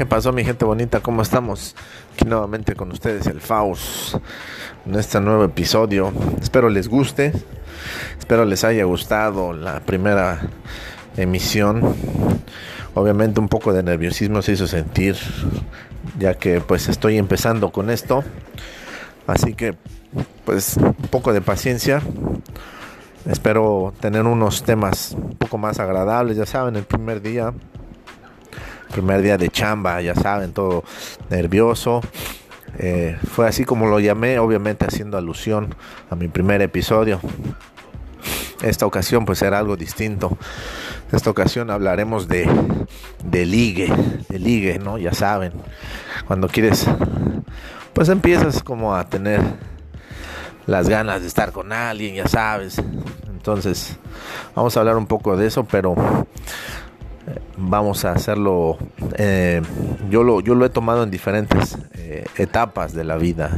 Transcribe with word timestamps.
¿Qué 0.00 0.06
pasó 0.06 0.32
mi 0.32 0.44
gente 0.44 0.64
bonita? 0.64 1.00
¿Cómo 1.00 1.20
estamos? 1.20 1.76
Aquí 2.14 2.24
nuevamente 2.24 2.74
con 2.74 2.90
ustedes 2.90 3.26
el 3.26 3.42
Faust 3.42 4.14
en 4.86 4.94
este 4.94 5.20
nuevo 5.20 5.44
episodio. 5.44 6.10
Espero 6.40 6.70
les 6.70 6.88
guste. 6.88 7.34
Espero 8.18 8.46
les 8.46 8.64
haya 8.64 8.84
gustado 8.84 9.52
la 9.52 9.80
primera 9.80 10.40
emisión. 11.18 11.94
Obviamente 12.94 13.40
un 13.40 13.50
poco 13.50 13.74
de 13.74 13.82
nerviosismo 13.82 14.40
se 14.40 14.52
hizo 14.52 14.66
sentir 14.66 15.16
ya 16.18 16.32
que 16.32 16.62
pues 16.62 16.88
estoy 16.88 17.18
empezando 17.18 17.70
con 17.70 17.90
esto. 17.90 18.24
Así 19.26 19.52
que 19.52 19.76
pues 20.46 20.78
un 20.78 20.94
poco 21.10 21.34
de 21.34 21.42
paciencia. 21.42 22.00
Espero 23.26 23.92
tener 24.00 24.22
unos 24.24 24.62
temas 24.62 25.12
un 25.12 25.36
poco 25.36 25.58
más 25.58 25.78
agradables, 25.78 26.38
ya 26.38 26.46
saben, 26.46 26.76
el 26.76 26.84
primer 26.84 27.20
día 27.20 27.52
primer 28.90 29.22
día 29.22 29.38
de 29.38 29.48
chamba, 29.48 30.00
ya 30.02 30.14
saben, 30.14 30.52
todo 30.52 30.84
nervioso. 31.30 32.00
Eh, 32.78 33.18
fue 33.32 33.46
así 33.48 33.64
como 33.64 33.86
lo 33.86 34.00
llamé, 34.00 34.38
obviamente 34.38 34.84
haciendo 34.84 35.18
alusión 35.18 35.74
a 36.10 36.16
mi 36.16 36.28
primer 36.28 36.62
episodio. 36.62 37.20
Esta 38.62 38.86
ocasión 38.86 39.24
pues 39.24 39.38
será 39.38 39.58
algo 39.58 39.76
distinto. 39.76 40.36
Esta 41.12 41.30
ocasión 41.30 41.70
hablaremos 41.70 42.28
de, 42.28 42.48
de 43.24 43.46
ligue, 43.46 43.92
de 44.28 44.38
ligue, 44.38 44.78
¿no? 44.78 44.98
Ya 44.98 45.12
saben, 45.12 45.52
cuando 46.26 46.48
quieres, 46.48 46.86
pues 47.92 48.08
empiezas 48.08 48.62
como 48.62 48.94
a 48.94 49.08
tener 49.08 49.40
las 50.66 50.88
ganas 50.88 51.22
de 51.22 51.26
estar 51.26 51.52
con 51.52 51.72
alguien, 51.72 52.14
ya 52.14 52.28
sabes. 52.28 52.80
Entonces, 53.28 53.96
vamos 54.54 54.76
a 54.76 54.80
hablar 54.80 54.96
un 54.96 55.06
poco 55.06 55.36
de 55.36 55.46
eso, 55.46 55.64
pero 55.64 55.94
vamos 57.56 58.04
a 58.04 58.12
hacerlo. 58.12 58.78
Eh, 59.16 59.62
yo, 60.08 60.22
lo, 60.22 60.40
yo 60.40 60.54
lo 60.54 60.64
he 60.64 60.70
tomado 60.70 61.02
en 61.02 61.10
diferentes 61.10 61.78
eh, 61.94 62.24
etapas 62.36 62.92
de 62.94 63.04
la 63.04 63.16
vida. 63.16 63.50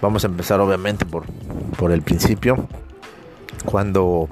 Vamos 0.00 0.24
a 0.24 0.26
empezar 0.26 0.60
obviamente 0.60 1.04
por, 1.04 1.24
por 1.76 1.92
el 1.92 2.02
principio. 2.02 2.68
Cuando 3.64 4.28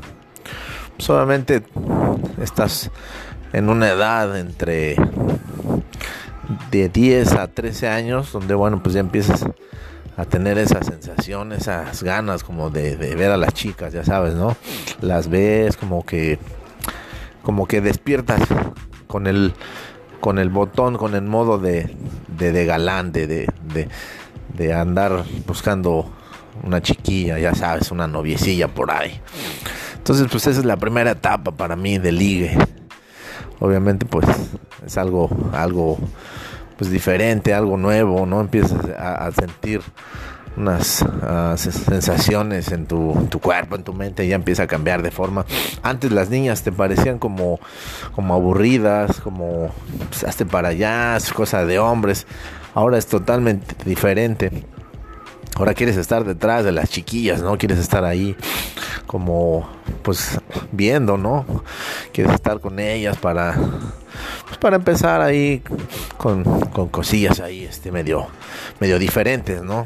solamente 0.99 1.63
estás 2.41 2.91
en 3.53 3.69
una 3.69 3.89
edad 3.89 4.39
entre 4.39 4.97
de 6.71 6.89
10 6.89 7.33
a 7.35 7.49
13 7.49 7.89
años, 7.89 8.33
donde 8.33 8.55
bueno, 8.55 8.83
pues 8.83 8.95
ya 8.95 9.01
empiezas 9.01 9.47
a 10.17 10.25
tener 10.25 10.59
esa 10.59 10.83
sensación, 10.83 11.53
esas 11.53 12.03
ganas 12.03 12.43
como 12.43 12.71
de 12.71 12.97
ver 12.97 13.31
a 13.31 13.37
las 13.37 13.55
chicas, 13.55 13.93
ya 13.93 14.05
sabes, 14.05 14.35
¿no? 14.35 14.57
Las 15.01 15.29
ves 15.29 15.77
como 15.77 16.05
que 16.05 16.39
como 17.43 17.67
que 17.67 17.81
despiertas 17.81 18.41
con 19.07 19.27
el 19.27 19.55
con 20.21 20.39
el 20.39 20.51
botón, 20.51 20.99
con 20.99 21.15
el 21.15 21.23
modo 21.23 21.59
de, 21.59 21.97
de, 22.29 22.53
de 22.53 22.67
galán, 22.67 23.11
de, 23.11 23.27
de, 23.27 23.89
de, 24.55 24.75
andar 24.75 25.25
buscando 25.47 26.11
una 26.63 26.83
chiquilla, 26.83 27.39
ya 27.39 27.55
sabes, 27.55 27.91
una 27.91 28.07
noviecilla 28.07 28.69
por 28.69 28.91
ahí. 28.91 29.19
Entonces, 29.97 30.29
pues 30.31 30.47
esa 30.47 30.61
es 30.61 30.67
la 30.67 30.77
primera 30.77 31.13
etapa 31.13 31.53
para 31.53 31.75
mí 31.75 31.97
de 31.97 32.13
ligue. 32.13 32.59
Obviamente, 33.61 34.05
pues 34.05 34.27
es 34.85 34.99
algo, 34.99 35.31
algo, 35.55 35.99
pues 36.77 36.91
diferente, 36.91 37.55
algo 37.55 37.79
nuevo, 37.79 38.27
¿no? 38.27 38.43
Empiezas 38.43 38.85
a 38.99 39.31
sentir 39.33 39.81
unas 40.57 41.03
ah, 41.23 41.55
sensaciones 41.57 42.73
en 42.73 42.87
tu, 42.87 43.29
cuerpo, 43.43 43.77
en 43.77 43.83
tu 43.83 43.93
mente, 43.93 44.27
ya 44.27 44.37
empieza 44.37 44.65
a 44.65 44.67
cambiar 44.67 45.03
de 45.03 45.11
forma. 45.11 45.47
Antes 45.83 46.13
las 46.13 46.31
niñas 46.31 46.63
te 46.63 46.73
parecían 46.73 47.19
como, 47.19 47.61
como 48.15 48.35
aburridas, 48.35 49.21
como 49.21 49.71
pues, 50.09 50.25
hazte 50.25 50.47
para 50.47 50.69
allá, 50.69 51.17
es 51.17 51.33
cosa 51.33 51.65
de 51.65 51.79
hombres. 51.79 52.27
Ahora 52.75 52.99
es 52.99 53.07
totalmente 53.07 53.75
diferente. 53.85 54.65
Ahora 55.57 55.75
quieres 55.75 55.97
estar 55.97 56.25
detrás 56.25 56.65
de 56.65 56.73
las 56.73 56.89
chiquillas, 56.91 57.43
¿no? 57.43 57.59
Quieres 57.59 57.79
estar 57.79 58.05
ahí 58.05 58.37
como 59.07 59.69
pues 60.03 60.39
viendo, 60.73 61.17
¿no? 61.17 61.45
Quieres 62.13 62.35
estar 62.35 62.61
con 62.61 62.79
ellas 62.79 63.17
para 63.19 63.55
pues, 64.47 64.59
para 64.59 64.77
empezar 64.77 65.21
ahí 65.21 65.63
con, 66.17 66.45
con 66.71 66.89
cosillas 66.89 67.41
ahí 67.41 67.65
este 67.65 67.93
medio 67.93 68.29
medio 68.81 68.99
diferentes, 68.99 69.63
¿no? 69.63 69.85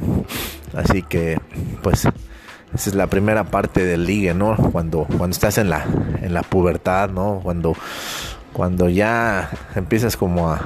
Así 0.75 1.02
que, 1.02 1.38
pues, 1.82 2.00
esa 2.75 2.91
es 2.91 2.94
la 2.94 3.06
primera 3.06 3.44
parte 3.44 3.84
del 3.84 4.06
ligue, 4.06 4.34
¿no? 4.34 4.56
Cuando, 4.56 5.04
cuando 5.04 5.34
estás 5.34 5.58
en 5.58 5.70
la, 5.70 5.84
en 6.22 6.34
la 6.34 6.42
pubertad, 6.42 7.10
¿no? 7.10 7.41
Cuando, 7.42 7.76
cuando 8.52 8.88
ya 8.88 9.50
empiezas 9.75 10.16
como 10.16 10.50
a, 10.50 10.60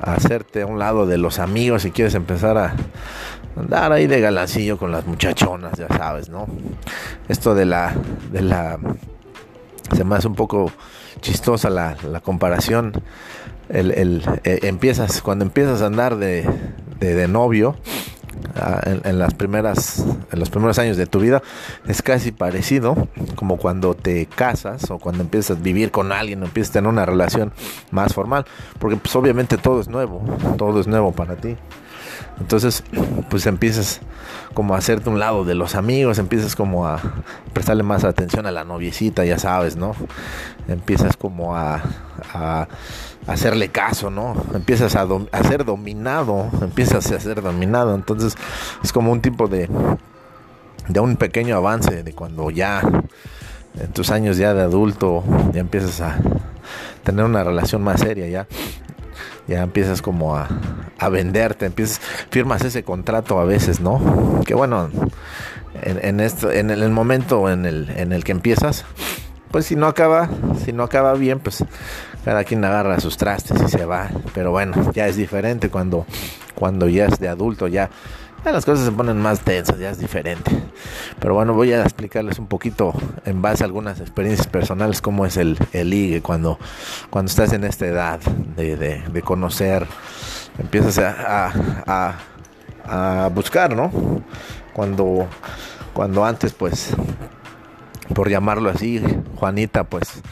hacerte 0.00 0.62
a 0.62 0.66
un 0.66 0.78
lado 0.78 1.06
de 1.06 1.18
los 1.18 1.38
amigos 1.38 1.84
y 1.84 1.90
quieres 1.90 2.14
empezar 2.14 2.56
a 2.56 2.74
andar 3.60 3.92
ahí 3.92 4.06
de 4.06 4.20
galancillo 4.20 4.78
con 4.78 4.92
las 4.92 5.06
muchachonas, 5.06 5.78
ya 5.78 5.88
sabes, 5.88 6.28
¿no? 6.28 6.46
Esto 7.28 7.54
de 7.54 7.64
la, 7.64 7.94
de 8.32 8.42
la, 8.42 8.78
se 9.94 10.04
me 10.04 10.16
hace 10.16 10.28
un 10.28 10.34
poco 10.34 10.70
chistosa 11.20 11.70
la, 11.70 11.96
la 12.10 12.20
comparación. 12.20 12.92
El, 13.68 13.92
el, 13.92 14.22
eh, 14.44 14.60
empiezas, 14.62 15.22
cuando 15.22 15.44
empiezas 15.44 15.82
a 15.82 15.86
andar 15.86 16.16
de, 16.16 16.44
de, 16.98 17.28
novio, 17.28 17.76
Ah, 18.56 18.80
en, 18.84 19.18
las 19.18 19.34
primeras 19.34 20.04
en 20.32 20.38
los 20.38 20.50
primeros 20.50 20.78
años 20.78 20.96
de 20.96 21.06
tu 21.06 21.20
vida 21.20 21.42
es 21.86 22.02
casi 22.02 22.32
parecido 22.32 23.08
como 23.36 23.58
cuando 23.58 23.94
te 23.94 24.26
casas 24.26 24.90
o 24.90 24.98
cuando 24.98 25.22
empiezas 25.22 25.56
a 25.56 25.60
vivir 25.60 25.90
con 25.90 26.10
alguien 26.10 26.42
empiezas 26.42 26.70
a 26.70 26.72
tener 26.74 26.88
una 26.88 27.06
relación 27.06 27.52
más 27.90 28.12
formal 28.12 28.46
porque 28.78 28.96
pues 28.96 29.14
obviamente 29.14 29.56
todo 29.56 29.80
es 29.80 29.88
nuevo 29.88 30.22
todo 30.56 30.80
es 30.80 30.86
nuevo 30.86 31.12
para 31.12 31.36
ti 31.36 31.56
entonces 32.40 32.82
pues 33.28 33.46
empiezas 33.46 34.00
como 34.54 34.74
a 34.74 34.78
hacerte 34.78 35.10
un 35.10 35.18
lado 35.18 35.44
de 35.44 35.54
los 35.54 35.74
amigos 35.74 36.18
empiezas 36.18 36.56
como 36.56 36.86
a 36.86 37.00
prestarle 37.52 37.82
más 37.82 38.04
atención 38.04 38.46
a 38.46 38.50
la 38.50 38.64
noviecita 38.64 39.24
ya 39.24 39.38
sabes 39.38 39.76
no 39.76 39.94
empiezas 40.68 41.16
como 41.16 41.56
a 41.56 41.82
hacerle 43.26 43.68
caso, 43.68 44.10
¿no? 44.10 44.34
Empiezas 44.54 44.96
a, 44.96 45.06
ser 45.42 45.64
dominado, 45.64 46.48
empiezas 46.60 47.10
a 47.10 47.20
ser 47.20 47.42
dominado, 47.42 47.94
entonces 47.94 48.36
es 48.82 48.92
como 48.92 49.12
un 49.12 49.20
tipo 49.20 49.48
de, 49.48 49.68
de 50.88 51.00
un 51.00 51.16
pequeño 51.16 51.56
avance 51.56 52.02
de 52.02 52.12
cuando 52.12 52.50
ya 52.50 52.82
en 53.78 53.92
tus 53.92 54.10
años 54.10 54.36
ya 54.36 54.52
de 54.54 54.62
adulto 54.62 55.22
ya 55.52 55.60
empiezas 55.60 56.00
a 56.00 56.18
tener 57.04 57.24
una 57.24 57.44
relación 57.44 57.82
más 57.82 58.00
seria 58.00 58.26
ya 58.26 58.46
ya 59.50 59.62
empiezas 59.62 60.00
como 60.00 60.36
a, 60.36 60.48
a 60.98 61.08
venderte 61.10 61.66
empiezas 61.66 62.00
firmas 62.30 62.64
ese 62.64 62.82
contrato 62.82 63.38
a 63.38 63.44
veces 63.44 63.80
no 63.80 64.40
que 64.46 64.54
bueno 64.54 64.88
en, 65.82 65.98
en 66.02 66.20
esto 66.20 66.50
en 66.50 66.70
el 66.70 66.90
momento 66.90 67.50
en 67.50 67.66
el 67.66 67.90
en 67.96 68.12
el 68.12 68.24
que 68.24 68.32
empiezas 68.32 68.86
pues 69.50 69.66
si 69.66 69.76
no 69.76 69.86
acaba 69.86 70.30
si 70.64 70.72
no 70.72 70.84
acaba 70.84 71.12
bien 71.14 71.40
pues 71.40 71.64
cada 72.24 72.44
quien 72.44 72.64
agarra 72.64 73.00
sus 73.00 73.16
trastes 73.16 73.60
y 73.62 73.68
se 73.68 73.84
va. 73.84 74.10
Pero 74.34 74.50
bueno, 74.50 74.92
ya 74.92 75.08
es 75.08 75.16
diferente 75.16 75.70
cuando, 75.70 76.06
cuando 76.54 76.88
ya 76.88 77.06
es 77.06 77.18
de 77.18 77.28
adulto, 77.28 77.68
ya, 77.68 77.90
las 78.44 78.64
cosas 78.64 78.86
se 78.86 78.92
ponen 78.92 79.18
más 79.20 79.40
tensas, 79.40 79.78
ya 79.78 79.90
es 79.90 79.98
diferente. 79.98 80.50
Pero 81.18 81.34
bueno, 81.34 81.52
voy 81.54 81.72
a 81.72 81.82
explicarles 81.82 82.38
un 82.38 82.46
poquito 82.46 82.92
en 83.24 83.42
base 83.42 83.62
a 83.62 83.66
algunas 83.66 84.00
experiencias 84.00 84.46
personales 84.46 85.00
cómo 85.00 85.26
es 85.26 85.36
el, 85.36 85.58
el 85.72 86.20
cuando, 86.22 86.58
cuando 87.10 87.28
estás 87.28 87.52
en 87.52 87.64
esta 87.64 87.86
edad 87.86 88.20
de, 88.56 88.76
de, 88.76 89.22
conocer, 89.22 89.86
empiezas 90.58 90.98
a, 90.98 91.52
a, 91.86 92.14
a, 93.24 93.28
buscar, 93.28 93.76
¿no? 93.76 93.90
Cuando, 94.72 95.26
cuando 95.92 96.24
antes 96.24 96.52
pues 96.52 96.94
por 98.14 98.28
llamarlo 98.28 98.70
así, 98.70 99.02
Juanita, 99.36 99.84
pues 99.84 100.22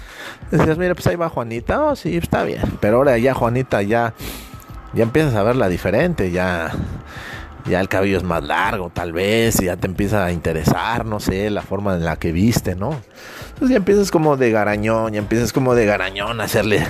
decías, 0.51 0.79
mira, 0.79 0.95
pues 0.95 1.07
ahí 1.07 1.17
va 1.17 1.29
Juanita, 1.29 1.85
oh, 1.85 1.97
sí, 1.97 2.17
está 2.17 2.43
bien. 2.45 2.63
Pero 2.81 2.97
ahora 2.97 3.19
ya 3.19 3.35
Juanita 3.35 3.83
ya, 3.83 4.15
ya 4.95 5.03
empiezas 5.03 5.35
a 5.35 5.43
verla 5.43 5.69
diferente, 5.69 6.31
ya, 6.31 6.73
ya 7.69 7.81
el 7.81 7.89
cabello 7.89 8.17
es 8.17 8.25
más 8.25 8.43
largo, 8.43 8.91
tal 8.91 9.13
vez, 9.13 9.59
ya 9.59 9.77
te 9.77 9.87
empieza 9.87 10.25
a 10.25 10.33
interesar, 10.33 11.05
no 11.05 11.21
sé, 11.21 11.51
la 11.51 11.63
forma 11.63 11.95
en 11.95 12.05
la 12.05 12.17
que 12.17 12.33
viste, 12.33 12.75
¿no? 12.75 13.01
Entonces 13.49 13.71
ya 13.71 13.77
empiezas 13.77 14.11
como 14.11 14.37
de 14.37 14.51
garañón, 14.51 15.13
ya 15.13 15.19
empiezas 15.19 15.53
como 15.53 15.75
de 15.75 15.85
garañón 15.85 16.41
a 16.41 16.45
hacerle, 16.45 16.87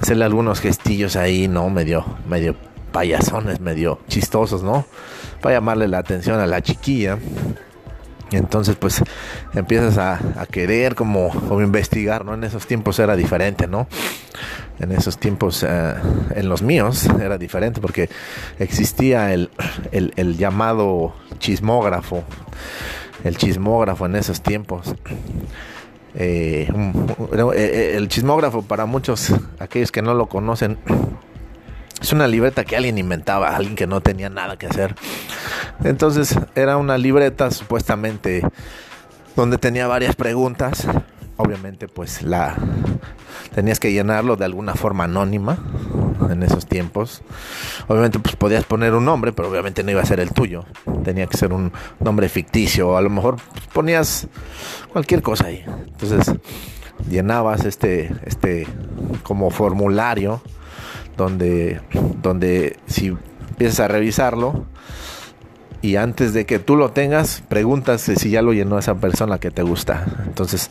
hacerle 0.00 0.24
algunos 0.24 0.60
gestillos 0.60 1.16
ahí, 1.16 1.48
¿no? 1.48 1.70
Medio, 1.70 2.04
medio 2.28 2.56
payasones, 2.92 3.60
medio 3.60 4.00
chistosos, 4.08 4.62
¿no? 4.62 4.84
Para 5.40 5.56
llamarle 5.56 5.88
la 5.88 5.98
atención 5.98 6.38
a 6.40 6.46
la 6.46 6.60
chiquilla. 6.60 7.18
Entonces 8.32 8.76
pues 8.76 9.02
empiezas 9.54 9.98
a, 9.98 10.46
querer 10.46 10.94
como, 10.94 11.30
como, 11.30 11.62
investigar, 11.62 12.24
¿no? 12.24 12.34
En 12.34 12.44
esos 12.44 12.66
tiempos 12.66 12.98
era 12.98 13.16
diferente, 13.16 13.66
¿no? 13.66 13.88
En 14.80 14.92
esos 14.92 15.18
tiempos, 15.18 15.62
eh, 15.62 15.94
en 16.34 16.48
los 16.48 16.62
míos 16.62 17.06
era 17.20 17.36
diferente 17.36 17.80
porque 17.80 18.08
existía 18.58 19.32
el, 19.34 19.50
llamado 20.38 21.14
chismógrafo, 21.38 22.24
el 23.22 23.36
chismógrafo 23.36 24.06
en 24.06 24.16
esos 24.16 24.40
tiempos. 24.40 24.94
Eh, 26.14 26.68
eh, 27.54 27.94
el 27.96 28.08
chismógrafo 28.08 28.62
para 28.62 28.86
muchos, 28.86 29.32
aquellos 29.58 29.92
que 29.92 30.02
no 30.02 30.14
lo 30.14 30.26
conocen, 30.26 30.78
Es 32.00 32.14
una 32.14 32.26
libreta 32.26 32.64
que 32.64 32.76
alguien 32.76 32.96
inventaba, 32.96 33.54
alguien 33.54 33.76
que 33.76 33.86
no 33.86 34.00
tenía 34.00 34.30
nada 34.30 34.56
que 34.56 34.66
hacer. 34.66 34.94
Entonces 35.84 36.34
era 36.54 36.78
una 36.78 36.96
libreta 36.96 37.50
supuestamente 37.50 38.42
donde 39.36 39.58
tenía 39.58 39.86
varias 39.86 40.16
preguntas. 40.16 40.86
Obviamente 41.40 41.88
pues 41.88 42.22
la 42.22 42.56
tenías 43.54 43.80
que 43.80 43.92
llenarlo 43.92 44.36
de 44.36 44.44
alguna 44.44 44.74
forma 44.74 45.04
anónima 45.04 45.58
en 46.30 46.42
esos 46.42 46.66
tiempos. 46.66 47.22
Obviamente 47.88 48.18
pues 48.18 48.36
podías 48.36 48.64
poner 48.64 48.94
un 48.94 49.04
nombre, 49.04 49.32
pero 49.32 49.48
obviamente 49.48 49.82
no 49.82 49.90
iba 49.90 50.02
a 50.02 50.06
ser 50.06 50.20
el 50.20 50.32
tuyo. 50.32 50.64
Tenía 51.04 51.26
que 51.26 51.36
ser 51.36 51.52
un 51.52 51.72
nombre 51.98 52.28
ficticio 52.28 52.96
a 52.96 53.02
lo 53.02 53.10
mejor 53.10 53.36
pues, 53.52 53.66
ponías 53.72 54.28
cualquier 54.92 55.22
cosa 55.22 55.46
ahí. 55.46 55.64
Entonces 55.66 56.34
llenabas 57.08 57.64
este 57.64 58.12
este 58.24 58.66
como 59.22 59.50
formulario 59.50 60.42
donde 61.16 61.80
donde 62.22 62.78
si 62.86 63.16
empiezas 63.48 63.80
a 63.80 63.88
revisarlo 63.88 64.66
y 65.82 65.96
antes 65.96 66.34
de 66.34 66.44
que 66.44 66.58
tú 66.58 66.76
lo 66.76 66.90
tengas, 66.90 67.42
preguntas 67.48 68.02
si 68.02 68.30
ya 68.30 68.42
lo 68.42 68.52
llenó 68.52 68.78
esa 68.78 68.96
persona 68.96 69.38
que 69.38 69.50
te 69.50 69.62
gusta. 69.62 70.06
Entonces, 70.26 70.70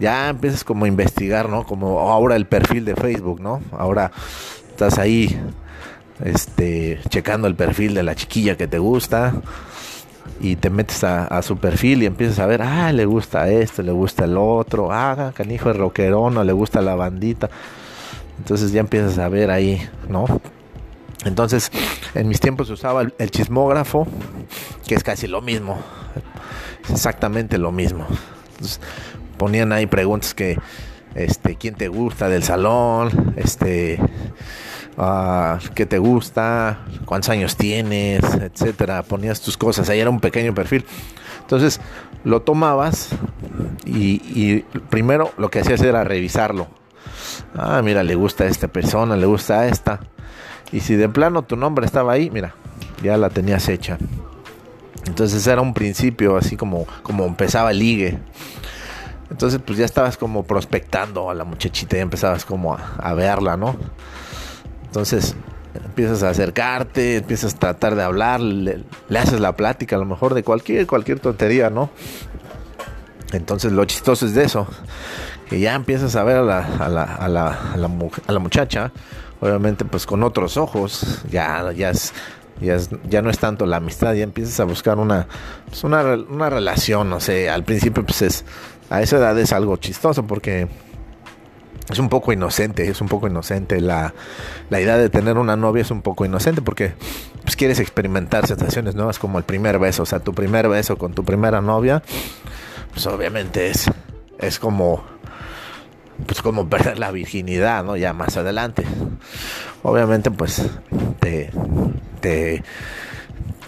ya 0.00 0.30
empiezas 0.30 0.64
como 0.64 0.86
a 0.86 0.88
investigar, 0.88 1.48
¿no? 1.48 1.64
Como 1.64 2.00
ahora 2.00 2.36
el 2.36 2.46
perfil 2.46 2.84
de 2.84 2.96
Facebook, 2.96 3.40
¿no? 3.40 3.60
Ahora 3.72 4.12
estás 4.70 4.98
ahí 4.98 5.38
este 6.24 6.98
checando 7.10 7.46
el 7.46 7.54
perfil 7.54 7.94
de 7.94 8.02
la 8.02 8.14
chiquilla 8.14 8.56
que 8.56 8.66
te 8.66 8.78
gusta 8.78 9.34
y 10.40 10.56
te 10.56 10.70
metes 10.70 11.04
a, 11.04 11.42
su 11.42 11.58
perfil 11.58 12.02
y 12.02 12.06
empiezas 12.06 12.38
a 12.38 12.46
ver, 12.46 12.62
ah, 12.62 12.92
le 12.92 13.04
gusta 13.04 13.48
esto, 13.48 13.82
le 13.82 13.92
gusta 13.92 14.24
el 14.24 14.36
otro, 14.36 14.90
ah, 14.90 15.32
canijo 15.34 15.70
es 15.70 15.76
rockerón, 15.76 16.36
o 16.36 16.44
le 16.44 16.52
gusta 16.52 16.80
la 16.82 16.94
bandita. 16.94 17.50
Entonces 18.38 18.72
ya 18.72 18.80
empiezas 18.80 19.18
a 19.18 19.28
ver 19.28 19.50
ahí, 19.50 19.80
¿no? 20.08 20.26
Entonces, 21.24 21.70
en 22.14 22.28
mis 22.28 22.40
tiempos 22.40 22.70
usaba 22.70 23.02
el, 23.02 23.30
chismógrafo, 23.30 24.06
que 24.86 24.94
es 24.94 25.02
casi 25.02 25.26
lo 25.26 25.40
mismo, 25.40 25.78
exactamente 26.88 27.58
lo 27.58 27.72
mismo. 27.72 28.06
ponían 29.38 29.72
ahí 29.72 29.86
preguntas 29.86 30.34
que, 30.34 30.58
este, 31.14 31.56
¿quién 31.56 31.74
te 31.74 31.88
gusta 31.88 32.28
del 32.28 32.42
salón? 32.42 33.34
Este, 33.36 33.98
uh, 34.98 35.58
¿qué 35.74 35.86
te 35.86 35.98
gusta? 35.98 36.84
¿Cuántos 37.06 37.30
años 37.30 37.56
tienes? 37.56 38.22
Etcétera. 38.34 39.02
Ponías 39.02 39.40
tus 39.40 39.56
cosas, 39.56 39.88
ahí 39.88 40.00
era 40.00 40.10
un 40.10 40.20
pequeño 40.20 40.54
perfil. 40.54 40.84
Entonces, 41.40 41.80
lo 42.24 42.42
tomabas 42.42 43.08
y, 43.86 44.20
y 44.26 44.64
primero 44.90 45.32
lo 45.38 45.50
que 45.50 45.60
hacías 45.60 45.80
era 45.80 46.04
revisarlo. 46.04 46.68
Ah, 47.54 47.80
mira, 47.82 48.02
le 48.02 48.14
gusta 48.14 48.44
a 48.44 48.48
esta 48.48 48.68
persona, 48.68 49.16
le 49.16 49.26
gusta 49.26 49.60
a 49.60 49.68
esta 49.68 50.00
y 50.72 50.80
si 50.80 50.96
de 50.96 51.08
plano 51.08 51.42
tu 51.42 51.56
nombre 51.56 51.86
estaba 51.86 52.12
ahí, 52.12 52.30
mira, 52.30 52.54
ya 53.02 53.16
la 53.16 53.30
tenías 53.30 53.68
hecha. 53.68 53.98
Entonces 55.06 55.46
era 55.46 55.60
un 55.60 55.72
principio 55.72 56.36
así 56.36 56.56
como, 56.56 56.86
como 57.02 57.24
empezaba 57.24 57.70
el 57.70 57.78
ligue. 57.78 58.18
Entonces 59.30 59.60
pues 59.64 59.78
ya 59.78 59.84
estabas 59.84 60.16
como 60.16 60.44
prospectando 60.44 61.30
a 61.30 61.34
la 61.34 61.44
muchachita 61.44 61.96
y 61.96 62.00
empezabas 62.00 62.44
como 62.44 62.74
a, 62.74 63.14
verla, 63.14 63.56
¿no? 63.56 63.76
Entonces 64.84 65.36
empiezas 65.74 66.22
a 66.22 66.30
acercarte, 66.30 67.18
empiezas 67.18 67.54
a 67.54 67.58
tratar 67.58 67.96
de 67.96 68.02
hablar, 68.02 68.40
le, 68.40 68.84
haces 69.16 69.40
la 69.40 69.56
plática 69.56 69.96
a 69.96 69.98
lo 69.98 70.06
mejor 70.06 70.34
de 70.34 70.42
cualquier, 70.42 70.86
cualquier 70.86 71.20
tontería, 71.20 71.70
¿no? 71.70 71.90
Entonces 73.32 73.72
lo 73.72 73.84
chistoso 73.84 74.26
es 74.26 74.34
de 74.34 74.44
eso, 74.44 74.66
que 75.48 75.60
ya 75.60 75.74
empiezas 75.74 76.14
a 76.16 76.22
ver 76.22 76.38
a 76.38 76.42
la, 76.42 76.58
a 76.60 76.88
la, 76.88 77.02
a 77.02 77.28
la, 77.28 77.48
a 77.72 77.76
la, 77.76 77.98
a 78.26 78.32
la 78.32 78.38
muchacha 78.38 78.92
obviamente 79.40 79.84
pues 79.84 80.06
con 80.06 80.22
otros 80.22 80.56
ojos, 80.56 81.22
ya, 81.30 81.72
ya 81.72 81.90
es, 81.90 82.12
ya, 82.60 82.78
ya 83.08 83.22
no 83.22 83.30
es 83.30 83.38
tanto 83.38 83.66
la 83.66 83.78
amistad, 83.78 84.14
ya 84.14 84.24
empiezas 84.24 84.60
a 84.60 84.64
buscar 84.64 84.98
una, 84.98 85.26
pues 85.68 85.84
una, 85.84 86.02
una 86.02 86.50
relación, 86.50 87.10
no 87.10 87.20
sé, 87.20 87.50
al 87.50 87.64
principio 87.64 88.04
pues 88.04 88.22
es, 88.22 88.44
a 88.90 89.02
esa 89.02 89.16
edad 89.18 89.38
es 89.38 89.52
algo 89.52 89.76
chistoso 89.76 90.26
porque 90.26 90.68
es 91.88 91.98
un 91.98 92.08
poco 92.08 92.32
inocente, 92.32 92.88
es 92.88 93.00
un 93.00 93.08
poco 93.08 93.28
inocente. 93.28 93.80
La, 93.80 94.12
la, 94.70 94.80
idea 94.80 94.98
de 94.98 95.08
tener 95.08 95.38
una 95.38 95.56
novia 95.56 95.82
es 95.82 95.90
un 95.90 96.02
poco 96.02 96.24
inocente 96.24 96.62
porque 96.62 96.94
pues, 97.42 97.56
quieres 97.56 97.78
experimentar 97.78 98.46
sensaciones 98.46 98.94
nuevas 98.94 99.18
como 99.18 99.38
el 99.38 99.44
primer 99.44 99.78
beso. 99.78 100.02
O 100.02 100.06
sea, 100.06 100.18
tu 100.20 100.34
primer 100.34 100.68
beso 100.68 100.96
con 100.96 101.12
tu 101.12 101.24
primera 101.24 101.60
novia, 101.60 102.02
pues 102.92 103.06
obviamente 103.06 103.70
es, 103.70 103.86
es 104.38 104.58
como 104.58 105.04
pues 106.24 106.42
como 106.42 106.68
perder 106.68 106.98
la 106.98 107.10
virginidad, 107.10 107.84
¿no? 107.84 107.96
Ya 107.96 108.12
más 108.12 108.36
adelante. 108.36 108.84
Obviamente, 109.82 110.30
pues 110.30 110.62
te, 111.20 111.50
te, 112.20 112.62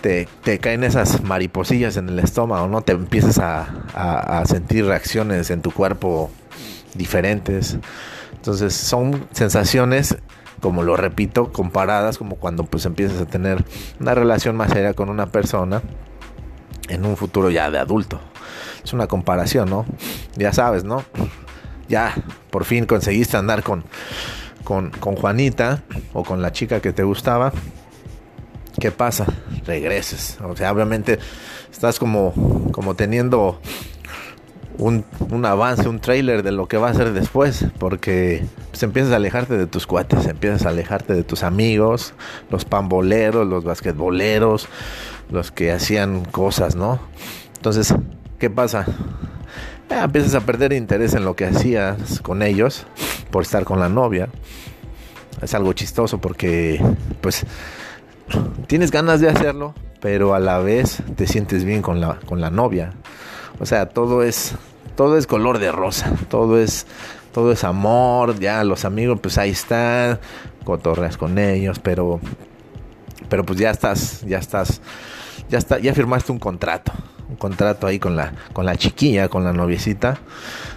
te, 0.01 0.59
caen 0.59 0.85
esas 0.85 1.23
mariposillas 1.23 1.97
en 1.97 2.09
el 2.09 2.19
estómago, 2.19 2.69
¿no? 2.69 2.83
Te 2.83 2.93
empiezas 2.93 3.39
a, 3.39 4.43
sentir 4.47 4.87
reacciones 4.87 5.51
en 5.51 5.63
tu 5.63 5.71
cuerpo 5.71 6.31
diferentes. 6.95 7.79
Entonces 8.33 8.75
son 8.75 9.27
sensaciones, 9.33 10.17
como 10.61 10.83
lo 10.83 10.97
repito, 10.97 11.53
comparadas 11.53 12.19
como 12.19 12.37
cuando 12.37 12.65
pues 12.65 12.87
empiezas 12.87 13.21
a 13.21 13.27
tener 13.27 13.65
una 14.01 14.15
relación 14.15 14.57
más 14.57 14.73
seria 14.73 14.95
con 14.95 15.09
una 15.11 15.27
persona 15.27 15.83
en 16.89 17.05
un 17.05 17.17
futuro 17.17 17.51
ya 17.51 17.71
de 17.71 17.79
adulto. 17.79 18.21
Es 18.83 18.93
una 18.93 19.07
comparación, 19.07 19.69
¿no? 19.69 19.85
Ya 20.37 20.53
sabes, 20.53 20.85
¿no? 20.85 21.05
Ya 21.89 22.15
por 22.51 22.65
fin 22.65 22.87
conseguiste 22.87 23.37
andar 23.37 23.63
con, 23.63 23.85
con, 24.65 24.91
Juanita 25.17 25.83
o 26.13 26.23
con 26.23 26.43
la 26.43 26.53
chica 26.53 26.81
que 26.81 26.93
te 26.93 27.03
gustaba, 27.03 27.53
¿qué 28.79 28.91
pasa? 28.91 29.27
Regreses. 29.65 30.39
O 30.43 30.55
sea, 30.55 30.73
obviamente 30.73 31.19
estás 31.73 31.99
como, 31.99 32.71
como 32.73 32.95
teniendo 32.95 33.61
un, 34.77 35.05
un, 35.31 35.45
avance, 35.45 35.89
un 35.89 36.01
trailer 36.01 36.43
de 36.43 36.53
lo 36.53 36.69
que 36.69 36.77
va 36.77 36.91
a 36.91 36.95
ser 36.95 37.13
después, 37.13 37.67
porque 37.79 38.45
pues, 38.71 38.83
empiezas 38.83 39.13
a 39.13 39.17
alejarte 39.17 39.57
de 39.57 39.67
tus 39.67 39.87
cuates, 39.87 40.27
empiezas 40.27 40.67
a 40.67 40.69
alejarte 40.69 41.15
de 41.15 41.25
tus 41.25 41.43
amigos, 41.43 42.15
los 42.51 42.65
pamboleros, 42.65 43.47
los 43.47 43.65
basquetboleros, 43.65 44.69
los 45.31 45.51
que 45.51 45.73
hacían 45.73 46.25
cosas, 46.25 46.77
¿no? 46.77 47.01
Entonces, 47.57 47.95
¿qué 48.39 48.51
pasa? 48.51 48.87
Empiezas 49.91 50.35
a 50.35 50.41
perder 50.41 50.73
interés 50.73 51.15
en 51.15 51.25
lo 51.25 51.35
que 51.37 51.47
hacías 51.47 52.21
con 52.21 52.43
ellos 52.43 52.87
por 53.31 53.43
estar 53.43 53.65
con 53.65 53.81
la 53.81 53.89
novia. 53.89 54.29
Es 55.43 55.55
algo 55.55 55.73
chistoso 55.73 56.19
porque 56.21 56.83
pues 57.21 57.45
tienes 58.67 58.91
ganas 58.91 59.21
de 59.21 59.29
hacerlo, 59.29 59.75
pero 60.01 60.35
a 60.35 60.39
la 60.39 60.59
vez 60.59 61.03
te 61.17 61.27
sientes 61.27 61.65
bien 61.65 61.83
con 61.83 62.01
la, 62.01 62.19
con 62.27 62.41
la 62.41 62.51
novia. 62.51 62.93
O 63.61 63.67
sea, 63.67 63.87
todo 63.87 64.23
es 64.23 64.55
todo 64.97 65.17
es 65.17 65.27
color 65.27 65.59
de 65.59 65.71
rosa, 65.71 66.13
todo 66.29 66.59
es 66.59 66.87
todo 67.33 67.53
es 67.53 67.63
amor, 67.63 68.39
ya 68.41 68.65
los 68.65 68.85
amigos 68.85 69.21
pues 69.21 69.39
ahí 69.39 69.51
están, 69.51 70.19
cotorreas 70.65 71.17
con 71.17 71.39
ellos, 71.39 71.79
pero 71.79 72.21
pero 73.29 73.45
pues 73.45 73.59
ya 73.59 73.71
estás, 73.71 74.23
ya 74.23 74.39
estás 74.39 74.81
ya 75.49 75.59
está 75.59 75.79
ya 75.79 75.95
firmaste 75.95 76.33
un 76.33 76.39
contrato 76.39 76.93
un 77.29 77.37
contrato 77.37 77.87
ahí 77.87 77.99
con 77.99 78.17
la, 78.17 78.33
con 78.53 78.65
la 78.65 78.77
chiquilla, 78.77 79.29
con 79.29 79.45
la 79.45 79.53
noviecita. 79.53 80.19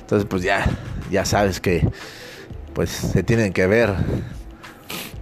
Entonces, 0.01 0.27
pues 0.29 0.43
ya, 0.43 0.67
ya 1.09 1.25
sabes 1.25 1.59
que 1.59 1.87
pues 2.73 2.89
se 2.89 3.23
tienen 3.23 3.53
que 3.53 3.67
ver, 3.67 3.93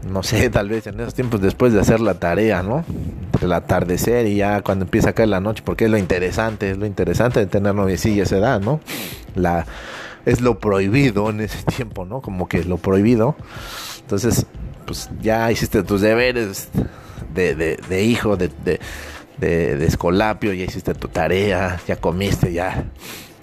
no 0.09 0.24
sé, 0.24 0.50
tal 0.51 0.69
vez 0.69 0.88
en 0.88 1.00
esos 1.00 1.13
tiempos 1.13 1.41
después 1.41 1.74
de 1.74 1.79
hacer 1.79 2.00
la 2.00 2.15
tarea, 2.15 2.63
¿no? 2.63 2.86
Entre 3.25 3.45
el 3.45 3.53
atardecer 3.53 4.27
y 4.27 4.38
ya 4.38 4.62
cuando 4.62 4.86
empieza 4.86 5.09
a 5.09 5.13
caer 5.13 5.29
la 5.29 5.39
noche, 5.39 5.63
porque 5.63 5.86
es 5.86 5.91
lo 5.91 5.98
interesante, 5.98 6.71
es 6.71 6.77
lo 6.77 6.86
interesante 6.86 7.39
de 7.39 7.45
tener 7.45 7.75
noviecilla 7.75 8.24
a 8.24 8.25
esa 8.25 8.38
edad, 8.38 8.62
¿no? 8.62 8.79
La, 9.36 9.65
es 10.25 10.41
lo 10.41 10.59
prohibido 10.59 11.29
en 11.29 11.41
ese 11.41 11.63
tiempo, 11.75 12.05
¿no? 12.05 12.21
Como 12.21 12.48
que 12.48 12.63
lo 12.63 12.77
prohibido. 12.77 13.36
Entonces, 14.01 14.45
pues 14.86 15.09
ya 15.21 15.51
hiciste 15.51 15.83
tus 15.83 16.01
deberes 16.01 16.69
de, 17.33 17.55
de, 17.55 18.03
hijo, 18.03 18.38
de 18.38 18.50
de, 19.39 19.86
escolapio, 19.86 20.53
ya 20.53 20.65
hiciste 20.65 20.93
tu 20.93 21.08
tarea, 21.08 21.79
ya 21.88 21.96
comiste, 21.96 22.51
ya, 22.51 22.86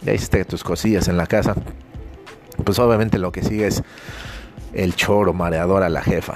ya 0.02 0.12
hiciste 0.12 0.44
tus 0.44 0.62
cosillas 0.62 1.08
en 1.08 1.16
la 1.16 1.26
casa. 1.26 1.54
Pues 2.64 2.78
obviamente 2.78 3.18
lo 3.18 3.32
que 3.32 3.42
sigue 3.42 3.66
es 3.66 3.82
el 4.72 4.94
choro 4.94 5.32
mareador 5.32 5.82
a 5.82 5.88
la 5.88 6.02
jefa. 6.02 6.34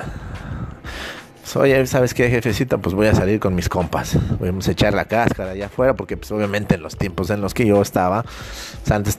Pues, 1.40 1.56
oye, 1.56 1.86
¿sabes 1.86 2.14
qué, 2.14 2.30
jefecita? 2.30 2.78
Pues 2.78 2.94
voy 2.94 3.08
a 3.08 3.14
salir 3.14 3.40
con 3.40 3.54
mis 3.54 3.68
compas. 3.68 4.16
Vamos 4.38 4.68
a 4.68 4.70
echar 4.70 4.94
la 4.94 5.06
cáscara 5.06 5.52
allá 5.52 5.66
afuera, 5.66 5.94
porque 5.94 6.16
pues 6.16 6.30
obviamente 6.30 6.76
en 6.76 6.82
los 6.82 6.96
tiempos 6.96 7.30
en 7.30 7.40
los 7.40 7.54
que 7.54 7.66
yo 7.66 7.82
estaba, 7.82 8.24
antes 8.88 9.18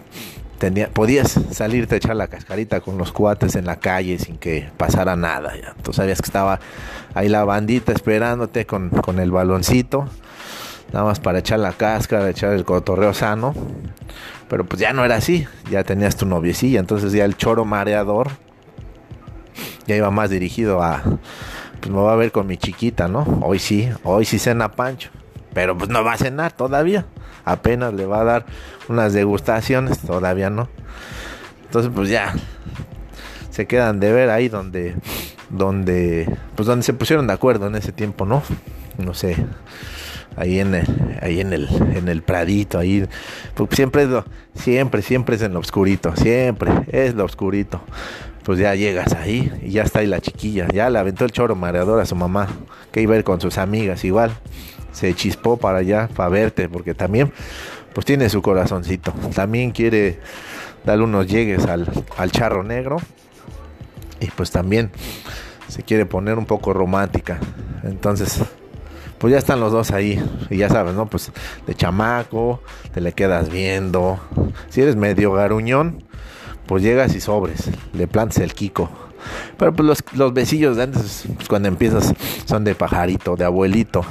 tenía, 0.57 0.89
podías 0.89 1.39
salirte 1.51 1.95
a 1.95 1.98
echar 1.98 2.15
la 2.15 2.27
cascarita 2.27 2.79
con 2.79 2.98
los 2.98 3.12
cuates 3.12 3.55
en 3.55 3.65
la 3.65 3.77
calle 3.77 4.17
sin 4.17 4.38
que 4.38 4.69
pasara 4.77 5.15
nada. 5.15 5.53
Ya. 5.62 5.75
Tú 5.81 5.91
sabías 5.91 6.21
que 6.21 6.27
estaba 6.27 6.60
ahí 7.13 7.27
la 7.27 7.43
bandita 7.43 7.91
esperándote 7.91 8.65
con, 8.65 8.89
con 8.89 9.19
el 9.19 9.31
baloncito 9.31 10.07
nada 10.93 11.05
más 11.05 11.19
para 11.19 11.39
echar 11.39 11.60
la 11.60 11.74
cáscara, 11.74 12.29
echar 12.29 12.53
el 12.53 12.65
cotorreo 12.65 13.13
sano. 13.13 13.53
Pero 14.48 14.65
pues 14.65 14.81
ya 14.81 14.91
no 14.93 15.05
era 15.05 15.15
así, 15.15 15.48
ya 15.69 15.83
tenías 15.83 16.17
tu 16.17 16.25
noviecilla, 16.25 16.79
entonces 16.79 17.13
ya 17.13 17.24
el 17.24 17.38
choro 17.38 17.63
mareador 17.63 18.31
ya 19.88 19.95
iba 19.95 20.12
más 20.12 20.29
dirigido 20.29 20.83
a, 20.83 21.01
pues 21.79 21.89
me 21.89 22.01
va 22.01 22.13
a 22.13 22.17
ver 22.17 22.31
con 22.31 22.48
mi 22.48 22.57
chiquita, 22.57 23.07
¿no? 23.07 23.24
Hoy 23.41 23.60
sí, 23.60 23.89
hoy 24.03 24.25
sí 24.25 24.39
cena 24.39 24.71
Pancho. 24.71 25.10
Pero 25.53 25.77
pues 25.77 25.89
no 25.89 26.03
va 26.03 26.13
a 26.13 26.17
cenar 26.17 26.51
todavía. 26.51 27.05
Apenas 27.43 27.93
le 27.93 28.05
va 28.05 28.21
a 28.21 28.24
dar 28.24 28.45
unas 28.88 29.13
degustaciones, 29.13 30.00
todavía 30.00 30.50
no. 30.50 30.69
Entonces 31.63 31.91
pues 31.93 32.10
ya 32.10 32.33
se 33.50 33.67
quedan 33.67 34.00
de 34.00 34.12
ver 34.12 34.29
ahí 34.29 34.50
donde 34.50 34.95
donde 35.50 36.33
pues 36.55 36.67
donde 36.67 36.83
se 36.83 36.93
pusieron 36.93 37.27
de 37.27 37.33
acuerdo 37.33 37.67
en 37.67 37.75
ese 37.75 37.91
tiempo, 37.91 38.25
¿no? 38.25 38.43
No 38.98 39.13
sé. 39.13 39.36
Ahí 40.38 40.59
en 40.59 40.73
el, 40.73 40.88
ahí 41.21 41.41
en 41.41 41.51
el, 41.53 41.67
en 41.93 42.07
el 42.07 42.21
pradito, 42.21 42.79
ahí, 42.79 43.05
pues 43.53 43.69
siempre 43.73 44.03
es 44.03 44.09
lo, 44.09 44.25
siempre, 44.55 45.01
siempre 45.01 45.35
es 45.35 45.41
en 45.41 45.53
lo 45.53 45.59
oscurito, 45.59 46.15
siempre 46.15 46.71
es 46.91 47.15
lo 47.15 47.25
oscurito 47.25 47.81
pues 48.43 48.59
ya 48.59 48.75
llegas 48.75 49.13
ahí 49.13 49.51
y 49.61 49.71
ya 49.71 49.83
está 49.83 50.00
ahí 50.00 50.07
la 50.07 50.19
chiquilla. 50.19 50.67
Ya 50.73 50.89
le 50.89 51.00
aventó 51.00 51.25
el 51.25 51.31
choro 51.31 51.55
mareador 51.55 52.01
a 52.01 52.05
su 52.05 52.15
mamá, 52.15 52.47
que 52.91 53.01
iba 53.01 53.13
a 53.15 53.17
ir 53.17 53.23
con 53.23 53.39
sus 53.39 53.57
amigas 53.57 54.03
igual. 54.03 54.31
Se 54.91 55.13
chispó 55.13 55.57
para 55.57 55.79
allá, 55.79 56.09
para 56.15 56.29
verte, 56.29 56.67
porque 56.67 56.93
también, 56.93 57.31
pues 57.93 58.05
tiene 58.05 58.29
su 58.29 58.41
corazoncito. 58.41 59.13
También 59.33 59.71
quiere 59.71 60.19
darle 60.83 61.03
unos 61.03 61.27
llegues 61.27 61.65
al, 61.65 61.88
al 62.17 62.31
charro 62.31 62.63
negro. 62.63 62.97
Y 64.19 64.27
pues 64.27 64.51
también 64.51 64.91
se 65.67 65.83
quiere 65.83 66.05
poner 66.05 66.38
un 66.38 66.45
poco 66.45 66.73
romántica. 66.73 67.39
Entonces, 67.83 68.41
pues 69.22 69.32
ya 69.32 69.38
están 69.38 69.60
los 69.60 69.72
dos 69.72 69.92
ahí. 69.92 70.22
Y 70.50 70.58
ya 70.58 70.68
sabes, 70.68 70.96
¿no? 70.96 71.06
Pues 71.06 71.32
de 71.68 71.75
chamaco, 71.75 72.62
te 72.92 73.01
le 73.01 73.13
quedas 73.13 73.50
viendo. 73.50 74.20
Si 74.70 74.82
eres 74.82 74.96
medio 74.96 75.32
garuñón, 75.32 76.04
pues 76.66 76.82
llegas 76.82 77.16
y 77.16 77.22
sobres, 77.22 77.70
le 77.94 78.08
plantas 78.08 78.40
el 78.40 78.56
Kiko. 78.56 78.90
Pero 79.58 79.74
pues 79.74 79.86
los, 79.86 80.04
los 80.13 80.34
besillos 80.34 80.78
de 80.78 80.84
antes, 80.84 81.25
pues 81.36 81.48
cuando 81.48 81.68
empiezas, 81.68 82.13
son 82.46 82.63
de 82.63 82.74
pajarito, 82.74 83.36
de 83.36 83.46
abuelito. 83.46 84.04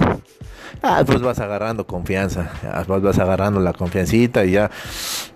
Ah, 0.81 1.02
pues 1.05 1.21
vas 1.21 1.40
agarrando 1.40 1.87
confianza, 1.87 2.52
vas, 2.87 3.02
vas 3.02 3.19
agarrando 3.19 3.59
la 3.59 3.73
confiancita 3.73 4.45
y 4.45 4.52
ya, 4.52 4.71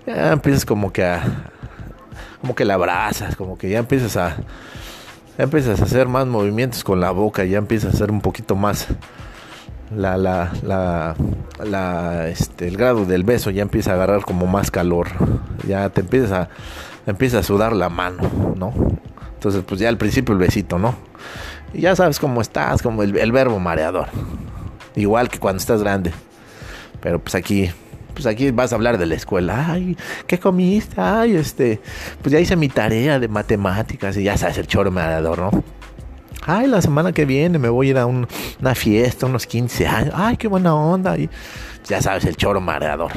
ya 0.06 0.32
empiezas 0.32 0.64
como 0.64 0.92
que 0.92 1.04
a, 1.04 1.50
como 2.40 2.54
que 2.54 2.64
la 2.64 2.74
abrazas, 2.74 3.34
como 3.34 3.58
que 3.58 3.68
ya 3.68 3.80
empiezas 3.80 4.16
a, 4.16 4.36
ya 5.36 5.44
empiezas 5.44 5.80
a 5.80 5.84
hacer 5.84 6.06
más 6.06 6.26
movimientos 6.26 6.84
con 6.84 7.00
la 7.00 7.10
boca, 7.10 7.44
ya 7.44 7.58
empiezas 7.58 7.92
a 7.92 7.96
hacer 7.96 8.12
un 8.12 8.20
poquito 8.20 8.54
más 8.54 8.86
la, 9.90 10.16
la, 10.16 10.52
la, 10.62 11.14
la, 11.64 12.28
este, 12.28 12.68
el 12.68 12.76
grado 12.76 13.04
del 13.04 13.24
beso 13.24 13.50
ya 13.50 13.62
empieza 13.62 13.92
a 13.92 13.94
agarrar 13.94 14.22
como 14.22 14.46
más 14.46 14.70
calor, 14.70 15.08
ya 15.66 15.88
te 15.90 16.00
empiezas 16.00 16.32
a, 16.32 16.48
empieza 17.06 17.38
a 17.38 17.42
sudar 17.42 17.74
la 17.74 17.88
mano, 17.88 18.54
¿no? 18.56 18.72
Entonces, 19.34 19.62
pues 19.66 19.80
ya 19.80 19.88
al 19.88 19.98
principio 19.98 20.32
el 20.32 20.38
besito, 20.38 20.78
¿no? 20.78 20.94
Y 21.74 21.82
ya 21.82 21.94
sabes 21.96 22.18
cómo 22.18 22.40
estás, 22.40 22.80
como 22.80 23.02
el, 23.02 23.32
verbo 23.32 23.58
mareador. 23.58 24.06
Igual 24.96 25.28
que 25.28 25.38
cuando 25.38 25.58
estás 25.58 25.82
grande. 25.82 26.12
Pero 27.02 27.18
pues 27.18 27.34
aquí, 27.34 27.70
pues 28.14 28.26
aquí 28.26 28.50
vas 28.52 28.72
a 28.72 28.76
hablar 28.76 28.96
de 28.96 29.06
la 29.06 29.16
escuela. 29.16 29.66
Ay, 29.68 29.96
¿qué 30.26 30.38
comiste? 30.38 30.98
Ay, 30.98 31.36
este, 31.36 31.80
pues 32.22 32.32
ya 32.32 32.40
hice 32.40 32.56
mi 32.56 32.68
tarea 32.68 33.18
de 33.18 33.28
matemáticas 33.28 34.16
y 34.16 34.22
ya 34.22 34.38
sabes 34.38 34.56
el 34.58 34.66
choro 34.66 34.90
mareador, 34.90 35.38
¿no? 35.38 35.50
Ay, 36.46 36.66
la 36.66 36.82
semana 36.82 37.12
que 37.12 37.24
viene 37.24 37.58
me 37.58 37.70
voy 37.70 37.88
a 37.88 37.90
ir 37.90 37.98
a 37.98 38.06
una 38.06 38.74
fiesta, 38.74 39.26
unos 39.26 39.46
15 39.46 39.86
años. 39.86 40.14
Ay, 40.14 40.36
qué 40.36 40.46
buena 40.46 40.74
onda. 40.74 41.16
Y 41.16 41.30
ya 41.86 42.02
sabes, 42.02 42.26
el 42.26 42.36
choro 42.36 42.60
mareador. 42.60 43.12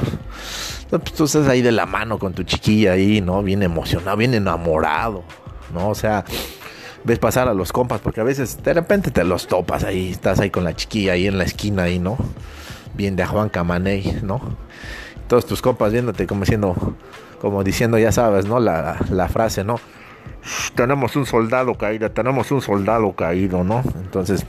Pues 0.88 1.12
tú 1.12 1.24
estás 1.24 1.46
ahí 1.46 1.60
de 1.60 1.72
la 1.72 1.84
mano 1.84 2.18
con 2.18 2.32
tu 2.32 2.42
chiquilla 2.44 2.92
ahí, 2.92 3.20
¿no? 3.20 3.42
Bien 3.42 3.62
emocionado, 3.62 4.16
bien 4.16 4.32
enamorado, 4.32 5.24
¿no? 5.74 5.90
O 5.90 5.94
sea, 5.94 6.24
ves 7.04 7.18
pasar 7.18 7.48
a 7.48 7.54
los 7.54 7.70
compas, 7.70 8.00
porque 8.00 8.22
a 8.22 8.24
veces 8.24 8.62
de 8.62 8.72
repente 8.72 9.10
te 9.10 9.22
los 9.24 9.46
topas 9.46 9.84
ahí, 9.84 10.10
estás 10.10 10.40
ahí 10.40 10.48
con 10.48 10.64
la 10.64 10.74
chiquilla 10.74 11.12
ahí 11.12 11.26
en 11.26 11.36
la 11.36 11.44
esquina 11.44 11.82
ahí, 11.82 11.98
¿no? 11.98 12.16
Bien 12.94 13.14
de 13.14 13.26
Juan 13.26 13.50
Camaney, 13.50 14.20
¿no? 14.22 14.40
Todos 15.28 15.44
tus 15.44 15.60
compas 15.60 15.92
viéndote 15.92 16.26
como 16.26 16.40
diciendo, 16.40 16.96
como 17.42 17.62
diciendo, 17.62 17.98
ya 17.98 18.10
sabes, 18.10 18.46
¿no? 18.46 18.58
La 18.58 19.28
frase, 19.30 19.64
¿no? 19.64 19.78
Tenemos 20.74 21.16
un 21.16 21.26
soldado 21.26 21.74
caído, 21.74 22.10
tenemos 22.10 22.50
un 22.50 22.62
soldado 22.62 23.12
caído, 23.12 23.64
¿no? 23.64 23.82
Entonces, 23.96 24.46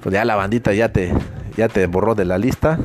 pues 0.00 0.12
ya 0.12 0.24
la 0.24 0.36
bandita 0.36 0.72
ya 0.72 0.90
te, 0.90 1.12
ya 1.56 1.68
te 1.68 1.86
borró 1.86 2.14
de 2.14 2.24
la 2.24 2.38
lista 2.38 2.78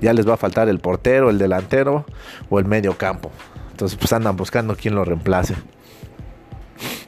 ya 0.00 0.12
les 0.12 0.28
va 0.28 0.34
a 0.34 0.36
faltar 0.36 0.68
el 0.68 0.78
portero, 0.78 1.30
el 1.30 1.38
delantero 1.38 2.04
o 2.50 2.58
el 2.58 2.64
medio 2.64 2.96
campo. 2.96 3.30
Entonces 3.70 3.98
pues 3.98 4.12
andan 4.12 4.36
buscando 4.36 4.76
quién 4.76 4.94
lo 4.94 5.04
reemplace. 5.04 5.54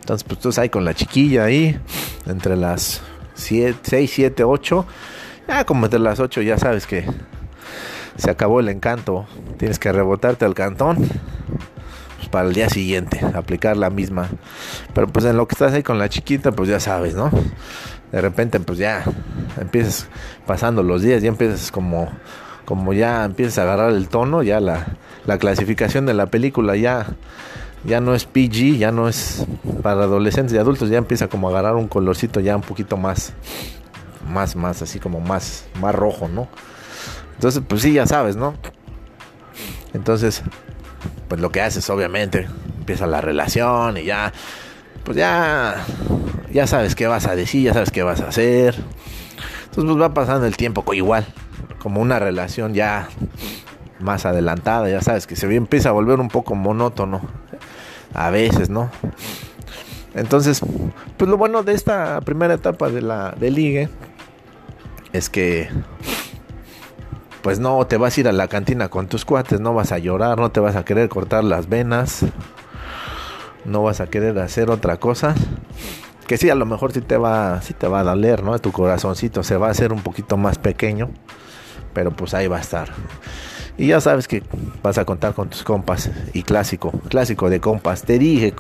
Entonces 0.01 0.25
pues 0.25 0.41
tú 0.41 0.61
ahí 0.61 0.69
con 0.69 0.85
la 0.85 0.95
chiquilla 0.95 1.45
ahí, 1.45 1.79
entre 2.27 2.57
las 2.57 3.03
6, 3.35 3.77
7, 3.83 4.45
8. 4.45 4.87
Ya 5.49 5.65
como 5.65 5.87
entre 5.87 6.01
las 6.01 6.21
8 6.21 6.43
ya 6.43 6.59
sabes 6.59 6.87
que 6.87 7.05
se 8.17 8.31
acabó 8.31 8.61
el 8.61 8.69
encanto. 8.69 9.27
Tienes 9.59 9.79
que 9.79 9.93
rebotarte 9.93 10.45
al 10.45 10.55
cantón 10.55 10.99
para 12.31 12.49
el 12.49 12.55
día 12.55 12.69
siguiente, 12.69 13.21
aplicar 13.35 13.77
la 13.77 13.91
misma. 13.91 14.29
Pero 14.95 15.09
pues 15.09 15.25
en 15.25 15.37
lo 15.37 15.47
que 15.47 15.55
estás 15.55 15.73
ahí 15.73 15.83
con 15.83 15.99
la 15.99 16.09
chiquita, 16.09 16.53
pues 16.53 16.69
ya 16.69 16.81
sabes, 16.81 17.15
¿no? 17.15 17.31
De 18.13 18.21
repente 18.21 18.61
pues 18.61 18.79
ya 18.79 19.05
empiezas 19.61 20.09
pasando 20.47 20.83
los 20.83 21.03
días, 21.03 21.23
ya 21.23 21.29
empiezas 21.29 21.71
como 21.71 22.09
como 22.71 22.93
ya 22.93 23.25
empiezas 23.25 23.59
a 23.59 23.63
agarrar 23.63 23.91
el 23.91 24.07
tono, 24.07 24.45
ya 24.45 24.61
la, 24.61 24.97
clasificación 25.41 26.07
de 26.07 26.15
la 26.15 26.27
película 26.27 26.77
ya, 26.77 27.05
ya 27.83 28.01
no 28.01 28.15
es 28.15 28.27
PG, 28.27 28.79
ya 28.79 28.93
no 28.93 29.09
es 29.09 29.45
para 29.83 30.05
adolescentes 30.05 30.55
y 30.55 30.59
adultos, 30.59 30.89
ya 30.89 30.99
empieza 30.99 31.27
como 31.27 31.49
a 31.49 31.51
agarrar 31.51 31.75
un 31.75 31.89
colorcito 31.89 32.39
ya 32.39 32.55
un 32.55 32.63
poquito 32.63 32.97
más, 32.97 33.33
más, 34.33 34.55
más, 34.55 34.83
así 34.83 35.01
como 35.01 35.19
más, 35.19 35.65
más 35.81 35.93
rojo, 35.97 36.29
¿no? 36.29 36.47
Entonces, 37.35 37.61
pues 37.67 37.83
sí, 37.83 37.93
ya 37.93 38.07
sabes, 38.07 38.37
¿no? 38.37 38.55
Entonces, 39.93 40.45
pues 41.31 41.41
lo 41.41 41.53
que 41.53 41.61
haces, 41.61 41.89
obviamente, 41.91 42.49
empieza 42.81 43.07
la 43.07 43.21
relación 43.21 43.97
y 43.97 44.03
ya, 44.03 44.33
pues 45.05 45.17
ya, 45.17 45.77
ya 46.53 46.67
sabes 46.67 46.97
qué 46.97 47.07
vas 47.07 47.29
a 47.29 47.37
decir, 47.37 47.63
ya 47.63 47.73
sabes 47.73 47.93
qué 47.93 48.03
vas 48.03 48.21
a 48.21 48.27
hacer. 48.27 48.75
Entonces, 48.75 49.85
pues 49.85 50.01
va 50.01 50.13
pasando 50.13 50.49
el 50.49 50.57
tiempo 50.57 50.93
igual 50.93 51.25
como 51.79 52.01
una 52.01 52.19
relación 52.19 52.75
ya 52.75 53.09
más 54.01 54.27
adelantada, 54.27 54.89
ya 54.89 55.03
sabes, 55.03 55.29
que 55.29 55.37
se 55.37 55.47
empieza 55.55 55.91
a 55.91 55.93
volver 55.93 56.19
un 56.19 56.31
poco 56.31 56.57
monótono 56.57 57.21
a 58.13 58.31
veces, 58.31 58.69
¿no? 58.69 58.91
Entonces, 60.15 60.63
pues 61.17 61.31
lo 61.31 61.37
bueno 61.37 61.63
de 61.63 61.75
esta 61.75 62.21
primera 62.23 62.55
etapa 62.55 62.89
de 62.91 63.03
la 63.03 63.37
de 63.39 63.53
ligue 63.53 63.89
es 65.13 65.31
que 65.31 65.69
pues 67.43 67.59
no 67.59 67.87
te 67.87 67.97
vas 67.97 68.17
a 68.17 68.21
ir 68.21 68.29
a 68.29 68.33
la 68.33 68.49
cantina 68.49 68.89
con 68.89 69.07
tus 69.07 69.25
cuates, 69.25 69.61
no 69.61 69.75
vas 69.75 69.93
a 69.93 69.99
llorar, 69.99 70.39
no 70.39 70.51
te 70.51 70.61
vas 70.61 70.77
a 70.77 70.85
querer 70.85 71.09
cortar 71.09 71.45
las 71.45 71.69
venas, 71.69 72.25
no 73.65 73.83
vas 73.83 74.01
a 74.01 74.07
querer 74.07 74.39
hacer 74.39 74.71
otra 74.71 74.99
cosa. 74.99 75.35
Que 76.27 76.37
sí, 76.37 76.49
a 76.49 76.55
lo 76.55 76.65
mejor 76.65 76.93
sí 76.93 77.01
te 77.01 77.17
va, 77.17 77.61
sí 77.63 77.75
te 77.75 77.89
va 77.89 78.01
a 78.01 78.05
doler, 78.05 78.45
¿no? 78.45 78.59
Tu 78.59 78.71
corazoncito 78.71 79.43
se 79.43 79.57
va 79.57 79.69
a 79.69 79.71
hacer 79.71 79.93
un 79.93 80.03
poquito 80.03 80.37
más 80.37 80.59
pequeño 80.59 81.11
pero 81.93 82.11
pues 82.11 82.35
ahí 82.35 82.47
va 82.47 82.59
a 82.59 82.61
estar. 82.61 82.89
Y 83.77 83.87
ya 83.89 84.01
sabes 84.01 84.29
que 84.29 84.43
vas 84.83 84.99
a 84.99 85.05
contar 85.07 85.33
con 85.33 85.49
tus 85.49 85.63
compas. 85.63 86.11
Y 86.35 86.43
clásico, 86.43 86.91
clásico 87.09 87.49
de 87.49 87.61
compas. 87.61 88.03
Te 88.03 88.19
dije, 88.19 88.53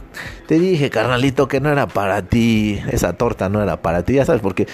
te 0.46 0.58
dije, 0.58 0.88
carnalito, 0.88 1.46
que 1.46 1.60
no 1.60 1.70
era 1.70 1.87
para 1.87 2.22
ti. 2.22 2.80
Esa 2.90 3.12
torta 3.12 3.49
no 3.50 3.62
era 3.62 3.82
para 3.82 4.02
ti. 4.02 4.14
Ya 4.14 4.25
sabes, 4.25 4.40
porque 4.40 4.66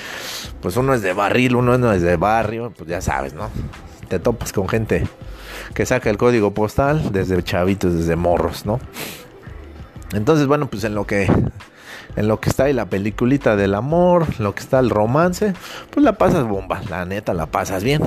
pues 0.60 0.76
uno 0.76 0.94
es 0.94 1.02
de 1.02 1.12
barril, 1.12 1.56
uno 1.56 1.78
no 1.78 1.92
es 1.92 2.02
de 2.02 2.16
barrio. 2.16 2.72
Pues 2.76 2.88
ya 2.88 3.00
sabes, 3.00 3.34
¿no? 3.34 3.50
Te 4.08 4.18
topas 4.18 4.52
con 4.52 4.68
gente 4.68 5.06
que 5.74 5.86
saca 5.86 6.10
el 6.10 6.16
código 6.16 6.52
postal 6.52 7.12
desde 7.12 7.42
chavitos, 7.42 7.94
desde 7.94 8.16
morros, 8.16 8.66
¿no? 8.66 8.80
Entonces, 10.12 10.46
bueno, 10.46 10.68
pues 10.68 10.84
en 10.84 10.94
lo 10.94 11.06
que 11.06 11.28
en 12.16 12.28
lo 12.28 12.40
que 12.40 12.48
está 12.48 12.64
ahí 12.64 12.72
la 12.72 12.86
peliculita 12.86 13.56
del 13.56 13.74
amor, 13.74 14.26
lo 14.40 14.54
que 14.54 14.60
está 14.60 14.78
el 14.78 14.90
romance, 14.90 15.52
pues 15.90 16.02
la 16.02 16.14
pasas 16.14 16.44
bomba, 16.44 16.80
la 16.88 17.04
neta 17.04 17.34
la 17.34 17.46
pasas 17.46 17.84
bien. 17.84 18.02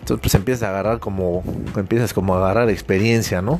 Entonces 0.00 0.20
pues 0.22 0.34
empiezas 0.34 0.64
a 0.64 0.70
agarrar 0.70 0.98
como, 0.98 1.42
empiezas 1.76 2.14
como 2.14 2.34
a 2.34 2.38
agarrar 2.38 2.70
experiencia, 2.70 3.42
¿no? 3.42 3.58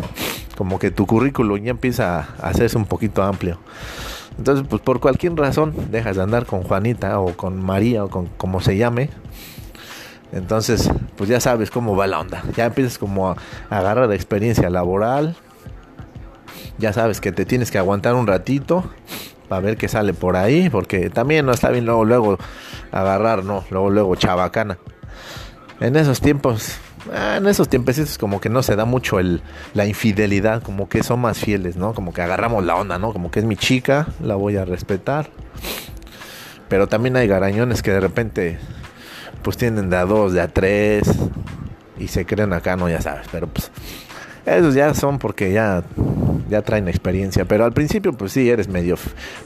Como 0.57 0.79
que 0.79 0.91
tu 0.91 1.07
currículum 1.07 1.59
ya 1.59 1.71
empieza 1.71 2.29
a 2.41 2.49
hacerse 2.49 2.77
un 2.77 2.85
poquito 2.85 3.23
amplio. 3.23 3.59
Entonces 4.39 4.67
pues 4.69 4.81
por 4.81 5.01
cualquier 5.01 5.35
razón 5.35 5.75
dejas 5.91 6.17
de 6.17 6.23
andar 6.23 6.47
con 6.47 6.63
Juanita 6.63 7.19
o 7.21 7.37
con 7.37 7.63
María 7.63 8.05
o 8.05 8.11
con 8.11 8.27
como 8.27 8.61
se 8.61 8.77
llame. 8.77 9.11
Entonces 10.33 10.91
pues 11.17 11.29
ya 11.29 11.41
sabes 11.41 11.71
cómo 11.71 11.97
va 11.97 12.07
la 12.07 12.21
onda. 12.21 12.43
Ya 12.57 12.67
empiezas 12.67 12.99
como 12.99 13.31
a, 13.31 13.37
agarrar 13.71 14.13
experiencia 14.13 14.71
laboral. 14.71 15.37
Ya 16.79 16.93
sabes 16.93 17.21
que 17.21 17.33
te 17.33 17.45
tienes 17.45 17.71
que 17.71 17.79
aguantar 17.79 18.15
un 18.15 18.27
ratito 18.27 18.85
para 19.49 19.61
ver 19.61 19.77
qué 19.77 19.89
sale 19.89 20.15
por 20.15 20.37
ahí, 20.37 20.71
porque 20.71 21.11
también 21.11 21.45
no 21.45 21.53
está 21.53 21.71
bien 21.71 21.85
luego 21.85 22.05
luego 22.05 22.39
agarrar, 22.91 23.45
no, 23.45 23.65
luego 23.71 23.91
luego 23.91 24.17
chabacana 24.17 24.79
en 25.83 25.97
esos 25.97 26.21
tiempos, 26.21 26.77
ah, 27.13 27.37
en 27.39 27.47
esos 27.47 27.69
tiempos 27.69 28.17
como 28.19 28.41
que 28.41 28.49
no 28.49 28.63
se 28.63 28.77
da 28.77 28.85
mucho 28.85 29.19
el, 29.19 29.43
la 29.75 29.85
infidelidad, 29.85 30.63
como 30.63 30.89
que 30.89 31.03
son 31.03 31.21
más 31.21 31.39
fieles, 31.39 31.77
¿no? 31.77 31.93
Como 31.93 32.13
que 32.13 32.23
agarramos 32.23 32.65
la 32.65 32.77
onda, 32.77 32.99
¿no? 32.99 33.13
Como 33.13 33.31
que 33.31 33.41
es 33.41 33.45
mi 33.45 33.57
chica, 33.57 34.07
la 34.23 34.37
voy 34.37 34.57
a 34.57 34.65
respetar. 34.65 35.29
pero 36.69 36.87
también 36.87 37.17
hay 37.17 37.27
garañones 37.27 37.83
que 37.83 37.91
de 37.91 38.01
repente 38.01 38.59
pues 39.43 39.57
tienen 39.57 39.91
de 39.91 39.97
a 39.97 40.05
dos, 40.05 40.33
de 40.33 40.41
a 40.41 40.49
tres 40.49 41.09
y 41.99 42.09
se 42.09 42.25
creen 42.25 42.53
acá, 42.53 42.77
no, 42.77 42.89
ya 42.89 43.01
sabes, 43.01 43.27
pero 43.31 43.47
pues 43.47 43.71
esos 44.47 44.75
ya 44.75 44.93
son 44.95 45.19
porque 45.19 45.53
ya 45.53 45.85
ya 46.49 46.63
traen 46.63 46.89
experiencia, 46.89 47.45
pero 47.45 47.65
al 47.65 47.73
principio 47.73 48.13
pues 48.13 48.33
sí 48.33 48.51
eres 48.51 48.69
medio 48.69 48.97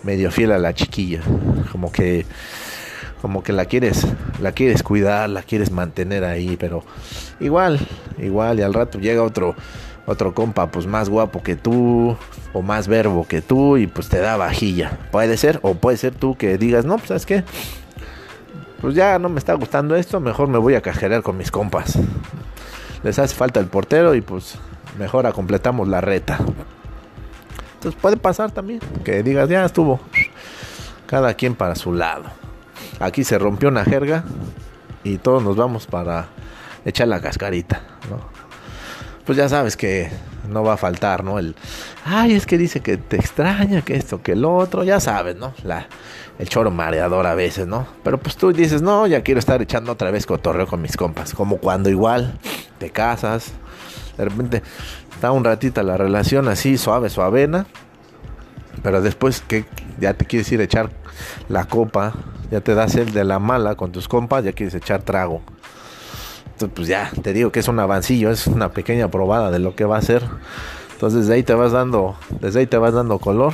medio 0.02 0.30
fiel 0.30 0.52
a 0.52 0.58
la 0.58 0.74
chiquilla, 0.74 1.20
como 1.70 1.92
que 1.92 2.26
como 3.22 3.42
que 3.42 3.52
la 3.52 3.64
quieres 3.64 4.06
la 4.40 4.52
quieres 4.52 4.82
cuidar, 4.82 5.28
la 5.30 5.42
quieres 5.42 5.70
mantener 5.70 6.24
ahí, 6.24 6.56
pero 6.58 6.82
igual, 7.40 7.78
igual 8.18 8.58
y 8.58 8.62
al 8.62 8.74
rato 8.74 8.98
llega 8.98 9.22
otro 9.22 9.54
otro 10.06 10.34
compa 10.34 10.70
pues 10.70 10.86
más 10.86 11.08
guapo 11.08 11.42
que 11.42 11.56
tú 11.56 12.16
o 12.52 12.62
más 12.62 12.88
verbo 12.88 13.26
que 13.26 13.42
tú 13.42 13.76
y 13.76 13.86
pues 13.88 14.08
te 14.08 14.18
da 14.18 14.36
vajilla. 14.36 14.98
Puede 15.10 15.36
ser 15.36 15.58
o 15.62 15.74
puede 15.74 15.96
ser 15.96 16.14
tú 16.14 16.36
que 16.36 16.56
digas, 16.58 16.84
"No, 16.84 16.96
pues 16.96 17.08
sabes 17.08 17.26
qué? 17.26 17.42
Pues 18.86 18.94
ya 18.94 19.18
no 19.18 19.28
me 19.28 19.40
está 19.40 19.52
gustando 19.54 19.96
esto, 19.96 20.20
mejor 20.20 20.46
me 20.46 20.58
voy 20.58 20.76
a 20.76 20.80
cajerear 20.80 21.20
con 21.24 21.36
mis 21.36 21.50
compas." 21.50 21.98
Les 23.02 23.18
hace 23.18 23.34
falta 23.34 23.58
el 23.58 23.66
portero 23.66 24.14
y 24.14 24.20
pues 24.20 24.58
mejor 24.96 25.26
a 25.26 25.32
completamos 25.32 25.88
la 25.88 26.00
reta. 26.00 26.38
Entonces 27.74 28.00
puede 28.00 28.16
pasar 28.16 28.52
también 28.52 28.78
que 29.02 29.24
digas, 29.24 29.48
"Ya 29.48 29.64
estuvo." 29.64 29.98
Cada 31.06 31.34
quien 31.34 31.56
para 31.56 31.74
su 31.74 31.92
lado. 31.92 32.26
Aquí 33.00 33.24
se 33.24 33.40
rompió 33.40 33.70
una 33.70 33.84
jerga 33.84 34.22
y 35.02 35.18
todos 35.18 35.42
nos 35.42 35.56
vamos 35.56 35.88
para 35.88 36.28
echar 36.84 37.08
la 37.08 37.20
cascarita, 37.20 37.82
¿no? 38.08 38.20
pues 39.26 39.36
ya 39.36 39.48
sabes 39.48 39.76
que 39.76 40.08
no 40.48 40.62
va 40.62 40.74
a 40.74 40.76
faltar, 40.76 41.24
¿no? 41.24 41.40
El, 41.40 41.56
ay, 42.04 42.34
es 42.34 42.46
que 42.46 42.56
dice 42.56 42.80
que 42.80 42.96
te 42.96 43.16
extraña, 43.16 43.82
que 43.82 43.96
esto, 43.96 44.22
que 44.22 44.32
el 44.32 44.44
otro, 44.44 44.84
ya 44.84 45.00
sabes, 45.00 45.34
¿no? 45.34 45.52
La, 45.64 45.88
el 46.38 46.48
choro 46.48 46.70
mareador 46.70 47.26
a 47.26 47.34
veces, 47.34 47.66
¿no? 47.66 47.86
Pero 48.02 48.18
pues 48.18 48.36
tú 48.36 48.52
dices, 48.52 48.82
no, 48.82 49.06
ya 49.06 49.22
quiero 49.22 49.40
estar 49.40 49.60
echando 49.62 49.92
otra 49.92 50.10
vez 50.10 50.26
cotorreo 50.26 50.66
con 50.66 50.82
mis 50.82 50.96
compas, 50.96 51.34
como 51.34 51.58
cuando 51.58 51.88
igual 51.88 52.38
te 52.78 52.90
casas, 52.90 53.52
de 54.16 54.24
repente 54.24 54.62
está 55.12 55.32
un 55.32 55.44
ratito 55.44 55.82
la 55.82 55.96
relación 55.96 56.48
así, 56.48 56.78
suave, 56.78 57.10
suavena, 57.10 57.66
pero 58.82 59.00
después 59.00 59.40
que 59.40 59.64
ya 59.98 60.14
te 60.14 60.26
quieres 60.26 60.50
ir 60.52 60.60
a 60.60 60.64
echar 60.64 60.90
la 61.48 61.64
copa, 61.64 62.12
ya 62.50 62.60
te 62.60 62.74
das 62.74 62.94
el 62.96 63.12
de 63.12 63.24
la 63.24 63.38
mala 63.38 63.74
con 63.74 63.92
tus 63.92 64.08
compas, 64.08 64.44
ya 64.44 64.52
quieres 64.52 64.74
echar 64.74 65.02
trago 65.02 65.42
pues 66.74 66.88
ya 66.88 67.10
te 67.22 67.32
digo 67.32 67.52
que 67.52 67.60
es 67.60 67.68
un 67.68 67.78
avancillo, 67.78 68.30
es 68.30 68.46
una 68.46 68.70
pequeña 68.70 69.10
probada 69.10 69.50
de 69.50 69.58
lo 69.58 69.74
que 69.74 69.84
va 69.84 69.98
a 69.98 70.02
ser. 70.02 70.22
Entonces 70.92 71.20
desde 71.20 71.34
ahí 71.34 71.42
te 71.42 71.54
vas 71.54 71.72
dando, 71.72 72.16
desde 72.40 72.60
ahí 72.60 72.66
te 72.66 72.78
vas 72.78 72.94
dando 72.94 73.18
color, 73.18 73.52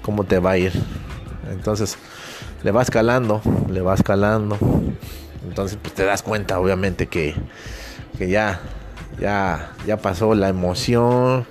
cómo 0.00 0.24
te 0.24 0.38
va 0.38 0.52
a 0.52 0.58
ir. 0.58 0.72
Entonces 1.50 1.98
le 2.62 2.70
vas 2.70 2.90
calando, 2.90 3.40
le 3.70 3.80
vas 3.80 4.02
calando. 4.02 4.58
Entonces 5.46 5.78
pues 5.80 5.94
te 5.94 6.04
das 6.04 6.22
cuenta 6.22 6.58
obviamente 6.58 7.06
que, 7.06 7.34
que 8.16 8.28
ya, 8.28 8.60
ya, 9.20 9.72
ya 9.86 9.96
pasó 9.96 10.34
la 10.34 10.48
emoción, 10.48 11.46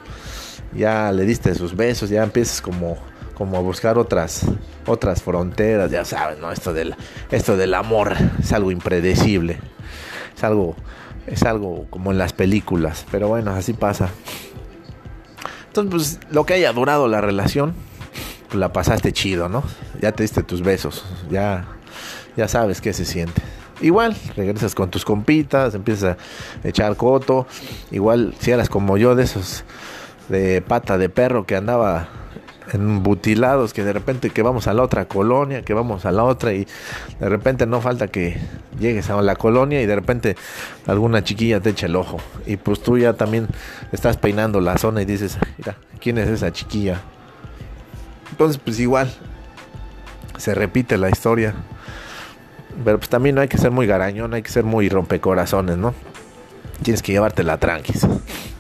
ya 0.73 1.11
le 1.11 1.25
diste 1.25 1.53
sus 1.55 1.75
besos, 1.75 2.09
ya 2.09 2.23
empiezas 2.23 2.61
como, 2.61 2.97
como 3.35 3.57
a 3.57 3.61
buscar 3.61 3.97
otras, 3.97 4.45
otras 4.85 5.21
fronteras, 5.21 5.91
ya 5.91 6.05
sabes, 6.05 6.39
¿no? 6.39 6.51
Esto 6.51 6.73
del, 6.73 6.95
esto 7.31 7.57
del 7.57 7.73
amor 7.73 8.15
es 8.39 8.53
algo 8.53 8.71
impredecible. 8.71 9.59
Es 10.35 10.43
algo, 10.43 10.75
es 11.27 11.43
algo 11.43 11.85
como 11.89 12.11
en 12.11 12.17
las 12.17 12.33
películas, 12.33 13.05
pero 13.11 13.27
bueno, 13.27 13.51
así 13.51 13.73
pasa. 13.73 14.09
Entonces, 15.67 16.17
pues 16.19 16.33
lo 16.33 16.45
que 16.45 16.55
haya 16.55 16.73
durado 16.73 17.07
la 17.07 17.21
relación, 17.21 17.73
la 18.53 18.73
pasaste 18.73 19.11
chido, 19.11 19.49
¿no? 19.49 19.63
Ya 20.01 20.11
te 20.11 20.23
diste 20.23 20.43
tus 20.43 20.61
besos, 20.61 21.05
ya, 21.29 21.65
ya 22.35 22.47
sabes 22.47 22.81
qué 22.81 22.93
se 22.93 23.05
siente. 23.05 23.41
Igual, 23.81 24.15
regresas 24.35 24.75
con 24.75 24.91
tus 24.91 25.05
compitas, 25.05 25.73
empiezas 25.73 26.17
a 26.63 26.67
echar 26.67 26.95
coto. 26.95 27.47
Igual, 27.89 28.35
si 28.39 28.51
eras 28.51 28.69
como 28.69 28.97
yo, 28.97 29.15
de 29.15 29.23
esos 29.23 29.63
de 30.29 30.61
pata 30.61 30.97
de 30.97 31.09
perro 31.09 31.45
que 31.45 31.55
andaba 31.55 32.07
embutilados 32.73 33.73
que 33.73 33.83
de 33.83 33.91
repente 33.91 34.29
que 34.29 34.41
vamos 34.41 34.67
a 34.67 34.73
la 34.73 34.83
otra 34.83 35.05
colonia, 35.05 35.61
que 35.63 35.73
vamos 35.73 36.05
a 36.05 36.11
la 36.11 36.23
otra 36.23 36.53
y 36.53 36.67
de 37.19 37.29
repente 37.29 37.65
no 37.65 37.81
falta 37.81 38.07
que 38.07 38.37
llegues 38.79 39.09
a 39.09 39.21
la 39.21 39.35
colonia 39.35 39.81
y 39.81 39.85
de 39.85 39.95
repente 39.95 40.35
alguna 40.87 41.23
chiquilla 41.23 41.59
te 41.59 41.71
echa 41.71 41.87
el 41.87 41.95
ojo 41.95 42.17
y 42.45 42.57
pues 42.57 42.81
tú 42.81 42.97
ya 42.97 43.13
también 43.13 43.47
estás 43.91 44.17
peinando 44.17 44.61
la 44.61 44.77
zona 44.77 45.01
y 45.01 45.05
dices, 45.05 45.37
mira, 45.57 45.75
¿quién 45.99 46.17
es 46.17 46.29
esa 46.29 46.51
chiquilla? 46.51 47.01
Entonces 48.31 48.59
pues 48.63 48.79
igual 48.79 49.11
se 50.37 50.55
repite 50.55 50.97
la 50.97 51.09
historia. 51.09 51.53
Pero 52.83 52.97
pues 52.97 53.09
también 53.09 53.35
no 53.35 53.41
hay 53.41 53.47
que 53.47 53.57
ser 53.57 53.71
muy 53.71 53.85
garañón, 53.85 54.33
hay 54.33 54.41
que 54.41 54.51
ser 54.51 54.63
muy 54.63 54.89
rompecorazones, 54.89 55.77
¿no? 55.77 55.93
Tienes 56.83 57.03
que 57.03 57.11
llevártela 57.11 57.57
tranquis. 57.57 58.07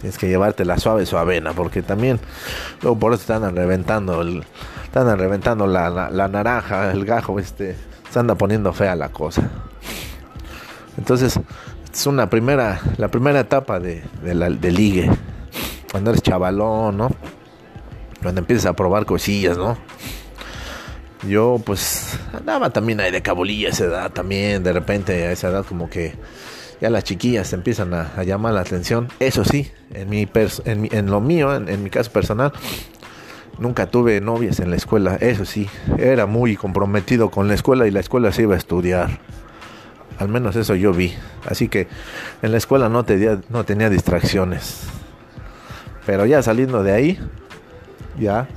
Tienes 0.01 0.17
que 0.17 0.27
llevarte 0.27 0.65
la 0.65 0.77
suave 0.77 1.05
suavena, 1.05 1.53
porque 1.53 1.81
también 1.81 2.19
luego 2.81 2.99
por 2.99 3.13
eso 3.13 3.21
están 3.21 3.55
reventando, 3.55 4.21
están 4.83 5.17
reventando 5.17 5.67
la, 5.67 6.09
la, 6.09 6.27
naranja, 6.27 6.91
el 6.91 7.05
gajo, 7.05 7.39
este, 7.39 7.75
se 8.09 8.19
anda 8.19 8.35
poniendo 8.35 8.73
fea 8.73 8.95
la 8.95 9.09
cosa. 9.09 9.43
Entonces, 10.97 11.39
es 11.93 12.05
una 12.07 12.29
primera, 12.29 12.81
la 12.97 13.09
primera 13.09 13.41
etapa 13.41 13.79
de, 13.79 14.03
de, 14.23 14.33
la, 14.33 14.49
de 14.49 15.17
cuando 15.91 16.09
eres 16.09 16.23
chavalón, 16.23 16.97
¿no? 16.97 17.09
Cuando 18.21 18.41
empiezas 18.41 18.67
a 18.67 18.73
probar 18.73 19.05
cosillas, 19.05 19.57
¿no? 19.57 19.77
Yo 21.27 21.61
pues 21.63 22.19
andaba 22.33 22.71
también 22.71 22.99
ahí 22.99 23.11
de 23.11 23.21
cabulilla 23.21 23.67
a 23.67 23.71
esa 23.71 23.85
edad 23.85 24.11
también, 24.11 24.63
de 24.63 24.73
repente 24.73 25.27
a 25.27 25.31
esa 25.31 25.49
edad 25.49 25.65
como 25.65 25.89
que 25.89 26.15
ya 26.81 26.89
las 26.89 27.03
chiquillas 27.03 27.53
empiezan 27.53 27.93
a, 27.93 28.23
llamar 28.23 28.53
la 28.53 28.61
atención. 28.61 29.07
Eso 29.19 29.45
sí, 29.45 29.71
en, 29.93 30.09
mi 30.09 30.27
en, 30.65 30.89
en, 30.91 31.05
lo 31.11 31.21
mío, 31.21 31.55
en, 31.55 31.83
mi 31.83 31.91
caso 31.91 32.11
personal, 32.11 32.51
nunca 33.59 33.85
tuve 33.85 34.19
novias 34.19 34.59
en 34.59 34.71
la 34.71 34.77
escuela. 34.77 35.15
Eso 35.17 35.45
sí, 35.45 35.69
era 35.99 36.25
muy 36.25 36.55
comprometido 36.55 37.29
con 37.29 37.47
la 37.47 37.53
escuela 37.53 37.85
y 37.85 37.91
la 37.91 37.99
escuela 37.99 38.31
se 38.31 38.41
iba 38.41 38.55
a 38.55 38.57
estudiar. 38.57 39.19
Al 40.17 40.27
menos 40.27 40.55
eso 40.55 40.73
yo 40.73 40.91
vi. 40.91 41.13
Así 41.45 41.67
que 41.67 41.87
en 42.41 42.51
la 42.51 42.57
escuela 42.57 42.89
no 42.89 43.05
tenía, 43.05 43.39
no 43.49 43.63
tenía 43.63 43.91
distracciones. 43.91 44.81
Pero 46.07 46.25
ya 46.25 46.41
saliendo 46.41 46.81
de 46.81 46.93
ahí, 46.93 47.19
ya 48.21 48.47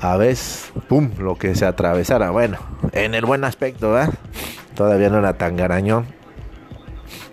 a 0.00 0.16
veces, 0.16 0.72
pum, 0.88 1.10
lo 1.18 1.36
que 1.36 1.54
se 1.54 1.66
atravesara. 1.66 2.30
Bueno, 2.30 2.58
en 2.92 3.14
el 3.14 3.26
buen 3.26 3.44
aspecto, 3.44 3.92
¿verdad? 3.92 4.14
Todavía 4.74 5.10
no 5.10 5.18
era 5.18 5.34
tan 5.34 5.56
garañón 5.56 6.06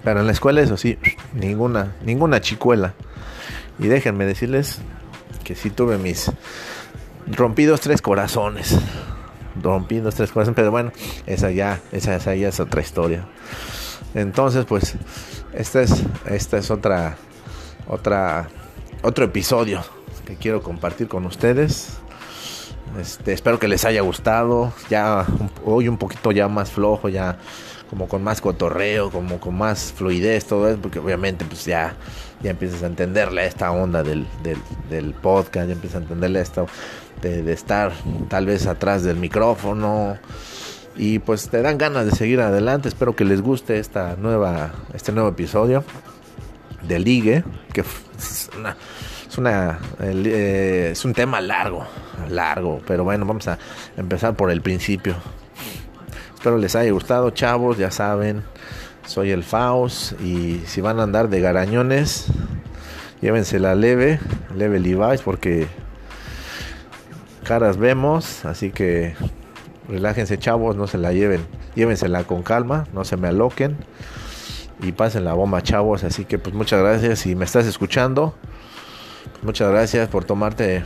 pero 0.07 0.21
en 0.21 0.25
la 0.25 0.31
escuela, 0.31 0.61
eso 0.61 0.77
sí, 0.77 0.97
ninguna, 1.33 1.97
ninguna 2.05 2.39
chicuela. 2.39 2.93
Y 3.77 3.87
déjenme 3.87 4.25
decirles 4.25 4.79
que 5.43 5.53
sí 5.53 5.69
tuve 5.69 5.97
mis 5.97 6.31
rompidos 7.27 7.81
tres 7.81 8.01
corazones. 8.01 8.77
Rompidos 9.61 10.15
tres 10.15 10.31
corazones, 10.31 10.55
pero 10.55 10.71
bueno, 10.71 10.93
esa 11.25 11.51
ya, 11.51 11.81
esa, 11.91 12.15
esa 12.15 12.35
ya 12.35 12.47
es 12.47 12.61
otra 12.61 12.79
historia. 12.79 13.25
Entonces, 14.13 14.63
pues, 14.63 14.95
esta 15.51 15.81
es, 15.81 16.03
esta 16.25 16.57
es 16.57 16.71
otra, 16.71 17.17
otra, 17.89 18.47
otro 19.01 19.25
episodio 19.25 19.83
que 20.27 20.35
quiero 20.35 20.61
compartir 20.61 21.07
con 21.07 21.25
ustedes. 21.25 21.93
Este, 22.99 23.31
espero 23.31 23.59
que 23.59 23.69
les 23.69 23.85
haya 23.85 24.01
gustado. 24.01 24.73
Ya 24.89 25.25
hoy 25.63 25.87
un 25.87 25.97
poquito 25.97 26.33
ya 26.33 26.49
más 26.49 26.69
flojo, 26.69 27.07
ya 27.07 27.37
como 27.89 28.09
con 28.09 28.21
más 28.23 28.41
cotorreo, 28.41 29.09
como 29.09 29.39
con 29.39 29.57
más 29.57 29.93
fluidez, 29.93 30.45
todo 30.45 30.67
eso, 30.67 30.79
porque 30.81 30.99
obviamente 30.99 31.45
pues 31.45 31.63
ya, 31.63 31.95
ya 32.43 32.51
empiezas 32.51 32.83
a 32.83 32.87
entenderle 32.87 33.45
esta 33.45 33.71
onda 33.71 34.03
del, 34.03 34.27
del, 34.89 35.13
podcast, 35.13 35.67
ya 35.67 35.73
empiezas 35.73 36.01
a 36.01 36.03
entenderle 36.03 36.41
esto 36.41 36.67
de, 37.21 37.49
estar 37.53 37.93
tal 38.27 38.45
vez 38.45 38.67
atrás 38.67 39.03
del 39.03 39.15
micrófono 39.15 40.17
y 40.97 41.19
pues 41.19 41.47
te 41.47 41.61
dan 41.61 41.77
ganas 41.77 42.05
de 42.05 42.11
seguir 42.11 42.41
adelante. 42.41 42.89
Espero 42.89 43.15
que 43.15 43.23
les 43.23 43.41
guste 43.41 43.79
esta 43.79 44.17
nueva, 44.17 44.73
este 44.93 45.13
nuevo 45.13 45.29
episodio 45.29 45.85
de 46.85 46.99
Ligue, 46.99 47.45
que 47.71 47.85
es, 49.29 49.37
una, 49.37 49.79
eh, 49.99 50.89
es 50.91 51.05
un 51.05 51.13
tema 51.13 51.41
largo, 51.41 51.85
largo, 52.29 52.81
pero 52.87 53.03
bueno, 53.03 53.25
vamos 53.25 53.47
a 53.47 53.57
empezar 53.97 54.35
por 54.35 54.51
el 54.51 54.61
principio. 54.61 55.15
Espero 56.33 56.57
les 56.57 56.75
haya 56.75 56.91
gustado, 56.91 57.31
chavos, 57.31 57.77
ya 57.77 57.91
saben, 57.91 58.43
soy 59.05 59.31
el 59.31 59.43
Faust 59.43 60.19
y 60.21 60.61
si 60.65 60.81
van 60.81 60.99
a 60.99 61.03
andar 61.03 61.29
de 61.29 61.41
garañones, 61.41 62.27
llévensela 63.21 63.75
leve, 63.75 64.19
leve 64.55 64.79
Levi's 64.79 65.21
porque 65.21 65.67
caras 67.43 67.77
vemos, 67.77 68.45
así 68.45 68.71
que 68.71 69.15
relájense 69.87 70.37
chavos, 70.37 70.75
no 70.75 70.87
se 70.87 70.97
la 70.97 71.13
lleven, 71.13 71.45
llévensela 71.75 72.23
con 72.23 72.43
calma, 72.43 72.87
no 72.93 73.05
se 73.05 73.17
me 73.17 73.29
aloquen 73.29 73.77
y 74.81 74.91
pasen 74.91 75.25
la 75.25 75.33
bomba 75.33 75.63
chavos, 75.63 76.03
así 76.03 76.25
que 76.25 76.37
pues 76.37 76.53
muchas 76.53 76.81
gracias 76.81 77.19
si 77.19 77.35
me 77.35 77.45
estás 77.45 77.65
escuchando, 77.65 78.35
muchas 79.41 79.69
gracias 79.69 80.09
por 80.09 80.25
tomarte 80.25 80.83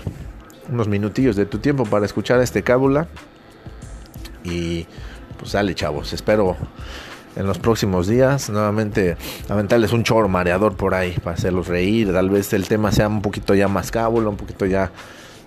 unos 0.72 0.88
minutillos 0.88 1.36
de 1.36 1.46
tu 1.46 1.60
tiempo 1.60 1.86
para 1.86 2.06
escuchar 2.06 2.42
este 2.42 2.64
cábula. 2.64 3.08
Y 4.44 4.86
pues 5.38 5.52
dale 5.52 5.76
chavos, 5.76 6.14
espero 6.14 6.58
en 7.36 7.48
los 7.48 7.58
próximos 7.60 8.08
días 8.08 8.50
nuevamente 8.50 9.16
aventarles 9.50 9.94
un 9.94 10.04
choro 10.04 10.28
mareador 10.28 10.76
por 10.76 10.94
ahí 10.94 11.14
para 11.24 11.36
hacerlos 11.36 11.68
reír, 11.68 12.12
tal 12.12 12.30
vez 12.30 12.52
el 12.54 12.68
tema 12.68 12.92
sea 12.92 13.08
un 13.08 13.22
poquito 13.22 13.56
ya 13.56 13.68
más 13.68 13.92
cábulo, 13.92 14.30
un 14.30 14.38
poquito 14.38 14.66
ya 14.66 14.92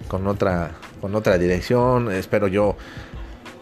con 0.08 0.26
otra 0.26 0.72
con 1.00 1.14
otra 1.14 1.36
dirección, 1.38 2.10
espero 2.10 2.48
yo 2.48 2.76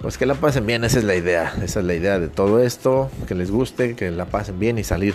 pues 0.00 0.18
que 0.18 0.26
la 0.26 0.34
pasen 0.34 0.66
bien, 0.66 0.84
esa 0.84 0.98
es 0.98 1.04
la 1.04 1.14
idea, 1.14 1.52
esa 1.62 1.80
es 1.80 1.86
la 1.86 1.94
idea 1.94 2.18
de 2.18 2.28
todo 2.28 2.60
esto, 2.60 3.10
que 3.28 3.36
les 3.36 3.50
guste, 3.50 3.94
que 3.94 4.10
la 4.10 4.26
pasen 4.26 4.58
bien 4.58 4.78
y 4.78 4.84
salir 4.84 5.14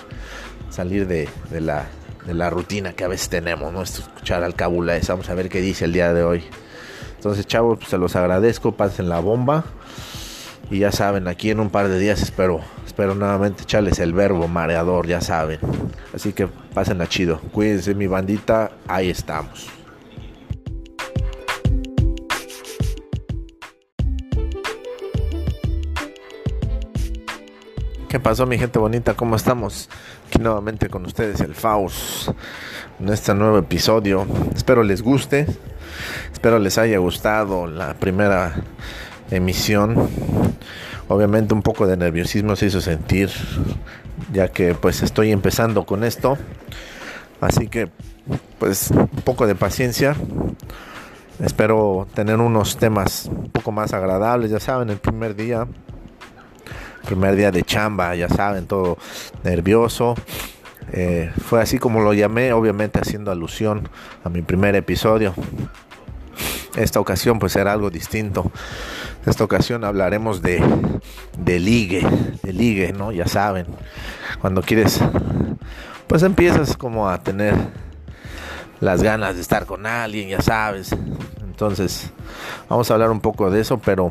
salir 0.69 1.07
de, 1.07 1.27
la, 1.59 1.87
de 2.27 2.33
la 2.33 2.49
rutina 2.49 2.91
que 2.91 3.05
a 3.05 3.07
veces 3.07 3.29
tenemos, 3.29 3.71
¿no? 3.71 3.81
Escuchar 3.81 4.43
al 4.43 4.53
esa 4.89 5.13
vamos 5.13 5.29
a 5.29 5.33
ver 5.33 5.47
qué 5.47 5.61
dice 5.61 5.85
el 5.85 5.93
día 5.93 6.13
de 6.13 6.23
hoy. 6.23 6.43
Entonces, 7.15 7.47
chavos, 7.47 7.77
pues, 7.77 7.89
se 7.89 7.97
los 7.97 8.17
agradezco, 8.17 8.73
pasen 8.73 9.07
la 9.07 9.19
bomba. 9.19 9.63
Y 10.69 10.79
ya 10.79 10.91
saben, 10.91 11.29
aquí 11.29 11.49
en 11.49 11.61
un 11.61 11.69
par 11.69 11.87
de 11.87 11.97
días 11.97 12.21
espero, 12.21 12.59
espero 12.85 13.15
nuevamente 13.15 13.63
echarles 13.63 13.99
el 13.99 14.11
verbo 14.11 14.49
mareador, 14.49 15.07
ya 15.07 15.21
saben. 15.21 15.59
Así 16.13 16.33
que 16.33 16.47
pásenla 16.47 17.07
chido. 17.07 17.39
Cuídense 17.53 17.95
mi 17.95 18.07
bandita, 18.07 18.71
ahí 18.89 19.09
estamos. 19.09 19.69
¿Qué 28.09 28.19
pasó 28.19 28.45
mi 28.45 28.57
gente 28.57 28.79
bonita? 28.79 29.13
¿Cómo 29.13 29.37
estamos? 29.37 29.89
Nuevamente 30.39 30.89
con 30.89 31.05
ustedes 31.05 31.41
el 31.41 31.55
Faust 31.55 32.29
en 32.99 33.09
este 33.09 33.33
nuevo 33.33 33.57
episodio. 33.57 34.27
Espero 34.55 34.83
les 34.83 35.01
guste. 35.01 35.47
Espero 36.31 36.59
les 36.59 36.77
haya 36.77 36.99
gustado 36.99 37.65
la 37.65 37.95
primera 37.95 38.53
emisión. 39.31 40.09
Obviamente 41.07 41.53
un 41.53 41.63
poco 41.63 41.87
de 41.87 41.97
nerviosismo 41.97 42.55
se 42.55 42.67
hizo 42.67 42.81
sentir 42.81 43.31
ya 44.31 44.49
que 44.49 44.75
pues 44.75 45.01
estoy 45.01 45.31
empezando 45.31 45.85
con 45.85 46.03
esto. 46.03 46.37
Así 47.41 47.67
que 47.67 47.89
pues 48.59 48.91
un 48.91 49.07
poco 49.07 49.47
de 49.47 49.55
paciencia. 49.55 50.15
Espero 51.39 52.07
tener 52.13 52.37
unos 52.37 52.77
temas 52.77 53.25
un 53.25 53.49
poco 53.49 53.71
más 53.71 53.93
agradables, 53.93 54.49
ya 54.49 54.59
saben, 54.59 54.89
el 54.89 54.97
primer 54.97 55.35
día 55.35 55.67
primer 57.07 57.35
día 57.35 57.51
de 57.51 57.63
chamba, 57.63 58.13
ya 58.15 58.27
saben, 58.27 58.67
todo 58.67 58.97
nervioso. 59.43 60.15
Eh, 60.91 61.31
fue 61.45 61.61
así 61.61 61.79
como 61.79 62.01
lo 62.01 62.13
llamé, 62.13 62.53
obviamente 62.53 62.99
haciendo 62.99 63.31
alusión 63.31 63.89
a 64.23 64.29
mi 64.29 64.41
primer 64.41 64.75
episodio. 64.75 65.33
Esta 66.75 66.99
ocasión 66.99 67.39
pues 67.39 67.53
será 67.53 67.71
algo 67.71 67.89
distinto. 67.89 68.51
Esta 69.25 69.43
ocasión 69.43 69.83
hablaremos 69.83 70.41
de, 70.41 70.61
de 71.37 71.59
ligue, 71.59 72.05
de 72.43 72.53
ligue, 72.53 72.93
¿no? 72.93 73.11
Ya 73.11 73.25
saben, 73.25 73.65
cuando 74.39 74.61
quieres, 74.61 74.99
pues 76.07 76.23
empiezas 76.23 76.77
como 76.77 77.09
a 77.09 77.23
tener 77.23 77.55
las 78.79 79.01
ganas 79.01 79.35
de 79.35 79.41
estar 79.41 79.65
con 79.65 79.85
alguien, 79.85 80.29
ya 80.29 80.41
sabes. 80.41 80.95
Entonces, 81.41 82.11
vamos 82.69 82.91
a 82.91 82.93
hablar 82.93 83.09
un 83.09 83.19
poco 83.21 83.49
de 83.49 83.61
eso, 83.61 83.79
pero 83.79 84.09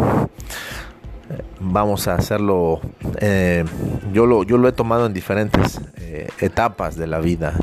vamos 1.60 2.08
a 2.08 2.14
hacerlo 2.14 2.80
eh, 3.20 3.64
yo 4.12 4.26
lo 4.26 4.42
yo 4.44 4.58
lo 4.58 4.68
he 4.68 4.72
tomado 4.72 5.06
en 5.06 5.14
diferentes 5.14 5.80
eh, 5.96 6.28
etapas 6.40 6.96
de 6.96 7.06
la 7.06 7.18
vida 7.20 7.54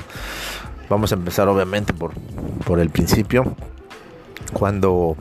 vamos 0.89 1.12
a 1.12 1.15
empezar 1.15 1.47
obviamente 1.47 1.93
por 1.93 2.13
por 2.65 2.80
el 2.80 2.89
principio 2.89 3.56
cuando 4.54 5.15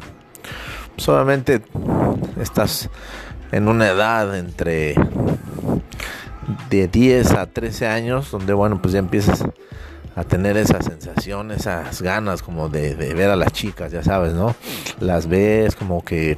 solamente 0.97 1.61
pues, 1.61 2.49
estás 2.49 2.91
en 3.53 3.69
una 3.69 3.89
edad 3.89 4.37
entre 4.37 4.95
de 6.71 6.89
10 6.89 7.33
a 7.33 7.47
13 7.47 7.87
años 7.87 8.31
donde 8.31 8.53
bueno 8.53 8.81
pues 8.83 8.93
ya 8.93 8.99
empiezas 8.99 9.45
a 10.15 10.25
tener 10.25 10.57
esa 10.57 10.83
sensación, 10.83 11.51
esas 11.53 12.03
ganas 12.03 12.43
como 12.43 12.69
de, 12.69 12.95
de 12.95 13.15
ver 13.15 13.31
a 13.31 13.37
las 13.37 13.53
chicas, 13.53 13.93
ya 13.93 14.03
sabes, 14.03 14.35
¿no? 14.35 14.55
Las 15.01 15.27
ves 15.27 15.75
como 15.75 16.05
que 16.05 16.37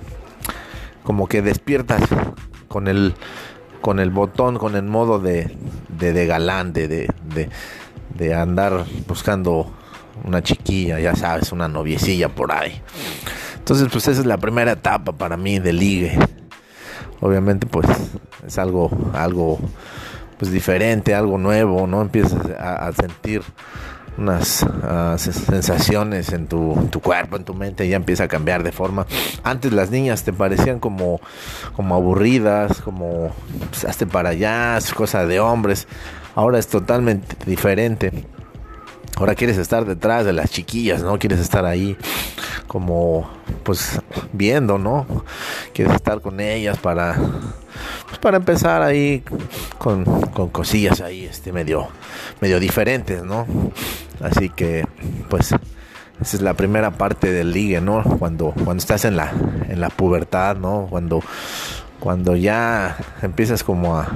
como 1.05 1.29
que 1.29 1.43
despiertas 1.43 2.03
con 2.69 2.89
el 2.89 3.15
con 3.81 4.01
el 4.01 4.09
botón, 4.09 4.57
con 4.57 4.77
el 4.77 4.85
modo 4.85 5.19
de, 5.19 5.59
de, 5.91 6.27
galán, 6.27 6.73
de, 6.73 6.89
de, 6.89 7.51
de, 8.17 8.35
andar 8.35 8.87
buscando 9.07 9.71
una 10.25 10.43
chiquilla, 10.43 10.99
ya 11.01 11.15
sabes, 11.15 11.53
una 11.53 11.69
noviecilla 11.69 12.31
por 12.31 12.51
ahí. 12.51 12.81
Entonces, 13.59 13.89
pues 13.93 14.09
esa 14.09 14.23
es 14.23 14.27
la 14.27 14.39
primera 14.39 14.73
etapa 14.73 15.13
para 15.13 15.37
mí 15.37 15.59
de 15.59 15.75
ligue. 15.75 16.19
Obviamente, 17.21 17.67
pues 17.67 17.87
es 18.47 18.57
algo, 18.57 18.91
algo, 19.13 19.59
pues 20.39 20.51
diferente, 20.51 21.15
algo 21.15 21.37
nuevo, 21.37 21.87
¿no? 21.87 22.01
Empiezas 22.01 22.41
a 22.59 22.91
sentir 22.93 23.43
unas 24.17 24.65
ah, 24.83 25.17
sensaciones 25.19 26.33
en 26.33 26.47
tu, 26.47 26.89
cuerpo, 27.03 27.37
en 27.37 27.45
tu 27.45 27.55
mente, 27.55 27.89
ya 27.89 27.97
empieza 27.97 28.25
a 28.25 28.29
cambiar 28.29 28.63
de 28.63 28.73
forma. 28.73 29.07
Antes 29.43 29.73
las 29.73 29.91
niñas 29.91 30.25
te 30.25 30.33
parecían 30.33 30.81
como, 30.81 31.21
como 31.75 31.95
aburridas, 31.95 32.81
como 32.81 33.33
pues, 33.71 33.85
hazte 33.85 34.07
para 34.07 34.31
allá, 34.31 34.77
es 34.77 34.93
cosa 34.95 35.27
de 35.27 35.41
hombres. 35.41 35.89
Ahora 36.35 36.59
es 36.59 36.69
totalmente 36.69 37.37
diferente. 37.47 38.13
Ahora 39.17 39.35
quieres 39.35 39.59
estar 39.59 39.85
detrás 39.85 40.25
de 40.25 40.33
las 40.33 40.51
chiquillas, 40.51 41.03
¿no? 41.03 41.19
Quieres 41.19 41.41
estar 41.41 41.65
ahí 41.65 41.97
como 42.67 43.31
pues 43.63 44.01
viendo, 44.33 44.79
¿no? 44.79 45.07
Quieres 45.73 45.95
estar 45.95 46.21
con 46.21 46.41
ellas 46.41 46.79
para 46.79 47.17
pues 48.07 48.19
para 48.19 48.37
empezar 48.37 48.83
ahí 48.83 49.23
con, 49.79 50.05
con 50.05 50.49
cosillas 50.49 51.01
ahí 51.01 51.25
este 51.25 51.53
medio 51.53 51.89
medio 52.41 52.61
diferentes, 52.61 53.23
¿no? 53.23 53.47
Así 54.21 54.49
que, 54.49 54.87
pues, 55.29 55.53
esa 56.21 56.37
es 56.37 56.43
la 56.43 56.55
primera 56.55 56.93
parte 56.93 57.33
del 57.33 57.53
ligue, 57.53 57.81
¿no? 57.81 58.03
Cuando, 58.19 58.53
cuando 58.53 58.81
estás 58.81 59.05
en 59.05 59.17
la, 59.17 59.33
en 59.69 59.81
la 59.81 59.91
pubertad, 59.91 60.57
¿no? 60.57 60.87
Cuando, 60.89 61.23
cuando 62.01 62.37
ya 62.37 62.97
empiezas 63.23 63.65
como 63.65 63.97
a, 63.97 64.09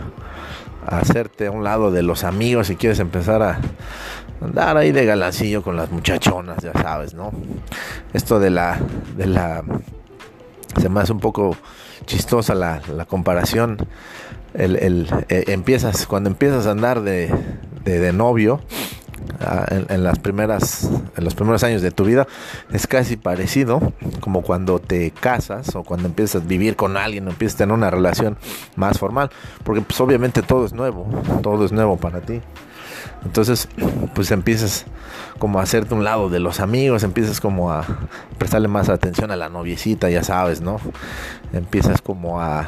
hacerte 0.87 1.49
a 1.49 1.51
un 1.51 1.65
lado 1.65 1.91
de 1.91 2.03
los 2.03 2.25
amigos 2.25 2.71
y 2.71 2.77
quieres 2.77 2.99
empezar 3.01 3.43
a 3.43 3.61
andar 4.40 4.77
ahí 4.77 4.92
de 4.92 5.05
galancillo 5.05 5.62
con 5.62 5.77
las 5.77 5.90
muchachonas, 5.90 6.62
ya 6.62 6.72
sabes, 6.72 7.14
¿no? 7.14 7.33
Esto 8.12 8.38
de 8.38 8.51
la, 8.51 8.79
de 9.16 9.27
la, 9.27 9.62
se 10.81 10.88
me 10.88 11.01
hace 11.01 11.12
un 11.12 11.20
poco 11.20 11.57
chistosa 12.07 12.55
la, 12.55 12.81
la 12.94 13.05
comparación. 13.05 13.79
El, 14.55 14.77
el, 14.77 15.09
eh, 15.29 15.44
empiezas, 15.48 16.07
cuando 16.07 16.31
empiezas 16.31 16.66
a 16.66 16.70
andar 16.70 17.03
de, 17.03 17.33
de 17.85 18.12
novio, 18.12 18.61
Ah, 19.40 19.66
en, 19.70 20.03
las 20.03 20.18
primeras 20.18 20.88
en 21.16 21.24
los 21.24 21.35
primeros 21.35 21.62
años 21.62 21.81
de 21.81 21.90
tu 21.90 22.05
vida 22.05 22.27
es 22.72 22.87
casi 22.87 23.16
parecido 23.16 23.92
como 24.20 24.42
cuando 24.42 24.81
te 24.81 25.12
casas 25.12 25.77
o 25.77 25.85
cuando 25.85 26.09
empiezas 26.09 26.42
a 26.42 26.44
vivir 26.44 26.74
con 26.77 26.96
alguien 26.96 27.29
empiezas 27.29 27.57
a 27.57 27.59
tener 27.59 27.74
una 27.74 27.90
relación 27.90 28.37
más 28.74 28.98
formal 28.98 29.31
porque 29.64 29.81
pues 29.81 30.01
obviamente 30.01 30.42
todo 30.42 30.64
es 30.64 30.72
nuevo 30.72 31.07
todo 31.42 31.64
es 31.64 31.72
nuevo 31.72 31.96
para 31.96 32.20
ti 32.20 32.40
entonces 33.25 33.69
pues 34.15 34.31
empiezas 34.31 34.87
como 35.39 35.61
a 35.61 35.63
hacerte 35.63 35.95
un 35.95 36.05
lado 36.05 36.29
de 36.31 36.41
los 36.41 36.61
amigos 36.61 37.03
empiezas 37.03 37.41
como 37.41 37.73
a 37.73 37.85
prestarle 38.39 38.69
más 38.69 38.89
atención 38.89 39.31
a 39.31 39.37
la 39.37 39.49
noviecita 39.49 40.11
ya 40.11 40.23
sabes 40.23 40.61
no 40.61 40.81
empiezas 41.53 42.01
como 42.03 42.41
a 42.41 42.67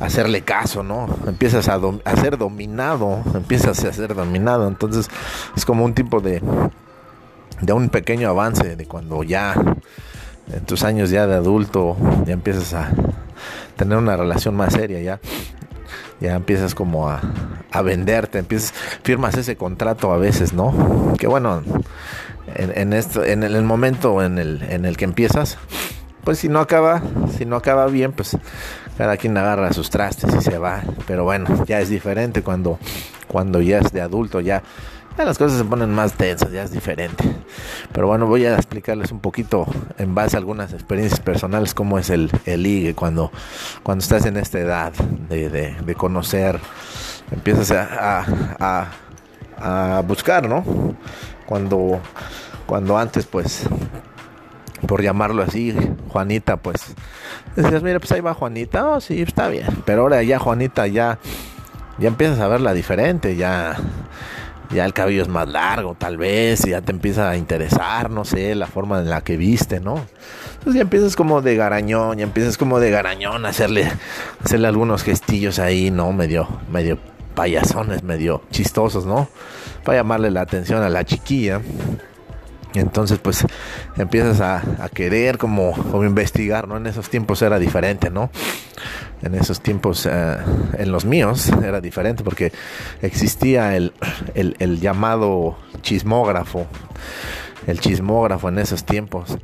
hacerle 0.00 0.42
caso, 0.42 0.82
¿no? 0.82 1.08
Empiezas 1.26 1.68
a, 1.68 1.80
ser 2.16 2.38
dominado, 2.38 3.22
empiezas 3.34 3.84
a 3.84 3.92
ser 3.92 4.14
dominado, 4.14 4.68
entonces 4.68 5.08
es 5.56 5.64
como 5.64 5.84
un 5.84 5.94
tipo 5.94 6.20
de, 6.20 6.42
de 7.60 7.72
un 7.72 7.88
pequeño 7.88 8.28
avance 8.28 8.76
de 8.76 8.86
cuando 8.86 9.22
ya 9.22 9.54
en 10.52 10.64
tus 10.64 10.84
años 10.84 11.10
ya 11.10 11.26
de 11.26 11.34
adulto 11.34 11.96
ya 12.24 12.32
empiezas 12.32 12.74
a 12.74 12.90
tener 13.76 13.98
una 13.98 14.16
relación 14.16 14.54
más 14.54 14.74
seria, 14.74 15.00
ya 15.00 15.20
ya 16.20 16.34
empiezas 16.34 16.74
como 16.74 17.08
a, 17.08 17.20
a 17.70 17.82
venderte, 17.82 18.38
empiezas, 18.38 18.72
firmas 19.02 19.36
ese 19.36 19.56
contrato 19.56 20.12
a 20.12 20.18
veces, 20.18 20.52
¿no? 20.52 21.14
Que 21.18 21.26
bueno, 21.26 21.62
en, 22.54 22.76
en 22.76 22.92
esto, 22.92 23.24
en 23.24 23.42
el, 23.42 23.62
momento 23.62 24.22
en 24.22 24.38
el, 24.38 24.62
en 24.68 24.84
el 24.84 24.96
que 24.96 25.04
empiezas, 25.04 25.58
pues 26.24 26.38
si 26.38 26.48
no 26.48 26.60
acaba, 26.60 27.02
si 27.36 27.44
no 27.44 27.56
acaba 27.56 27.86
bien, 27.86 28.12
pues 28.12 28.36
cada 28.96 29.16
quien 29.16 29.36
agarra 29.36 29.72
sus 29.72 29.90
trastes 29.90 30.34
y 30.34 30.40
se 30.40 30.58
va. 30.58 30.82
Pero 31.06 31.24
bueno, 31.24 31.64
ya 31.66 31.80
es 31.80 31.88
diferente 31.88 32.42
cuando, 32.42 32.78
cuando 33.28 33.60
ya 33.60 33.78
es 33.78 33.92
de 33.92 34.00
adulto, 34.00 34.40
ya, 34.40 34.62
las 35.24 35.38
cosas 35.38 35.58
se 35.58 35.64
ponen 35.64 35.94
más 35.94 36.12
tensas, 36.14 36.50
ya 36.52 36.62
es 36.62 36.70
diferente. 36.70 37.24
Pero 37.92 38.06
bueno, 38.06 38.26
voy 38.26 38.44
a 38.44 38.54
explicarles 38.54 39.12
un 39.12 39.20
poquito 39.20 39.66
en 39.98 40.14
base 40.14 40.36
a 40.36 40.38
algunas 40.38 40.72
experiencias 40.72 41.20
personales 41.20 41.74
cómo 41.74 41.98
es 41.98 42.10
el, 42.10 42.30
el 42.44 42.94
cuando, 42.94 43.30
cuando 43.82 44.02
estás 44.02 44.26
en 44.26 44.36
esta 44.36 44.58
edad 44.58 44.92
de, 44.92 45.48
de, 45.48 45.94
conocer, 45.94 46.60
empiezas 47.30 47.70
a, 47.70 48.24
a, 48.58 49.96
a, 49.96 50.00
buscar, 50.02 50.48
¿no? 50.48 50.64
Cuando, 51.46 52.00
cuando 52.66 52.98
antes 52.98 53.26
pues 53.26 53.66
por 54.86 55.02
llamarlo 55.02 55.42
así, 55.42 55.74
Juanita, 56.08 56.58
pues 56.58 56.94
decías, 57.54 57.82
mira, 57.82 57.98
pues 57.98 58.12
ahí 58.12 58.20
va 58.20 58.34
Juanita, 58.34 58.88
oh, 58.88 59.00
sí, 59.00 59.22
está 59.22 59.48
bien. 59.48 59.66
Pero 59.84 60.02
ahora 60.02 60.22
ya 60.22 60.38
Juanita 60.38 60.86
ya, 60.86 61.18
ya 61.98 62.08
empiezas 62.08 62.40
a 62.40 62.48
verla 62.48 62.74
diferente, 62.74 63.36
ya, 63.36 63.76
ya 64.70 64.84
el 64.84 64.92
cabello 64.92 65.22
es 65.22 65.28
más 65.28 65.48
largo, 65.48 65.94
tal 65.98 66.16
vez, 66.16 66.66
y 66.66 66.70
ya 66.70 66.80
te 66.80 66.92
empieza 66.92 67.30
a 67.30 67.36
interesar, 67.36 68.10
no 68.10 68.24
sé, 68.24 68.54
la 68.54 68.66
forma 68.66 69.00
en 69.00 69.10
la 69.10 69.22
que 69.22 69.36
viste, 69.36 69.80
¿no? 69.80 70.04
Entonces 70.54 70.74
ya 70.74 70.82
empiezas 70.82 71.16
como 71.16 71.42
de 71.42 71.56
garañón, 71.56 72.18
ya 72.18 72.24
empiezas 72.24 72.56
como 72.58 72.80
de 72.80 72.90
garañón 72.90 73.46
a 73.46 73.50
hacerle, 73.50 73.90
hacerle 74.44 74.68
algunos 74.68 75.02
gestillos 75.02 75.58
ahí, 75.58 75.90
¿no? 75.90 76.12
Medio, 76.12 76.48
medio 76.70 76.98
payasones, 77.34 78.02
medio 78.02 78.42
chistosos, 78.50 79.06
¿no? 79.06 79.28
Para 79.84 79.98
llamarle 79.98 80.30
la 80.30 80.40
atención 80.40 80.82
a 80.82 80.88
la 80.88 81.04
chiquilla. 81.04 81.60
Entonces, 82.74 83.18
pues 83.18 83.46
empiezas 83.96 84.40
a, 84.40 84.88
querer 84.92 85.38
como, 85.38 85.72
como, 85.72 86.04
investigar, 86.04 86.68
¿no? 86.68 86.76
En 86.76 86.86
esos 86.86 87.08
tiempos 87.08 87.40
era 87.42 87.58
diferente, 87.58 88.10
¿no? 88.10 88.30
En 89.22 89.34
esos 89.34 89.60
tiempos, 89.60 90.06
eh, 90.06 90.36
en 90.78 90.92
los 90.92 91.04
míos, 91.04 91.48
era 91.48 91.80
diferente 91.80 92.22
porque 92.22 92.52
existía 93.00 93.76
el, 93.76 93.92
el, 94.34 94.80
llamado 94.80 95.56
chismógrafo, 95.80 96.66
el 97.66 97.80
chismógrafo 97.80 98.48
en 98.48 98.58
esos 98.58 98.84
tiempos. 98.84 99.38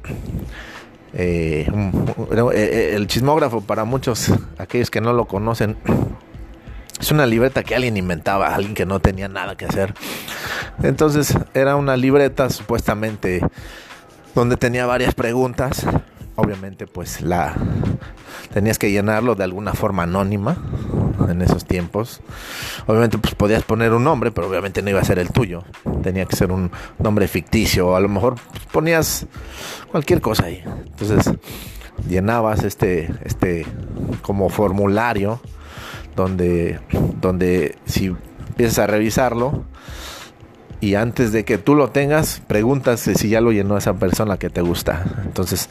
Eh, 1.15 1.67
eh, 2.55 2.93
el 2.95 3.07
chismógrafo 3.07 3.63
para 3.63 3.85
muchos, 3.85 4.31
aquellos 4.59 4.91
que 4.91 5.01
no 5.01 5.13
lo 5.13 5.25
conocen, 5.27 5.77
es 7.01 7.11
una 7.11 7.27
libreta 7.27 7.65
que 7.65 7.75
alguien 7.75 7.97
inventaba, 7.97 8.55
alguien 8.55 8.75
que 8.75 8.87
no 8.87 9.01
tenía 9.01 9.29
nada 9.29 9.57
que 9.57 9.65
hacer. 9.65 9.95
Entonces 10.83 11.37
era 11.55 11.77
una 11.77 11.97
libreta 11.97 12.49
supuestamente 12.51 13.41
donde 14.35 14.57
tenía 14.57 14.87
varias 14.87 15.15
preguntas. 15.15 15.85
Obviamente 16.37 16.87
pues 16.87 17.21
la 17.21 17.55
tenías 18.53 18.79
que 18.79 18.91
llenarlo 18.91 19.35
de 19.35 19.45
alguna 19.45 19.73
forma 19.73 20.05
anónima 20.05 20.57
en 21.29 21.43
esos 21.43 21.65
tiempos. 21.65 22.21
Obviamente 22.87 23.19
pues 23.19 23.35
podías 23.35 23.63
poner 23.63 23.93
un 23.93 24.05
nombre, 24.05 24.31
pero 24.31 24.49
obviamente 24.49 24.83
no 24.83 24.91
iba 24.91 25.01
a 25.01 25.05
ser 25.05 25.19
el 25.19 25.31
tuyo. 25.31 25.65
Tenía 26.03 26.27
que 26.27 26.37
ser 26.37 26.53
un 26.53 26.71
nombre 26.99 27.29
ficticio 27.29 27.89
o 27.89 27.97
a 27.97 28.01
lo 28.01 28.09
mejor 28.09 28.37
pues, 28.51 28.65
ponías 28.67 29.27
cualquier 29.91 30.21
cosa 30.21 30.47
ahí. 30.47 30.63
Entonces 30.87 31.33
llenabas 32.09 32.65
este 32.65 33.11
este 33.25 33.67
como 34.23 34.49
formulario 34.49 35.41
donde, 36.17 36.81
donde 37.21 37.77
si 37.85 38.15
empiezas 38.49 38.79
a 38.81 38.87
revisarlo 38.87 39.65
y 40.83 40.97
antes 40.97 41.31
de 41.31 41.45
que 41.45 41.59
tú 41.59 41.77
lo 41.77 41.91
tengas, 41.91 42.43
preguntas 42.49 42.99
si 42.99 43.29
ya 43.29 43.41
lo 43.41 43.53
llenó 43.53 43.79
esa 43.79 43.95
persona 43.95 44.37
que 44.37 44.51
te 44.51 44.63
gusta. 44.63 45.05
Entonces 45.25 45.69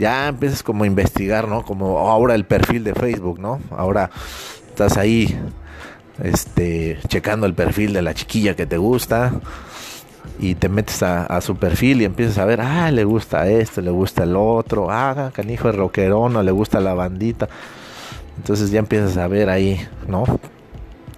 ya 0.00 0.26
empiezas 0.26 0.64
como 0.64 0.82
a 0.82 0.86
investigar, 0.88 1.46
¿no? 1.46 1.62
Como 1.62 2.00
ahora 2.00 2.34
el 2.34 2.44
perfil 2.44 2.82
de 2.82 2.92
Facebook, 2.92 3.38
¿no? 3.38 3.60
Ahora 3.70 4.10
estás 4.68 4.96
ahí 4.96 5.38
este, 6.24 6.98
checando 7.06 7.46
el 7.46 7.54
perfil 7.54 7.92
de 7.92 8.02
la 8.02 8.14
chiquilla 8.14 8.56
que 8.56 8.66
te 8.66 8.78
gusta 8.78 9.32
y 10.40 10.56
te 10.56 10.68
metes 10.68 11.04
a, 11.04 11.40
su 11.40 11.54
perfil 11.54 12.02
y 12.02 12.04
empiezas 12.04 12.38
a 12.38 12.44
ver, 12.44 12.60
ah, 12.60 12.90
le 12.90 13.04
gusta 13.04 13.46
esto, 13.46 13.80
le 13.80 13.92
gusta 13.92 14.24
el 14.24 14.34
otro, 14.34 14.90
ah, 14.90 15.30
canijo 15.32 15.68
de 15.68 15.78
rockerón, 15.78 16.34
o 16.34 16.42
le 16.42 16.50
gusta 16.50 16.80
la 16.80 16.94
bandita. 16.94 17.48
Entonces 18.36 18.72
ya 18.72 18.80
empiezas 18.80 19.18
a 19.18 19.28
ver 19.28 19.50
ahí, 19.50 19.80
¿no? 20.08 20.24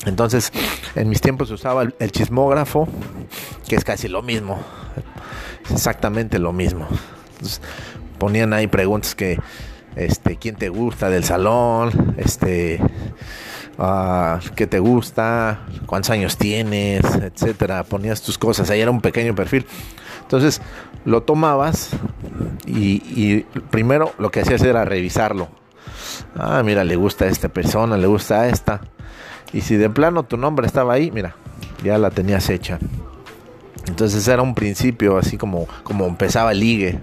Entonces, 0.07 0.53
en 0.95 1.09
mis 1.09 1.21
tiempos 1.21 1.49
se 1.49 1.55
usaba 1.55 1.83
el, 1.83 2.13
chismógrafo, 2.13 2.89
que 3.69 3.77
es 3.77 3.85
casi 3.85 4.09
lo 4.09 4.23
mismo, 4.23 4.59
exactamente 5.71 6.39
lo 6.39 6.53
mismo. 6.53 6.89
Ponían 8.19 8.53
ahí 8.53 8.67
preguntas 8.67 9.15
que, 9.15 9.39
este, 9.97 10.37
¿quién 10.37 10.57
te 10.57 10.69
gusta 10.69 11.11
del 11.11 11.25
salón? 11.25 12.15
Este, 12.17 12.81
uh, 13.79 14.39
¿qué 14.55 14.67
te 14.67 14.79
gusta? 14.79 15.67
¿Cuántos 15.87 16.11
años 16.11 16.37
tienes? 16.37 17.05
Etcétera. 17.05 17.85
Ponías 17.85 18.23
tus 18.23 18.39
cosas, 18.39 18.71
ahí 18.71 18.81
era 18.81 18.91
un 18.91 19.01
pequeño 19.01 19.35
perfil. 19.35 19.67
Entonces, 20.23 20.63
lo 21.05 21.23
tomabas 21.23 21.91
y, 22.67 23.03
y 23.07 23.47
primero 23.71 24.13
lo 24.19 24.31
que 24.31 24.41
hacías 24.41 24.63
era 24.63 24.85
revisarlo 24.85 25.61
Ah, 26.35 26.63
mira, 26.65 26.85
le 26.85 26.97
gusta 26.97 27.25
a 27.25 27.29
esta 27.29 27.49
persona, 27.49 27.97
le 27.97 28.07
gusta 28.07 28.43
a 28.43 28.49
esta. 28.49 28.81
Y 29.53 29.63
si 29.63 29.77
de 29.77 29.91
plano 29.91 30.23
tu 30.23 30.37
nombre 30.37 30.67
estaba 30.67 30.95
ahí, 30.95 31.11
mira, 31.11 31.35
ya 31.83 31.99
la 31.99 32.11
tenías 32.11 32.49
hecha. 32.51 32.79
Entonces 33.87 34.27
era 34.29 34.43
un 34.43 34.55
principio 34.55 35.19
así 35.19 35.37
como, 35.37 35.67
como 35.83 36.07
empezaba 36.07 36.53
el 36.53 36.61
ligue. 36.61 37.01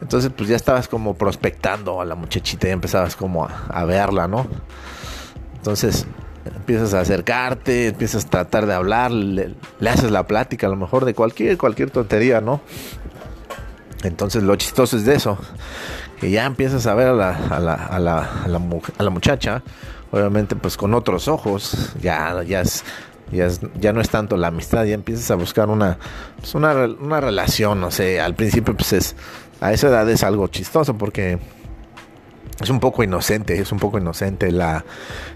Entonces 0.00 0.30
pues 0.34 0.48
ya 0.48 0.56
estabas 0.56 0.88
como 0.88 1.14
prospectando 1.14 2.00
a 2.00 2.04
la 2.04 2.14
muchachita 2.14 2.68
y 2.68 2.70
empezabas 2.70 3.16
como 3.16 3.46
a, 3.46 3.84
verla, 3.84 4.28
¿no? 4.28 4.46
Entonces 5.56 6.06
empiezas 6.44 6.94
a 6.94 7.00
acercarte, 7.00 7.88
empiezas 7.88 8.24
a 8.24 8.30
tratar 8.30 8.66
de 8.66 8.74
hablar, 8.74 9.10
le, 9.10 9.54
le, 9.78 9.90
haces 9.90 10.10
la 10.10 10.26
plática 10.26 10.66
a 10.66 10.70
lo 10.70 10.76
mejor 10.76 11.04
de 11.04 11.14
cualquier, 11.14 11.58
cualquier 11.58 11.90
tontería, 11.90 12.40
¿no? 12.40 12.60
Entonces 14.02 14.42
lo 14.42 14.56
chistoso 14.56 14.96
es 14.96 15.04
de 15.04 15.14
eso, 15.16 15.38
que 16.18 16.30
ya 16.30 16.46
empiezas 16.46 16.86
a 16.86 16.94
ver 16.94 17.08
a 17.08 17.12
la, 17.12 17.36
a 17.36 17.60
la, 17.60 17.74
a 17.74 17.98
la, 17.98 18.18
a 18.18 18.48
la, 18.48 18.60
a 18.98 19.02
la 19.02 19.10
muchacha, 19.10 19.62
obviamente 20.10 20.56
pues 20.56 20.76
con 20.76 20.94
otros 20.94 21.28
ojos, 21.28 21.92
ya, 22.00 22.42
ya 22.42 22.60
es, 22.60 22.84
ya, 23.32 23.48
ya, 23.80 23.92
no 23.92 24.00
es 24.00 24.08
tanto 24.08 24.36
la 24.36 24.48
amistad, 24.48 24.84
ya 24.84 24.94
empiezas 24.94 25.30
a 25.30 25.36
buscar 25.36 25.68
una, 25.68 25.98
pues 26.38 26.54
una, 26.54 26.72
una, 26.72 27.20
relación, 27.20 27.80
no 27.80 27.90
sé, 27.90 28.20
al 28.20 28.34
principio 28.34 28.76
pues 28.76 28.92
es, 28.92 29.16
a 29.60 29.72
esa 29.72 29.88
edad 29.88 30.08
es 30.10 30.24
algo 30.24 30.48
chistoso 30.48 30.96
porque 30.98 31.38
es 32.60 32.70
un 32.70 32.80
poco 32.80 33.02
inocente, 33.02 33.58
es 33.58 33.72
un 33.72 33.78
poco 33.78 33.98
inocente, 33.98 34.50
la, 34.50 34.84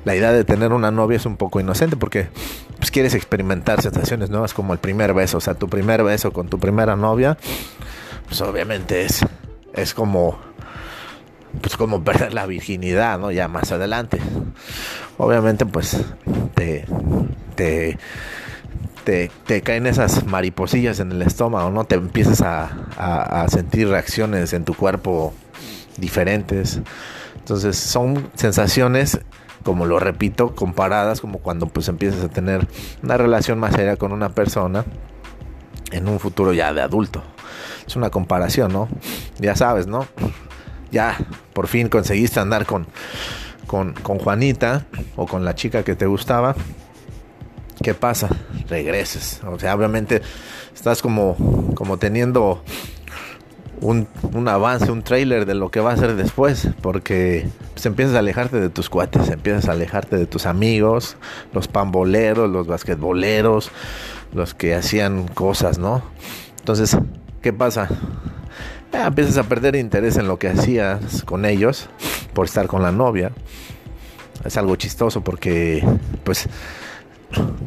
la 0.04 0.16
idea 0.16 0.32
de 0.32 0.44
tener 0.44 0.72
una 0.72 0.90
novia 0.90 1.16
es 1.16 1.26
un 1.26 1.36
poco 1.36 1.60
inocente 1.60 1.96
porque 1.96 2.28
pues 2.78 2.90
quieres 2.90 3.14
experimentar 3.14 3.80
sensaciones 3.80 4.30
nuevas 4.30 4.52
como 4.54 4.72
el 4.72 4.78
primer 4.78 5.14
beso, 5.14 5.38
o 5.38 5.40
sea, 5.40 5.54
tu 5.54 5.68
primer 5.68 6.02
beso 6.02 6.32
con 6.32 6.48
tu 6.48 6.58
primera 6.58 6.96
novia, 6.96 7.38
pues 8.26 8.40
obviamente 8.40 9.02
es, 9.02 9.20
es 9.72 9.94
como 9.94 10.38
pues 11.60 11.76
como 11.76 12.02
perder 12.04 12.34
la 12.34 12.46
virginidad, 12.46 13.18
¿no? 13.18 13.30
Ya 13.30 13.48
más 13.48 13.72
adelante. 13.72 14.18
Obviamente, 15.18 15.66
pues 15.66 15.96
te, 16.54 16.84
te, 17.54 17.98
te, 19.04 19.62
caen 19.62 19.86
esas 19.86 20.26
mariposillas 20.26 21.00
en 21.00 21.12
el 21.12 21.22
estómago, 21.22 21.70
¿no? 21.70 21.84
Te 21.84 21.96
empiezas 21.96 22.40
a, 22.40 23.42
a, 23.42 23.48
sentir 23.48 23.88
reacciones 23.88 24.52
en 24.52 24.64
tu 24.64 24.74
cuerpo 24.74 25.32
diferentes. 25.96 26.80
Entonces 27.36 27.76
son 27.76 28.30
sensaciones, 28.34 29.20
como 29.62 29.86
lo 29.86 29.98
repito, 29.98 30.54
comparadas 30.54 31.20
como 31.20 31.38
cuando 31.38 31.66
pues 31.66 31.88
empiezas 31.88 32.24
a 32.24 32.28
tener 32.28 32.66
una 33.02 33.16
relación 33.16 33.58
más 33.58 33.74
seria 33.74 33.96
con 33.96 34.12
una 34.12 34.30
persona 34.30 34.84
en 35.92 36.08
un 36.08 36.18
futuro 36.18 36.52
ya 36.52 36.72
de 36.72 36.80
adulto. 36.80 37.22
Es 37.86 37.96
una 37.96 38.10
comparación, 38.10 38.72
¿no? 38.72 38.88
Ya 39.38 39.54
sabes, 39.56 39.86
¿no? 39.86 40.06
Ya 40.94 41.18
por 41.52 41.66
fin 41.66 41.88
conseguiste 41.88 42.40
andar 42.40 42.64
con, 42.64 42.86
con, 43.66 43.94
Juanita 44.18 44.86
o 45.16 45.26
con 45.26 45.44
la 45.44 45.54
chica 45.54 45.82
que 45.82 45.96
te 45.96 46.06
gustaba, 46.06 46.54
¿qué 47.82 47.94
pasa? 47.94 48.28
Regreses. 48.68 49.40
O 49.44 49.58
sea, 49.58 49.74
obviamente 49.74 50.22
estás 50.72 51.02
como, 51.02 51.36
como 51.74 51.98
teniendo 51.98 52.62
un, 53.80 54.06
un, 54.32 54.46
avance, 54.46 54.92
un 54.92 55.02
trailer 55.02 55.46
de 55.46 55.54
lo 55.54 55.70
que 55.70 55.80
va 55.80 55.92
a 55.92 55.96
ser 55.96 56.14
después, 56.14 56.68
porque 56.80 57.48
pues, 57.72 57.84
empiezas 57.86 58.14
a 58.14 58.20
alejarte 58.20 58.60
de 58.60 58.70
tus 58.70 58.88
cuates, 58.88 59.28
empiezas 59.30 59.68
a 59.68 59.72
alejarte 59.72 60.16
de 60.16 60.26
tus 60.26 60.46
amigos, 60.46 61.16
los 61.52 61.66
pamboleros, 61.66 62.48
los 62.48 62.68
basquetboleros, 62.68 63.72
los 64.32 64.54
que 64.54 64.76
hacían 64.76 65.26
cosas, 65.26 65.78
¿no? 65.78 66.04
Entonces, 66.60 66.96
¿qué 67.42 67.52
pasa? 67.52 67.88
Empiezas 69.02 69.38
a 69.38 69.44
perder 69.44 69.76
interés 69.76 70.16
en 70.16 70.28
lo 70.28 70.38
que 70.38 70.48
hacías 70.48 71.22
con 71.24 71.44
ellos 71.44 71.88
por 72.32 72.46
estar 72.46 72.66
con 72.66 72.82
la 72.82 72.92
novia. 72.92 73.32
Es 74.44 74.56
algo 74.56 74.76
chistoso 74.76 75.22
porque 75.22 75.84
pues 76.24 76.48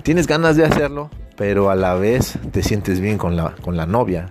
tienes 0.03 0.27
ganas 0.27 0.55
de 0.55 0.65
hacerlo, 0.65 1.09
pero 1.35 1.69
a 1.69 1.75
la 1.75 1.95
vez 1.95 2.37
te 2.51 2.63
sientes 2.63 2.99
bien 2.99 3.17
con 3.17 3.35
la, 3.35 3.55
con 3.61 3.77
la 3.77 3.85
novia. 3.85 4.29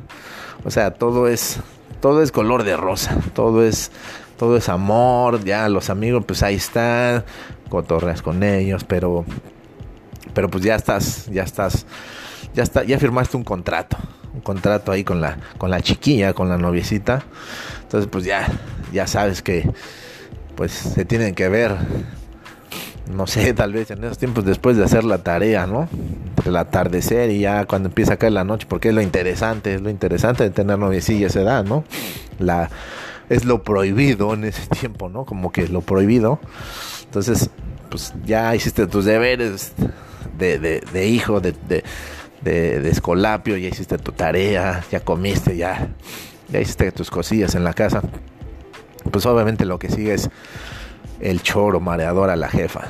O 0.65 0.71
sea, 0.71 0.93
todo 0.93 1.29
es 1.29 1.59
todo 2.01 2.23
es 2.23 2.33
color 2.33 2.63
de 2.65 2.77
rosa, 2.77 3.17
todo 3.35 3.65
es 3.65 3.91
todo 4.39 4.57
es 4.57 4.69
amor, 4.69 5.43
ya 5.45 5.69
los 5.69 5.89
amigos 5.89 6.25
pues 6.27 6.43
ahí 6.43 6.57
están, 6.57 7.25
cotorreas 7.69 8.23
con 8.23 8.43
ellos, 8.43 8.85
pero 8.85 9.25
pero 10.35 10.51
pues 10.51 10.63
ya 10.63 10.75
estás, 10.75 11.27
ya 11.27 11.43
estás 11.43 11.87
ya 12.55 12.63
está 12.63 12.85
ya 12.85 12.99
firmaste 12.99 13.37
un 13.37 13.45
contrato 13.45 13.97
un 14.37 14.43
contrato 14.43 14.93
ahí 14.93 15.03
con 15.03 15.21
la, 15.21 15.39
con 15.59 15.71
la 15.71 15.81
chiquilla, 15.81 16.33
con 16.33 16.49
la 16.49 16.59
noviecita. 16.59 17.25
Entonces, 17.83 18.09
pues 18.11 18.25
ya, 18.25 18.47
ya 18.93 19.07
sabes 19.07 19.43
que 19.43 19.69
pues 20.55 20.73
se 20.73 21.05
tienen 21.05 21.35
que 21.35 21.49
ver, 21.49 21.77
no 23.13 23.27
sé, 23.27 23.53
tal 23.55 23.73
vez 23.73 23.91
en 23.91 24.05
esos 24.05 24.19
tiempos 24.19 24.45
después 24.45 24.77
de 24.77 24.85
hacer 24.85 25.05
la 25.05 25.19
tarea, 25.19 25.67
¿no? 25.67 25.89
el 26.45 26.57
atardecer 26.57 27.31
y 27.31 27.41
ya 27.41 27.65
cuando 27.67 27.89
empieza 27.89 28.15
a 28.15 28.17
caer 28.17 28.33
la 28.33 28.45
noche, 28.45 28.67
porque 28.69 28.89
es 28.89 28.95
lo 28.95 29.03
interesante, 29.03 29.75
es 29.75 29.81
lo 29.81 29.91
interesante 29.91 30.45
de 30.45 30.51
tener 30.51 30.79
noviecilla 30.79 31.27
esa 31.27 31.41
edad, 31.41 31.65
¿no? 31.65 31.85
La, 32.39 32.71
es 33.29 33.45
lo 33.45 33.63
prohibido 33.63 34.35
en 34.35 34.45
ese 34.45 34.67
tiempo, 34.81 35.09
¿no? 35.09 35.25
Como 35.25 35.53
que 35.53 35.69
lo 35.69 35.81
prohibido. 35.81 36.39
Entonces, 37.05 37.51
pues 37.91 38.15
ya 38.25 38.55
hiciste 38.55 38.87
tus 38.87 39.05
deberes 39.05 39.73
de, 40.39 40.59
de, 40.59 41.09
hijo, 41.09 41.41
de, 41.41 41.55
de, 42.43 42.89
escolapio, 42.89 43.57
ya 43.57 43.69
hiciste 43.69 43.99
tu 43.99 44.13
tarea, 44.13 44.85
ya 44.91 45.01
comiste, 45.01 45.57
ya, 45.57 45.89
ya 46.49 46.61
hiciste 46.61 46.93
tus 46.93 47.11
cosillas 47.11 47.55
en 47.55 47.65
la 47.65 47.75
casa. 47.75 48.03
Pues 49.11 49.27
obviamente 49.27 49.65
lo 49.65 49.79
que 49.79 49.89
sigue 49.89 50.15
es 50.15 50.31
el 51.21 51.43
choro 51.43 51.81
mareador 51.81 52.31
a 52.31 52.37
la 52.37 52.49
jefa. 52.49 52.83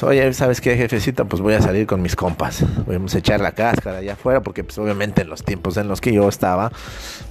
Pues, 0.00 0.02
oye, 0.04 0.32
¿sabes 0.32 0.60
qué, 0.60 0.76
jefecita? 0.76 1.24
Pues 1.24 1.42
voy 1.42 1.54
a 1.54 1.60
salir 1.60 1.86
con 1.86 2.00
mis 2.00 2.16
compas. 2.16 2.64
Vamos 2.86 3.14
a 3.14 3.18
echar 3.18 3.40
la 3.40 3.52
cáscara 3.52 3.98
allá 3.98 4.14
afuera, 4.14 4.40
porque 4.40 4.64
pues 4.64 4.78
obviamente 4.78 5.22
en 5.22 5.28
los 5.28 5.44
tiempos 5.44 5.76
en 5.76 5.88
los 5.88 6.00
que 6.00 6.12
yo 6.12 6.28
estaba, 6.28 6.72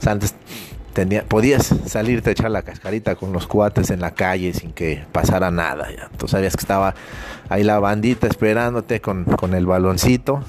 antes 0.05 0.35
tenía, 0.93 1.23
podías 1.23 1.73
salirte 1.87 2.29
a 2.29 2.33
echar 2.33 2.51
la 2.51 2.61
cascarita 2.61 3.15
con 3.15 3.31
los 3.31 3.47
cuates 3.47 3.89
en 3.89 4.01
la 4.01 4.11
calle 4.11 4.53
sin 4.53 4.71
que 4.71 5.03
pasara 5.11 5.49
nada. 5.49 5.87
Ya. 5.95 6.09
Tú 6.17 6.27
sabías 6.27 6.55
que 6.55 6.61
estaba 6.61 6.93
ahí 7.49 7.63
la 7.63 7.79
bandita 7.79 8.27
esperándote 8.27 9.01
con, 9.01 9.23
con 9.23 9.55
el 9.55 9.65
baloncito, 9.65 10.43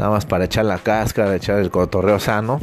nada 0.00 0.12
más 0.12 0.24
para 0.24 0.46
echar 0.46 0.64
la 0.64 0.78
cáscara, 0.78 1.36
echar 1.36 1.58
el 1.58 1.70
cotorreo 1.70 2.18
sano. 2.18 2.58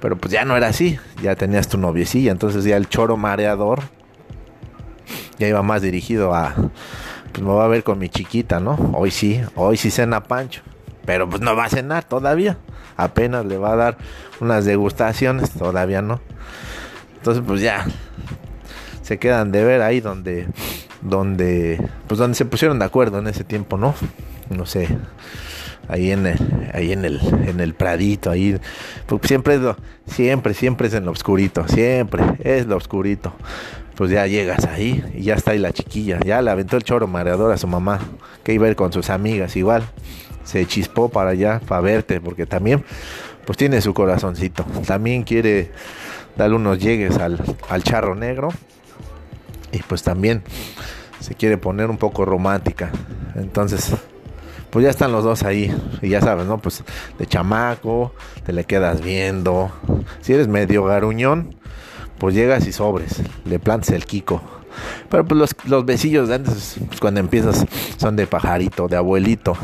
Pero 0.00 0.16
pues 0.16 0.32
ya 0.32 0.44
no 0.44 0.56
era 0.56 0.68
así, 0.68 0.96
ya 1.20 1.34
tenías 1.34 1.66
tu 1.66 1.76
noviecilla, 1.76 2.30
entonces 2.30 2.62
ya 2.62 2.76
el 2.76 2.88
choro 2.88 3.16
mareador 3.16 3.80
ya 5.38 5.48
iba 5.48 5.62
más 5.62 5.82
dirigido 5.82 6.34
a, 6.34 6.54
pues 7.32 7.42
me 7.42 7.50
voy 7.50 7.64
a 7.64 7.66
ver 7.66 7.82
con 7.82 7.98
mi 7.98 8.08
chiquita, 8.08 8.60
¿no? 8.60 8.92
Hoy 8.94 9.10
sí, 9.10 9.42
hoy 9.56 9.76
sí 9.76 9.90
cena 9.90 10.22
Pancho, 10.22 10.62
pero 11.04 11.28
pues 11.28 11.42
no 11.42 11.56
va 11.56 11.64
a 11.64 11.68
cenar 11.68 12.04
todavía, 12.04 12.58
apenas 12.96 13.44
le 13.44 13.58
va 13.58 13.72
a 13.72 13.76
dar 13.76 13.98
unas 14.38 14.64
degustaciones, 14.64 15.50
todavía 15.50 16.00
no. 16.00 16.20
Entonces 17.16 17.42
pues 17.44 17.60
ya, 17.60 17.86
se 19.02 19.18
quedan 19.18 19.50
de 19.50 19.64
ver 19.64 19.82
ahí 19.82 20.00
donde, 20.00 20.46
donde, 21.00 21.84
pues 22.06 22.18
donde 22.18 22.36
se 22.36 22.44
pusieron 22.44 22.78
de 22.78 22.84
acuerdo 22.84 23.18
en 23.18 23.26
ese 23.26 23.42
tiempo, 23.42 23.76
¿no? 23.78 23.94
No 24.50 24.64
sé, 24.64 24.96
ahí 25.88 26.10
en 26.12 26.26
el, 26.26 26.70
ahí 26.72 26.92
en 26.92 27.04
el, 27.04 27.20
en 27.46 27.60
el 27.60 27.74
pradito, 27.74 28.30
ahí, 28.30 28.58
porque 29.06 29.28
siempre 29.28 29.54
es 29.54 29.60
lo, 29.60 29.76
siempre, 30.06 30.54
siempre 30.54 30.88
es 30.88 30.94
en 30.94 31.04
lo 31.04 31.12
oscurito, 31.12 31.66
siempre 31.68 32.22
es 32.42 32.66
lo 32.66 32.76
oscurito 32.76 33.32
pues 33.96 34.10
ya 34.10 34.26
llegas 34.26 34.66
ahí 34.66 35.02
y 35.14 35.22
ya 35.22 35.34
está 35.34 35.52
ahí 35.52 35.58
la 35.58 35.72
chiquilla. 35.72 36.20
Ya 36.24 36.42
le 36.42 36.50
aventó 36.50 36.76
el 36.76 36.84
choro 36.84 37.06
mareador 37.06 37.52
a 37.52 37.56
su 37.56 37.66
mamá, 37.66 37.98
que 38.44 38.52
iba 38.52 38.66
a 38.66 38.70
ir 38.70 38.76
con 38.76 38.92
sus 38.92 39.10
amigas 39.10 39.56
igual. 39.56 39.88
Se 40.44 40.64
chispó 40.66 41.08
para 41.08 41.30
allá, 41.30 41.60
para 41.66 41.80
verte, 41.80 42.20
porque 42.20 42.46
también, 42.46 42.84
pues 43.46 43.56
tiene 43.56 43.80
su 43.80 43.94
corazoncito. 43.94 44.64
También 44.86 45.24
quiere 45.24 45.72
darle 46.36 46.56
unos 46.56 46.78
llegues 46.78 47.16
al, 47.16 47.40
al 47.68 47.82
charro 47.82 48.14
negro. 48.14 48.50
Y 49.72 49.78
pues 49.78 50.02
también 50.02 50.42
se 51.20 51.34
quiere 51.34 51.56
poner 51.56 51.90
un 51.90 51.96
poco 51.96 52.24
romántica. 52.24 52.90
Entonces, 53.34 53.92
pues 54.70 54.84
ya 54.84 54.90
están 54.90 55.12
los 55.12 55.24
dos 55.24 55.42
ahí. 55.42 55.74
Y 56.02 56.08
ya 56.10 56.20
sabes, 56.20 56.46
¿no? 56.46 56.58
Pues 56.58 56.82
de 57.18 57.26
chamaco, 57.26 58.12
te 58.44 58.52
le 58.52 58.64
quedas 58.64 59.00
viendo. 59.00 59.70
Si 60.20 60.32
eres 60.32 60.48
medio 60.48 60.84
garuñón, 60.84 61.54
pues 62.18 62.34
llegas 62.34 62.66
y 62.66 62.72
sobres, 62.72 63.22
le 63.44 63.58
plantas 63.58 63.90
el 63.90 64.06
kiko. 64.06 64.42
Pero 65.08 65.24
pues 65.24 65.38
los, 65.38 65.50
los 65.64 65.84
besillos 65.84 66.28
de 66.28 66.34
antes, 66.34 66.76
pues 66.86 67.00
cuando 67.00 67.20
empiezas, 67.20 67.64
son 67.96 68.16
de 68.16 68.26
pajarito, 68.26 68.88
de 68.88 68.96
abuelito. 68.96 69.56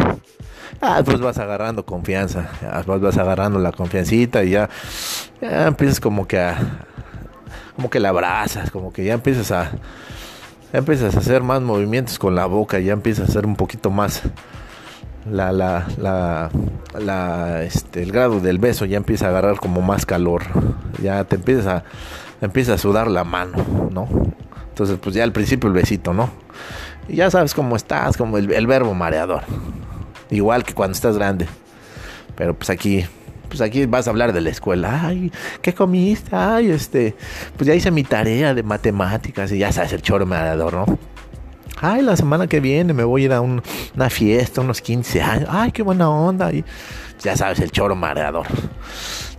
Ah, 0.80 1.02
pues 1.04 1.20
vas 1.20 1.38
agarrando 1.38 1.84
confianza, 1.84 2.50
vas, 2.86 3.00
vas 3.00 3.16
agarrando 3.16 3.58
la 3.60 3.70
confiancita 3.70 4.42
y 4.42 4.50
ya, 4.50 4.68
ya 5.40 5.68
empiezas 5.68 6.00
como 6.00 6.26
que 6.26 6.40
a, 6.40 6.58
como 7.76 7.88
que 7.88 8.00
la 8.00 8.08
abrazas, 8.08 8.70
como 8.70 8.92
que 8.92 9.04
ya 9.04 9.14
empiezas 9.14 9.52
a, 9.52 9.70
ya 10.72 10.78
empiezas 10.78 11.14
a 11.14 11.20
hacer 11.20 11.42
más 11.42 11.62
movimientos 11.62 12.18
con 12.18 12.34
la 12.34 12.46
boca, 12.46 12.80
ya 12.80 12.94
empiezas 12.94 13.28
a 13.28 13.30
hacer 13.30 13.46
un 13.46 13.54
poquito 13.54 13.90
más 13.90 14.22
la, 15.30 15.52
la, 15.52 15.86
la, 15.98 16.50
la, 16.98 17.62
este, 17.62 18.02
el 18.02 18.12
grado 18.12 18.40
del 18.40 18.58
beso 18.58 18.84
ya 18.84 18.96
empieza 18.96 19.26
a 19.26 19.28
agarrar 19.30 19.56
como 19.56 19.80
más 19.82 20.06
calor, 20.06 20.42
ya 21.02 21.24
te 21.24 21.36
empiezas 21.36 21.66
a 21.66 21.84
empieza 22.42 22.74
a 22.74 22.78
sudar 22.78 23.08
la 23.08 23.24
mano, 23.24 23.88
¿no? 23.90 24.08
Entonces, 24.68 24.98
pues 25.00 25.14
ya 25.14 25.24
al 25.24 25.32
principio 25.32 25.68
el 25.68 25.74
besito, 25.74 26.12
¿no? 26.12 26.30
Y 27.08 27.16
ya 27.16 27.30
sabes 27.30 27.54
cómo 27.54 27.76
estás, 27.76 28.16
como 28.16 28.36
el, 28.36 28.66
verbo 28.66 28.94
mareador. 28.94 29.42
Igual 30.30 30.64
que 30.64 30.74
cuando 30.74 30.92
estás 30.92 31.16
grande. 31.16 31.46
Pero 32.36 32.54
pues 32.54 32.70
aquí, 32.70 33.04
pues 33.48 33.60
aquí 33.60 33.86
vas 33.86 34.06
a 34.06 34.10
hablar 34.10 34.32
de 34.32 34.40
la 34.40 34.50
escuela. 34.50 35.06
Ay, 35.06 35.30
¿qué 35.60 35.72
comiste? 35.72 36.34
Ay, 36.34 36.70
este, 36.70 37.14
pues 37.56 37.68
ya 37.68 37.74
hice 37.74 37.90
mi 37.90 38.02
tarea 38.02 38.54
de 38.54 38.62
matemáticas 38.62 39.52
y 39.52 39.58
ya 39.58 39.70
sabes 39.70 39.92
el 39.92 40.02
choro 40.02 40.26
mareador, 40.26 40.74
¿no? 40.74 40.98
Ay, 41.80 42.02
la 42.02 42.16
semana 42.16 42.46
que 42.46 42.60
viene 42.60 42.92
me 42.92 43.04
voy 43.04 43.22
a 43.22 43.24
ir 43.24 43.32
a 43.32 43.40
una 43.40 44.10
fiesta, 44.10 44.60
unos 44.60 44.80
15 44.80 45.22
años. 45.22 45.48
Ay, 45.50 45.72
qué 45.72 45.82
buena 45.82 46.08
onda. 46.08 46.52
Y 46.52 46.64
ya 47.22 47.36
sabes, 47.36 47.60
el 47.60 47.70
choro 47.70 47.94
mareador. 47.94 48.46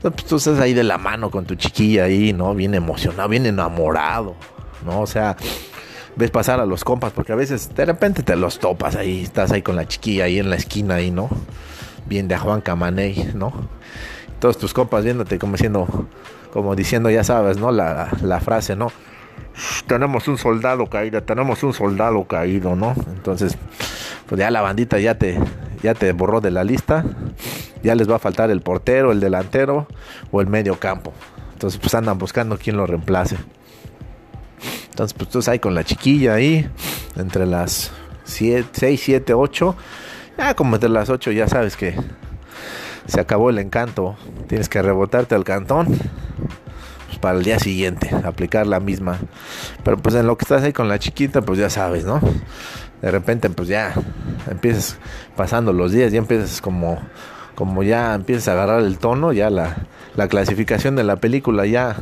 Pues 0.01 0.25
tú 0.25 0.35
estás 0.35 0.59
ahí 0.59 0.73
de 0.73 0.83
la 0.83 0.97
mano 0.97 1.31
con 1.31 1.45
tu 1.45 1.55
chiquilla 1.55 2.05
ahí, 2.05 2.33
¿no? 2.33 2.53
Bien 2.53 2.73
emocionado, 2.75 3.29
bien 3.29 3.45
enamorado, 3.45 4.35
¿no? 4.85 4.99
O 4.99 5.07
sea, 5.07 5.37
ves 6.15 6.31
pasar 6.31 6.59
a 6.59 6.65
los 6.65 6.83
compas, 6.83 7.13
porque 7.13 7.31
a 7.31 7.35
veces 7.35 7.73
de 7.73 7.85
repente 7.85 8.23
te 8.23 8.35
los 8.35 8.59
topas 8.59 8.95
ahí, 8.95 9.23
estás 9.23 9.51
ahí 9.51 9.61
con 9.61 9.77
la 9.77 9.87
chiquilla 9.87 10.25
ahí 10.25 10.39
en 10.39 10.49
la 10.49 10.57
esquina 10.57 10.95
ahí, 10.95 11.11
¿no? 11.11 11.29
Bien 12.05 12.27
de 12.27 12.37
Juan 12.37 12.59
Camaney, 12.59 13.31
¿no? 13.33 13.53
Todos 14.39 14.57
tus 14.57 14.73
compas 14.73 15.05
viéndote 15.05 15.39
como 15.39 15.53
diciendo, 15.53 15.87
como 16.51 16.75
diciendo, 16.75 17.09
ya 17.09 17.23
sabes, 17.23 17.57
¿no? 17.57 17.71
La, 17.71 18.09
la 18.21 18.41
frase, 18.41 18.75
¿no? 18.75 18.91
Tenemos 19.87 20.27
un 20.27 20.37
soldado 20.37 20.87
caído, 20.87 21.21
tenemos 21.23 21.63
un 21.63 21.73
soldado 21.73 22.23
caído, 22.25 22.75
¿no? 22.75 22.93
Entonces, 23.15 23.57
pues 24.27 24.39
ya 24.39 24.51
la 24.51 24.61
bandita 24.61 24.99
ya 24.99 25.17
te, 25.17 25.39
ya 25.81 25.93
te 25.93 26.11
borró 26.11 26.41
de 26.41 26.51
la 26.51 26.63
lista 26.63 27.03
ya 27.83 27.95
les 27.95 28.09
va 28.09 28.15
a 28.15 28.19
faltar 28.19 28.49
el 28.49 28.61
portero, 28.61 29.11
el 29.11 29.19
delantero 29.19 29.87
o 30.31 30.41
el 30.41 30.47
medio 30.47 30.79
campo. 30.79 31.13
Entonces 31.53 31.79
pues 31.79 31.93
andan 31.93 32.17
buscando 32.17 32.57
quién 32.57 32.77
lo 32.77 32.87
reemplace. 32.87 33.37
Entonces 34.89 35.13
pues 35.13 35.29
tú 35.29 35.51
ahí 35.51 35.59
con 35.59 35.75
la 35.75 35.83
chiquilla 35.83 36.35
ahí, 36.35 36.67
entre 37.15 37.45
las 37.45 37.91
6, 38.23 38.65
7, 38.73 39.33
8. 39.33 39.75
Ya 40.37 40.55
como 40.55 40.75
entre 40.75 40.89
las 40.89 41.09
8 41.09 41.31
ya 41.31 41.47
sabes 41.47 41.75
que 41.75 41.95
se 43.05 43.19
acabó 43.19 43.49
el 43.49 43.59
encanto. 43.59 44.15
Tienes 44.47 44.69
que 44.69 44.81
rebotarte 44.81 45.35
al 45.35 45.43
cantón 45.43 45.87
para 47.23 47.37
el 47.37 47.45
día 47.45 47.57
siguiente, 47.57 48.13
aplicar 48.25 48.67
la 48.67 48.81
misma. 48.81 49.17
Pero 49.85 49.95
pues 49.95 50.13
en 50.15 50.27
lo 50.27 50.37
que 50.37 50.43
estás 50.43 50.61
ahí 50.61 50.73
con 50.73 50.89
la 50.89 50.99
chiquita, 50.99 51.41
pues 51.41 51.57
ya 51.57 51.69
sabes, 51.69 52.03
¿no? 52.03 52.19
De 53.01 53.11
repente 53.11 53.49
pues 53.49 53.69
ya 53.69 53.93
empiezas 54.51 54.97
pasando 55.37 55.71
los 55.71 55.93
días, 55.93 56.11
ya 56.11 56.17
empiezas 56.17 56.59
como 56.59 56.99
como 57.55 57.81
ya 57.81 58.13
empiezas 58.13 58.49
a 58.49 58.51
agarrar 58.51 58.81
el 58.81 58.97
tono, 58.97 59.31
ya 59.31 59.49
la, 59.49 59.87
clasificación 60.27 60.97
de 60.97 61.05
la 61.05 61.15
película 61.15 61.65
ya, 61.65 61.95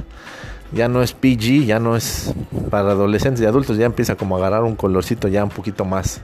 ya 0.71 0.87
no 0.87 1.03
es 1.03 1.13
PG, 1.13 1.65
ya 1.67 1.77
no 1.77 1.95
es 1.95 2.33
para 2.71 2.93
adolescentes 2.93 3.43
y 3.43 3.45
adultos, 3.45 3.77
ya 3.77 3.85
empieza 3.85 4.15
como 4.15 4.37
a 4.37 4.39
agarrar 4.39 4.63
un 4.63 4.75
colorcito 4.75 5.27
ya 5.27 5.43
un 5.43 5.51
poquito 5.51 5.85
más, 5.85 6.21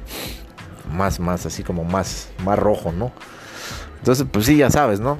más, 0.92 1.20
más, 1.20 1.46
así 1.46 1.62
como 1.62 1.84
más, 1.84 2.30
más 2.44 2.58
rojo, 2.58 2.92
¿no? 2.92 3.12
Entonces, 4.00 4.26
pues 4.32 4.48
sí, 4.48 4.58
ya 4.58 4.72
sabes, 4.72 5.00
¿no? 5.00 5.20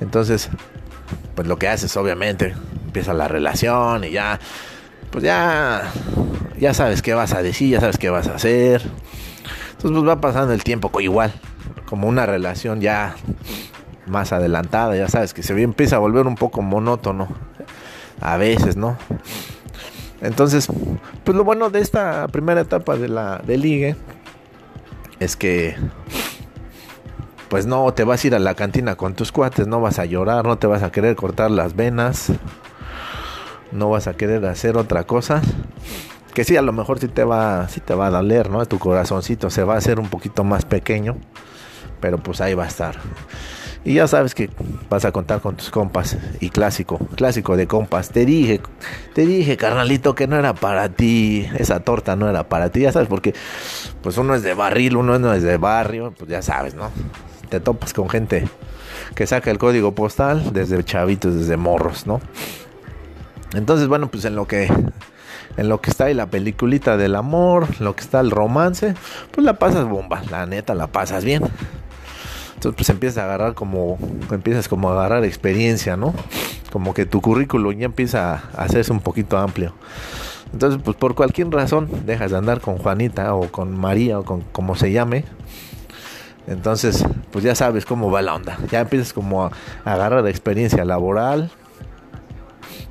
Entonces, 0.00 0.48
pues 1.34 1.46
lo 1.48 1.58
que 1.58 1.68
haces, 1.68 1.96
obviamente, 1.96 2.54
empieza 2.86 3.12
la 3.12 3.28
relación 3.28 4.04
y 4.04 4.10
ya, 4.10 4.40
pues 5.10 5.24
ya, 5.24 5.90
ya 6.58 6.74
sabes 6.74 7.02
qué 7.02 7.14
vas 7.14 7.32
a 7.34 7.42
decir, 7.42 7.70
ya 7.70 7.80
sabes 7.80 7.98
qué 7.98 8.10
vas 8.10 8.28
a 8.28 8.34
hacer. 8.34 8.82
Entonces, 9.72 9.98
pues 9.98 10.08
va 10.08 10.20
pasando 10.20 10.52
el 10.52 10.62
tiempo 10.64 11.00
igual, 11.00 11.32
como 11.86 12.08
una 12.08 12.26
relación 12.26 12.80
ya 12.80 13.14
más 14.06 14.32
adelantada, 14.32 14.96
ya 14.96 15.08
sabes 15.08 15.32
que 15.32 15.42
se 15.42 15.60
empieza 15.60 15.96
a 15.96 15.98
volver 16.00 16.26
un 16.26 16.34
poco 16.34 16.62
monótono 16.62 17.28
a 18.20 18.36
veces, 18.36 18.76
¿no? 18.76 18.96
Entonces, 20.20 20.68
pues 21.24 21.36
lo 21.36 21.44
bueno 21.44 21.70
de 21.70 21.80
esta 21.80 22.28
primera 22.28 22.60
etapa 22.60 22.96
de 22.96 23.08
la 23.08 23.38
de 23.38 23.56
ligue 23.56 23.96
es 25.18 25.36
que 25.36 25.76
pues 27.50 27.66
no 27.66 27.92
te 27.92 28.04
vas 28.04 28.24
a 28.24 28.26
ir 28.26 28.34
a 28.34 28.38
la 28.38 28.54
cantina 28.54 28.96
con 28.96 29.14
tus 29.14 29.32
cuates, 29.32 29.66
no 29.66 29.82
vas 29.82 29.98
a 29.98 30.06
llorar, 30.06 30.46
no 30.46 30.56
te 30.56 30.66
vas 30.66 30.82
a 30.82 30.90
querer 30.90 31.16
cortar 31.16 31.50
las 31.50 31.76
venas, 31.76 32.32
no 33.72 33.90
vas 33.90 34.06
a 34.06 34.14
querer 34.14 34.46
hacer 34.46 34.78
otra 34.78 35.04
cosa. 35.04 35.42
Que 36.32 36.44
sí, 36.44 36.56
a 36.56 36.62
lo 36.62 36.72
mejor 36.72 37.00
sí 37.00 37.08
te 37.08 37.24
va, 37.24 37.68
sí 37.68 37.80
te 37.80 37.94
va 37.94 38.06
a 38.06 38.10
doler, 38.10 38.48
¿no? 38.48 38.64
Tu 38.64 38.78
corazoncito 38.78 39.50
se 39.50 39.64
va 39.64 39.74
a 39.74 39.78
hacer 39.78 40.00
un 40.00 40.08
poquito 40.08 40.44
más 40.44 40.64
pequeño 40.64 41.16
pero 42.00 42.18
pues 42.18 42.40
ahí 42.40 42.54
va 42.54 42.64
a 42.64 42.68
estar. 42.68 42.96
Y 43.82 43.94
ya 43.94 44.06
sabes 44.06 44.34
que 44.34 44.50
vas 44.90 45.06
a 45.06 45.12
contar 45.12 45.40
con 45.40 45.56
tus 45.56 45.70
compas. 45.70 46.16
Y 46.40 46.50
clásico, 46.50 46.98
clásico 47.16 47.56
de 47.56 47.66
compas. 47.66 48.10
Te 48.10 48.26
dije, 48.26 48.60
te 49.14 49.24
dije, 49.24 49.56
carnalito, 49.56 50.14
que 50.14 50.26
no 50.26 50.36
era 50.36 50.54
para 50.54 50.90
ti. 50.90 51.48
Esa 51.56 51.80
torta 51.80 52.14
no 52.14 52.28
era 52.28 52.48
para 52.48 52.70
ti. 52.70 52.80
Ya 52.80 52.92
sabes, 52.92 53.08
porque 53.08 53.34
pues 54.02 54.18
uno 54.18 54.34
es 54.34 54.42
de 54.42 54.52
barril, 54.52 54.96
uno 54.96 55.18
no 55.18 55.32
es 55.32 55.42
de 55.42 55.56
barrio. 55.56 56.12
Pues 56.16 56.30
ya 56.30 56.42
sabes, 56.42 56.74
¿no? 56.74 56.90
Te 57.50 57.60
topas 57.60 57.92
con 57.92 58.08
gente 58.08 58.48
que 59.14 59.26
saca 59.26 59.50
el 59.50 59.58
código 59.58 59.94
postal 59.94 60.52
desde 60.52 60.82
chavitos, 60.84 61.34
desde 61.34 61.56
morros, 61.56 62.06
¿no? 62.06 62.20
Entonces, 63.54 63.88
bueno, 63.88 64.08
pues 64.08 64.24
en 64.24 64.36
lo 64.36 64.46
que 64.46 64.70
en 65.56 65.68
lo 65.68 65.80
que 65.80 65.90
está 65.90 66.04
ahí 66.04 66.14
la 66.14 66.26
peliculita 66.26 66.96
del 66.96 67.16
amor, 67.16 67.80
lo 67.80 67.94
que 67.94 68.02
está 68.02 68.20
el 68.20 68.30
romance, 68.30 68.94
pues 69.32 69.44
la 69.44 69.58
pasas 69.58 69.86
bomba, 69.86 70.22
la 70.30 70.46
neta 70.46 70.74
la 70.74 70.86
pasas 70.86 71.24
bien. 71.24 71.42
Entonces 72.54 72.76
pues 72.76 72.90
empiezas 72.90 73.18
a 73.18 73.24
agarrar 73.24 73.54
como, 73.54 73.98
empiezas 74.30 74.68
como 74.68 74.90
a 74.90 74.92
agarrar 74.92 75.24
experiencia, 75.24 75.96
¿no? 75.96 76.14
Como 76.72 76.94
que 76.94 77.06
tu 77.06 77.20
currículum 77.20 77.74
ya 77.74 77.86
empieza 77.86 78.34
a 78.34 78.62
hacerse 78.62 78.92
un 78.92 79.00
poquito 79.00 79.38
amplio. 79.38 79.74
Entonces 80.52 80.80
pues 80.84 80.96
por 80.96 81.14
cualquier 81.14 81.50
razón 81.50 81.88
dejas 82.06 82.30
de 82.30 82.36
andar 82.36 82.60
con 82.60 82.78
Juanita 82.78 83.34
o 83.34 83.50
con 83.50 83.78
María 83.78 84.18
o 84.18 84.24
con 84.24 84.42
como 84.52 84.76
se 84.76 84.92
llame. 84.92 85.24
Entonces 86.46 87.04
pues 87.30 87.44
ya 87.44 87.54
sabes 87.54 87.84
cómo 87.84 88.10
va 88.10 88.22
la 88.22 88.34
onda. 88.34 88.58
Ya 88.70 88.80
empiezas 88.80 89.12
como 89.12 89.44
a, 89.44 89.50
agarrar 89.84 90.26
experiencia 90.28 90.84
laboral. 90.84 91.50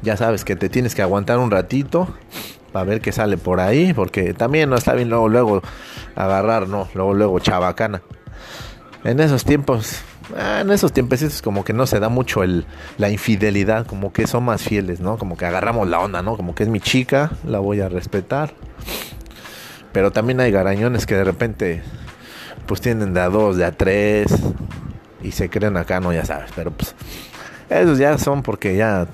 Ya 0.02 0.16
sabes 0.16 0.46
que 0.46 0.56
te 0.56 0.70
tienes 0.70 0.96
que 0.96 1.02
aguantar 1.02 1.40
un 1.40 1.52
ratito 1.52 2.08
para 2.72 2.86
ver 2.86 3.02
qué 3.02 3.12
sale 3.12 3.38
por 3.38 3.60
ahí, 3.60 3.94
porque 3.94 4.34
también 4.34 4.70
no 4.70 4.76
está 4.76 4.94
bien 4.94 5.10
luego 5.10 5.28
luego 5.28 5.62
agarrar, 6.16 6.68
no, 6.68 6.88
luego 6.94 7.14
luego 7.14 7.40
chabacana 7.40 8.02
en 9.04 9.20
esos 9.20 9.46
tiempos, 9.46 10.02
ah, 10.38 10.60
en 10.62 10.72
esos 10.72 10.92
tiempecitos 10.92 11.42
como 11.42 11.64
que 11.64 11.74
no 11.74 11.88
se 11.88 12.00
da 12.00 12.10
mucho 12.10 12.44
el, 12.44 12.66
la 12.98 13.10
infidelidad, 13.10 13.86
como 13.86 14.12
que 14.12 14.28
son 14.28 14.44
más 14.46 14.62
fieles, 14.62 15.00
¿no? 15.00 15.18
Como 15.18 15.38
que 15.38 15.46
agarramos 15.46 15.88
la 15.88 16.00
onda, 16.00 16.22
¿no? 16.22 16.36
Como 16.36 16.56
que 16.56 16.64
es 16.64 16.70
mi 16.70 16.80
chica, 16.80 17.32
la 17.46 17.60
voy 17.60 17.82
a 17.82 17.90
respetar. 17.90 18.54
Pero 19.92 20.12
también 20.12 20.40
hay 20.40 20.52
garañones 20.52 21.06
que 21.06 21.16
de 21.16 21.24
repente 21.24 21.82
pues 22.70 22.82
tienen 22.82 23.16
de 23.16 23.20
a 23.20 23.30
dos, 23.30 23.58
de 23.58 23.66
a 23.66 23.72
tres 23.72 24.32
y 25.24 25.32
se 25.32 25.50
creen 25.50 25.76
acá, 25.76 26.00
no, 26.00 26.14
ya 26.14 26.24
sabes, 26.24 26.52
pero 26.56 26.70
pues 26.70 26.94
esos 27.68 27.98
ya 27.98 28.16
son 28.20 28.44
porque 28.44 28.76
ya 28.78 29.08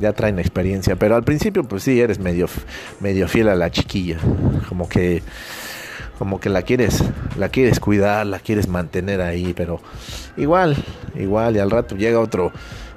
ya 0.00 0.14
traen 0.14 0.38
experiencia, 0.38 0.96
pero 0.96 1.14
al 1.14 1.22
principio 1.22 1.62
pues 1.62 1.82
sí 1.82 2.00
eres 2.00 2.18
medio 2.18 2.46
medio 3.00 3.28
fiel 3.28 3.50
a 3.50 3.54
la 3.54 3.70
chiquilla, 3.70 4.16
como 4.66 4.88
que 4.88 5.22
como 6.18 6.40
que 6.40 6.48
la 6.48 6.62
quieres, 6.62 7.04
la 7.36 7.50
quieres 7.50 7.80
cuidar, 7.80 8.26
la 8.26 8.38
quieres 8.38 8.66
mantener 8.66 9.20
ahí, 9.20 9.52
pero 9.54 9.78
igual, 10.38 10.82
igual, 11.16 11.56
y 11.56 11.58
al 11.58 11.70
rato 11.70 11.96
llega 11.96 12.18
otro, 12.18 12.50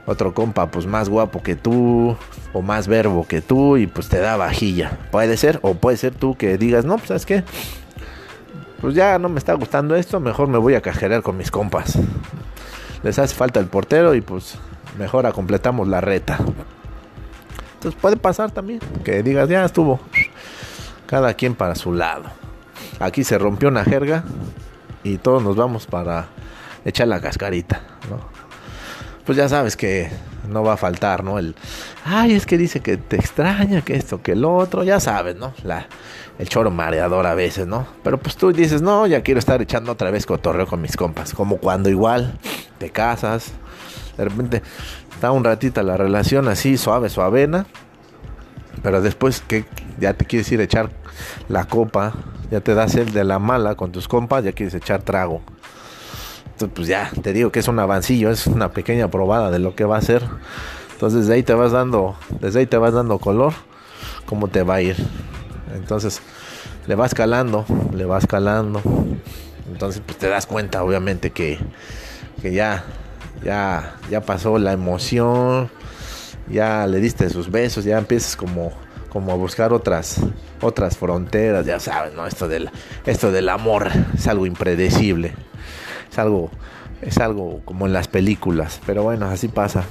otro 0.05 0.33
compa, 0.33 0.71
pues 0.71 0.85
más 0.85 1.09
guapo 1.09 1.43
que 1.43 1.57
tú, 1.57 2.15
o 2.53 2.61
más 2.61 2.87
verbo 2.87 3.27
que 3.27 3.41
tú, 3.41 3.75
y 3.75 3.87
pues 3.87 4.07
te 4.07 4.19
da 4.19 4.37
vajilla. 4.37 4.97
Puede 5.11 5.35
ser, 5.35 5.59
o 5.61 5.73
puede 5.73 5.97
ser 5.97 6.15
tú 6.15 6.35
que 6.37 6.57
digas, 6.57 6.85
no, 6.85 6.95
pues 6.95 7.09
sabes 7.09 7.25
qué, 7.25 7.43
pues 8.81 8.95
ya 8.95 9.19
no 9.19 9.29
me 9.29 9.39
está 9.39 9.53
gustando 9.53 9.95
esto, 9.95 10.19
mejor 10.19 10.47
me 10.47 10.57
voy 10.57 10.75
a 10.75 10.81
cajerear 10.81 11.21
con 11.21 11.37
mis 11.37 11.51
compas. 11.51 11.97
Les 13.03 13.17
hace 13.19 13.35
falta 13.35 13.59
el 13.59 13.67
portero 13.67 14.15
y 14.15 14.21
pues 14.21 14.55
mejor 14.97 15.31
completamos 15.33 15.87
la 15.87 16.01
reta. 16.01 16.37
Entonces 17.75 17.99
puede 17.99 18.17
pasar 18.17 18.51
también 18.51 18.79
que 19.03 19.23
digas, 19.23 19.47
ya 19.47 19.63
estuvo, 19.63 19.99
cada 21.05 21.33
quien 21.33 21.55
para 21.55 21.75
su 21.75 21.93
lado. 21.93 22.25
Aquí 22.99 23.23
se 23.23 23.37
rompió 23.37 23.69
una 23.69 23.85
jerga 23.85 24.23
y 25.03 25.17
todos 25.17 25.41
nos 25.41 25.55
vamos 25.55 25.87
para 25.87 26.27
echar 26.83 27.07
la 27.07 27.21
cascarita, 27.21 27.81
¿no? 28.09 28.19
Pues 29.25 29.37
ya 29.37 29.47
sabes 29.47 29.77
que 29.77 30.09
no 30.47 30.63
va 30.63 30.73
a 30.73 30.77
faltar, 30.77 31.23
¿no? 31.23 31.39
El, 31.39 31.55
ay, 32.05 32.33
es 32.33 32.45
que 32.45 32.57
dice 32.57 32.79
que 32.79 32.97
te 32.97 33.15
extraña, 33.17 33.81
que 33.81 33.95
esto, 33.95 34.21
que 34.21 34.33
el 34.33 34.45
otro, 34.45 34.83
ya 34.83 34.99
sabes, 34.99 35.35
¿no? 35.35 35.53
La, 35.63 35.87
el 36.37 36.47
choro 36.47 36.71
mareador 36.71 37.25
a 37.25 37.35
veces, 37.35 37.67
¿no? 37.67 37.87
Pero 38.03 38.17
pues 38.17 38.35
tú 38.35 38.51
dices, 38.51 38.81
no, 38.81 39.07
ya 39.07 39.21
quiero 39.21 39.39
estar 39.39 39.61
echando 39.61 39.91
otra 39.91 40.11
vez 40.11 40.25
cotorreo 40.25 40.67
con 40.67 40.81
mis 40.81 40.95
compas, 40.95 41.33
como 41.33 41.57
cuando 41.57 41.89
igual 41.89 42.37
te 42.77 42.89
casas, 42.89 43.51
de 44.17 44.25
repente 44.25 44.63
está 45.13 45.31
un 45.31 45.43
ratito 45.43 45.81
la 45.83 45.97
relación 45.97 46.47
así, 46.47 46.77
suave, 46.77 47.09
suavena, 47.09 47.65
pero 48.81 49.01
después 49.01 49.41
que 49.41 49.65
ya 49.99 50.13
te 50.13 50.25
quieres 50.25 50.51
ir 50.51 50.61
a 50.61 50.63
echar 50.63 50.89
la 51.49 51.65
copa 51.65 52.13
ya 52.51 52.61
te 52.61 52.73
das 52.73 52.95
el 52.95 53.11
de 53.13 53.23
la 53.23 53.39
mala 53.39 53.75
con 53.75 53.91
tus 53.91 54.07
compas, 54.07 54.43
ya 54.43 54.51
quieres 54.51 54.73
echar 54.73 55.03
trago. 55.03 55.41
Pues 56.67 56.87
ya, 56.87 57.11
te 57.21 57.31
digo 57.31 57.51
que 57.51 57.59
es 57.59 57.67
un 57.67 57.79
avancillo, 57.79 58.31
es 58.31 58.47
una 58.47 58.71
pequeña 58.71 59.09
probada 59.09 59.49
de 59.51 59.59
lo 59.59 59.75
que 59.75 59.85
va 59.85 59.97
a 59.97 60.01
ser. 60.01 60.23
Entonces, 60.91 61.21
desde 61.21 61.35
ahí 61.35 61.43
te 61.43 61.53
vas 61.53 61.71
dando, 61.71 62.17
desde 62.41 62.59
ahí 62.59 62.65
te 62.65 62.77
vas 62.77 62.93
dando 62.93 63.19
color, 63.19 63.53
cómo 64.25 64.49
te 64.49 64.63
va 64.63 64.75
a 64.75 64.81
ir. 64.81 64.97
Entonces, 65.73 66.21
le 66.87 66.95
vas 66.95 67.13
calando, 67.13 67.65
le 67.93 68.03
vas 68.05 68.27
calando. 68.27 68.81
Entonces, 69.71 70.01
pues 70.05 70.17
te 70.17 70.27
das 70.27 70.45
cuenta, 70.45 70.83
obviamente, 70.83 71.31
que, 71.31 71.57
que 72.41 72.51
ya, 72.51 72.83
ya, 73.43 73.95
ya 74.09 74.21
pasó 74.21 74.57
la 74.57 74.73
emoción, 74.73 75.69
ya 76.49 76.85
le 76.87 76.99
diste 76.99 77.29
sus 77.29 77.49
besos, 77.49 77.85
ya 77.85 77.97
empiezas 77.97 78.35
como 78.35 78.73
como 79.09 79.31
a 79.31 79.35
buscar 79.35 79.73
otras 79.73 80.21
otras 80.61 80.97
fronteras, 80.97 81.65
ya 81.65 81.79
sabes, 81.79 82.13
¿no? 82.13 82.27
Esto 82.27 82.47
del 82.47 82.69
esto 83.05 83.31
del 83.31 83.49
amor 83.49 83.89
es 84.15 84.27
algo 84.27 84.45
impredecible. 84.45 85.33
Es 86.11 86.19
algo 86.19 86.49
es 87.01 87.17
algo 87.17 87.61
como 87.65 87.85
en 87.87 87.93
las 87.93 88.07
películas, 88.07 88.81
pero 88.85 89.03
bueno, 89.03 89.27
así 89.27 89.47
pasa. 89.47 89.85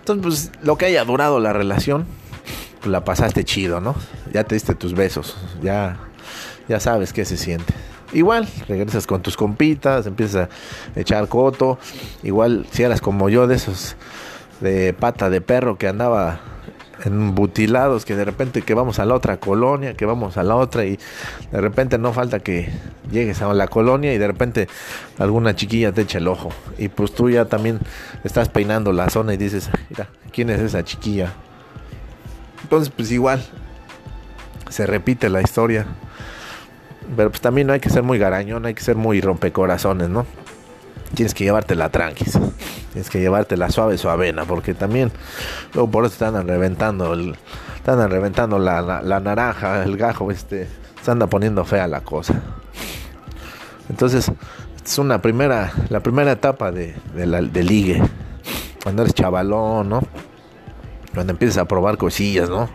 Entonces, 0.00 0.50
pues 0.52 0.64
lo 0.64 0.76
que 0.76 0.86
haya 0.86 1.04
durado 1.04 1.40
la 1.40 1.52
relación, 1.52 2.06
pues 2.80 2.90
la 2.90 3.04
pasaste 3.04 3.44
chido, 3.44 3.80
¿no? 3.80 3.94
Ya 4.32 4.44
te 4.44 4.54
diste 4.54 4.74
tus 4.74 4.94
besos, 4.94 5.36
ya 5.62 5.98
ya 6.68 6.80
sabes 6.80 7.12
qué 7.12 7.24
se 7.24 7.36
siente. 7.36 7.72
Igual, 8.12 8.48
regresas 8.68 9.06
con 9.06 9.22
tus 9.22 9.36
compitas, 9.36 10.06
empiezas 10.06 10.48
a 10.96 11.00
echar 11.00 11.28
coto. 11.28 11.78
Igual, 12.22 12.66
si 12.70 12.82
eras 12.82 13.00
como 13.00 13.28
yo, 13.28 13.46
de 13.46 13.56
esos 13.56 13.96
de 14.60 14.94
pata 14.94 15.28
de 15.28 15.40
perro 15.40 15.76
que 15.76 15.88
andaba 15.88 16.40
embutilados 17.04 18.04
que 18.04 18.16
de 18.16 18.24
repente 18.24 18.62
que 18.62 18.74
vamos 18.74 18.98
a 18.98 19.04
la 19.04 19.14
otra 19.14 19.36
colonia, 19.38 19.94
que 19.94 20.06
vamos 20.06 20.36
a 20.36 20.42
la 20.42 20.56
otra 20.56 20.84
y 20.84 20.98
de 21.52 21.60
repente 21.60 21.98
no 21.98 22.12
falta 22.12 22.40
que 22.40 22.70
llegues 23.10 23.42
a 23.42 23.52
la 23.52 23.68
colonia 23.68 24.14
y 24.14 24.18
de 24.18 24.26
repente 24.26 24.68
alguna 25.18 25.54
chiquilla 25.54 25.92
te 25.92 26.02
echa 26.02 26.18
el 26.18 26.28
ojo 26.28 26.50
y 26.78 26.88
pues 26.88 27.14
tú 27.14 27.28
ya 27.30 27.44
también 27.44 27.80
estás 28.24 28.48
peinando 28.48 28.92
la 28.92 29.10
zona 29.10 29.34
y 29.34 29.36
dices, 29.36 29.70
mira, 29.90 30.08
¿quién 30.32 30.50
es 30.50 30.60
esa 30.60 30.84
chiquilla? 30.84 31.32
Entonces 32.62 32.92
pues 32.94 33.10
igual 33.12 33.44
se 34.70 34.86
repite 34.86 35.28
la 35.28 35.40
historia. 35.40 35.86
Pero 37.16 37.30
pues 37.30 37.40
también 37.40 37.68
no 37.68 37.72
hay 37.72 37.80
que 37.80 37.90
ser 37.90 38.02
muy 38.02 38.18
garañón, 38.18 38.66
hay 38.66 38.74
que 38.74 38.82
ser 38.82 38.96
muy 38.96 39.20
rompecorazones, 39.20 40.08
¿no? 40.08 40.26
Tienes 41.14 41.34
que 41.34 41.44
llevártela 41.44 41.88
tranquis. 41.90 42.38
Tienes 42.92 43.10
que 43.10 43.20
llevártela 43.20 43.70
suave, 43.70 43.98
suavena. 43.98 44.44
Porque 44.44 44.74
también, 44.74 45.12
luego 45.74 45.90
por 45.90 46.04
eso 46.04 46.12
están 46.12 46.46
reventando, 46.46 47.14
están 47.76 48.10
reventando 48.10 48.58
la, 48.58 48.82
la, 48.82 49.20
naranja, 49.20 49.84
el 49.84 49.96
gajo, 49.96 50.30
este. 50.30 50.68
Se 51.02 51.10
anda 51.10 51.26
poniendo 51.26 51.64
fea 51.64 51.86
la 51.86 52.00
cosa. 52.00 52.42
Entonces, 53.88 54.30
es 54.84 54.98
una 54.98 55.22
primera, 55.22 55.72
la 55.88 56.00
primera 56.00 56.32
etapa 56.32 56.72
de, 56.72 56.94
de, 57.14 57.26
la, 57.26 57.40
de 57.40 57.62
ligue. 57.62 58.02
Cuando 58.82 59.02
eres 59.02 59.14
chavalón, 59.14 59.88
¿no? 59.88 60.02
Cuando 61.14 61.32
empiezas 61.32 61.58
a 61.58 61.64
probar 61.64 61.96
cosillas, 61.96 62.48
¿no? 62.50 62.68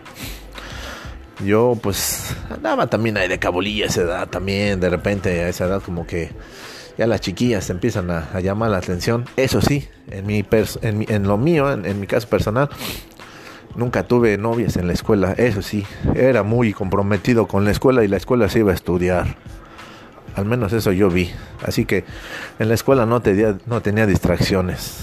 Yo 1.45 1.77
pues 1.81 2.35
andaba 2.49 2.87
también 2.87 3.17
ahí 3.17 3.27
de 3.27 3.39
cabulilla 3.39 3.85
a 3.85 3.87
esa 3.87 4.01
edad 4.01 4.27
también, 4.27 4.79
de 4.79 4.89
repente 4.89 5.43
a 5.43 5.49
esa 5.49 5.65
edad 5.65 5.81
como 5.81 6.05
que 6.05 6.31
ya 6.97 7.07
las 7.07 7.21
chiquillas 7.21 7.69
empiezan 7.69 8.11
a, 8.11 8.39
llamar 8.39 8.71
la 8.71 8.77
atención. 8.77 9.25
Eso 9.37 9.61
sí, 9.61 9.87
en, 10.09 10.25
mi 10.25 10.45
en, 10.81 11.23
lo 11.23 11.37
mío, 11.37 11.71
en, 11.71 11.99
mi 11.99 12.07
caso 12.07 12.27
personal, 12.27 12.69
nunca 13.75 14.03
tuve 14.03 14.37
novias 14.37 14.77
en 14.77 14.87
la 14.87 14.93
escuela. 14.93 15.33
Eso 15.33 15.61
sí, 15.61 15.85
era 16.15 16.43
muy 16.43 16.73
comprometido 16.73 17.47
con 17.47 17.65
la 17.65 17.71
escuela 17.71 18.03
y 18.03 18.07
la 18.07 18.17
escuela 18.17 18.49
se 18.49 18.59
iba 18.59 18.71
a 18.71 18.75
estudiar. 18.75 19.35
Al 20.35 20.45
menos 20.45 20.73
eso 20.73 20.91
yo 20.91 21.09
vi. 21.09 21.31
Así 21.65 21.85
que 21.85 22.05
en 22.59 22.69
la 22.69 22.73
escuela 22.73 23.05
no 23.05 23.21
tenía, 23.21 23.57
no 23.65 23.81
tenía 23.81 24.05
distracciones. 24.05 24.99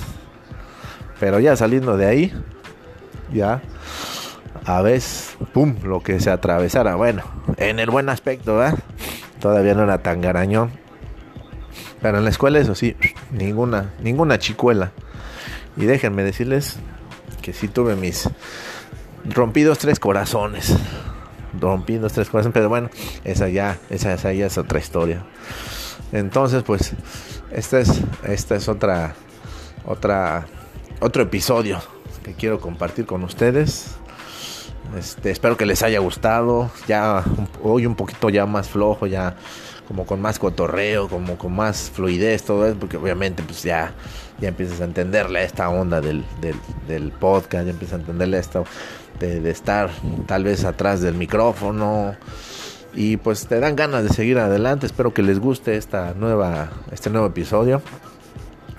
Pero 1.21 1.41
ya 1.41 1.57
saliendo 1.57 1.97
de 1.97 2.07
ahí, 2.07 2.33
ya 3.33 3.61
a 4.65 4.83
veces, 4.83 5.37
pum, 5.53 5.77
lo 5.83 6.01
que 6.01 6.21
se 6.21 6.31
atravesara. 6.31 6.95
Bueno, 6.95 7.23
en 7.57 7.79
el 7.79 7.91
buen 7.91 8.09
aspecto, 8.09 8.57
¿verdad? 8.57 8.79
Todavía 9.41 9.75
no 9.75 9.83
era 9.85 9.99
tan 9.99 10.21
garañón 10.21 10.71
pero 12.01 12.19
en 12.19 12.25
la 12.25 12.31
escuela, 12.31 12.59
eso 12.59 12.75
sí, 12.75 12.97
ninguna, 13.31 13.93
ninguna 14.03 14.39
chicuela. 14.39 14.93
Y 15.77 15.85
déjenme 15.85 16.23
decirles 16.25 16.77
que 17.43 17.53
sí 17.53 17.69
tuve 17.69 17.97
mis 17.97 18.29
rompidos 19.25 19.79
tres 19.79 19.99
corazones. 19.99 20.77
Rompidos 21.59 22.13
tres 22.13 22.29
corazones, 22.29 22.55
pero 22.55 22.69
bueno, 22.69 22.91
esa 23.25 23.49
ya, 23.49 23.79
esa, 23.91 24.13
esa 24.15 24.33
ya 24.33 24.47
es 24.47 24.59
otra 24.59 24.79
historia. 24.79 25.25
Entonces, 26.13 26.63
pues, 26.63 26.93
esta 27.51 27.81
es, 27.81 28.01
esta 28.25 28.57
es 28.57 28.69
otra, 28.69 29.15
otra, 29.87 30.47
otro 31.01 31.23
episodio 31.23 31.81
que 32.23 32.35
quiero 32.35 32.61
compartir 32.61 33.07
con 33.07 33.25
ustedes. 33.25 33.97
Este, 34.97 35.31
espero 35.31 35.57
que 35.57 35.67
les 35.67 35.83
haya 35.83 35.99
gustado. 35.99 36.71
Ya 36.87 37.25
hoy 37.63 37.87
un 37.87 37.95
poquito 37.95 38.31
ya 38.31 38.47
más 38.47 38.69
flojo, 38.69 39.07
ya 39.07 39.37
como 39.89 40.05
con 40.05 40.21
más 40.21 40.39
cotorreo, 40.39 41.09
como 41.09 41.39
con 41.39 41.57
más 41.57 41.91
fluidez, 41.91 42.45
todo 42.45 42.67
eso, 42.67 42.77
porque 42.79 42.99
obviamente 42.99 43.43
pues 43.43 43.63
ya, 43.63 43.95
ya 44.39 44.49
empiezas 44.49 44.83
a 44.83 44.85
entenderle 44.85 45.43
esta 45.43 45.71
onda 45.71 46.03
del, 46.03 46.25
del, 46.87 47.11
podcast, 47.11 47.65
ya 47.65 47.71
empiezas 47.71 47.95
a 47.95 48.01
entenderle 48.01 48.39
esto 48.39 48.65
de, 49.19 49.41
de, 49.41 49.51
estar 49.51 49.91
tal 50.27 50.45
vez 50.45 50.65
atrás 50.65 51.01
del 51.01 51.15
micrófono 51.15 52.15
y 52.95 53.17
pues 53.17 53.47
te 53.47 53.59
dan 53.61 53.77
ganas 53.77 54.05
de 54.05 54.11
seguir 54.11 54.39
adelante. 54.39 54.85
Espero 54.85 55.15
que 55.15 55.23
les 55.23 55.39
guste 55.39 55.77
esta 55.77 56.13
nueva, 56.13 56.69
este 56.93 57.09
nuevo 57.09 57.27
episodio 57.27 57.81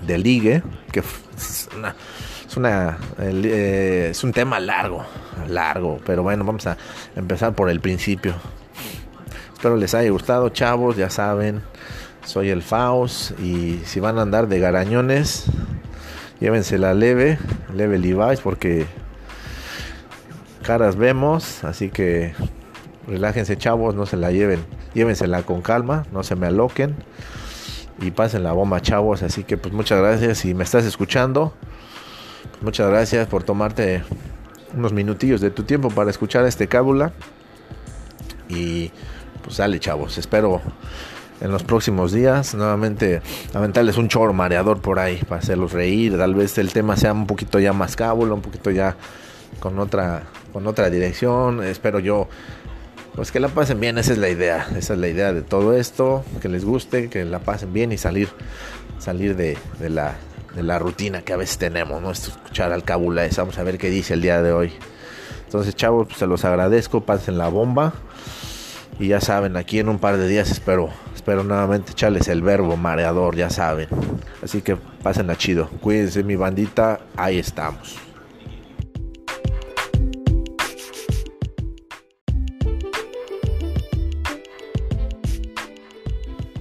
de 0.01 0.18
Ligue, 0.20 0.62
que 0.91 0.99
es 0.99 1.70
una 1.76 1.95
es, 2.47 2.57
una, 2.57 2.97
eh, 3.20 4.07
es 4.12 4.24
un 4.24 4.32
tema 4.32 4.60
largo, 4.60 5.05
largo, 5.47 5.99
pero 6.05 6.24
bueno, 6.24 6.43
vamos 6.43 6.66
a 6.68 6.78
empezar 7.16 7.53
por 7.53 7.70
el 7.70 7.80
principio. 7.80 8.34
Espero 9.60 9.76
les 9.76 9.93
haya 9.93 10.10
gustado, 10.10 10.47
chavos, 10.47 10.95
ya 10.95 11.10
saben, 11.10 11.62
soy 12.26 12.47
el 12.49 12.62
Faust 12.62 13.38
y 13.41 13.82
si 13.84 13.99
van 13.99 14.18
a 14.18 14.22
andar 14.22 14.47
de 14.47 14.57
garañones, 14.57 15.47
llévensela 16.39 16.93
leve, 16.93 17.38
leve 17.76 17.99
Levi's 17.99 18.39
porque 18.39 18.86
caras 20.64 20.95
vemos, 20.95 21.66
así 21.66 21.89
que 21.89 22.34
relájense 23.05 23.57
chavos, 23.57 23.95
no 23.95 24.05
se 24.05 24.16
la 24.16 24.32
lleven, 24.32 24.64
llévensela 24.93 25.43
con 25.43 25.62
calma, 25.62 26.05
no 26.14 26.24
se 26.24 26.38
me 26.38 26.47
aloquen 26.47 26.95
y 27.99 28.12
pasen 28.12 28.43
la 28.43 28.53
bomba 28.53 28.80
chavos, 28.82 29.24
así 29.24 29.43
que 29.43 29.57
pues 29.57 29.74
muchas 29.74 29.99
gracias 29.99 30.38
si 30.38 30.53
me 30.53 30.64
estás 30.64 30.86
escuchando. 30.86 31.53
Muchas 32.62 32.89
gracias 32.89 33.28
por 33.28 33.43
tomarte 33.43 34.03
unos 34.74 34.93
minutillos 34.93 35.41
de 35.41 35.51
tu 35.51 35.64
tiempo 35.64 35.89
para 35.89 36.10
escuchar 36.12 36.45
este 36.45 36.70
cábula. 36.70 37.12
Y 38.47 38.91
pues 39.44 39.58
sale 39.58 39.80
chavos, 39.80 40.18
espero 40.18 40.62
en 41.42 41.52
los 41.52 41.64
próximos 41.64 42.12
días 42.12 42.54
nuevamente 42.54 43.22
aventarles 43.54 43.98
un 43.98 44.10
chorro 44.10 44.34
mareador 44.34 44.82
por 44.82 45.00
ahí 45.00 45.18
para 45.28 45.42
hacerlos 45.42 45.72
reír. 45.72 46.18
Tal 46.18 46.36
vez 46.36 46.58
el 46.58 46.72
tema 46.74 46.98
sea 46.98 47.14
un 47.14 47.28
poquito 47.28 47.60
ya 47.60 47.74
más 47.74 47.96
cábula, 47.96 48.34
un 48.34 48.42
poquito 48.42 48.72
ya 48.72 48.96
con 49.60 49.80
otra, 49.80 50.24
con 50.52 50.68
otra 50.68 50.90
dirección. 50.90 51.64
Espero 51.64 52.00
yo 52.00 52.28
pues 53.16 53.32
que 53.32 53.40
la 53.40 53.50
pasen 53.50 53.80
bien, 53.80 53.98
esa 53.98 54.14
es 54.14 54.18
la 54.18 54.30
idea, 54.30 54.68
esa 54.78 54.94
es 54.94 55.00
la 55.00 55.08
idea 55.08 55.34
de 55.34 55.42
todo 55.42 55.76
esto, 55.76 56.24
que 56.42 56.48
les 56.48 56.64
guste, 56.64 57.10
que 57.10 57.26
la 57.26 57.40
pasen 57.40 57.74
bien 57.74 57.92
y 57.92 57.98
salir, 57.98 58.30
salir 59.00 59.36
de, 59.36 59.58
de 59.80 59.90
la 59.90 60.16
de 60.56 60.64
la 60.64 60.80
rutina 60.80 61.22
que 61.22 61.34
a 61.34 61.38
veces 61.38 61.58
tenemos, 61.58 62.02
¿no? 62.02 62.12
Escuchar 62.12 62.72
al 62.74 62.84
Cabulés, 62.84 63.38
vamos 63.38 63.58
a 63.58 63.64
ver 63.64 63.78
qué 63.78 63.90
dice 63.90 64.14
el 64.14 64.22
día 64.22 64.42
de 64.42 64.52
hoy. 64.52 64.74
Entonces, 65.46 65.76
chavos, 65.76 66.08
pues, 66.08 66.20
se 66.20 66.28
los 66.28 66.46
agradezco, 66.46 67.02
pasen 67.02 67.38
la 67.38 67.50
bomba. 67.50 67.94
Y 69.00 69.08
ya 69.08 69.22
saben, 69.22 69.56
aquí 69.56 69.80
en 69.80 69.88
un 69.88 69.97
par 69.97 70.18
de 70.18 70.28
días 70.28 70.52
espero, 70.52 70.89
espero 71.16 71.45
nuevamente 71.45 71.93
echarles 71.93 72.28
el 72.28 72.41
verbo 72.41 72.76
mareador, 72.76 73.38
ya 73.38 73.50
saben. 73.50 73.88
Así 74.43 74.62
que 74.62 74.76
pásenla 74.76 75.38
chido. 75.38 75.70
Cuídense 75.82 76.22
mi 76.22 76.36
bandita, 76.36 77.00
ahí 77.16 77.39
estamos. 77.39 77.97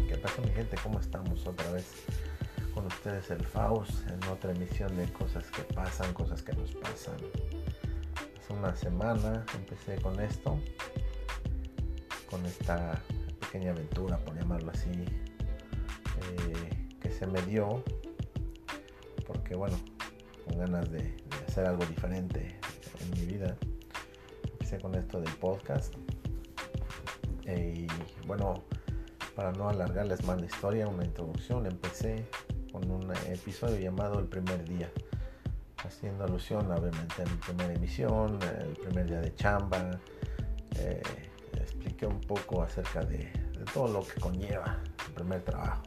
¿Qué 0.08 0.16
pasa 0.22 0.40
mi 0.42 0.50
gente? 0.52 0.76
¿Cómo 0.80 1.00
estamos 1.00 1.44
otra 1.44 1.72
vez? 1.72 1.86
con 2.78 2.86
ustedes 2.86 3.28
el 3.32 3.44
Faust 3.44 4.08
en 4.08 4.22
otra 4.30 4.52
emisión 4.52 4.96
de 4.96 5.12
cosas 5.12 5.44
que 5.50 5.62
pasan, 5.74 6.12
cosas 6.12 6.42
que 6.42 6.52
nos 6.52 6.70
pasan. 6.76 7.16
Hace 8.40 8.52
una 8.52 8.76
semana 8.76 9.44
empecé 9.56 10.00
con 10.00 10.20
esto, 10.20 10.60
con 12.30 12.44
esta 12.46 13.00
pequeña 13.40 13.70
aventura, 13.70 14.18
por 14.18 14.36
llamarlo 14.36 14.70
así, 14.70 14.90
eh, 14.90 16.86
que 17.00 17.10
se 17.10 17.26
me 17.26 17.40
dio, 17.42 17.82
porque 19.26 19.54
bueno, 19.54 19.76
con 20.44 20.58
ganas 20.58 20.90
de, 20.90 21.16
hacer 21.46 21.66
algo 21.66 21.84
diferente 21.86 22.58
en 23.00 23.10
mi 23.18 23.26
vida, 23.32 23.56
empecé 24.52 24.78
con 24.78 24.94
esto 24.94 25.20
del 25.20 25.32
podcast. 25.34 25.94
y 27.46 27.86
bueno, 28.26 28.62
para 29.34 29.52
no 29.52 29.68
alargarles 29.68 30.24
más 30.24 30.40
la 30.40 30.46
historia, 30.46 30.86
una 30.88 31.04
introducción, 31.04 31.64
empecé 31.66 32.26
con 32.72 32.90
un 32.90 33.10
episodio 33.28 33.78
llamado 33.78 34.18
El 34.18 34.26
primer 34.26 34.68
día, 34.68 34.90
haciendo 35.84 36.24
alusión 36.24 36.70
obviamente 36.70 37.22
a 37.22 37.24
mi 37.24 37.36
primera 37.36 37.72
emisión, 37.72 38.38
el 38.42 38.76
primer 38.76 39.06
día 39.06 39.20
de 39.20 39.34
chamba. 39.34 39.98
Eh, 40.76 41.27
un 42.06 42.20
poco 42.20 42.62
acerca 42.62 43.04
de, 43.04 43.30
todo 43.72 43.88
lo 43.88 44.06
que 44.06 44.20
conlleva 44.20 44.78
el 45.06 45.14
primer 45.14 45.42
trabajo. 45.42 45.82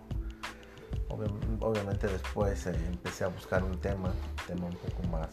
obviamente 1.59 2.07
después 2.07 2.67
eh, 2.67 2.75
empecé 2.87 3.23
a 3.23 3.27
buscar 3.27 3.63
un 3.63 3.79
tema, 3.79 4.09
un 4.09 4.45
tema 4.47 4.65
un 4.67 4.75
poco 4.75 5.07
más, 5.07 5.29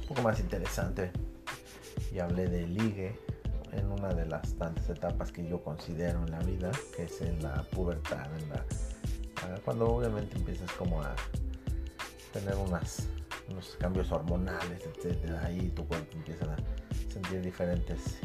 un 0.00 0.08
poco 0.08 0.22
más 0.22 0.40
interesante 0.40 1.10
y 2.12 2.18
hablé 2.18 2.46
de 2.48 2.66
ligue 2.66 3.18
en 3.72 3.90
una 3.90 4.14
de 4.14 4.26
las 4.26 4.54
tantas 4.54 4.88
etapas 4.88 5.32
que 5.32 5.46
yo 5.46 5.62
considero 5.62 6.20
en 6.24 6.30
la 6.30 6.40
vida, 6.40 6.70
que 6.94 7.04
es 7.04 7.20
en 7.20 7.42
la 7.42 7.62
pubertad, 7.64 8.26
en 8.38 8.48
la 8.48 8.64
cuando 9.64 9.88
obviamente 9.88 10.36
empiezas 10.36 10.70
como 10.72 11.02
a 11.02 11.14
tener 12.32 12.54
unos 12.56 13.08
cambios 13.78 14.10
hormonales, 14.10 14.82
etcétera, 14.84 15.44
ahí 15.44 15.68
tu 15.70 15.86
cuerpo 15.86 16.16
empieza 16.16 16.44
a 16.46 16.56
sentir 17.12 17.42
diferentes 17.42 18.18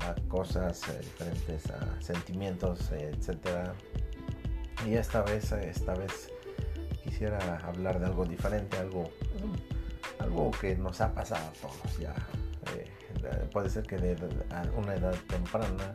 ah, 0.00 0.14
cosas, 0.28 0.88
eh, 0.88 1.00
diferentes 1.00 1.70
ah, 1.70 1.96
sentimientos, 2.00 2.90
etcétera. 2.92 3.74
Y 4.86 4.94
esta 4.94 5.22
vez, 5.22 5.52
esta 5.52 5.94
vez 5.94 6.32
quisiera 7.02 7.38
hablar 7.58 8.00
de 8.00 8.06
algo 8.06 8.24
diferente, 8.24 8.76
algo, 8.78 9.10
algo 10.18 10.50
que 10.52 10.76
nos 10.76 11.00
ha 11.00 11.12
pasado 11.12 11.46
a 11.46 11.52
todos 11.52 11.98
ya. 11.98 12.14
Eh, 12.74 13.48
puede 13.52 13.68
ser 13.68 13.84
que 13.84 13.96
de, 13.96 14.16
una 14.76 14.94
edad 14.94 15.14
temprana 15.28 15.92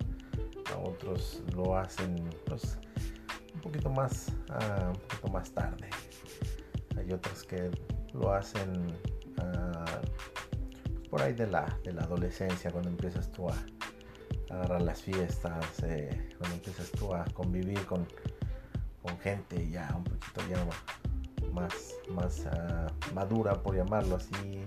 a 0.74 0.78
otros 0.78 1.44
lo 1.54 1.78
hacen 1.78 2.30
pues, 2.46 2.78
un 3.54 3.62
poquito 3.62 3.90
más, 3.90 4.30
uh, 4.50 4.88
un 4.88 4.94
poquito 4.94 5.28
más 5.30 5.52
tarde. 5.52 5.90
Hay 6.98 7.12
otras 7.12 7.44
que 7.44 7.72
lo 8.14 8.32
hacen 8.34 8.88
uh, 9.40 11.10
por 11.10 11.22
ahí 11.22 11.34
de 11.34 11.48
la, 11.48 11.66
de 11.84 11.94
la 11.94 12.04
adolescencia, 12.04 12.72
cuando 12.72 12.90
empiezas 12.90 13.32
tú 13.32 13.50
a, 13.50 13.56
agarrar 14.50 14.82
las 14.82 15.02
fiestas, 15.02 15.66
eh, 15.84 16.30
cuando 16.38 16.56
empiezas 16.56 16.92
tú 16.92 17.14
a 17.14 17.26
convivir 17.34 17.86
con, 17.86 18.08
con 19.02 19.18
gente 19.20 19.70
ya 19.70 19.94
un 19.96 20.04
poquito 20.04 20.42
ya 20.50 21.52
más, 21.52 21.96
más 22.10 22.46
uh, 22.46 23.14
madura, 23.14 23.62
por 23.62 23.76
llamarlo 23.76 24.16
así. 24.16 24.64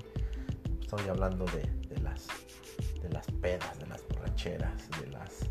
Estoy 0.81 1.09
hablando 1.09 1.45
de, 1.47 1.63
de, 1.89 2.01
las, 2.03 2.27
de 3.01 3.09
las 3.11 3.27
pedas, 3.41 3.79
de 3.79 3.87
las 3.87 4.07
borracheras, 4.09 4.89
de 5.01 5.07
las 5.09 5.49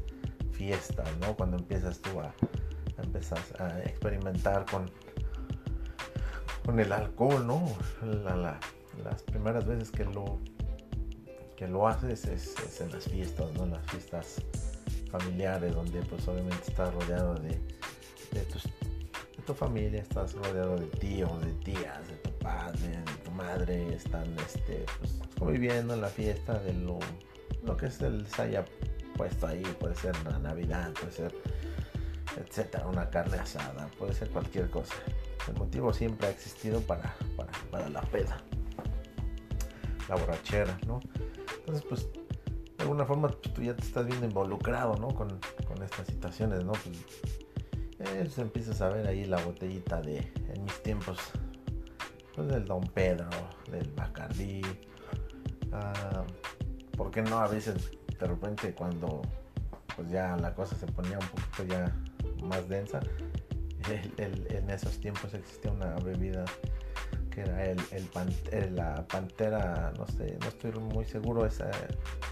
fiestas, 0.52 1.08
¿no? 1.22 1.36
Cuando 1.36 1.58
empiezas 1.58 2.00
tú 2.00 2.20
a, 2.20 2.34
empezás 3.02 3.54
a 3.60 3.80
experimentar 3.84 4.66
con, 4.66 4.92
con 6.66 6.80
el 6.80 6.92
alcohol, 6.92 7.46
¿no? 7.48 7.66
las 9.04 9.24
primeras 9.24 9.66
veces 9.66 9.92
que 9.92 10.04
lo, 10.04 10.40
que 11.60 11.68
lo 11.68 11.86
haces 11.90 12.24
es, 12.24 12.80
en 12.80 12.90
las 12.90 13.04
fiestas, 13.04 13.52
¿no? 13.52 13.66
las 13.66 13.86
fiestas 13.92 14.42
familiares, 15.12 15.76
donde 15.76 16.02
pues 16.04 16.26
obviamente 16.30 16.70
estás 16.70 16.94
rodeado 16.94 17.36
de, 17.36 17.50
de, 18.32 18.46
tu 19.46 19.54
familia, 19.54 20.02
estás 20.02 20.36
rodeado 20.36 20.78
de 20.78 20.86
tíos, 20.86 21.42
de 21.42 21.52
tías, 21.56 22.08
de 22.08 22.16
tu 22.24 22.32
padre, 22.40 22.88
de 22.88 23.24
tu 23.26 23.32
madre, 23.32 23.94
están 23.94 24.34
este, 24.40 24.86
pues, 25.00 25.20
conviviendo 25.38 25.96
en 25.96 26.02
la 26.02 26.08
fiesta 26.08 26.58
de 26.60 26.74
lo, 26.74 27.00
lo 27.66 27.76
que 27.76 27.92
se 27.92 28.10
les 28.10 28.40
haya 28.40 28.64
puesto 29.18 29.48
ahí, 29.48 29.64
puede 29.82 29.96
ser 29.96 30.16
la 30.24 30.40
Navidad, 30.40 30.94
puede 30.94 31.12
ser 31.12 31.36
etcétera, 32.38 32.88
una 32.88 33.10
carne 33.10 33.38
asada, 33.38 33.90
puede 33.98 34.14
ser 34.14 34.30
cualquier 34.30 34.70
cosa. 34.70 34.96
El 35.46 35.56
motivo 35.56 35.92
siempre 35.92 36.28
ha 36.28 36.30
existido 36.30 36.80
para, 36.80 37.14
para, 37.70 37.90
la 37.90 38.02
peda, 38.04 38.38
la 40.10 40.16
borrachera, 40.16 40.78
¿no? 40.88 41.00
Entonces, 41.60 41.86
pues, 41.88 42.10
de 42.78 42.84
alguna 42.84 43.06
forma 43.06 43.30
pues, 43.30 43.54
tú 43.54 43.62
ya 43.62 43.76
te 43.76 43.84
estás 43.84 44.06
viendo 44.06 44.26
involucrado, 44.26 44.96
¿no? 44.96 45.10
Con, 45.10 45.40
estas 45.84 46.08
situaciones, 46.08 46.66
¿no? 46.66 46.74
Pues, 46.74 46.98
eh, 48.00 48.30
empiezas 48.38 48.82
a 48.82 48.90
ver 48.90 49.08
ahí 49.08 49.24
la 49.26 49.38
botellita 49.38 50.02
de, 50.02 50.18
en 50.54 50.64
mis 50.64 50.84
tiempos, 50.84 51.18
pues 52.36 52.50
del 52.50 52.66
Don 52.66 52.82
Pedro, 52.82 53.30
del 53.72 53.90
Bacardí, 53.92 54.62
ah, 55.72 56.26
¿por 56.98 57.12
qué 57.12 57.22
no 57.22 57.40
a 57.40 57.48
veces 57.48 57.92
de 58.20 58.28
repente 58.28 58.74
cuando 58.74 59.22
pues 59.96 60.10
ya 60.10 60.36
la 60.38 60.54
cosa 60.54 60.76
se 60.76 60.88
ponía 60.88 61.18
un 61.18 61.28
poquito 61.28 61.64
ya 61.64 61.96
más 62.44 62.68
densa. 62.68 63.00
en 64.18 64.70
esos 64.70 65.00
tiempos 65.00 65.34
existía 65.34 65.72
una 65.72 65.96
bebida 65.96 66.46
era 67.42 67.66
el, 67.66 67.80
el, 68.52 68.76
la 68.76 69.06
pantera, 69.08 69.92
no 69.98 70.06
sé, 70.08 70.38
no 70.42 70.48
estoy 70.48 70.72
muy 70.72 71.06
seguro, 71.06 71.46
esa 71.46 71.70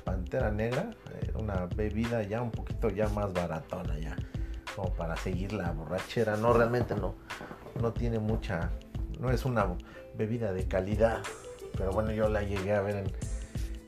pantera 0.04 0.52
negra, 0.52 0.90
eh, 1.22 1.32
una 1.36 1.66
bebida 1.76 2.24
ya 2.24 2.42
un 2.42 2.52
poquito 2.52 2.90
ya 2.90 3.08
más 3.10 3.34
baratona 3.34 3.98
ya, 4.00 4.16
como 4.76 4.94
para 4.94 5.16
seguir 5.18 5.54
la 5.54 5.72
borrachera, 5.72 6.38
no, 6.38 6.54
realmente 6.54 6.96
no, 6.96 7.16
no 7.82 7.94
tiene 7.94 8.20
mucha, 8.20 8.72
no 9.20 9.32
es 9.32 9.46
una 9.46 9.68
bebida 10.16 10.54
de 10.54 10.68
calidad, 10.68 11.22
pero 11.78 11.92
bueno, 11.92 12.12
yo 12.12 12.28
la 12.30 12.42
llegué 12.44 12.74
a 12.74 12.82
ver 12.82 12.98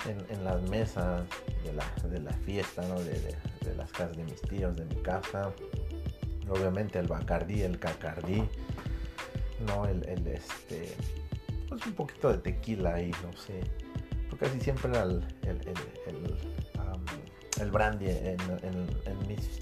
en, 0.07 0.25
en, 0.29 0.43
las 0.43 0.61
mesas 0.63 1.23
de 1.63 1.73
la, 1.73 1.85
de 2.09 2.19
la 2.19 2.33
fiesta, 2.33 2.81
¿no? 2.87 2.99
de, 2.99 3.19
de, 3.61 3.75
las 3.75 3.91
casas 3.91 4.17
de 4.17 4.23
mis 4.23 4.41
tíos, 4.41 4.75
de 4.75 4.85
mi 4.85 4.95
casa, 5.01 5.51
obviamente 6.49 6.99
el 6.99 7.07
bacardí, 7.07 7.61
el 7.61 7.79
cacardí, 7.79 8.43
no 9.65 9.85
el, 9.85 10.07
el 10.07 10.27
este 10.27 10.95
pues 11.69 11.85
un 11.85 11.93
poquito 11.93 12.31
de 12.31 12.39
tequila 12.39 12.95
ahí 12.95 13.11
no 13.23 13.31
sé. 13.33 13.61
Porque 14.29 14.45
casi 14.45 14.59
siempre 14.59 14.91
era 14.91 15.03
el, 15.03 15.23
el, 15.43 15.61
el, 17.59 17.71
brandy 17.71 18.09
en, 18.09 18.37
en, 18.63 19.27
mis, 19.27 19.61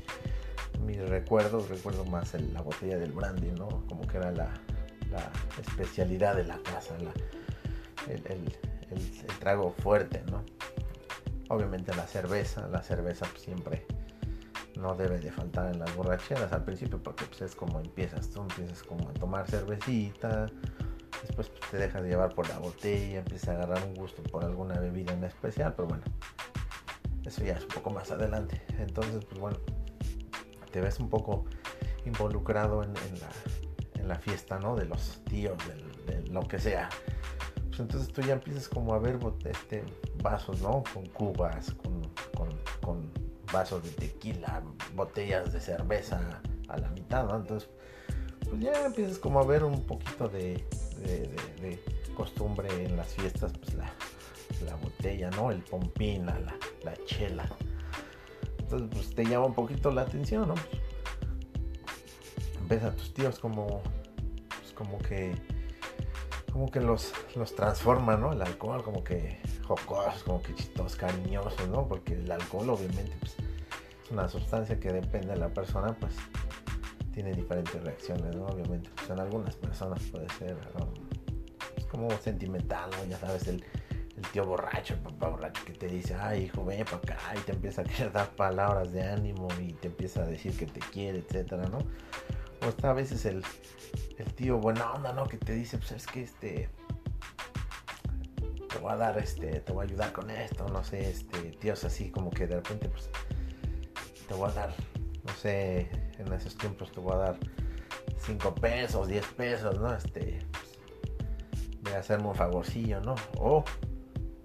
mis 0.86 0.98
recuerdos 1.10 1.70
recuerdo 1.70 2.06
más 2.06 2.34
la 2.34 2.62
botella 2.62 2.98
del 2.98 3.12
brandy 3.12 3.52
no 3.52 3.68
como 3.88 4.06
que 4.08 4.18
era 4.18 4.32
la, 4.32 4.50
la 5.10 5.32
especialidad 5.62 6.36
de 6.36 6.44
la 6.44 6.58
casa 6.60 6.96
la, 7.00 7.14
el, 8.14 8.44
trago 9.40 9.74
fuerte 9.80 10.22
no 10.30 10.44
obviamente 11.50 11.96
la 11.96 12.06
cerveza 12.08 12.68
la 12.68 12.84
cerveza 12.84 13.26
pues, 13.32 13.44
siempre 13.44 13.86
no 14.78 14.96
debe 14.96 15.20
de 15.20 15.32
faltar 15.32 15.74
en 15.74 15.80
las 15.80 15.96
borracheras 15.96 16.52
al 16.52 16.64
principio 16.64 17.02
porque 17.02 17.26
pues, 17.26 17.42
es 17.42 17.56
como 17.56 17.80
empiezas 17.80 18.30
tú 18.30 18.42
empiezas 18.42 18.84
como 18.84 19.10
a 19.10 19.14
tomar 19.14 19.50
cervecita 19.50 20.48
después 21.22 21.50
pues, 21.50 21.72
te 21.72 21.78
dejas 21.78 22.04
llevar 22.04 22.34
por 22.36 22.48
la 22.50 22.60
botella 22.60 23.20
empiezas 23.20 23.50
a 23.50 23.52
agarrar 23.54 23.84
un 23.86 23.96
gusto 23.96 24.22
por 24.24 24.44
alguna 24.44 24.80
bebida 24.80 25.14
en 25.14 25.24
especial 25.24 25.74
pero 25.76 25.88
bueno 25.88 26.04
eso 27.28 27.44
ya 27.44 27.54
es 27.54 27.64
un 27.64 27.70
poco 27.70 27.90
más 27.90 28.10
adelante. 28.10 28.62
Entonces 28.80 29.26
pues 29.26 29.40
bueno 29.40 29.58
te 30.72 30.82
ves 30.82 31.00
un 31.00 31.10
poco 31.10 31.46
involucrado 32.06 32.84
en, 32.84 32.94
la, 34.08 34.16
fiesta 34.16 34.58
no 34.60 34.76
de 34.76 34.86
los 34.86 35.22
tíos 35.26 35.58
de 36.06 36.22
lo 36.32 36.48
que 36.48 36.60
sea. 36.60 36.90
Pues 37.68 37.82
entonces 37.82 38.12
tú 38.14 38.22
ya 38.22 38.34
empiezas 38.34 38.70
como 38.70 38.94
a 38.94 39.00
ver 39.00 39.20
este, 39.44 39.84
vasos 40.24 40.62
no 40.62 40.84
con 40.94 41.06
cubas 41.08 41.74
con 41.74 43.12
vasos 43.52 43.84
de 43.84 43.90
tequila, 43.92 44.64
botellas 44.96 45.54
de 45.54 45.60
cerveza 45.60 46.42
a 46.68 46.78
la 46.78 46.90
mitad, 46.90 47.26
¿no? 47.26 47.38
Entonces, 47.38 47.70
pues 48.50 48.62
ya 48.62 48.86
empiezas 48.86 49.18
como 49.20 49.40
a 49.40 49.46
ver 49.46 49.64
un 49.64 49.86
poquito 49.86 50.28
de, 50.30 50.64
costumbre 52.16 52.68
en 52.84 52.98
las 52.98 53.14
fiestas, 53.14 53.54
pues 53.60 53.76
la, 53.76 54.76
botella, 54.76 55.30
¿no? 55.32 55.52
El 55.52 55.62
pompín, 55.62 56.26
la, 56.26 56.40
la, 56.84 56.94
chela. 57.06 57.48
Entonces, 58.60 58.90
pues 58.92 59.16
te 59.16 59.26
llama 59.26 59.46
un 59.46 59.54
poquito 59.54 59.92
la 59.92 60.02
atención, 60.02 60.48
¿no? 60.48 60.56
ves 62.68 62.84
a 62.84 62.92
tus 62.92 63.14
tíos 63.14 63.40
como, 63.40 63.82
pues 64.50 64.74
como 64.74 64.98
que, 65.00 65.36
como 66.52 66.72
que 66.72 66.80
los, 66.80 67.14
los 67.36 67.56
transforma, 67.56 68.18
¿no? 68.18 68.34
El 68.34 68.42
alcohol, 68.42 68.84
como 68.84 69.04
que 69.04 69.40
jocosos, 69.64 70.24
como 70.24 70.42
que 70.42 70.56
chistosos, 70.56 70.96
cariñosos, 70.96 71.68
¿no? 71.70 71.88
Porque 71.88 72.14
el 72.14 72.32
alcohol 72.32 72.70
obviamente 72.70 73.16
pues, 73.20 73.36
es 74.04 74.12
una 74.12 74.28
sustancia 74.28 74.80
que 74.80 74.92
depende 74.92 75.28
de 75.30 75.38
la 75.38 75.50
persona, 75.50 75.96
pues 76.00 76.14
tiene 77.14 77.34
diferentes 77.34 77.84
reacciones, 77.84 78.36
¿no? 78.36 78.46
Obviamente, 78.46 78.92
pues 78.96 79.10
en 79.10 79.20
algunas 79.20 79.56
personas 79.56 80.02
puede 80.12 80.30
ser 80.30 80.56
pues, 81.74 81.86
como 81.88 82.12
sentimental, 82.12 82.92
¿no? 82.92 83.06
Ya 83.06 83.18
sabes, 83.18 83.48
el, 83.48 83.64
tío 84.32 84.46
borracho, 84.46 84.94
el 84.94 85.00
papá 85.00 85.30
borracho 85.30 85.64
que 85.66 85.74
te 85.74 85.88
dice, 85.88 86.16
ay 86.16 86.44
hijo, 86.44 86.64
ven 86.66 86.86
para 86.86 86.98
acá, 86.98 87.18
y 87.36 87.40
te 87.40 87.54
empieza 87.54 87.82
a 87.82 88.10
dar 88.10 88.30
palabras 88.36 88.92
de 88.92 89.04
ánimo 89.04 89.48
y 89.60 89.74
te 89.74 89.88
empieza 89.88 90.22
a 90.22 90.26
decir 90.26 90.56
que 90.58 90.68
te 90.68 90.80
quiere, 90.80 91.20
etcétera, 91.20 91.68
¿no? 91.68 91.80
O 92.62 92.70
está 92.70 92.90
a 92.90 92.94
veces 92.94 93.26
el, 93.26 93.44
el 94.18 94.34
tío 94.34 94.58
buena 94.58 94.92
onda, 94.94 95.14
¿no? 95.14 95.26
Que 95.28 95.38
te 95.38 95.54
dice, 95.54 95.78
pues 95.78 95.92
es 95.92 96.08
que 96.08 96.24
este 96.24 96.70
te 98.68 98.84
voy 98.84 98.92
a 98.92 98.98
dar, 98.98 99.18
este, 99.18 99.60
te 99.62 99.72
voy 99.72 99.86
a 99.86 99.90
ayudar 99.90 100.12
con 100.14 100.30
esto, 100.30 100.68
no 100.68 100.84
sé, 100.84 101.10
este, 101.10 101.52
tíos 101.60 101.84
así 101.84 102.12
como 102.12 102.30
que 102.30 102.46
de 102.48 102.58
repente, 102.58 102.90
pues, 102.90 103.10
te 104.28 104.34
voy 104.34 104.50
a 104.50 104.54
dar, 104.54 104.74
no 105.26 105.34
sé, 105.34 105.90
en 106.20 106.32
esos 106.34 106.56
tiempos 106.58 106.92
te 106.92 107.00
voy 107.00 107.14
a 107.14 107.18
dar 107.18 107.38
5 108.20 108.56
pesos, 108.56 109.08
10 109.08 109.26
pesos, 109.34 109.80
¿no? 109.80 109.94
Este, 109.94 110.40
pues, 110.52 110.80
voy 111.82 111.94
a 111.94 112.00
hacerme 112.00 112.28
un 112.28 112.36
favorcillo, 112.36 113.02
¿no? 113.02 113.16
O, 113.38 113.64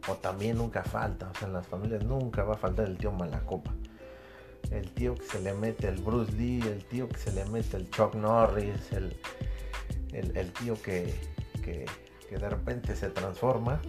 o 0.09 0.15
también 0.15 0.57
nunca 0.57 0.83
falta, 0.83 1.31
o 1.31 1.35
sea, 1.35 1.49
en 1.49 1.55
las 1.55 1.67
familias 1.67 2.05
nunca 2.05 2.45
va 2.45 2.55
a 2.55 2.59
faltar 2.59 2.87
el 2.87 2.97
tío 2.97 3.13
Malacopa. 3.13 3.75
El 4.71 4.91
tío 4.93 5.15
que 5.15 5.25
se 5.25 5.41
le 5.41 5.53
mete 5.55 5.89
el 5.89 5.97
Bruce 5.97 6.33
Lee, 6.33 6.63
el 6.63 6.85
tío 6.85 7.09
que 7.09 7.19
se 7.19 7.33
le 7.33 7.45
mete 7.47 7.77
el 7.77 7.91
Chuck 7.91 8.15
Norris, 8.15 8.93
el, 8.93 9.15
el, 10.13 10.53
tío 10.53 10.81
que, 10.81 11.15
que, 11.63 11.87
de 12.31 12.49
repente 12.49 12.97
se 12.97 13.11
transforma 13.11 13.81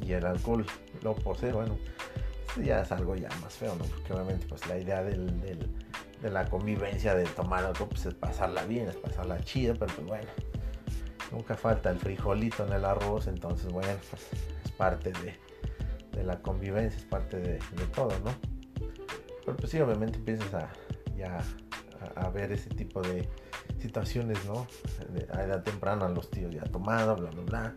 y 0.00 0.12
el 0.12 0.24
alcohol 0.24 0.64
lo 1.02 1.14
posee, 1.14 1.52
bueno, 1.52 1.78
ya 2.62 2.80
es 2.80 2.92
algo 2.92 3.14
ya 3.14 3.28
más 3.42 3.54
feo, 3.54 3.74
¿no? 3.74 3.84
Porque 3.84 4.12
obviamente 4.14 4.46
pues 4.46 4.66
la 4.66 4.78
idea 4.78 5.02
del, 5.02 5.40
de 6.22 6.30
la 6.30 6.48
convivencia 6.48 7.14
de 7.14 7.24
tomar 7.24 7.64
algo 7.64 7.88
pues 7.88 8.06
es 8.06 8.14
pasarla 8.14 8.64
bien, 8.64 8.88
es 8.88 8.96
pasarla 8.96 9.40
chida, 9.40 9.74
pero 9.74 9.94
pues 9.94 10.06
bueno, 10.06 10.28
nunca 11.32 11.56
falta 11.56 11.90
el 11.90 11.98
frijolito 11.98 12.66
en 12.66 12.72
el 12.72 12.84
arroz, 12.84 13.26
entonces 13.26 13.72
bueno, 13.72 13.92
pues 14.10 14.22
es 14.64 14.72
parte 14.72 15.12
de, 15.12 16.24
la 16.24 16.40
convivencia, 16.42 16.98
es 16.98 17.06
parte 17.06 17.38
de, 17.38 17.58
todo, 17.94 18.12
¿no? 18.20 18.34
Pero 19.44 19.56
pues 19.56 19.70
sí, 19.70 19.80
obviamente 19.80 20.18
empiezas 20.18 20.52
a 20.54 20.70
ya 21.16 21.38
a, 22.16 22.30
ver 22.30 22.52
ese 22.52 22.70
tipo 22.70 23.02
de 23.02 23.28
situaciones, 23.78 24.44
¿no? 24.46 24.66
a 25.32 25.42
edad 25.42 25.62
temprana 25.62 26.08
los 26.08 26.30
tíos 26.30 26.54
ya 26.54 26.62
tomado, 26.64 27.16
bla, 27.16 27.30
bla, 27.30 27.42
bla, 27.42 27.74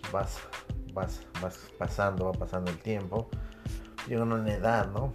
pues 0.00 0.12
vas 0.12 0.40
vas, 0.94 1.26
vas 1.42 1.58
pasando, 1.76 2.26
va 2.26 2.32
pasando 2.32 2.70
el 2.70 2.78
tiempo, 2.78 3.28
llegan 4.08 4.32
a 4.32 4.36
una 4.36 4.54
edad, 4.54 4.90
¿no? 4.90 5.12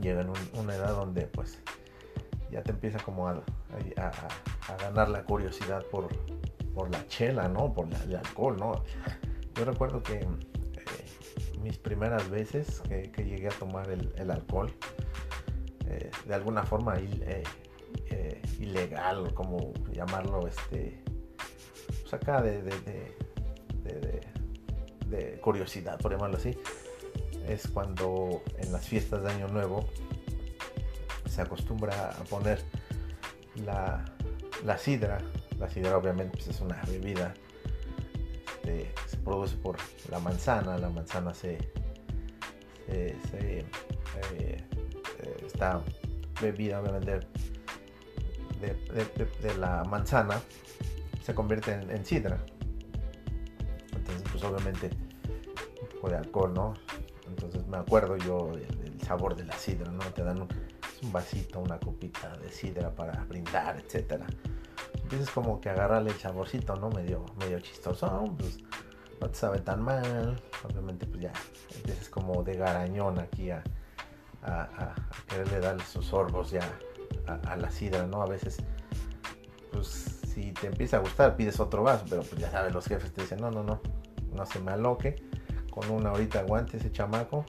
Llegan 0.00 0.30
a 0.30 0.60
una 0.60 0.74
edad 0.76 0.94
donde 0.94 1.22
pues 1.22 1.58
ya 2.52 2.62
te 2.62 2.70
empieza 2.70 2.98
como 3.00 3.26
a, 3.26 3.42
ganar 4.78 5.08
la 5.08 5.24
curiosidad 5.24 5.84
por, 5.86 6.08
por 6.74 6.90
la 6.90 7.04
chela, 7.08 7.48
¿no? 7.48 7.72
Por 7.72 7.88
el 7.88 8.16
alcohol, 8.16 8.56
¿no? 8.58 8.84
Yo 9.54 9.64
recuerdo 9.64 10.02
que 10.02 10.26
mis 11.62 11.78
primeras 11.78 12.28
veces 12.30 12.80
que, 12.88 13.10
llegué 13.24 13.48
a 13.48 13.58
tomar 13.58 13.90
el, 13.90 14.30
alcohol, 14.30 14.72
eh, 15.86 16.10
de 16.26 16.34
alguna 16.34 16.62
forma 16.62 16.94
eh, 16.98 17.42
ilegal, 18.58 19.34
como 19.34 19.72
llamarlo, 19.92 20.46
este, 20.46 21.02
pues 22.02 22.14
acá 22.14 22.42
de, 22.42 22.62
de 22.62 23.18
de 25.08 25.40
curiosidad, 25.40 25.98
por 25.98 26.12
llamarlo 26.12 26.36
así, 26.36 26.56
es 27.46 27.66
cuando 27.68 28.42
en 28.58 28.72
las 28.72 28.86
fiestas 28.86 29.22
de 29.22 29.30
Año 29.30 29.48
Nuevo 29.48 29.88
se 31.28 31.42
acostumbra 31.42 32.10
a 32.10 32.24
poner 32.24 32.62
la, 33.64 34.04
la 34.64 34.78
sidra. 34.78 35.18
La 35.58 35.68
sidra 35.68 35.96
obviamente 35.96 36.36
pues, 36.36 36.48
es 36.48 36.60
una 36.60 36.80
bebida 36.86 37.34
este, 38.68 38.88
se 39.06 39.16
produce 39.18 39.56
por 39.56 39.76
la 40.10 40.18
manzana. 40.18 40.78
La 40.78 40.88
manzana 40.90 41.34
se, 41.34 41.58
eh, 42.88 43.16
eh, 43.34 43.64
está 45.46 45.82
bebida 46.40 46.80
de, 46.82 47.20
la 49.58 49.84
manzana 49.84 50.40
se 51.22 51.34
convierte 51.34 51.72
en, 51.72 52.04
sidra 52.04 52.38
pues 54.30 54.42
obviamente 54.44 54.90
un 55.80 55.88
poco 55.88 56.10
de 56.10 56.16
alcohol, 56.16 56.54
¿no? 56.54 56.74
Entonces 57.28 57.66
me 57.66 57.76
acuerdo 57.76 58.16
yo 58.16 58.52
del, 58.52 59.00
sabor 59.00 59.36
de 59.36 59.44
la 59.44 59.54
sidra, 59.54 59.90
¿no? 59.90 60.00
Te 60.12 60.22
dan 60.22 60.42
un, 60.42 60.48
vasito, 61.12 61.60
una 61.60 61.78
copita 61.78 62.36
de 62.36 62.50
sidra 62.50 62.90
para 62.94 63.24
brindar, 63.24 63.78
etcétera. 63.78 64.26
Empiezas 65.08 65.30
como 65.30 65.58
que 65.58 65.70
a 65.70 65.72
agarrarle 65.72 66.10
el 66.10 66.18
saborcito, 66.18 66.76
¿no? 66.76 66.90
Medio, 66.90 67.24
medio 67.38 67.58
chistoso, 67.60 68.26
pues 68.36 68.58
no 69.18 69.30
te 69.30 69.34
sabe 69.34 69.58
tan 69.60 69.80
mal. 69.80 70.38
Obviamente 70.68 71.06
pues 71.06 71.22
ya 71.22 71.32
empiezas 71.74 72.10
como 72.10 72.42
de 72.42 72.52
garañón 72.58 73.18
aquí 73.18 73.50
a, 73.50 73.64
a, 74.42 74.94
quererle 75.26 75.60
dar 75.60 75.80
sus 75.80 76.04
sorbos 76.04 76.50
ya 76.50 76.60
a, 77.26 77.56
la 77.56 77.70
sidra, 77.70 78.06
¿no? 78.06 78.20
A 78.20 78.26
veces 78.26 78.58
pues 79.72 79.86
si 79.86 80.52
te 80.52 80.66
empieza 80.66 80.98
a 80.98 81.00
gustar 81.00 81.36
pides 81.36 81.58
otro 81.58 81.82
vaso, 81.82 82.04
pero 82.06 82.20
pues 82.20 82.38
ya 82.38 82.50
sabes, 82.50 82.74
los 82.74 82.84
jefes 82.84 83.10
te 83.10 83.22
dicen, 83.22 83.40
no, 83.40 83.50
no, 83.50 83.62
no, 83.62 83.80
no 84.34 84.44
se 84.44 84.60
me 84.60 84.72
aloque, 84.72 85.16
con 85.70 85.90
una 85.90 86.12
horita 86.12 86.40
aguante 86.40 86.76
ese 86.76 86.92
chamaco. 86.92 87.46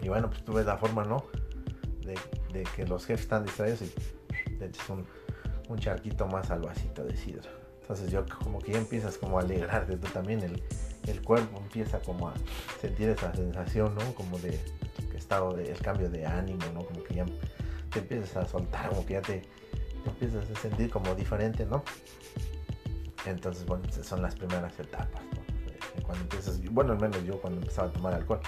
Y 0.00 0.08
bueno, 0.08 0.30
pues 0.30 0.42
tú 0.46 0.54
ves 0.54 0.64
la 0.64 0.78
forma, 0.78 1.04
¿no? 1.04 1.26
de, 2.06 2.62
que 2.74 2.86
los 2.86 3.04
jefes 3.04 3.24
están 3.24 3.44
distraídos 3.44 3.82
y 3.82 3.92
un, 4.90 5.06
un 5.68 5.78
charquito 5.78 6.26
más 6.26 6.50
al 6.50 6.62
de 6.62 7.16
sidra. 7.16 7.50
Entonces 7.80 8.10
yo 8.10 8.24
como 8.42 8.58
que 8.58 8.72
ya 8.72 8.78
empiezas 8.78 9.16
como 9.16 9.38
a 9.38 9.42
alegrarte 9.42 9.96
tú 9.96 10.08
también, 10.08 10.40
el, 10.42 10.62
el 11.06 11.22
cuerpo 11.22 11.58
empieza 11.58 12.00
como 12.00 12.28
a 12.28 12.34
sentir 12.80 13.08
esa 13.10 13.32
sensación, 13.34 13.94
¿no? 13.94 14.14
Como 14.14 14.38
de 14.38 14.58
estado 15.16 15.52
de 15.52 15.70
el 15.70 15.78
cambio 15.80 16.08
de 16.08 16.26
ánimo, 16.26 16.64
¿no? 16.74 16.84
Como 16.84 17.02
que 17.02 17.14
ya 17.14 17.26
te 17.90 18.00
empiezas 18.00 18.36
a 18.36 18.46
soltar, 18.46 18.90
como 18.90 19.04
que 19.06 19.14
ya 19.14 19.22
te, 19.22 19.42
empiezas 20.04 20.48
a 20.50 20.60
sentir 20.60 20.90
como 20.90 21.14
diferente, 21.14 21.66
¿no? 21.66 21.82
Entonces, 23.24 23.66
bueno, 23.66 23.84
son 24.02 24.22
las 24.22 24.36
primeras 24.36 24.78
etapas. 24.78 25.22
Cuando 26.02 26.22
empiezas, 26.22 26.62
bueno, 26.70 26.92
al 26.92 27.00
menos 27.00 27.24
yo 27.24 27.40
cuando 27.40 27.60
empezaba 27.60 27.88
a 27.88 27.92
tomar 27.92 28.14
alcohol. 28.14 28.40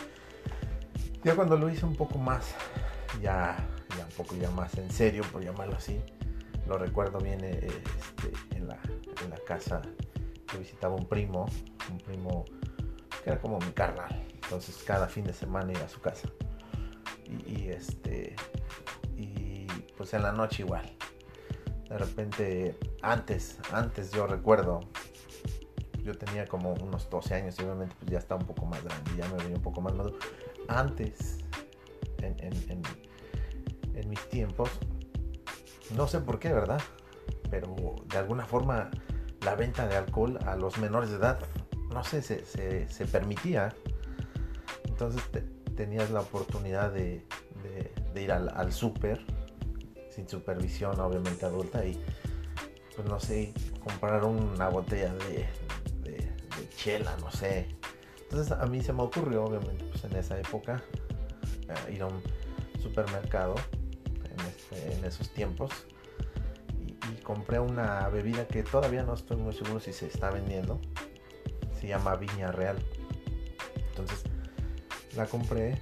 Ya 1.25 1.35
cuando 1.35 1.57
lo 1.57 1.69
hice 1.69 1.85
un 1.85 1.97
poco 1.97 2.19
más, 2.19 2.55
ya, 3.21 3.57
ya 3.97 4.05
un 4.05 4.13
poco 4.17 4.37
ya 4.37 4.51
más 4.51 4.77
en 4.79 4.91
serio, 4.91 5.25
por 5.33 5.43
llamarlo 5.43 5.75
así, 5.77 6.01
lo 6.69 6.77
recuerdo 6.77 7.19
bien 7.19 7.43
eh, 7.43 7.67
este, 7.67 8.57
en, 8.57 8.69
la, 8.69 8.79
en 9.25 9.31
la 9.31 9.39
casa 9.47 9.81
que 10.47 10.59
visitaba 10.59 10.95
un 10.95 11.07
primo, 11.07 11.47
un 11.91 11.99
primo 11.99 12.45
que 13.23 13.31
era 13.31 13.41
como 13.41 13.59
mi 13.59 13.73
carnal. 13.73 14.27
Entonces 14.35 14.83
cada 14.87 15.09
fin 15.09 15.25
de 15.25 15.33
semana 15.33 15.73
iba 15.73 15.85
a 15.85 15.89
su 15.89 16.01
casa. 16.01 16.29
Y, 17.47 17.69
este 17.69 18.37
y 19.17 19.67
pues 19.97 20.15
en 20.15 20.23
la 20.23 20.33
noche 20.33 20.63
igual. 20.63 20.91
De 21.89 21.97
repente, 21.97 22.79
antes, 23.03 23.59
antes 23.73 24.11
yo 24.13 24.27
recuerdo, 24.27 24.81
yo 26.03 26.17
tenía 26.17 26.47
como 26.47 26.75
unos 26.75 27.09
12 27.09 27.35
años 27.35 27.57
y 27.59 27.63
obviamente 27.63 27.95
pues 27.99 28.11
ya 28.11 28.19
estaba 28.19 28.41
un 28.41 28.47
poco 28.47 28.67
más 28.67 28.85
grande, 28.85 29.11
ya 29.17 29.27
me 29.29 29.43
veía 29.43 29.57
un 29.57 29.63
poco 29.63 29.81
más 29.81 29.95
maduro. 29.95 30.19
Antes, 30.69 31.39
en, 32.19 32.37
en, 32.43 32.83
en 33.95 34.09
mis 34.09 34.29
tiempos, 34.29 34.71
no 35.97 36.07
sé 36.07 36.21
por 36.21 36.39
qué, 36.39 36.53
¿verdad? 36.53 36.81
Pero 37.51 37.77
de 38.07 38.19
alguna 38.19 38.45
forma 38.45 38.91
la 39.45 39.55
venta 39.55 39.87
de 39.87 39.97
alcohol 39.97 40.39
a 40.47 40.57
los 40.57 40.79
menores 40.79 41.11
de 41.11 41.17
edad, 41.17 41.39
no 41.91 42.05
sé, 42.05 42.23
se, 42.23 43.07
permitía. 43.07 43.75
Entonces 44.85 45.23
tenías 45.77 46.11
la 46.11 46.21
oportunidad 46.21 46.93
de, 46.93 47.25
ir 48.15 48.33
al, 48.33 48.49
al 48.49 48.73
súper, 48.73 49.25
sin 50.11 50.29
supervisión 50.29 50.99
obviamente 51.01 51.47
adulta, 51.47 51.85
y 51.85 52.03
pues 52.97 53.09
no 53.09 53.21
sé, 53.21 53.55
comprar 53.83 54.25
una 54.25 54.69
botella 54.69 55.15
de, 55.15 55.47
de, 56.03 56.69
chela, 56.77 57.17
no 57.21 57.31
sé. 57.31 57.69
Entonces 58.23 58.53
a 58.53 58.67
mí 58.67 58.83
se 58.83 58.93
me 58.93 59.03
ocurrió, 59.03 59.45
obviamente, 59.45 59.85
pues 59.85 60.05
en 60.05 60.17
esa 60.17 60.39
época, 60.39 60.83
eh, 61.69 61.95
ir 61.95 62.03
a 62.03 62.07
un 62.07 62.21
supermercado 62.83 63.55
en, 64.93 65.05
esos 65.05 65.31
tiempos 65.31 65.71
compré 67.29 67.61
una 67.61 68.09
bebida 68.09 68.47
que 68.47 68.63
todavía 68.63 69.03
no 69.03 69.13
estoy 69.13 69.37
muy 69.37 69.53
seguro 69.53 69.81
si 69.81 69.93
se 69.93 70.07
está 70.07 70.31
vendiendo. 70.31 70.81
Se 71.79 71.87
llama 71.87 72.17
Viña 72.17 72.53
Real. 72.53 72.79
Entonces 73.91 74.23
la 75.15 75.27
compré 75.27 75.79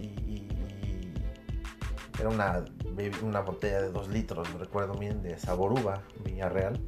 y, 0.00 0.48
era 2.18 2.30
una, 2.30 2.64
una 3.22 3.40
botella 3.40 3.82
de 3.82 3.90
2 3.90 4.08
litros, 4.08 4.50
recuerdo 4.54 4.94
bien, 4.94 5.22
de 5.22 5.38
sabor 5.38 5.72
uva, 5.72 6.02
Viña 6.24 6.48
Real. 6.48 6.80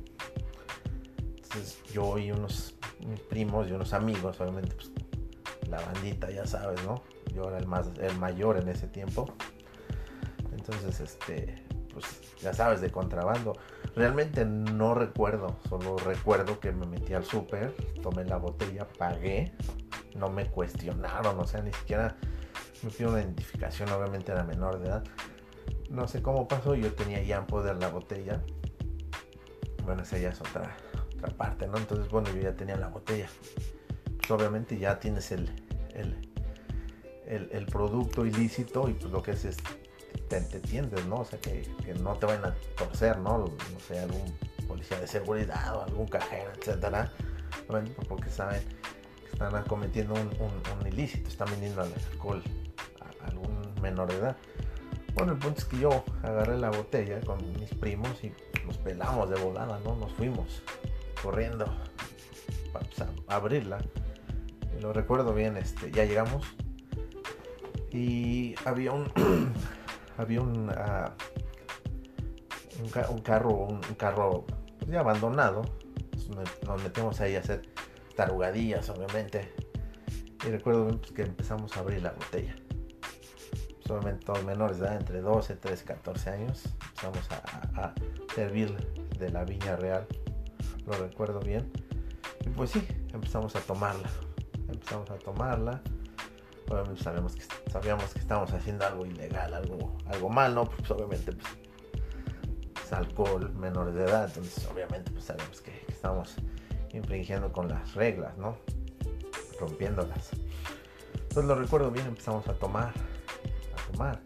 Entonces 1.37 1.83
yo 1.93 2.17
y 2.17 2.31
unos 2.33 2.75
primos 3.29 3.69
y 3.69 3.73
unos 3.73 3.93
amigos, 3.93 4.41
obviamente 4.41 4.75
pues, 4.77 4.91
la 5.69 5.79
bandita, 5.81 6.31
ya 6.31 6.47
sabes, 6.47 6.83
¿no? 6.85 7.03
Yo 7.35 7.49
era 7.49 7.59
el 7.59 7.67
más 7.67 7.91
el 8.01 8.17
mayor 8.19 8.57
en 8.57 8.69
ese 8.69 8.87
tiempo. 8.89 9.27
Entonces, 10.69 11.01
este, 11.01 11.64
pues 11.93 12.05
ya 12.41 12.53
sabes, 12.53 12.81
de 12.81 12.91
contrabando. 12.91 13.57
Realmente 13.95 14.45
no 14.45 14.95
recuerdo, 14.95 15.57
solo 15.69 15.97
recuerdo 15.97 16.61
que 16.61 16.73
me 16.73 16.87
metí 16.87 17.14
al 17.14 17.25
súper, 17.25 17.75
tomé 18.03 18.25
la 18.25 18.37
botella, 18.37 18.87
pagué, 18.99 19.53
no 20.17 20.29
me 20.29 20.51
cuestionaron, 20.51 21.39
o 21.39 21.47
sea, 21.47 21.62
ni 21.62 21.73
siquiera 21.73 22.17
me 22.83 22.91
pidieron 22.91 23.14
una 23.14 23.23
identificación, 23.23 23.89
obviamente 23.91 24.33
era 24.33 24.45
menor 24.45 24.79
de 24.81 24.89
edad. 24.89 25.05
No 25.89 26.09
sé 26.09 26.21
cómo 26.21 26.49
pasó, 26.49 26.75
yo 26.75 26.93
tenía 26.93 27.23
ya 27.23 27.39
en 27.39 27.47
poder 27.47 27.77
la 27.77 27.89
botella. 27.89 28.43
Bueno, 29.85 30.03
esa 30.03 30.19
ya 30.19 30.31
es 30.31 30.41
otra, 30.41 30.77
otra 31.17 31.29
parte, 31.37 31.67
¿no? 31.69 31.79
Entonces, 31.79 32.09
bueno, 32.11 32.29
yo 32.35 32.41
ya 32.43 32.55
tenía 32.55 32.77
la 32.77 32.89
botella. 32.89 33.29
Pues 34.19 34.31
obviamente 34.31 34.77
ya 34.79 34.99
tienes 34.99 35.31
el, 35.31 35.49
el, 35.95 37.49
el, 37.53 37.67
producto 37.67 38.27
ilícito 38.27 38.89
y 38.89 38.95
pues 38.95 39.12
lo 39.12 39.23
que 39.23 39.33
es 39.33 39.45
es 39.45 39.57
te, 40.29 40.37
entiendes, 40.39 41.05
¿no? 41.07 41.21
O 41.21 41.25
sea, 41.25 41.39
que, 41.41 41.69
no 42.01 42.14
te 42.14 42.27
vayan 42.27 42.47
a 42.47 42.55
torcer, 42.77 43.19
¿no? 43.19 43.39
No 43.39 43.81
sé, 43.87 43.99
algún 43.99 44.33
policía 44.67 44.99
de 45.01 45.07
seguridad 45.07 45.77
o 45.77 45.83
algún 45.83 46.07
cajero, 46.07 46.51
etcétera. 46.59 47.12
Porque 48.09 48.31
saben 48.31 48.62
que 49.25 49.33
están 49.33 49.64
cometiendo 49.64 50.14
un, 50.14 50.87
ilícito, 50.87 51.29
están 51.29 51.49
vendiendo 51.51 51.83
alcohol 51.83 52.43
a 53.01 53.27
algún 53.27 53.75
menor 53.81 54.09
de 54.09 54.19
edad. 54.19 54.37
Bueno, 55.14 55.33
el 55.33 55.39
punto 55.39 55.61
es 55.61 55.64
que 55.64 55.79
yo 55.79 56.05
agarré 56.23 56.59
la 56.59 56.71
botella 56.71 57.21
con 57.21 57.39
mis 57.59 57.71
primos 57.71 58.23
y 58.23 58.33
nos 58.67 58.77
pelamos 58.79 59.31
de 59.31 59.37
volada, 59.37 59.81
¿no? 59.85 59.97
Nos 59.97 60.12
fuimos 60.12 60.62
corriendo 61.23 61.64
para 62.73 62.87
pues, 62.87 63.09
abrirla. 63.27 63.79
Lo 64.81 64.93
recuerdo 64.93 65.33
bien, 65.33 65.57
este, 65.57 65.91
ya 65.91 66.05
llegamos 66.05 66.45
y 67.91 68.55
había 68.64 68.93
un 68.93 69.11
había 70.19 70.41
un, 70.41 70.69
uh, 70.69 71.11
un, 72.83 73.21
carro, 73.21 73.51
un, 73.53 73.81
carro 73.97 74.45
pues, 74.79 74.91
ya 74.91 75.01
abandonado. 75.01 75.62
Nos 76.67 76.83
metimos 76.83 77.21
ahí 77.21 77.37
a 77.37 77.41
hacer 77.41 77.62
tarugadillas, 78.17 78.89
obviamente. 78.91 79.53
Y 80.45 80.49
recuerdo 80.51 80.89
pues, 80.99 81.12
que 81.12 81.23
empezamos 81.23 81.77
a 81.77 81.81
abrir 81.81 82.03
la 82.03 82.12
botella. 82.12 82.55
Solamente 83.87 84.27
todos 84.27 84.45
menores, 84.45 84.81
¿verdad? 84.81 84.97
entre 84.99 85.21
12, 85.21 85.57
13, 85.57 85.85
14 85.85 86.31
años. 86.31 86.64
Empezamos 86.89 87.31
a, 87.31 87.85
a, 87.85 87.95
servir 88.35 88.75
de 89.19 89.31
la 89.31 89.45
viña 89.45 89.77
real. 89.77 90.07
Lo 90.87 90.93
recuerdo 90.95 91.41
bien. 91.41 91.71
Y 92.45 92.49
pues 92.51 92.71
sí, 92.71 92.87
empezamos 93.12 93.55
a 93.55 93.61
tomarla. 93.61 94.09
Empezamos 94.69 95.11
a 95.11 95.17
tomarla 95.17 95.81
obviamente 96.69 97.03
sabemos 97.03 97.35
que, 97.35 97.43
sabíamos 97.71 98.12
que 98.12 98.19
estábamos 98.21 98.53
haciendo 98.53 98.87
algo 98.87 99.07
ilegal, 99.07 99.55
algo, 99.55 99.97
algo 100.07 100.29
mal. 100.29 100.55
Pues 100.77 100.91
obviamente 100.91 101.33
pues, 101.33 101.47
es 102.85 102.93
alcohol, 102.93 103.53
menores 103.55 103.95
de 103.95 104.05
edad, 104.05 104.27
entonces 104.29 104.67
obviamente 104.73 105.11
pues 105.11 105.25
sabemos 105.25 105.61
que, 105.61 105.73
que 105.73 105.93
estamos 105.93 106.37
infringiendo 106.93 107.53
con 107.53 107.69
las 107.69 107.95
reglas, 107.95 108.37
¿no? 108.39 108.57
Rompiéndolas. 109.61 110.31
Entonces 111.14 111.45
lo 111.45 111.55
recuerdo 111.55 111.91
bien, 111.91 112.07
empezamos 112.07 112.47
a 112.49 112.55
tomar, 112.55 112.93
a 112.93 113.93
tomar. 113.93 114.21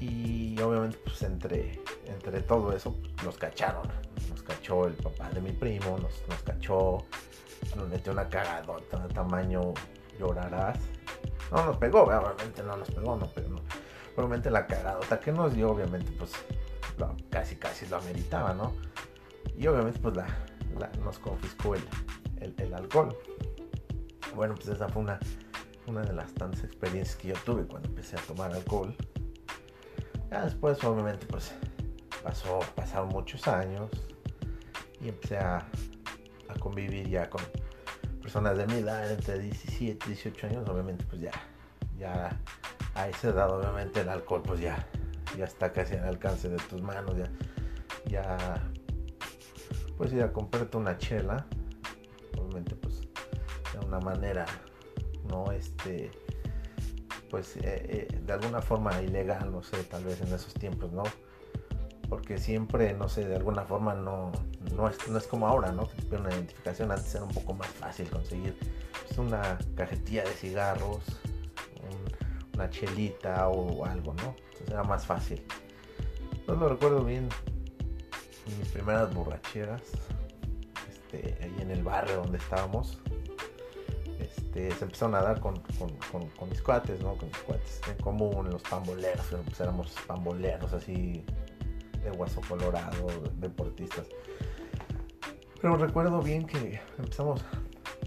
Y 0.00 0.60
obviamente 0.60 0.98
pues 1.04 1.22
entre, 1.22 1.80
entre 2.06 2.40
todo 2.42 2.72
eso 2.72 2.94
pues, 2.94 3.24
nos 3.24 3.38
cacharon. 3.38 3.88
Nos 4.28 4.42
cachó 4.42 4.86
el 4.86 4.94
papá 4.94 5.30
de 5.30 5.40
mi 5.40 5.52
primo, 5.52 5.98
nos, 5.98 6.26
nos 6.28 6.42
cachó, 6.42 6.98
nos 7.76 7.88
metió 7.88 8.12
una 8.12 8.28
cagadota 8.28 8.98
de 9.06 9.14
tamaño 9.14 9.74
llorarás. 10.18 10.78
No 11.50 11.66
nos 11.66 11.76
pegó, 11.76 12.02
obviamente 12.02 12.62
no 12.62 12.76
nos 12.76 12.90
pegó, 12.90 13.16
no 13.16 13.26
pegó. 13.26 13.56
Obviamente 14.16 14.50
la 14.50 14.66
cagadota 14.66 15.20
que 15.20 15.32
nos 15.32 15.54
dio, 15.54 15.70
obviamente, 15.70 16.12
pues 16.12 16.32
casi 17.30 17.56
casi 17.56 17.86
lo 17.86 17.96
ameritaba, 17.96 18.54
¿no? 18.54 18.74
Y 19.56 19.66
obviamente, 19.66 19.98
pues 20.00 20.16
la, 20.16 20.26
nos 21.02 21.18
confiscó 21.18 21.74
el, 21.74 21.84
el, 22.58 22.74
alcohol. 22.74 23.16
Bueno, 24.34 24.54
pues 24.54 24.68
esa 24.68 24.88
fue 24.88 25.02
una, 25.02 25.18
una 25.86 26.02
de 26.02 26.12
las 26.12 26.32
tantas 26.34 26.64
experiencias 26.64 27.16
que 27.16 27.28
yo 27.28 27.34
tuve 27.44 27.66
cuando 27.66 27.88
empecé 27.88 28.16
a 28.16 28.20
tomar 28.20 28.52
alcohol. 28.52 28.94
Ya 30.30 30.44
después, 30.44 30.82
obviamente, 30.84 31.26
pues 31.26 31.52
pasó, 32.22 32.60
pasaron 32.74 33.08
muchos 33.08 33.46
años 33.48 33.90
y 35.00 35.08
empecé 35.08 35.36
a, 35.38 35.66
a 36.48 36.54
convivir 36.58 37.08
ya 37.08 37.28
con, 37.28 37.42
personas 38.22 38.56
de 38.56 38.66
mi 38.66 38.74
edad, 38.74 39.10
entre 39.10 39.38
17 39.40 40.06
y 40.06 40.08
18 40.08 40.46
años, 40.46 40.68
obviamente 40.68 41.04
pues 41.04 41.20
ya, 41.20 41.32
ya 41.98 42.38
a 42.94 43.08
esa 43.08 43.28
edad 43.28 43.50
obviamente 43.50 44.00
el 44.00 44.08
alcohol 44.08 44.42
pues 44.44 44.60
ya, 44.60 44.86
ya 45.36 45.44
está 45.44 45.72
casi 45.72 45.94
al 45.94 46.04
alcance 46.04 46.48
de 46.48 46.56
tus 46.56 46.80
manos, 46.80 47.16
ya, 47.16 47.30
ya 48.06 48.62
pues 49.98 50.12
ir 50.12 50.22
a 50.22 50.32
comprarte 50.32 50.76
una 50.76 50.96
chela, 50.96 51.44
obviamente 52.38 52.76
pues 52.76 53.00
de 53.72 53.86
una 53.86 53.98
manera 54.00 54.46
no 55.28 55.50
este 55.52 56.10
pues 57.28 57.56
eh, 57.56 57.62
eh, 58.12 58.20
de 58.24 58.32
alguna 58.32 58.60
forma 58.60 59.00
ilegal, 59.00 59.50
no 59.50 59.62
sé, 59.62 59.82
tal 59.84 60.04
vez 60.04 60.20
en 60.20 60.28
esos 60.34 60.52
tiempos, 60.52 60.92
¿no? 60.92 61.02
Porque 62.12 62.36
siempre, 62.36 62.92
no 62.92 63.08
sé, 63.08 63.26
de 63.26 63.36
alguna 63.36 63.64
forma 63.64 63.94
no, 63.94 64.32
no 64.76 64.86
es, 64.86 65.08
no 65.08 65.16
es 65.16 65.26
como 65.26 65.48
ahora, 65.48 65.72
¿no? 65.72 65.88
Que 66.10 66.16
una 66.16 66.28
identificación. 66.28 66.92
Antes 66.92 67.14
era 67.14 67.24
un 67.24 67.30
poco 67.30 67.54
más 67.54 67.68
fácil 67.68 68.10
conseguir 68.10 68.54
pues, 69.06 69.16
una 69.16 69.56
cajetilla 69.74 70.22
de 70.22 70.32
cigarros, 70.32 71.00
una 72.52 72.68
chelita 72.68 73.48
o 73.48 73.86
algo, 73.86 74.12
¿no? 74.12 74.36
Entonces 74.44 74.68
era 74.68 74.82
más 74.84 75.06
fácil. 75.06 75.42
No 76.46 76.54
lo 76.56 76.68
recuerdo 76.68 77.02
bien. 77.02 77.30
Mis 78.58 78.68
primeras 78.68 79.14
borracheras, 79.14 79.80
este, 80.90 81.38
ahí 81.42 81.56
en 81.60 81.70
el 81.70 81.82
barrio 81.82 82.16
donde 82.16 82.36
estábamos, 82.36 83.00
este, 84.20 84.70
se 84.72 84.84
empezaron 84.84 85.14
a 85.14 85.22
dar 85.22 85.40
con, 85.40 85.62
mis 86.50 86.60
cuates, 86.60 87.00
¿no? 87.00 87.14
Con 87.14 87.28
mis 87.28 87.38
cuates 87.38 87.80
en 87.88 87.96
común, 88.02 88.50
los 88.50 88.60
pamboleros, 88.60 89.24
pues 89.46 89.60
éramos 89.60 89.96
pamboleros 90.06 90.74
así 90.74 91.24
de 92.02 92.10
hueso 92.10 92.40
colorado, 92.48 93.06
deportistas. 93.36 94.06
Pero 95.60 95.76
recuerdo 95.76 96.20
bien 96.20 96.46
que 96.46 96.80
empezamos, 96.98 97.44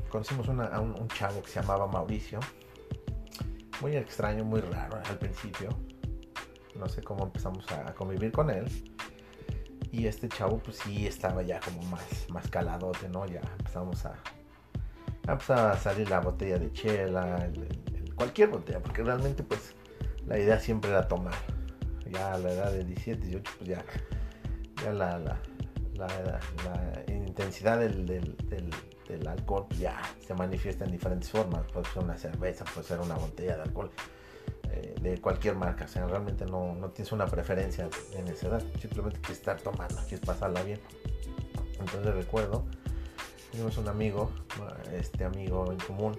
conocimos 0.09 0.49
a 0.49 0.81
un, 0.81 1.07
chavo 1.07 1.41
que 1.41 1.49
se 1.49 1.61
llamaba 1.61 1.87
Mauricio, 1.87 2.39
muy 3.81 3.95
extraño, 3.95 4.43
muy 4.43 4.61
raro 4.61 5.01
al 5.05 5.17
principio. 5.17 5.69
No 6.77 6.89
sé 6.89 7.01
cómo 7.01 7.23
empezamos 7.23 7.65
a 7.71 7.93
convivir 7.93 8.31
con 8.31 8.49
él. 8.49 8.65
Y 9.91 10.07
este 10.07 10.27
chavo 10.27 10.57
pues 10.57 10.77
sí 10.77 11.07
estaba 11.07 11.41
ya 11.43 11.61
como 11.61 11.81
más, 11.83 12.29
más 12.29 12.49
caladote, 12.49 13.07
¿no? 13.07 13.25
Ya 13.25 13.39
empezamos 13.57 14.05
a, 14.05 14.15
empezar 15.25 15.71
a 15.71 15.77
salir 15.77 16.09
la 16.09 16.19
botella 16.19 16.59
de 16.59 16.73
chela, 16.73 17.49
cualquier 18.15 18.49
botella, 18.49 18.81
porque 18.81 19.03
realmente 19.03 19.43
pues 19.43 19.73
la 20.25 20.37
idea 20.37 20.59
siempre 20.59 20.91
era 20.91 21.07
tomar. 21.07 21.54
Ya 22.11 22.33
a 22.33 22.37
la 22.37 22.51
edad 22.51 22.71
de 22.71 22.83
17, 22.83 23.25
18 23.25 23.51
pues 23.57 23.69
ya, 23.69 23.85
ya 24.83 24.93
la, 24.93 25.19
la, 25.19 25.37
intensidad 27.07 27.79
del, 27.79 28.05
del, 28.05 29.27
alcohol 29.27 29.65
pues, 29.67 29.79
ya 29.79 30.01
se 30.25 30.33
manifiesta 30.33 30.85
en 30.85 30.91
diferentes 30.91 31.29
formas. 31.29 31.63
Puede 31.71 31.85
ser 31.87 32.03
una 32.03 32.17
cerveza, 32.17 32.65
puede 32.65 32.87
ser 32.87 32.99
una 32.99 33.15
botella 33.15 33.57
de 33.57 33.63
alcohol 33.63 33.91
eh, 34.71 34.95
de 35.01 35.19
cualquier 35.19 35.55
marca. 35.55 35.85
O 35.85 35.87
sea, 35.87 36.05
realmente 36.05 36.45
no, 36.45 36.75
no, 36.75 36.89
tienes 36.89 37.11
una 37.11 37.25
preferencia 37.25 37.87
en 38.13 38.27
esa 38.27 38.47
edad. 38.47 38.63
Simplemente 38.79 39.19
quieres 39.19 39.39
estar 39.39 39.59
tomando, 39.61 39.95
quieres 40.07 40.21
pasarla 40.21 40.61
bien. 40.63 40.79
Entonces 41.79 42.13
recuerdo, 42.13 42.65
tenemos 43.51 43.77
un 43.77 43.87
amigo, 43.87 44.31
este 44.93 45.23
amigo 45.23 45.71
en 45.71 45.77
común, 45.79 46.17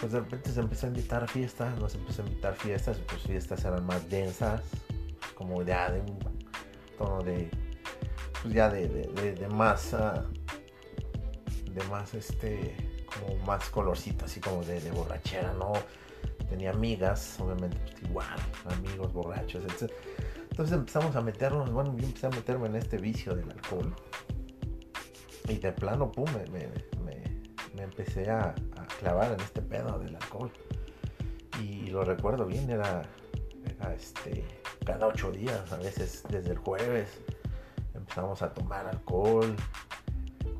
pues 0.00 0.12
de 0.12 0.20
repente 0.20 0.50
se 0.50 0.60
empezó 0.60 0.86
a 0.86 0.88
invitar 0.88 1.28
fiestas, 1.28 1.78
nos 1.78 1.94
empezó 1.94 2.22
a 2.22 2.26
invitar 2.26 2.54
fiestas, 2.54 2.98
pues 3.06 3.22
fiestas 3.22 3.64
eran 3.64 3.84
más 3.84 4.08
densas, 4.08 4.62
como 5.34 5.62
ya 5.62 5.90
de 5.90 6.00
un 6.00 6.18
tono 6.96 7.22
de, 7.22 7.50
pues 8.42 8.54
ya 8.54 8.70
de, 8.70 8.88
de, 8.88 9.48
más, 9.48 9.92
ah, 9.92 10.24
de 11.70 11.84
más 11.90 12.14
este, 12.14 12.74
como 13.12 13.36
más 13.44 13.68
colorcito, 13.68 14.24
así 14.24 14.40
como 14.40 14.64
de, 14.64 14.90
borrachera, 14.90 15.52
¿no? 15.52 15.72
tenía 16.48 16.70
amigas, 16.70 17.38
obviamente 17.38 17.76
pues, 17.78 18.02
igual, 18.02 18.38
amigos 18.64 19.12
borrachos, 19.12 19.62
etc. 19.64 19.92
Entonces 20.50 20.76
empezamos 20.76 21.14
a 21.14 21.20
meternos, 21.20 21.70
bueno, 21.70 21.96
yo 21.96 22.06
empecé 22.06 22.26
a 22.26 22.30
meterme 22.30 22.66
en 22.66 22.76
este 22.76 22.96
vicio 22.96 23.34
del 23.36 23.50
alcohol. 23.50 23.94
Y 25.48 25.58
de 25.58 25.72
plano, 25.72 26.10
pum, 26.10 26.26
me, 26.32 26.50
me, 26.50 26.68
empecé 27.78 28.30
a, 28.30 28.54
clavar 28.98 29.32
en 29.32 29.40
este 29.40 29.62
pedo 29.62 29.98
del 29.98 30.16
alcohol. 30.16 30.50
Y 31.62 31.88
lo 31.88 32.04
recuerdo 32.04 32.46
bien, 32.46 32.68
era, 32.70 33.02
era 33.64 33.94
este, 33.94 34.44
cada 34.84 35.06
ocho 35.06 35.30
días, 35.30 35.72
a 35.72 35.76
veces 35.76 36.22
desde 36.28 36.50
el 36.50 36.58
jueves 36.58 37.20
empezamos 37.94 38.42
a 38.42 38.52
tomar 38.52 38.86
alcohol, 38.86 39.54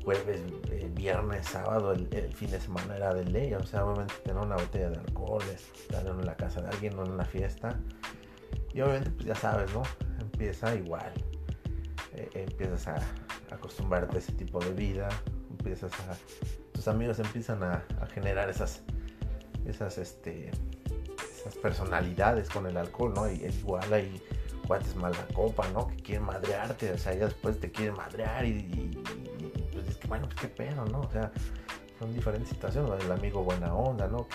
jueves, 0.03 0.41
eh, 0.69 0.89
viernes, 0.93 1.47
sábado, 1.47 1.91
el, 1.93 2.33
fin 2.33 2.49
de 2.49 2.59
semana 2.59 2.95
era 2.95 3.13
de 3.13 3.25
ley. 3.25 3.53
O 3.53 3.63
sea, 3.65 3.85
obviamente 3.85 4.13
tener 4.23 4.41
una 4.41 4.55
botella 4.55 4.89
de 4.89 4.97
alcohol, 4.97 5.43
estar 5.53 6.05
en 6.05 6.25
la 6.25 6.35
casa 6.35 6.61
de 6.61 6.69
alguien 6.69 6.97
o 6.97 7.05
en 7.05 7.11
una 7.11 7.25
fiesta. 7.25 7.77
Y 8.73 8.81
obviamente, 8.81 9.11
pues 9.11 9.25
ya 9.25 9.35
sabes, 9.35 9.73
¿no? 9.73 9.83
Empieza 10.19 10.73
igual. 10.75 11.11
Eh, 12.13 12.29
empiezas 12.35 12.87
a 12.87 12.99
acostumbrarte 13.53 14.15
a 14.15 14.19
ese 14.19 14.31
tipo 14.33 14.59
de 14.59 14.71
vida. 14.71 15.09
Empiezas 15.49 15.91
a. 16.01 16.17
Tus 16.81 16.87
amigos 16.87 17.19
empiezan 17.19 17.61
a, 17.61 17.83
generar 18.11 18.49
esas. 18.49 18.81
Esas, 19.67 19.99
este. 19.99 20.49
Esas 21.37 21.55
personalidades 21.57 22.49
con 22.49 22.65
el 22.65 22.75
alcohol, 22.75 23.13
¿no? 23.13 23.31
Y 23.31 23.45
igual 23.45 23.93
hay 23.93 24.19
cuates 24.65 24.95
mala 24.95 25.27
copa, 25.31 25.69
¿no? 25.69 25.85
Que 25.89 25.97
quieren 25.97 26.25
madrearte, 26.25 26.91
o 26.91 26.97
sea, 26.97 27.13
ya 27.13 27.25
después 27.25 27.59
te 27.59 27.71
quieren 27.71 27.93
madrear 27.93 28.45
y 28.45 28.99
bueno, 30.07 30.25
pues 30.25 30.39
qué 30.41 30.47
pedo, 30.47 30.83
¿no? 30.85 31.01
O 31.01 31.11
sea, 31.11 31.31
son 31.99 32.15
diferentes 32.15 32.49
situaciones, 32.49 33.05
el 33.05 33.11
amigo 33.11 33.43
buena 33.43 33.75
onda, 33.75 34.07
¿no? 34.07 34.25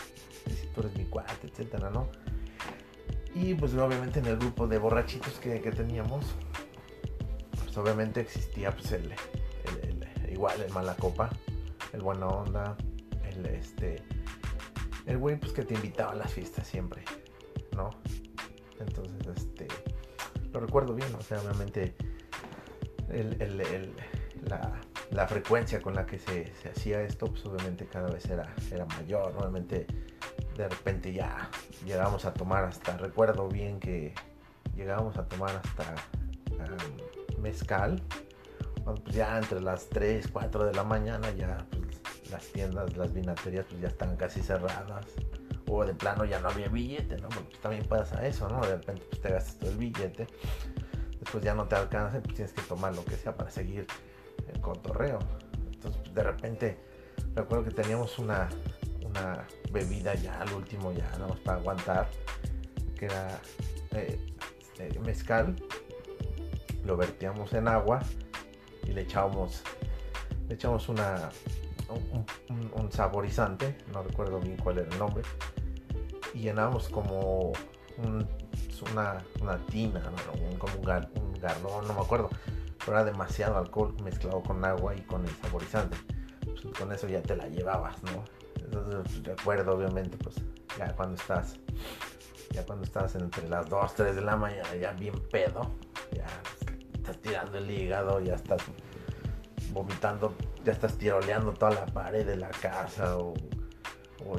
Si 0.47 0.69
tú 0.69 0.83
eres 0.83 0.97
mi 0.97 1.05
cuate, 1.07 1.49
etcétera, 1.49 1.91
¿no? 1.91 2.07
Y 3.35 3.55
pues 3.55 3.75
obviamente 3.75 4.21
en 4.21 4.27
el 4.27 4.37
grupo 4.37 4.69
de 4.69 4.79
borrachitos 4.79 5.35
que, 5.41 5.59
teníamos, 5.59 6.25
pues 7.65 7.77
obviamente 7.77 8.21
existía 8.21 8.71
pues 8.71 8.93
el, 8.93 9.13
igual 10.31 10.63
el 10.63 10.73
mala 10.73 10.95
copa, 10.95 11.29
el 11.93 12.03
buena 12.03 12.27
onda, 12.27 12.77
el 13.25 13.47
este, 13.47 14.03
el 15.07 15.19
güey 15.19 15.37
pues 15.37 15.53
que 15.53 15.63
te 15.63 15.75
invitaba 15.75 16.13
a 16.13 16.17
las 16.17 16.33
fiestas 16.33 16.67
siempre, 16.67 17.03
¿no? 17.75 17.91
Entonces, 18.79 19.27
este, 19.37 19.69
lo 20.53 20.61
recuerdo 20.61 20.95
bien, 20.95 21.15
o 21.15 21.21
sea, 21.21 21.41
obviamente 21.41 21.95
el, 23.09 23.41
el 23.41 23.95
la, 24.49 24.81
la 25.11 25.27
frecuencia 25.27 25.81
con 25.81 25.95
la 25.95 26.07
que 26.07 26.19
se, 26.19 26.53
hacía 26.71 27.03
esto, 27.03 27.27
pues 27.27 27.45
obviamente 27.47 27.87
cada 27.87 28.11
vez 28.11 28.27
era, 28.27 28.55
era 28.71 28.85
mayor. 28.87 29.33
Nuevamente, 29.35 29.87
de 30.57 30.69
repente 30.69 31.13
ya 31.13 31.49
llegábamos 31.85 32.25
a 32.25 32.35
tomar 32.35 32.65
hasta, 32.65 32.97
recuerdo 32.97 33.49
bien 33.49 33.79
que 33.79 34.15
llegábamos 34.75 35.17
a 35.17 35.27
tomar 35.29 35.63
hasta 35.65 35.95
mezcal. 37.39 38.03
Pues 38.95 39.17
ya 39.17 39.37
entre 39.39 39.61
las 39.61 39.89
3, 39.89 40.29
4 40.33 40.67
de 40.67 40.75
la 40.75 40.85
mañana 40.85 41.31
ya 41.33 41.67
pues, 41.71 42.31
las 42.31 42.45
tiendas, 42.47 42.97
las 42.97 43.13
vinaterías 43.13 43.67
pues 43.69 43.81
ya 43.81 43.89
están 43.89 44.17
casi 44.17 44.41
cerradas. 44.43 45.07
O 45.69 45.85
de 45.85 45.95
plano 45.95 46.25
ya 46.25 46.39
no 46.39 46.49
había 46.49 46.69
billete, 46.69 47.17
¿no? 47.17 47.29
Porque 47.29 47.49
pues, 47.51 47.61
también 47.61 47.85
pasa 47.87 48.25
eso, 48.27 48.49
¿no? 48.49 48.61
De 48.61 48.77
repente 48.77 49.03
pues 49.11 49.21
te 49.21 49.31
gastas 49.31 49.59
todo 49.59 49.71
el 49.71 49.77
billete. 49.77 50.27
Después 51.19 51.43
ya 51.43 51.55
no 51.55 51.67
te 51.67 51.75
alcanza, 51.75 52.21
pues 52.21 52.35
tienes 52.37 52.53
que 52.53 52.63
tomar 52.63 52.95
lo 52.95 53.05
que 53.05 53.17
sea 53.17 53.37
para 53.37 53.51
seguir 53.51 53.87
el 54.53 54.61
cotorreo. 54.61 55.19
Entonces, 55.73 56.15
de 56.15 56.23
repente, 56.23 56.79
recuerdo 57.35 57.65
que 57.65 57.73
teníamos 57.73 58.19
una, 58.21 58.49
una 59.05 59.45
bebida 59.73 60.15
ya 60.15 60.41
al 60.41 60.53
último, 60.53 60.93
ya 60.93 61.11
nada 61.19 61.35
para 61.45 61.59
aguantar, 61.59 62.09
que 62.97 63.07
era 63.07 63.41
eh, 63.91 64.21
este, 64.79 65.01
mezcal. 65.01 65.57
Lo 66.85 66.97
vertíamos 66.97 67.53
en 67.53 67.67
agua 67.67 68.01
y 68.87 68.93
le 68.93 69.03
echábamos, 69.03 69.63
le 70.49 70.55
echábamos 70.55 70.89
una, 70.89 71.31
un, 72.75 72.91
saborizante, 72.91 73.77
no 73.93 74.03
recuerdo 74.03 74.41
bien 74.41 74.57
cuál 74.57 74.79
era 74.79 74.89
el 74.89 74.99
nombre, 74.99 75.23
y 76.35 76.41
llenamos 76.41 76.89
como 76.89 77.53
una, 77.99 79.25
una, 79.41 79.59
tina, 79.67 80.01
como 80.31 80.47
un, 80.47 80.83
un 81.23 81.33
garrón, 81.41 81.87
no 81.87 81.95
me 81.95 82.01
acuerdo 82.01 82.31
pero 82.87 82.99
era 82.99 83.05
demasiado 83.05 83.59
alcohol 83.59 83.95
mezclado 84.05 84.41
con 84.43 84.65
agua 84.65 84.95
y 84.95 85.01
con 85.01 85.25
el 85.25 85.35
saborizante. 85.43 85.97
Pues, 86.45 86.61
con 86.79 86.93
eso 86.93 87.09
ya 87.09 87.21
te 87.21 87.35
la 87.35 87.49
llevabas, 87.49 88.01
¿no? 88.05 88.25
Entonces 88.63 88.95
pues, 89.03 89.25
recuerdo 89.25 89.75
obviamente 89.75 90.17
pues 90.17 90.37
ya 90.79 90.95
cuando 90.95 91.17
estás, 91.17 91.59
ya 92.53 92.65
cuando 92.65 92.85
estás 92.85 93.17
entre 93.17 93.49
las 93.49 93.69
2, 93.69 93.95
3 93.95 94.15
de 94.15 94.23
la 94.23 94.37
mañana 94.37 94.75
ya 94.77 94.93
bien 94.93 95.15
pedo, 95.31 95.73
ya 96.13 96.27
estás 97.07 97.23
tirando 97.23 97.59
el 97.59 97.71
hígado, 97.71 98.21
ya 98.21 98.35
estás 98.35 98.63
vomitando, 99.73 100.35
ya 100.65 100.73
estás 100.73 100.99
tiroleando 100.99 101.53
toda 101.53 101.73
la 101.73 101.87
pared 101.87 102.27
de 102.27 102.37
la 102.37 102.49
casa 102.49 103.17
o, 103.19 103.35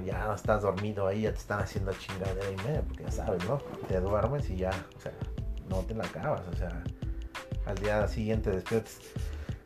ya 0.06 0.34
estás 0.34 0.64
dormido 0.64 1.08
ahí, 1.08 1.22
ya 1.22 1.32
te 1.32 1.38
están 1.38 1.62
haciendo 1.62 1.94
chingadera 1.94 2.52
y 2.52 2.58
media, 2.68 2.82
porque 2.82 3.04
ya 3.04 3.12
sabes, 3.12 3.48
¿no? 3.48 3.58
Te 3.88 4.02
duermes 4.02 4.50
y 4.50 4.58
ya, 4.58 4.72
o 4.98 5.00
sea, 5.00 5.14
no 5.70 5.78
te 5.84 5.96
la 5.96 6.04
acabas, 6.04 6.42
o 6.52 6.56
sea, 6.58 6.84
al 7.66 7.76
día 7.78 8.06
siguiente 8.10 8.52
despiertes 8.52 9.00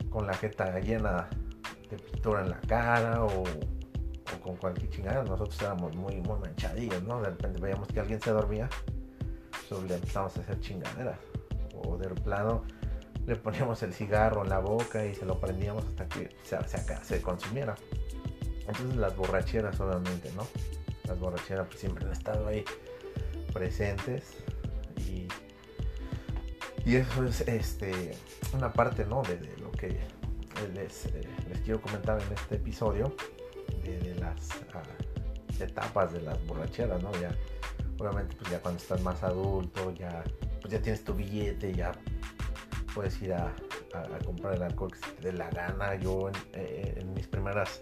con 0.08 0.26
la 0.26 0.34
jeta 0.34 0.78
llena 0.78 1.28
de 1.90 1.96
pintura 1.96 2.42
en 2.42 2.50
la 2.50 2.60
cara 2.60 3.24
o, 3.24 3.42
con 4.44 4.56
cualquier 4.56 4.90
chingada. 4.90 5.24
Nosotros 5.24 5.60
éramos 5.60 5.94
muy, 5.96 6.20
muy 6.20 6.38
manchadillos, 6.38 7.02
¿no? 7.02 7.20
De 7.20 7.30
repente 7.30 7.60
veíamos 7.60 7.88
que 7.88 7.98
alguien 7.98 8.20
se 8.20 8.30
dormía, 8.30 8.68
solo 9.68 9.88
le 9.88 9.94
empezamos 9.96 10.36
a 10.36 10.40
hacer 10.40 10.60
chingaderas. 10.60 11.18
O 11.84 11.96
de 11.96 12.08
plano 12.10 12.62
le 13.26 13.36
poníamos 13.36 13.82
el 13.82 13.92
cigarro 13.92 14.42
en 14.42 14.50
la 14.50 14.58
boca 14.58 15.04
y 15.04 15.14
se 15.14 15.24
lo 15.24 15.40
prendíamos 15.40 15.84
hasta 15.84 16.08
que 16.08 16.30
se, 16.42 16.58
se, 17.04 17.22
consumiera. 17.22 17.74
Entonces 18.66 18.96
las 18.96 19.16
borracheras 19.16 19.78
obviamente, 19.80 20.30
¿no? 20.36 20.46
Las 21.06 21.18
borracheras 21.18 21.66
pues, 21.68 21.80
siempre 21.80 22.04
han 22.04 22.12
estado 22.12 22.48
ahí 22.48 22.64
presentes 23.52 24.38
y 24.98 25.28
y 26.84 26.96
eso 26.96 27.24
es 27.24 27.42
este, 27.42 28.12
una 28.54 28.72
parte 28.72 29.04
¿no? 29.04 29.22
de, 29.22 29.38
lo 29.58 29.70
que 29.70 30.00
les, 30.74 31.06
eh, 31.06 31.28
les, 31.48 31.60
quiero 31.60 31.80
comentar 31.80 32.20
en 32.20 32.32
este 32.32 32.56
episodio, 32.56 33.14
de, 33.84 34.14
las 34.16 34.50
ah, 34.74 34.82
etapas 35.60 36.12
de 36.12 36.22
las 36.22 36.44
borracheras, 36.46 37.02
¿no? 37.02 37.12
Ya 37.20 37.34
obviamente 37.98 38.34
pues 38.36 38.50
ya 38.50 38.60
cuando 38.60 38.80
estás 38.80 39.00
más 39.02 39.22
adulto, 39.22 39.92
ya, 39.92 40.24
pues 40.60 40.72
ya 40.72 40.82
tienes 40.82 41.04
tu 41.04 41.14
billete, 41.14 41.72
ya 41.72 41.92
puedes 42.94 43.20
ir 43.22 43.32
a, 43.32 43.54
comprar 44.24 44.54
el 44.54 44.62
alcohol 44.62 44.90
que 44.92 45.00
te 45.00 45.28
dé 45.28 45.32
la 45.32 45.50
gana. 45.50 45.94
Yo 45.96 46.28
en, 46.28 46.34
en, 46.54 47.12
mis 47.14 47.26
primeras 47.26 47.80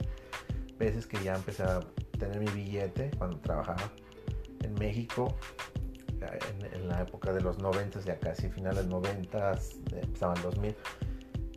veces 0.78 1.06
que 1.06 1.22
ya 1.22 1.34
empecé 1.34 1.62
a 1.62 1.80
tener 2.18 2.38
mi 2.38 2.50
billete 2.50 3.10
cuando 3.18 3.38
trabajaba 3.38 3.90
en 4.62 4.74
México, 4.74 5.36
en, 6.72 6.88
la 6.88 7.02
época 7.02 7.32
de 7.32 7.40
los 7.40 7.58
90, 7.58 8.00
ya 8.00 8.18
casi 8.18 8.48
finales 8.48 8.86
90, 8.86 9.58
empezaban 10.02 10.42
2000, 10.42 10.74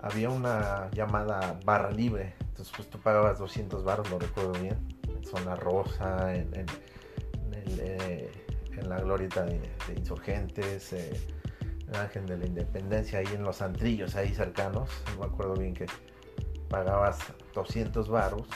había 0.01 0.29
una 0.29 0.89
llamada 0.91 1.59
barra 1.65 1.91
libre. 1.91 2.35
Entonces, 2.39 2.71
pues 2.75 2.89
tú 2.89 2.99
pagabas 2.99 3.39
200 3.39 3.83
barros, 3.83 4.09
lo 4.11 4.19
recuerdo 4.19 4.51
bien, 4.53 4.77
en 5.07 5.23
zona 5.23 5.55
rosa, 5.55 6.35
en, 6.35 6.53
en, 6.55 6.65
eh, 7.79 8.31
la 8.87 8.99
glorieta 8.99 9.43
de, 9.43 9.59
Insurgentes, 9.95 10.93
eh, 10.93 11.13
el 11.93 12.25
de 12.25 12.37
la 12.37 12.45
Independencia, 12.45 13.19
ahí 13.19 13.27
en 13.33 13.43
los 13.43 13.61
antrillos, 13.61 14.15
ahí 14.15 14.33
cercanos. 14.33 14.89
No 15.13 15.21
me 15.21 15.25
acuerdo 15.25 15.55
bien 15.55 15.73
que 15.73 15.85
pagabas 16.69 17.19
200 17.53 18.09
barros 18.09 18.47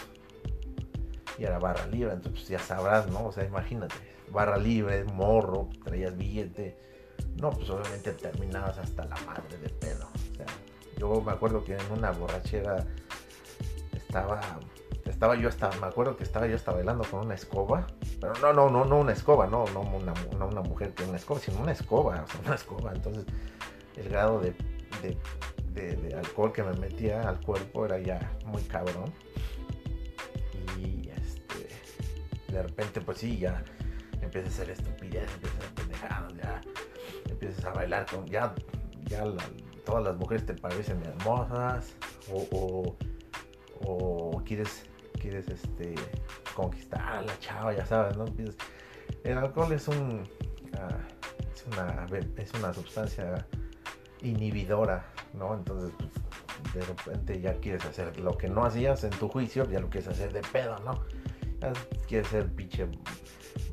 y 1.37 1.43
era 1.43 1.59
barra 1.59 1.85
libre, 1.87 2.13
entonces 2.13 2.41
pues, 2.41 2.47
ya 2.49 2.59
sabrás, 2.59 3.07
¿no? 3.09 3.27
O 3.27 3.31
sea, 3.31 3.45
imagínate, 3.45 3.95
barra 4.31 4.57
libre, 4.57 5.03
morro, 5.05 5.69
traías 5.83 6.17
billete. 6.17 6.77
No, 7.39 7.51
pues 7.51 7.69
obviamente 7.69 8.13
terminabas 8.13 8.77
hasta 8.79 9.05
la 9.05 9.15
madre 9.25 9.57
de 9.59 9.69
pedo. 9.69 10.07
Yo 10.97 11.21
me 11.21 11.31
acuerdo 11.31 11.63
que 11.63 11.75
en 11.75 11.91
una 11.91 12.11
borrachera 12.11 12.85
estaba 13.93 14.41
estaba 15.09 15.35
yo 15.35 15.49
hasta, 15.49 15.69
me 15.79 15.87
acuerdo 15.87 16.17
que 16.17 16.23
estaba 16.23 16.47
yo 16.47 16.55
hasta 16.55 16.71
bailando 16.71 17.03
con 17.05 17.25
una 17.25 17.35
escoba, 17.35 17.87
pero 18.19 18.33
no, 18.41 18.53
no, 18.53 18.69
no, 18.69 18.85
no 18.85 18.99
una 18.99 19.13
escoba, 19.13 19.47
no, 19.47 19.65
no 19.73 19.81
una, 19.81 20.13
una, 20.31 20.61
mujer 20.61 20.93
que 20.93 21.03
una 21.03 21.17
escoba, 21.17 21.39
sino 21.39 21.59
una 21.61 21.71
escoba, 21.71 22.25
una 22.45 22.55
escoba. 22.55 22.93
Entonces, 22.93 23.25
el 23.95 24.09
grado 24.09 24.39
de, 24.39 24.53
de, 25.73 26.15
alcohol 26.15 26.51
que 26.51 26.63
me 26.63 26.73
metía 26.73 27.27
al 27.27 27.39
cuerpo 27.41 27.85
era 27.85 27.99
ya 27.99 28.31
muy 28.45 28.61
cabrón. 28.63 29.13
Y 30.77 31.09
este, 31.09 31.69
de 32.51 32.63
repente, 32.63 33.01
pues 33.01 33.19
sí, 33.19 33.37
ya 33.37 33.63
empieza 34.21 34.47
a 34.47 34.51
hacer 34.51 34.69
estupidez, 34.71 35.29
empieza 35.33 35.57
a 35.57 35.75
pendejadas, 35.75 36.33
ya 36.35 36.61
empiezas 37.29 37.65
a 37.65 37.71
bailar 37.71 38.05
con, 38.05 38.25
ya, 38.25 38.53
ya 39.05 39.23
todas 39.85 40.03
las 40.03 40.17
mujeres 40.17 40.45
te 40.45 40.53
parecen 40.53 41.01
hermosas, 41.05 41.93
o, 42.31 42.95
o, 43.85 44.43
quieres, 44.45 44.83
quieres 45.17 45.47
este, 45.47 45.95
conquistar 46.53 47.01
a 47.01 47.21
la 47.21 47.39
chava, 47.39 47.73
ya 47.73 47.85
sabes, 47.85 48.17
¿no? 48.17 48.25
El 49.23 49.37
alcohol 49.37 49.71
es 49.71 49.87
un, 49.87 50.23
ah, 50.73 50.97
es, 51.53 51.65
una, 51.67 52.05
es 52.37 52.53
una 52.53 52.73
sustancia 52.73 53.45
inhibidora, 54.21 55.05
¿no? 55.33 55.53
Entonces, 55.53 55.91
pues, 55.97 56.73
de 56.73 56.81
repente 56.81 57.41
ya 57.41 57.53
quieres 57.55 57.85
hacer 57.85 58.19
lo 58.19 58.37
que 58.37 58.49
no 58.49 58.65
hacías 58.65 59.03
en 59.03 59.11
tu 59.11 59.27
juicio, 59.27 59.69
ya 59.69 59.79
lo 59.79 59.89
quieres 59.89 60.09
hacer 60.09 60.33
de 60.33 60.41
pedo, 60.41 60.77
¿no? 60.79 61.03
Ya 61.59 61.73
quieres 62.07 62.27
ser 62.27 62.47
pinche 62.53 62.87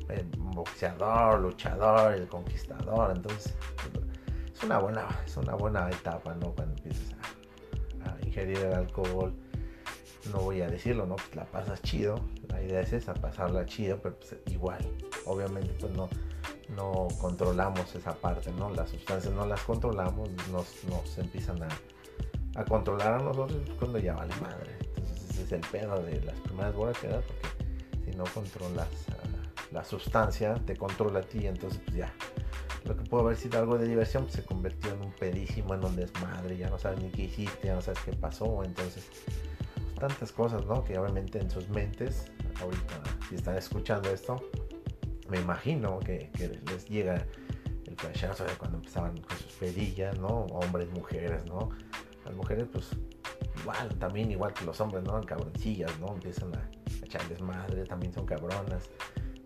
el 0.09 0.25
boxeador, 0.37 1.39
luchador, 1.39 2.13
el 2.13 2.27
conquistador. 2.27 3.15
Entonces, 3.15 3.55
es 4.53 4.63
una 4.63 4.79
buena, 4.79 5.07
es 5.25 5.37
una 5.37 5.55
buena 5.55 5.89
etapa, 5.89 6.33
¿no? 6.35 6.51
Cuando 6.53 6.75
empiezas 6.75 7.15
a, 8.05 8.25
ingerir 8.25 8.57
el 8.57 8.73
alcohol. 8.73 9.33
No 10.31 10.39
voy 10.39 10.61
a 10.61 10.67
decirlo, 10.67 11.05
¿no? 11.05 11.15
Pues 11.15 11.35
la 11.35 11.45
pasas 11.45 11.81
chido. 11.81 12.19
La 12.49 12.61
idea 12.61 12.81
es 12.81 12.93
esa, 12.93 13.13
pasarla 13.13 13.65
chido, 13.65 13.99
pero 14.01 14.15
pues 14.15 14.35
igual. 14.47 14.79
Obviamente, 15.25 15.75
pues 15.79 15.91
no, 15.93 16.09
no 16.75 17.07
controlamos 17.19 17.93
esa 17.95 18.15
parte, 18.15 18.51
¿no? 18.51 18.69
Las 18.69 18.89
sustancias 18.89 19.33
no 19.33 19.45
las 19.45 19.61
controlamos, 19.61 20.29
nos, 20.51 20.83
nos 20.85 21.17
empiezan 21.17 21.61
a, 21.63 21.67
a 22.55 22.65
controlar 22.65 23.15
a 23.15 23.23
nosotros 23.23 23.61
cuando 23.77 23.99
ya 23.99 24.15
vale 24.15 24.33
madre. 24.41 24.77
Entonces 24.95 25.29
ese 25.29 25.43
es 25.43 25.51
el 25.51 25.61
pedo 25.61 26.01
de 26.01 26.21
las 26.21 26.39
primeras 26.41 26.73
borracheras 26.75 27.23
porque 27.23 28.05
si 28.05 28.17
no 28.17 28.23
controlas 28.25 28.87
la 29.71 29.83
sustancia 29.83 30.55
te 30.65 30.75
controla 30.77 31.19
a 31.19 31.23
ti, 31.23 31.45
entonces 31.45 31.81
pues 31.85 31.97
ya. 31.97 32.13
Lo 32.85 32.95
que 32.95 33.03
pudo 33.03 33.21
haber 33.21 33.35
sido 33.35 33.59
algo 33.59 33.77
de 33.77 33.87
diversión 33.87 34.23
pues, 34.23 34.35
se 34.35 34.45
convirtió 34.45 34.93
en 34.93 35.01
un 35.01 35.11
pedísimo, 35.11 35.73
en 35.73 35.83
un 35.83 35.95
desmadre, 35.95 36.55
ya 36.55 36.69
no 36.69 36.77
sabes 36.79 37.01
ni 37.01 37.09
qué 37.09 37.23
hiciste, 37.23 37.67
ya 37.67 37.75
no 37.75 37.81
sabes 37.81 37.99
qué 38.05 38.13
pasó, 38.13 38.63
entonces 38.63 39.05
pues, 39.25 39.35
tantas 39.95 40.31
cosas, 40.31 40.65
¿no? 40.65 40.83
Que 40.83 40.97
obviamente 40.97 41.39
en 41.39 41.49
sus 41.49 41.69
mentes, 41.69 42.31
ahorita 42.61 43.01
si 43.29 43.35
están 43.35 43.57
escuchando 43.57 44.09
esto, 44.09 44.41
me 45.29 45.39
imagino 45.39 45.99
que, 45.99 46.29
les 46.39 46.87
llega 46.87 47.25
el 47.85 47.95
flashazo 47.95 48.43
de 48.43 48.53
cuando 48.53 48.77
empezaban 48.77 49.17
con 49.17 49.37
sus 49.37 49.53
pedillas, 49.53 50.17
¿no? 50.19 50.45
Hombres, 50.45 50.89
mujeres, 50.91 51.45
¿no? 51.45 51.69
Las 52.25 52.35
mujeres 52.35 52.67
pues 52.71 52.89
igual, 53.61 53.89
también 53.99 54.31
igual 54.31 54.53
que 54.53 54.65
los 54.65 54.79
hombres, 54.81 55.03
¿no? 55.03 55.19
Cabroncillas, 55.21 55.91
¿no? 55.99 56.13
Empiezan 56.13 56.55
a, 56.55 56.59
a 56.59 57.05
echar 57.05 57.27
desmadre, 57.27 57.85
también 57.85 58.13
son 58.13 58.25
cabronas 58.25 58.89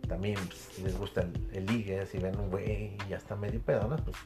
también 0.09 0.35
pues, 0.47 0.79
les 0.79 0.97
gusta 0.97 1.25
el, 1.53 1.65
ligue, 1.67 2.05
si 2.07 2.17
ven 2.17 2.37
un 2.37 2.49
güey 2.49 2.97
y 3.05 3.09
ya 3.09 3.17
está 3.17 3.35
medio 3.35 3.61
pedo, 3.61 3.87
¿no? 3.87 3.95
Pues, 3.95 4.17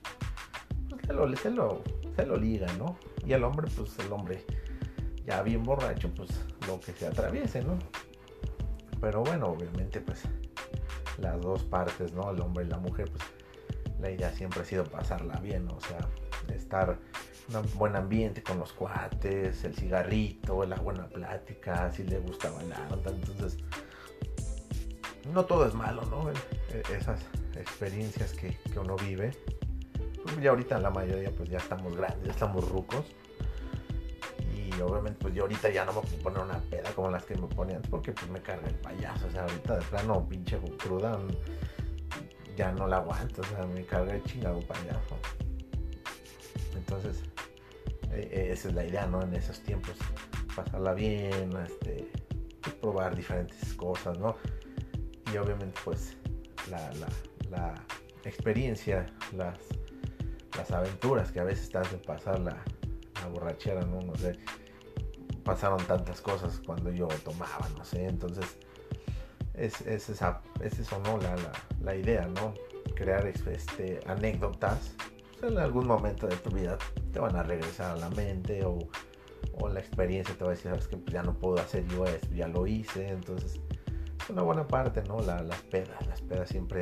pues 0.90 1.02
se, 1.06 1.14
lo, 1.14 1.36
se, 1.36 1.52
lo, 1.52 1.82
se 2.16 2.26
lo 2.26 2.38
liga, 2.38 2.68
¿no? 2.80 2.98
Y 3.24 3.34
el 3.34 3.44
hombre, 3.44 3.70
pues 3.76 4.00
el 4.00 4.12
hombre 4.12 4.44
ya 5.26 5.42
bien 5.42 5.64
borracho, 5.64 6.10
pues 6.16 6.30
lo 6.68 6.80
que 6.80 6.94
se 6.94 7.08
atraviese, 7.08 7.64
¿no? 7.64 7.78
Pero 9.00 9.24
bueno, 9.24 9.48
obviamente, 9.48 10.02
pues 10.02 10.24
las 11.18 11.40
dos 11.42 11.64
partes, 11.64 12.14
¿no? 12.14 12.32
El 12.32 12.42
hombre 12.42 12.66
y 12.66 12.68
la 12.68 12.78
mujer, 12.78 13.10
pues 13.10 13.24
la 14.00 14.12
idea 14.12 14.32
siempre 14.32 14.62
ha 14.62 14.66
sido 14.66 14.84
pasarla 14.84 15.40
bien, 15.40 15.66
¿no? 15.66 15.76
o 15.76 15.82
sea, 15.82 16.08
estar 16.54 16.98
en 17.50 17.56
un 17.56 17.78
buen 17.78 17.96
ambiente 17.96 18.44
con 18.44 18.60
los 18.60 18.74
cuates, 18.74 19.64
el 19.64 19.76
cigarrito, 19.76 20.66
la 20.66 20.76
buena 20.76 21.08
plática, 21.08 21.92
si 21.92 22.04
le 22.04 22.20
gusta 22.20 22.52
bailar, 22.52 22.82
entonces 22.92 23.58
no 25.32 25.46
todo 25.46 25.66
es 25.68 25.74
malo, 25.74 26.04
¿no? 26.06 26.30
E, 26.30 26.34
esas 26.96 27.22
experiencias 27.56 28.34
que, 28.34 28.58
uno 28.78 28.96
vive. 28.98 29.32
Pues 30.24 30.42
ya 30.42 30.50
ahorita 30.52 30.80
la 30.80 30.90
mayoría 30.90 31.32
pues 31.32 31.50
ya 31.50 31.58
estamos 31.58 31.96
grandes, 31.96 32.26
ya 32.26 32.32
estamos 32.32 32.68
rucos. 32.70 33.06
Obviamente 34.86 35.20
pues 35.22 35.34
yo 35.34 35.44
ahorita 35.44 35.70
ya 35.70 35.86
no 35.86 35.94
me 35.94 36.02
puedo 36.02 36.18
poner 36.18 36.40
una 36.40 36.60
peda 36.60 36.92
como 36.92 37.10
las 37.10 37.24
que 37.26 37.36
me 37.36 37.48
ponían 37.48 37.82
porque 37.84 38.12
pues 38.12 38.30
me 38.30 38.42
carga 38.42 38.68
el 38.68 38.76
payaso. 38.76 39.28
O 39.28 39.32
sea, 39.32 39.44
ahorita 39.44 39.78
de 39.78 39.82
plano 39.86 40.28
pinche 40.28 40.60
cruda 40.78 41.20
ya 42.56 42.72
no 42.72 42.88
la 42.88 42.98
aguanto. 42.98 43.42
O 43.42 43.46
sea, 43.46 43.66
me 43.66 43.86
carga 43.86 44.16
el 44.16 44.24
chingado 44.24 44.60
payaso. 44.62 45.18
Entonces, 46.76 47.24
e, 48.12 48.30
e, 48.32 48.52
esa 48.52 48.70
es 48.70 48.74
la 48.76 48.86
idea, 48.86 49.08
¿no? 49.08 49.22
En 49.22 49.34
esos 49.34 49.60
tiempos, 49.62 49.96
pasarla 50.56 50.94
bien, 50.94 51.52
este, 51.64 52.12
probar 52.82 53.16
diferentes 53.16 53.74
cosas, 53.74 54.18
¿no? 54.20 54.36
y 55.34 55.38
obviamente 55.38 55.80
pues 55.84 56.16
la, 56.70 56.92
la, 57.50 57.76
experiencia, 58.24 59.06
las, 59.36 59.58
las 60.58 60.72
aventuras 60.72 61.32
que 61.32 61.40
a 61.40 61.44
veces 61.44 61.70
te 61.70 61.78
hacen 61.78 62.00
pasar 62.00 62.40
la, 62.40 62.64
borrachera, 63.32 63.82
¿no? 63.82 64.02
No 64.02 64.16
sé, 64.16 64.34
pasaron 65.44 65.86
tantas 65.86 66.22
cosas 66.22 66.62
cuando 66.66 66.92
yo 66.92 67.08
tomaba, 67.24 67.68
no 67.78 67.84
sé, 67.84 68.06
entonces 68.06 68.46
es, 69.54 69.82
es, 69.82 70.10
esa, 70.10 70.42
es 70.62 70.80
eso, 70.80 71.00
¿no? 71.04 71.18
La, 71.18 71.36
la, 71.82 71.96
idea, 71.96 72.28
¿no? 72.28 72.54
Crear 72.96 73.28
este, 73.28 74.00
anécdotas 74.08 74.96
pues, 75.40 75.52
en 75.52 75.60
algún 75.60 75.88
momento 75.88 76.28
de 76.28 76.36
tu 76.38 76.50
vida 76.52 76.78
te 77.12 77.20
van 77.20 77.36
a 77.36 77.44
regresar 77.44 77.92
a 77.92 77.96
la 77.98 78.10
mente 78.10 78.64
o, 78.66 78.80
o 79.54 79.70
la 79.70 79.80
experiencia 79.80 80.36
te 80.36 80.44
va 80.44 80.52
a 80.52 80.54
decir, 80.54 80.72
sabes 80.72 80.88
que 80.88 80.98
pues, 80.98 81.14
ya 81.14 81.24
no 81.24 81.34
puedo 81.34 81.60
hacer 81.60 81.86
yo 81.88 82.06
esto, 82.06 82.34
ya 82.34 82.48
lo 82.48 82.66
hice, 82.66 83.10
entonces 83.10 83.60
una 84.30 84.42
buena 84.42 84.68
parte, 84.68 85.04
¿no? 85.04 85.20
las 85.22 85.62
pedas, 85.64 86.08
las 86.08 86.22
pedas 86.22 86.50
siempre, 86.50 86.82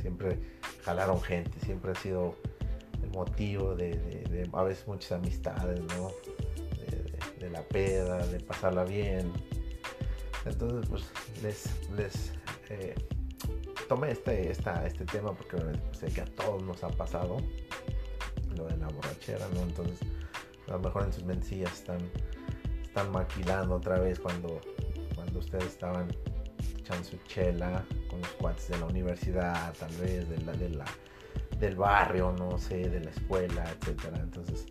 siempre 0.00 0.38
jalaron 0.84 1.20
gente, 1.20 1.58
siempre 1.60 1.92
ha 1.92 1.94
sido 1.94 2.34
el 3.02 3.10
motivo 3.10 3.74
de, 3.74 4.48
a 4.52 4.62
veces 4.62 4.86
muchas 4.86 5.12
amistades, 5.12 5.80
¿no? 5.96 6.10
De, 7.38 7.50
la 7.50 7.62
peda, 7.62 8.26
de 8.26 8.40
pasarla 8.40 8.84
bien. 8.84 9.32
Entonces, 10.44 10.88
pues 10.88 11.04
les, 11.42 11.88
les 11.96 12.32
eh, 12.70 12.94
tomé 13.88 14.10
este, 14.12 14.50
esta, 14.50 14.86
este 14.86 15.04
tema 15.04 15.34
porque 15.34 15.56
sé 15.92 16.06
que 16.08 16.20
a 16.20 16.24
todos 16.24 16.62
nos 16.62 16.82
ha 16.82 16.88
pasado 16.88 17.38
lo 18.56 18.66
de 18.66 18.76
la 18.76 18.88
borrachera, 18.88 19.46
¿no? 19.54 19.62
Entonces, 19.62 19.98
a 20.68 20.72
lo 20.72 20.80
mejor 20.80 21.04
en 21.04 21.12
sus 21.12 21.24
mencillas 21.24 21.72
están, 21.72 21.98
están 22.82 23.10
maquilando 23.12 23.76
otra 23.76 23.98
vez 23.98 24.18
cuando, 24.18 24.60
cuando 25.14 25.38
ustedes 25.38 25.66
estaban 25.66 26.08
echan 26.78 27.04
su 27.04 27.16
chela 27.28 27.84
con 28.08 28.20
los 28.20 28.30
cuates 28.30 28.68
de 28.68 28.78
la 28.78 28.86
universidad, 28.86 29.72
tal 29.78 29.94
vez 29.96 30.28
de 30.28 30.38
la, 30.38 30.52
de 30.52 30.68
la, 30.70 30.84
del 31.58 31.76
barrio, 31.76 32.32
no 32.32 32.58
sé, 32.58 32.88
de 32.88 33.00
la 33.00 33.10
escuela, 33.10 33.64
etcétera. 33.78 34.18
Entonces, 34.20 34.66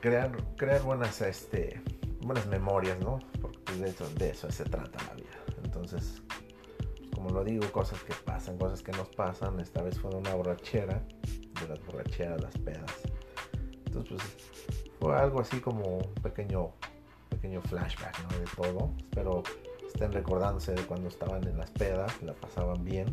crear, 0.00 0.30
crear 0.56 0.82
buenas, 0.82 1.20
este, 1.20 1.80
buenas 2.20 2.46
memorias, 2.46 2.98
¿no? 3.00 3.18
Porque 3.40 3.74
de 3.74 3.88
eso, 3.88 4.08
de 4.14 4.30
eso 4.30 4.50
se 4.50 4.64
trata 4.64 4.98
la 5.08 5.14
vida. 5.14 5.38
Entonces, 5.64 6.22
pues, 6.28 7.10
como 7.14 7.30
lo 7.30 7.44
digo, 7.44 7.70
cosas 7.72 8.02
que 8.02 8.14
pasan, 8.24 8.58
cosas 8.58 8.82
que 8.82 8.92
nos 8.92 9.08
pasan. 9.08 9.60
Esta 9.60 9.82
vez 9.82 9.98
fue 9.98 10.10
una 10.14 10.34
borrachera, 10.34 11.02
de 11.60 11.68
las 11.68 11.84
borracheras, 11.86 12.40
las 12.40 12.56
pedas. 12.58 12.92
Entonces, 13.86 14.18
pues 14.18 14.92
fue 14.98 15.16
algo 15.16 15.40
así 15.40 15.60
como 15.60 15.98
un 15.98 16.14
pequeño, 16.22 16.72
pequeño 17.28 17.60
flashback 17.62 18.18
¿no? 18.22 18.38
de 18.38 18.44
todo. 18.56 18.94
Espero 18.98 19.42
estén 19.92 20.12
recordándose 20.12 20.72
de 20.72 20.82
cuando 20.82 21.08
estaban 21.08 21.46
en 21.46 21.58
las 21.58 21.70
pedas, 21.70 22.22
la 22.22 22.32
pasaban 22.34 22.84
bien. 22.84 23.06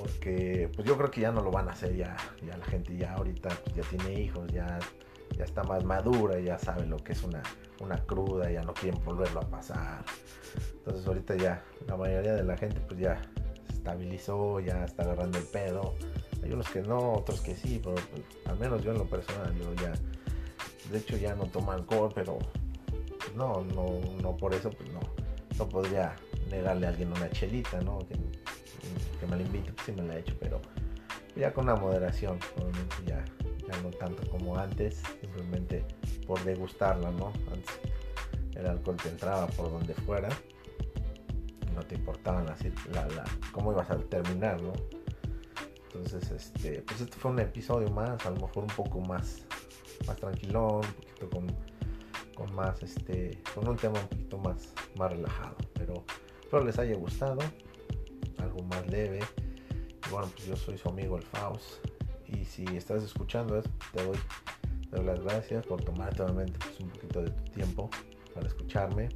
Porque 0.00 0.70
pues 0.74 0.86
yo 0.86 0.96
creo 0.96 1.10
que 1.10 1.20
ya 1.20 1.32
no 1.32 1.42
lo 1.42 1.50
van 1.50 1.68
a 1.68 1.72
hacer 1.72 1.94
ya, 1.96 2.16
ya 2.44 2.56
la 2.56 2.64
gente 2.66 2.96
ya 2.96 3.14
ahorita 3.14 3.48
pues, 3.48 3.74
ya 3.76 3.82
tiene 3.82 4.20
hijos, 4.20 4.50
ya, 4.52 4.78
ya 5.36 5.44
está 5.44 5.62
más 5.62 5.84
madura, 5.84 6.38
ya 6.40 6.58
sabe 6.58 6.86
lo 6.86 6.96
que 6.98 7.12
es 7.12 7.22
una, 7.22 7.42
una 7.80 7.96
cruda, 8.04 8.50
ya 8.50 8.62
no 8.62 8.74
quieren 8.74 9.02
volverlo 9.04 9.40
a 9.40 9.48
pasar. 9.48 10.04
Entonces 10.78 11.06
ahorita 11.06 11.36
ya 11.36 11.62
la 11.86 11.96
mayoría 11.96 12.34
de 12.34 12.44
la 12.44 12.56
gente 12.56 12.80
pues 12.80 13.00
ya 13.00 13.20
se 13.66 13.74
estabilizó, 13.74 14.60
ya 14.60 14.84
está 14.84 15.04
agarrando 15.04 15.38
el 15.38 15.44
pedo. 15.44 15.94
Hay 16.42 16.52
unos 16.52 16.68
que 16.68 16.82
no, 16.82 17.14
otros 17.14 17.40
que 17.40 17.54
sí, 17.54 17.80
pero 17.82 17.94
pues, 17.94 18.22
al 18.44 18.58
menos 18.58 18.82
yo 18.82 18.92
en 18.92 18.98
lo 18.98 19.06
personal, 19.06 19.54
yo 19.56 19.74
ya, 19.74 19.92
de 20.90 20.98
hecho 20.98 21.16
ya 21.16 21.34
no 21.34 21.44
tomo 21.46 21.72
alcohol, 21.72 22.12
pero 22.14 22.38
no, 23.34 23.64
no, 23.74 24.00
no 24.22 24.36
por 24.36 24.54
eso, 24.54 24.70
pues 24.70 24.90
no, 24.92 25.00
no 25.58 25.68
podría 25.68 26.14
negarle 26.50 26.86
a 26.86 26.90
alguien 26.90 27.12
una 27.12 27.28
chelita, 27.30 27.80
¿no? 27.80 27.98
Me 29.28 29.36
la 29.36 29.42
invite, 29.42 29.72
pues 29.72 29.86
sí 29.86 29.92
me 29.92 30.02
la 30.02 30.16
he 30.16 30.20
hecho, 30.20 30.34
pero 30.40 30.60
ya 31.34 31.52
con 31.52 31.64
una 31.64 31.76
moderación, 31.76 32.38
obviamente 32.56 32.96
ya, 33.06 33.24
ya 33.68 33.82
no 33.82 33.90
tanto 33.90 34.28
como 34.30 34.56
antes, 34.56 35.02
simplemente 35.20 35.84
por 36.26 36.42
degustarla, 36.44 37.10
¿no? 37.10 37.32
Antes 37.52 37.78
el 38.54 38.66
alcohol 38.66 38.96
te 38.96 39.10
entraba 39.10 39.46
por 39.48 39.70
donde 39.70 39.94
fuera, 39.94 40.28
no 41.74 41.82
te 41.82 41.94
importaba 41.94 42.42
la, 42.42 43.06
la, 43.08 43.24
cómo 43.52 43.72
ibas 43.72 43.90
a 43.90 43.98
terminar, 43.98 44.60
¿no? 44.62 44.72
Entonces, 45.92 46.30
este, 46.30 46.82
pues 46.82 47.00
este 47.00 47.16
fue 47.16 47.30
un 47.30 47.38
episodio 47.38 47.90
más, 47.90 48.24
a 48.26 48.30
lo 48.30 48.36
mejor 48.36 48.64
un 48.64 48.74
poco 48.74 49.00
más, 49.00 49.46
más 50.06 50.16
tranquilón, 50.16 50.76
un 50.76 50.92
poquito 50.94 51.30
con, 51.30 51.46
con 52.34 52.54
más, 52.54 52.82
este, 52.82 53.42
con 53.54 53.68
un 53.68 53.76
tema 53.76 54.00
un 54.00 54.08
poquito 54.08 54.38
más, 54.38 54.72
más 54.96 55.12
relajado, 55.12 55.56
pero 55.74 56.04
espero 56.42 56.64
les 56.64 56.78
haya 56.78 56.96
gustado, 56.96 57.38
algo 58.38 58.62
más 58.62 58.86
leve. 58.86 59.20
Y 60.06 60.10
bueno, 60.10 60.28
pues 60.34 60.46
yo 60.46 60.56
soy 60.56 60.78
su 60.78 60.88
amigo 60.88 61.16
el 61.16 61.22
Faust, 61.22 61.84
y 62.28 62.44
si 62.44 62.64
estás 62.76 63.02
escuchando 63.04 63.60
te 63.92 64.04
doy, 64.04 64.16
te 64.90 64.96
doy 64.96 65.04
las 65.04 65.20
gracias 65.20 65.64
por 65.66 65.82
tomarte 65.82 66.22
obviamente 66.22 66.58
pues, 66.58 66.80
un 66.80 66.88
poquito 66.88 67.22
de 67.22 67.30
tu 67.30 67.44
tiempo 67.52 67.90
para 68.34 68.46
escucharme. 68.46 69.08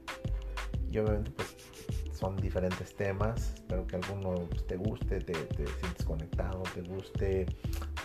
Y 0.90 0.98
obviamente 0.98 1.30
pues 1.32 1.56
son 2.12 2.36
diferentes 2.36 2.94
temas. 2.94 3.54
Espero 3.54 3.86
que 3.86 3.96
alguno 3.96 4.34
pues, 4.48 4.66
te 4.66 4.76
guste, 4.76 5.20
te, 5.20 5.34
sientes 5.34 6.04
conectado, 6.04 6.62
te 6.74 6.82
guste 6.82 7.46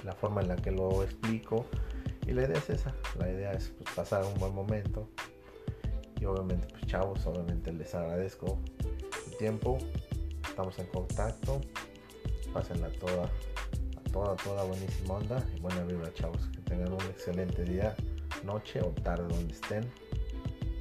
la 0.03 0.13
forma 0.13 0.41
en 0.41 0.49
la 0.49 0.55
que 0.55 0.71
lo 0.71 1.03
explico. 1.03 1.65
Y 2.27 2.31
la 2.31 2.43
idea 2.43 2.57
es 2.57 2.69
esa. 2.69 2.95
La 3.19 3.29
idea 3.29 3.51
es 3.51 3.69
pues, 3.69 3.93
pasar 3.95 4.23
un 4.23 4.33
buen 4.39 4.53
momento. 4.53 5.09
Y 6.19 6.25
obviamente 6.25 6.67
pues 6.69 6.85
chavos, 6.87 7.25
obviamente 7.25 7.71
les 7.73 7.93
agradezco 7.93 8.59
su 9.23 9.37
tiempo. 9.37 9.77
Estamos 10.47 10.79
en 10.79 10.85
contacto. 10.87 11.61
Pásenla 12.53 12.89
toda, 12.99 13.25
a 13.25 14.11
toda, 14.11 14.35
toda 14.37 14.63
buenísima 14.63 15.15
onda. 15.15 15.43
Y 15.55 15.59
buena 15.59 15.83
vibra 15.83 16.13
chavos. 16.13 16.47
Que 16.53 16.61
tengan 16.61 16.93
un 16.93 17.01
excelente 17.01 17.63
día, 17.63 17.95
noche 18.43 18.81
o 18.81 18.89
tarde 18.89 19.27
donde 19.27 19.53
estén. 19.53 19.91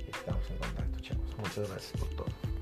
Estamos 0.06 0.48
en 0.50 0.56
contacto 0.58 1.00
chavos. 1.00 1.38
Muchas 1.38 1.68
gracias 1.68 2.00
por 2.00 2.08
todo. 2.10 2.54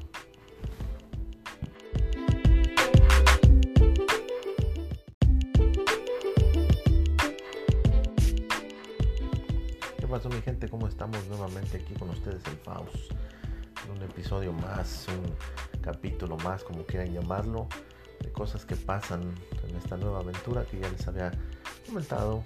pasó 10.12 10.28
mi 10.28 10.42
gente? 10.42 10.68
¿Cómo 10.68 10.86
estamos 10.88 11.26
nuevamente 11.28 11.78
aquí 11.78 11.94
con 11.94 12.10
ustedes 12.10 12.44
el 12.44 12.56
Faust? 12.58 12.94
Un 13.94 14.02
episodio 14.02 14.52
más, 14.54 15.06
un 15.08 15.80
capítulo 15.82 16.38
más, 16.38 16.64
como 16.64 16.84
quieran 16.86 17.12
llamarlo, 17.12 17.68
de 18.20 18.32
cosas 18.32 18.64
que 18.64 18.74
pasan 18.74 19.34
en 19.68 19.76
esta 19.76 19.98
nueva 19.98 20.20
aventura 20.20 20.64
que 20.64 20.80
ya 20.80 20.88
les 20.88 21.06
había 21.06 21.30
comentado 21.86 22.42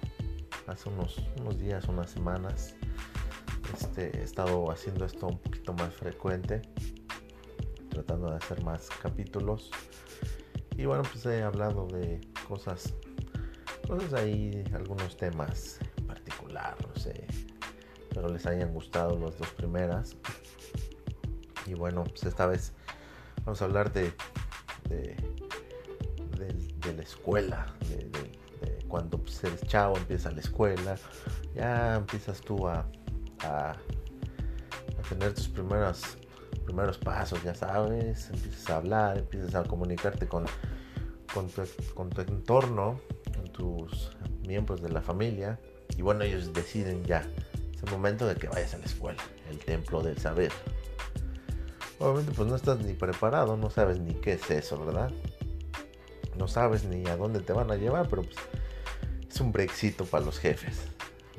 hace 0.67 0.89
unos, 0.89 1.23
unos 1.39 1.57
días, 1.57 1.87
unas 1.87 2.11
semanas. 2.11 2.75
Este, 3.73 4.17
he 4.17 4.23
estado 4.23 4.69
haciendo 4.71 5.05
esto 5.05 5.27
un 5.27 5.39
poquito 5.39 5.73
más 5.73 5.93
frecuente, 5.93 6.61
tratando 7.89 8.29
de 8.29 8.35
hacer 8.35 8.61
más 8.63 8.89
capítulos. 9.01 9.71
Y 10.75 10.85
bueno, 10.85 11.03
pues 11.03 11.25
he 11.27 11.43
hablado 11.43 11.87
de 11.87 12.19
cosas, 12.45 12.93
cosas 13.87 14.13
ahí, 14.13 14.65
algunos 14.73 15.15
temas 15.15 15.79
en 15.95 16.07
particular, 16.07 16.75
no 16.85 17.01
sé, 17.01 17.25
espero 18.17 18.33
les 18.33 18.45
hayan 18.45 18.73
gustado 18.73 19.17
las 19.19 19.37
dos 19.37 19.49
primeras. 19.51 20.17
Y 21.67 21.73
bueno, 21.73 22.03
pues 22.03 22.23
esta 22.23 22.45
vez 22.45 22.73
vamos 23.45 23.61
a 23.61 23.65
hablar 23.65 23.91
de, 23.91 24.13
de, 24.89 25.15
la 26.95 27.03
escuela, 27.03 27.67
de, 27.89 28.09
cuando 28.87 29.17
pues, 29.17 29.43
eres 29.43 29.61
chavo, 29.63 29.97
empieza 29.97 30.31
la 30.31 30.39
escuela, 30.39 30.97
ya 31.53 31.95
empiezas 31.95 32.39
tú 32.39 32.67
a, 32.67 32.85
a, 33.43 33.75
tener 35.09 35.33
tus 35.33 35.49
primeros, 35.49 36.17
primeros 36.65 36.97
pasos, 36.97 37.43
ya 37.43 37.53
sabes, 37.53 38.29
empiezas 38.29 38.69
a 38.69 38.77
hablar, 38.77 39.17
empiezas 39.17 39.55
a 39.55 39.63
comunicarte 39.63 40.27
con, 40.27 40.45
con, 41.33 41.49
tu, 41.49 41.63
con 41.93 42.09
tu 42.09 42.21
entorno, 42.21 43.01
con 43.35 43.51
tus 43.51 44.15
miembros 44.47 44.81
de 44.81 44.89
la 44.89 45.01
familia. 45.01 45.59
Y 45.97 46.01
bueno, 46.01 46.23
ellos 46.23 46.53
deciden 46.53 47.03
ya 47.03 47.25
es 47.77 47.83
el 47.83 47.91
momento 47.91 48.25
de 48.25 48.35
que 48.35 48.47
vayas 48.47 48.73
a 48.73 48.79
la 48.79 48.85
escuela, 48.85 49.21
el 49.49 49.59
templo 49.59 50.01
del 50.01 50.17
saber. 50.17 50.51
Obviamente 51.99 52.31
pues 52.35 52.47
no 52.47 52.55
estás 52.55 52.79
ni 52.79 52.93
preparado, 52.93 53.57
no 53.57 53.69
sabes 53.69 53.99
ni 53.99 54.13
qué 54.13 54.33
es 54.33 54.51
eso, 54.51 54.83
¿verdad? 54.85 55.11
No 56.37 56.47
sabes 56.47 56.83
ni 56.83 57.07
a 57.07 57.17
dónde 57.17 57.39
te 57.39 57.53
van 57.53 57.71
a 57.71 57.75
llevar, 57.75 58.07
pero 58.07 58.21
pues 58.21 58.35
es 59.27 59.41
un 59.41 59.51
brexito 59.51 60.05
para 60.05 60.23
los 60.23 60.37
jefes. 60.37 60.77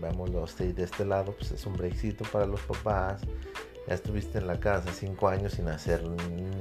Veámoslo 0.01 0.45
de 0.59 0.83
este 0.83 1.05
lado, 1.05 1.33
pues 1.33 1.53
es 1.53 1.65
un 1.67 1.75
brexito 1.75 2.25
para 2.33 2.47
los 2.47 2.61
papás. 2.61 3.23
Ya 3.87 3.95
estuviste 3.95 4.39
en 4.39 4.49
la 4.49 4.59
casa 4.59 4.93
cinco 4.93 5.29
años 5.29 5.53
sin 5.53 5.69
hacer 5.69 6.03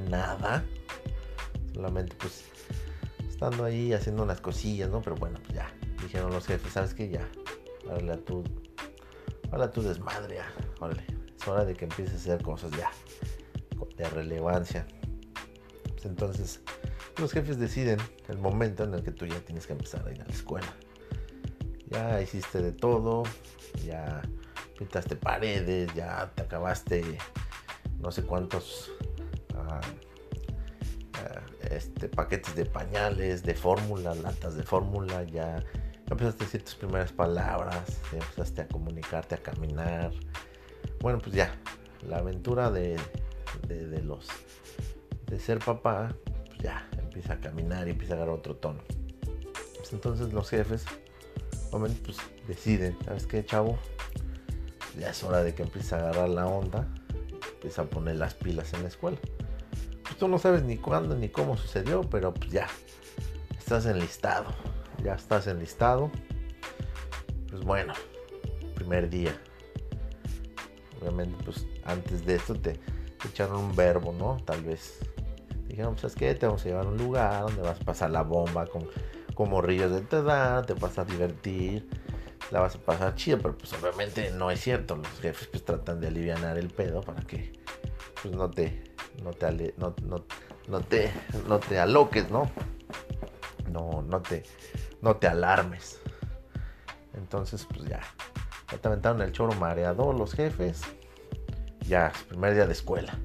nada. 0.10 0.64
Solamente 1.74 2.16
pues 2.20 2.45
estando 3.28 3.64
ahí 3.64 3.93
haciendo 3.93 4.24
unas 4.24 4.41
cosillas, 4.41 4.89
¿no? 4.89 5.02
Pero 5.02 5.16
bueno, 5.16 5.39
pues 5.43 5.56
ya. 5.56 5.72
Dijeron 6.02 6.32
los 6.32 6.45
jefes, 6.45 6.72
¿sabes 6.72 6.93
qué? 6.93 7.10
Ya. 7.10 7.28
Dale 7.86 8.14
a 8.14 8.18
tu 8.18 8.43
Hola 9.52 9.72
tu 9.72 9.82
desmadre, 9.82 10.39
órale. 10.80 11.04
Es 11.39 11.48
hora 11.48 11.66
de 11.66 11.74
que 11.74 11.86
empieces 11.86 12.14
a 12.14 12.34
hacer 12.34 12.43
cosas 12.43 12.72
ya 12.72 12.91
de 13.97 14.09
relevancia. 14.09 14.86
Entonces, 16.04 16.62
los 17.17 17.32
jefes 17.32 17.59
deciden 17.59 17.99
el 18.29 18.37
momento 18.37 18.83
en 18.83 18.93
el 18.93 19.04
que 19.04 19.12
tú 19.12 19.25
ya 19.25 19.39
tienes 19.41 19.66
que 19.67 19.74
empezar 19.74 20.08
a 20.08 20.12
ir 20.12 20.21
a 20.21 20.25
la 20.25 20.33
escuela. 20.33 20.74
Ya 21.89 22.21
hiciste 22.21 22.62
de 22.62 22.71
todo, 22.71 23.24
ya 23.86 24.21
pintaste 24.78 25.16
paredes, 25.16 25.93
ya 25.95 26.32
te 26.36 26.43
acabaste 26.43 27.17
no 27.99 28.12
sé 28.12 28.24
cuántos 28.24 28.91
ah, 29.55 29.82
ah, 31.13 31.41
este, 31.71 32.08
paquetes 32.09 32.55
de 32.55 32.66
pañales, 32.66 33.43
de 33.43 33.55
fórmula, 33.55 34.13
latas 34.16 34.55
de 34.55 34.63
fórmula, 34.63 35.24
ya 35.24 35.63
empezaste 36.09 36.43
a 36.43 36.45
decir 36.45 36.63
tus 36.63 36.75
primeras 36.75 37.12
palabras, 37.12 37.99
empezaste 38.13 38.62
a 38.62 38.67
comunicarte, 38.67 39.36
a 39.36 39.39
caminar. 39.39 40.12
Bueno, 41.01 41.20
pues 41.20 41.36
ya, 41.36 41.55
la 42.08 42.17
aventura 42.17 42.70
de, 42.70 42.97
de, 43.67 44.01
los 44.03 44.28
de 45.28 45.39
ser 45.39 45.59
papá, 45.59 46.15
pues 46.47 46.59
ya 46.59 46.87
empieza 46.97 47.33
a 47.33 47.39
caminar 47.39 47.87
y 47.87 47.91
empieza 47.91 48.13
a 48.13 48.17
agarrar 48.17 48.36
otro 48.36 48.55
tono. 48.55 48.82
Pues 49.78 49.93
entonces 49.93 50.33
los 50.33 50.49
jefes, 50.49 50.86
obviamente, 51.71 52.01
pues 52.03 52.17
deciden, 52.47 52.97
¿sabes 53.05 53.28
qué, 53.28 53.45
chavo? 53.45 53.78
Ya 54.99 55.09
es 55.11 55.24
hora 55.24 55.43
de 55.43 55.53
que 55.53 55.63
empiece 55.63 55.95
a 55.95 55.99
agarrar 55.99 56.29
la 56.29 56.47
onda, 56.47 56.87
empieza 57.53 57.83
a 57.83 57.86
poner 57.86 58.15
las 58.15 58.33
pilas 58.33 58.74
en 58.74 58.83
la 58.83 58.87
escuela. 58.87 59.17
Pues 60.03 60.17
tú 60.17 60.28
no 60.28 60.39
sabes 60.39 60.63
ni 60.63 60.78
cuándo 60.78 61.15
ni 61.15 61.29
cómo 61.29 61.57
sucedió, 61.57 62.01
pero 62.01 62.33
pues 62.33 62.51
ya, 62.51 62.67
estás 63.57 63.86
enlistado 63.86 64.53
ya 65.03 65.15
estás 65.15 65.47
enlistado. 65.47 66.11
Pues 67.49 67.63
bueno, 67.63 67.93
primer 68.75 69.09
día. 69.09 69.36
Obviamente, 70.99 71.43
pues 71.43 71.65
antes 71.86 72.25
de 72.25 72.36
esto 72.36 72.55
te, 72.55 72.79
echaron 73.26 73.58
un 73.58 73.76
verbo, 73.76 74.14
¿no? 74.14 74.38
Tal 74.46 74.64
vez. 74.64 75.00
Dijeron, 75.68 75.96
pues 75.96 76.06
es 76.06 76.16
que 76.16 76.34
te 76.34 76.46
vamos 76.46 76.62
a 76.62 76.66
llevar 76.66 76.86
a 76.86 76.89
un 76.89 76.98
lugar 76.98 77.42
donde 77.42 77.62
vas 77.62 77.80
a 77.82 77.84
pasar 77.84 78.10
la 78.12 78.24
bomba 78.24 78.66
con, 78.68 78.88
con 79.34 79.50
morrillos 79.50 79.92
de 79.92 80.02
tu 80.02 80.16
edad, 80.16 80.66
te 80.66 80.74
vas 80.74 80.98
a 80.98 81.04
divertir, 81.04 81.89
la 82.52 82.62
vas 82.62 82.76
a 82.76 82.80
pasar 82.80 83.16
chido, 83.16 83.39
pero 83.39 83.58
pues 83.58 83.74
obviamente 83.74 84.32
no 84.32 84.50
es 84.50 84.62
cierto. 84.62 84.96
Los 84.96 85.20
jefes 85.20 85.48
pues 85.48 85.66
tratan 85.66 86.00
de 86.00 86.08
aliviar 86.08 86.58
el 86.58 86.70
pedo 86.70 87.02
para 87.02 87.22
que 87.22 87.54
pues 88.22 88.34
no 88.34 88.50
te, 88.50 88.84
no 89.24 89.32
te, 89.32 89.74
no, 89.78 89.92
te, 90.82 91.12
no 91.48 91.60
te 91.60 91.80
aloques, 91.80 92.30
¿no? 92.32 92.50
No, 93.72 94.02
no 94.02 94.22
te, 94.22 94.44
no 95.02 95.18
te 95.18 95.28
alarmes. 95.28 96.00
Entonces, 97.14 97.66
pues 97.66 97.89
ya, 97.89 98.02
ya 98.72 98.78
te 98.78 98.88
aventaron 98.88 99.22
el 99.22 99.32
choro 99.32 99.54
mareador 99.54 100.16
los 100.16 100.34
jefes. 100.34 100.82
Ya, 101.88 102.12
primer 102.28 102.54
día 102.54 102.66
de 102.66 102.74
escuela. 102.74 103.18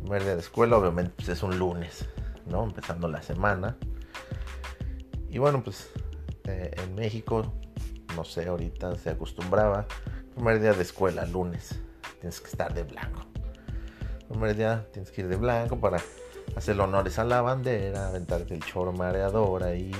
Primer 0.00 0.24
día 0.24 0.34
de 0.34 0.40
escuela, 0.40 0.76
obviamente, 0.76 1.12
pues 1.14 1.28
es 1.28 1.44
un 1.44 1.60
lunes, 1.60 2.08
¿no? 2.46 2.64
Empezando 2.64 3.06
la 3.06 3.22
semana. 3.22 3.76
Y 5.28 5.38
bueno, 5.38 5.62
pues 5.62 5.90
eh, 6.48 6.72
en 6.76 6.96
México, 6.96 7.52
no 8.16 8.24
sé, 8.24 8.48
ahorita 8.48 8.96
se 8.96 9.10
acostumbraba. 9.10 9.86
Primer 10.34 10.60
día 10.60 10.72
de 10.72 10.82
escuela, 10.82 11.24
lunes. 11.24 11.78
Tienes 12.18 12.40
que 12.40 12.48
estar 12.48 12.74
de 12.74 12.82
blanco. 12.82 13.20
Primer 14.28 14.56
día 14.56 14.88
tienes 14.92 15.12
que 15.12 15.20
ir 15.20 15.28
de 15.28 15.36
blanco 15.36 15.78
para 15.78 15.98
hacer 16.56 16.80
honores 16.80 17.20
a 17.20 17.24
la 17.24 17.42
bandera, 17.42 18.08
aventarte 18.08 18.54
el 18.54 18.64
choro 18.64 18.92
mareador 18.92 19.62
ahí, 19.62 19.92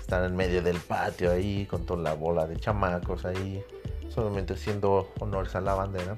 estar 0.00 0.24
en 0.24 0.34
medio 0.34 0.62
del 0.62 0.78
patio 0.80 1.30
ahí 1.30 1.66
con 1.66 1.84
toda 1.84 2.02
la 2.02 2.14
bola 2.14 2.46
de 2.46 2.56
chamacos 2.56 3.26
ahí, 3.26 3.62
solamente 4.08 4.54
haciendo 4.54 5.12
honores 5.18 5.54
a 5.54 5.60
la 5.60 5.74
bandera 5.74 6.16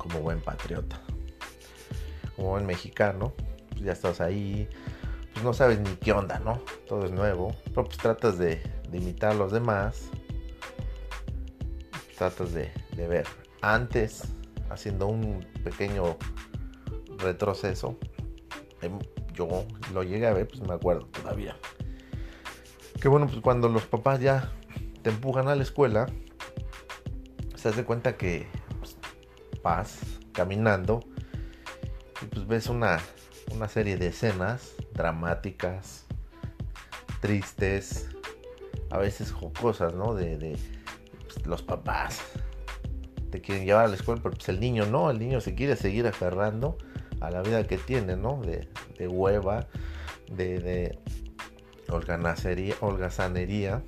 como 0.00 0.20
buen 0.20 0.40
patriota, 0.40 0.98
como 2.34 2.50
buen 2.50 2.64
mexicano, 2.64 3.34
pues 3.68 3.82
ya 3.82 3.92
estás 3.92 4.22
ahí, 4.22 4.66
pues 5.34 5.44
no 5.44 5.52
sabes 5.52 5.78
ni 5.78 5.90
qué 5.96 6.12
onda, 6.12 6.38
¿no? 6.38 6.62
Todo 6.88 7.04
es 7.04 7.12
nuevo, 7.12 7.54
pero 7.66 7.84
pues 7.84 7.98
tratas 7.98 8.38
de, 8.38 8.62
imitar 8.90 9.32
a 9.32 9.34
los 9.34 9.52
demás, 9.52 10.08
tratas 12.16 12.54
de, 12.54 12.72
de 12.96 13.06
ver 13.06 13.26
antes, 13.60 14.22
haciendo 14.70 15.06
un 15.06 15.46
pequeño 15.62 16.16
retroceso, 17.18 17.98
em, 18.80 18.98
yo 19.34 19.66
lo 19.92 20.02
llegué 20.02 20.26
a 20.26 20.32
ver, 20.32 20.48
pues 20.48 20.62
me 20.62 20.72
acuerdo 20.72 21.06
todavía. 21.08 21.56
Que 23.02 23.08
bueno, 23.08 23.26
pues 23.26 23.40
cuando 23.42 23.68
los 23.68 23.84
papás 23.84 24.20
ya 24.20 24.50
te 25.02 25.10
empujan 25.10 25.48
a 25.48 25.54
la 25.54 25.62
escuela, 25.62 26.06
se 27.54 27.68
hace 27.68 27.84
cuenta 27.84 28.16
que 28.16 28.46
vas 29.62 29.98
caminando 30.32 31.00
y 32.22 32.26
pues 32.26 32.46
ves 32.46 32.66
una, 32.68 32.98
una 33.54 33.68
serie 33.68 33.96
de 33.96 34.08
escenas 34.08 34.74
dramáticas, 34.92 36.04
tristes, 37.20 38.08
a 38.90 38.98
veces 38.98 39.32
jocosas, 39.32 39.94
¿no? 39.94 40.14
De, 40.14 40.36
de 40.36 40.58
pues, 41.26 41.46
los 41.46 41.62
papás 41.62 42.20
te 43.30 43.40
quieren 43.40 43.64
llevar 43.64 43.84
a 43.86 43.88
la 43.88 43.94
escuela, 43.94 44.20
pero 44.22 44.34
pues 44.34 44.48
el 44.48 44.60
niño 44.60 44.86
no, 44.86 45.10
el 45.10 45.18
niño 45.18 45.40
se 45.40 45.54
quiere 45.54 45.76
seguir 45.76 46.06
aferrando 46.06 46.76
a 47.20 47.30
la 47.30 47.42
vida 47.42 47.66
que 47.66 47.78
tiene, 47.78 48.16
¿no? 48.16 48.40
De, 48.42 48.68
de 48.98 49.08
hueva, 49.08 49.68
de, 50.30 50.58
de 50.60 50.98
holgazanería, 52.80 53.82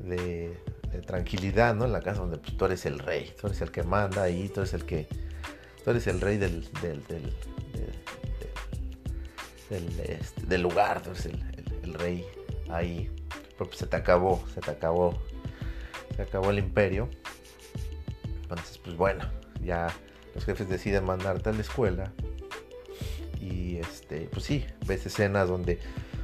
de, 0.00 0.56
tranquilidad, 1.00 1.74
¿no? 1.74 1.84
En 1.84 1.92
la 1.92 2.00
casa 2.00 2.20
donde 2.20 2.38
pues, 2.38 2.56
tú 2.56 2.64
eres 2.64 2.86
el 2.86 2.98
rey, 2.98 3.34
tú 3.40 3.46
eres 3.46 3.60
el 3.60 3.70
que 3.70 3.82
manda 3.82 4.22
ahí, 4.22 4.48
tú 4.48 4.60
eres 4.60 4.74
el 4.74 4.84
que, 4.84 5.06
tú 5.84 5.90
eres 5.90 6.06
el 6.06 6.20
rey 6.20 6.36
del, 6.36 6.68
del, 6.80 7.04
del, 7.06 7.32
del, 9.70 10.00
este, 10.00 10.58
lugar, 10.58 11.02
tú 11.02 11.10
eres 11.10 11.26
el, 11.26 11.94
rey 11.94 12.24
ahí, 12.70 13.10
pues, 13.56 13.76
se 13.76 13.86
te 13.86 13.96
acabó, 13.96 14.44
se 14.52 14.60
te 14.60 14.70
acabó, 14.70 15.18
se 16.16 16.22
acabó 16.22 16.50
el 16.50 16.58
imperio. 16.58 17.08
Entonces, 18.42 18.78
pues 18.78 18.96
bueno, 18.96 19.24
ya 19.62 19.88
los 20.34 20.44
jefes 20.44 20.68
deciden 20.68 21.04
mandarte 21.04 21.50
a 21.50 21.52
la 21.52 21.60
escuela 21.60 22.12
y 23.40 23.76
este 23.76 24.28
pues 24.32 24.44
sí 24.44 24.64
ves 24.86 25.04
escenas 25.06 25.48
donde 25.48 25.78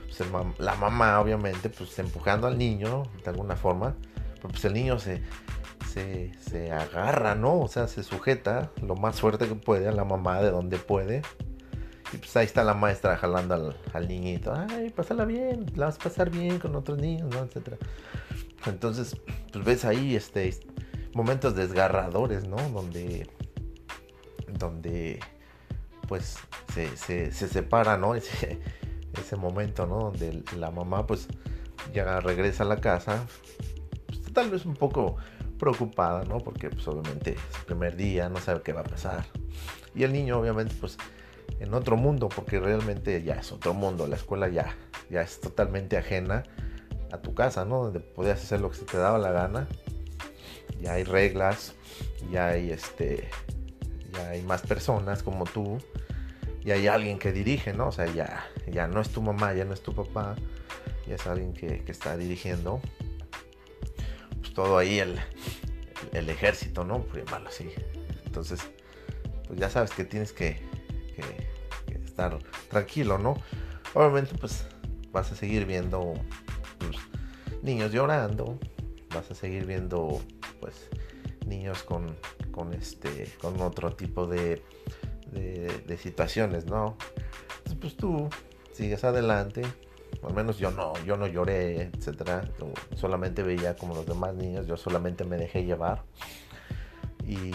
pues, 0.06 0.58
la 0.58 0.74
mamá 0.74 1.20
obviamente 1.20 1.68
pues 1.68 1.98
empujando 1.98 2.46
al 2.46 2.56
niño 2.56 3.04
de 3.22 3.30
alguna 3.30 3.56
forma 3.56 3.94
pero 4.40 4.48
pues 4.50 4.64
el 4.64 4.74
niño 4.74 4.98
se, 4.98 5.22
se, 5.92 6.72
agarra 6.72 7.34
no 7.34 7.60
o 7.60 7.68
sea 7.68 7.88
se 7.88 8.02
sujeta 8.02 8.70
lo 8.82 8.94
más 8.94 9.20
fuerte 9.20 9.48
que 9.48 9.54
puede 9.54 9.88
a 9.88 9.92
la 9.92 10.04
mamá 10.04 10.40
de 10.40 10.50
donde 10.50 10.78
puede. 10.78 11.22
Y 12.12 12.16
pues 12.16 12.36
ahí 12.36 12.44
está 12.44 12.64
la 12.64 12.74
maestra 12.74 13.16
jalando 13.16 13.54
al, 13.54 13.76
al 13.92 14.08
niñito. 14.08 14.52
Ay 14.52 14.90
pásala 14.90 15.24
bien 15.24 15.66
la 15.76 15.86
vas 15.86 15.96
a 15.96 15.98
pasar 16.00 16.30
bien 16.30 16.58
con 16.58 16.74
otros 16.74 16.98
niños 16.98 17.28
no 17.30 17.40
etcétera. 17.40 17.76
Entonces 18.66 19.16
pues 19.52 19.64
ves 19.64 19.84
ahí 19.84 20.16
este 20.16 20.58
momentos 21.14 21.54
desgarradores 21.54 22.46
no 22.48 22.56
donde 22.70 23.28
donde 24.58 25.20
pues 26.10 26.38
se, 26.74 26.96
se, 26.96 27.30
separa, 27.30 27.96
¿no? 27.96 28.16
Ese, 28.16 28.58
ese 29.20 29.36
momento, 29.36 29.86
¿no? 29.86 30.10
Donde 30.10 30.42
la 30.56 30.72
mamá 30.72 31.06
pues 31.06 31.28
ya 31.94 32.18
regresa 32.18 32.64
a 32.64 32.66
la 32.66 32.80
casa, 32.80 33.26
pues, 33.26 33.79
tal 34.32 34.50
vez 34.50 34.64
un 34.64 34.74
poco 34.74 35.16
preocupada, 35.58 36.24
¿no? 36.24 36.38
Porque 36.38 36.70
pues 36.70 36.86
obviamente 36.88 37.32
es 37.32 37.58
el 37.58 37.64
primer 37.66 37.96
día, 37.96 38.28
no 38.28 38.38
sabe 38.38 38.62
qué 38.62 38.72
va 38.72 38.80
a 38.80 38.84
pasar. 38.84 39.26
Y 39.94 40.04
el 40.04 40.12
niño 40.12 40.38
obviamente 40.38 40.74
pues 40.80 40.96
en 41.58 41.74
otro 41.74 41.96
mundo, 41.96 42.28
porque 42.28 42.58
realmente 42.58 43.22
ya 43.22 43.34
es 43.34 43.52
otro 43.52 43.74
mundo, 43.74 44.06
la 44.06 44.16
escuela 44.16 44.48
ya, 44.48 44.74
ya 45.10 45.22
es 45.22 45.40
totalmente 45.40 45.98
ajena 45.98 46.44
a 47.12 47.18
tu 47.18 47.34
casa, 47.34 47.64
¿no? 47.64 47.84
Donde 47.84 48.00
podías 48.00 48.42
hacer 48.42 48.60
lo 48.60 48.70
que 48.70 48.76
se 48.76 48.84
te 48.84 48.96
daba 48.96 49.18
la 49.18 49.32
gana. 49.32 49.68
Ya 50.80 50.94
hay 50.94 51.04
reglas, 51.04 51.74
ya 52.30 52.48
hay 52.48 52.70
este 52.70 53.28
ya 54.12 54.30
hay 54.30 54.42
más 54.42 54.62
personas 54.62 55.22
como 55.22 55.44
tú, 55.44 55.78
y 56.64 56.72
hay 56.72 56.86
alguien 56.86 57.18
que 57.18 57.32
dirige, 57.32 57.72
¿no? 57.72 57.88
O 57.88 57.92
sea, 57.92 58.06
ya, 58.06 58.46
ya 58.70 58.86
no 58.86 59.00
es 59.00 59.08
tu 59.10 59.22
mamá, 59.22 59.54
ya 59.54 59.64
no 59.64 59.72
es 59.72 59.82
tu 59.82 59.94
papá, 59.94 60.36
ya 61.06 61.14
es 61.14 61.26
alguien 61.26 61.54
que, 61.54 61.82
está 61.86 62.16
dirigiendo. 62.16 62.80
Pues 64.40 64.54
todo 64.54 64.78
ahí 64.78 64.98
el, 64.98 65.18
el, 66.12 66.28
ejército, 66.28 66.84
¿no? 66.84 67.06
Llamarlo 67.14 67.48
así. 67.48 67.70
Entonces, 68.24 68.60
pues 69.46 69.58
ya 69.58 69.70
sabes 69.70 69.90
que 69.90 70.04
tienes 70.04 70.32
que, 70.32 70.60
estar 72.04 72.38
tranquilo, 72.68 73.18
¿no? 73.18 73.36
Obviamente, 73.94 74.36
pues 74.38 74.64
vas 75.12 75.30
a 75.32 75.36
seguir 75.36 75.66
viendo 75.66 76.14
pues, 76.78 76.96
niños 77.62 77.92
llorando, 77.92 78.58
vas 79.14 79.30
a 79.30 79.34
seguir 79.34 79.66
viendo, 79.66 80.20
pues, 80.60 80.88
niños 81.46 81.82
con 81.82 82.16
con 82.50 82.72
este 82.74 83.32
con 83.40 83.60
otro 83.60 83.94
tipo 83.94 84.26
de, 84.26 84.62
de, 85.32 85.96
situaciones 85.96 86.66
no 86.66 86.96
Entonces, 87.58 87.78
pues 87.80 87.96
tú 87.96 88.28
sigues 88.72 89.04
adelante 89.04 89.62
al 90.22 90.34
menos 90.34 90.58
yo 90.58 90.70
no 90.70 90.92
yo 91.04 91.16
no 91.16 91.26
lloré 91.26 91.90
etcétera. 91.94 92.42
Solamente 92.94 93.42
veía 93.42 93.76
como 93.76 93.94
los 93.94 94.06
demás 94.06 94.34
niños 94.34 94.66
yo 94.66 94.76
solamente 94.76 95.24
me 95.24 95.36
dejé 95.36 95.64
llevar. 95.64 96.04
Y 97.26 97.50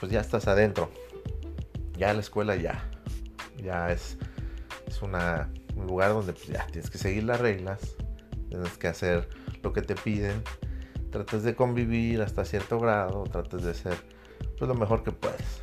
pues 0.00 0.10
ya 0.10 0.20
estás 0.20 0.48
adentro. 0.48 0.90
Ya 1.96 2.12
la 2.12 2.20
escuela 2.20 2.56
ya 2.56 2.88
ya 3.62 3.92
es 3.92 4.18
es 4.86 5.00
una, 5.02 5.50
un 5.76 5.86
lugar 5.86 6.10
donde 6.10 6.32
pues 6.32 6.46
ya 6.46 6.66
tienes 6.66 6.90
que 6.90 6.98
seguir 6.98 7.24
las 7.24 7.40
reglas 7.40 7.96
tienes 8.48 8.76
que 8.76 8.88
hacer 8.88 9.28
lo 9.62 9.72
que 9.72 9.80
te 9.80 9.94
piden 9.94 10.42
tratas 11.10 11.44
de 11.44 11.54
convivir 11.54 12.20
hasta 12.20 12.44
cierto 12.44 12.78
grado 12.78 13.22
tratas 13.24 13.62
de 13.62 13.72
ser 13.74 13.96
pues 14.62 14.68
lo 14.68 14.74
mejor 14.74 15.02
que 15.02 15.10
puedes, 15.10 15.60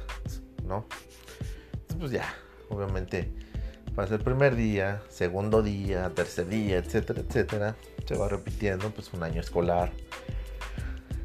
¿no? 0.65 0.85
Entonces, 1.71 1.97
pues 1.97 2.11
ya, 2.11 2.33
obviamente, 2.69 3.33
pasa 3.99 4.15
el 4.15 4.21
primer 4.21 4.55
día, 4.55 5.01
segundo 5.09 5.61
día, 5.61 6.09
tercer 6.15 6.47
día, 6.47 6.77
etcétera, 6.77 7.19
etcétera, 7.19 7.75
se 8.07 8.15
va 8.15 8.29
repitiendo, 8.29 8.91
pues 8.91 9.11
un 9.11 9.23
año 9.23 9.41
escolar. 9.41 9.91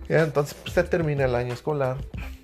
Y 0.08 0.14
entonces, 0.14 0.56
pues 0.60 0.74
se 0.74 0.82
termina 0.82 1.26
el 1.26 1.36
año 1.36 1.54
escolar 1.54 1.98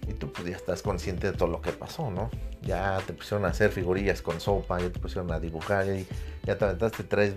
y 0.08 0.12
tú 0.12 0.32
pues 0.32 0.46
ya 0.46 0.54
estás 0.54 0.82
consciente 0.82 1.32
de 1.32 1.36
todo 1.36 1.48
lo 1.48 1.60
que 1.60 1.72
pasó, 1.72 2.12
¿no? 2.12 2.30
Ya 2.62 3.00
te 3.04 3.12
pusieron 3.12 3.44
a 3.44 3.48
hacer 3.48 3.72
figurillas 3.72 4.22
con 4.22 4.40
sopa, 4.40 4.78
ya 4.78 4.90
te 4.90 5.00
pusieron 5.00 5.32
a 5.32 5.40
dibujar 5.40 5.86
ya 6.44 6.56
te 6.56 6.64
aventaste 6.64 7.02
tres, 7.02 7.34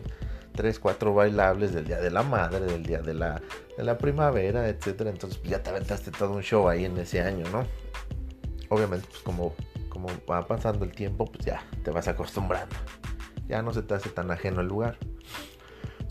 tres, 0.51 0.77
cuatro 0.77 1.15
bailables 1.15 1.73
del 1.73 1.85
día 1.85 1.99
de 1.99 2.11
la 2.11 2.21
madre, 2.21 2.59
del 2.59 2.83
día 2.83 3.01
de 3.01 3.15
la, 3.15 3.41
de 3.75 3.83
la 3.83 3.97
primavera, 3.97 4.67
etcétera. 4.69 5.09
Entonces 5.09 5.39
pues, 5.39 5.49
ya 5.49 5.63
te 5.63 5.71
aventaste 5.71 6.11
todo 6.11 6.33
un 6.33 6.43
show 6.43 6.69
ahí 6.69 6.85
en 6.85 6.95
ese 6.99 7.21
año, 7.21 7.49
¿no? 7.51 7.65
Obviamente, 8.69 9.07
pues 9.09 9.23
como, 9.23 9.55
va 10.29 10.47
pasando 10.47 10.85
el 10.85 10.91
tiempo, 10.91 11.25
pues 11.25 11.45
ya 11.45 11.63
te 11.83 11.91
vas 11.91 12.07
acostumbrando. 12.07 12.75
Ya 13.47 13.61
no 13.61 13.73
se 13.73 13.81
te 13.81 13.93
hace 13.93 14.09
tan 14.09 14.31
ajeno 14.31 14.61
el 14.61 14.67
lugar. 14.67 14.97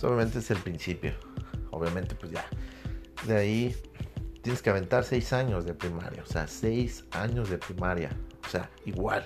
obviamente 0.02 0.38
es 0.40 0.50
el 0.50 0.58
principio. 0.58 1.12
Obviamente, 1.70 2.14
pues 2.14 2.32
ya. 2.32 2.44
De 3.26 3.36
ahí 3.36 3.76
tienes 4.42 4.62
que 4.62 4.70
aventar 4.70 5.04
seis 5.04 5.32
años 5.32 5.64
de 5.64 5.74
primaria. 5.74 6.22
O 6.22 6.26
sea, 6.26 6.46
seis 6.46 7.04
años 7.12 7.48
de 7.48 7.58
primaria. 7.58 8.10
O 8.44 8.48
sea, 8.48 8.70
igual. 8.84 9.24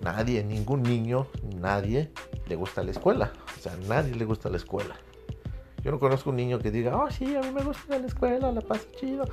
Nadie, 0.00 0.42
ningún 0.44 0.82
niño, 0.82 1.26
nadie 1.56 2.10
le 2.46 2.56
gusta 2.56 2.82
la 2.82 2.90
escuela. 2.90 3.32
O 3.58 3.60
sea, 3.60 3.76
nadie 3.88 4.14
le 4.14 4.24
gusta 4.24 4.48
la 4.48 4.56
escuela. 4.56 4.96
Yo 5.82 5.90
no 5.90 5.98
conozco 5.98 6.30
un 6.30 6.36
niño 6.36 6.58
que 6.58 6.70
diga, 6.70 6.96
oh 6.96 7.10
sí, 7.10 7.36
a 7.36 7.40
mí 7.40 7.50
me 7.52 7.62
gusta 7.62 7.98
la 7.98 8.06
escuela, 8.06 8.52
la 8.52 8.60
paso 8.60 8.86
chido. 8.98 9.24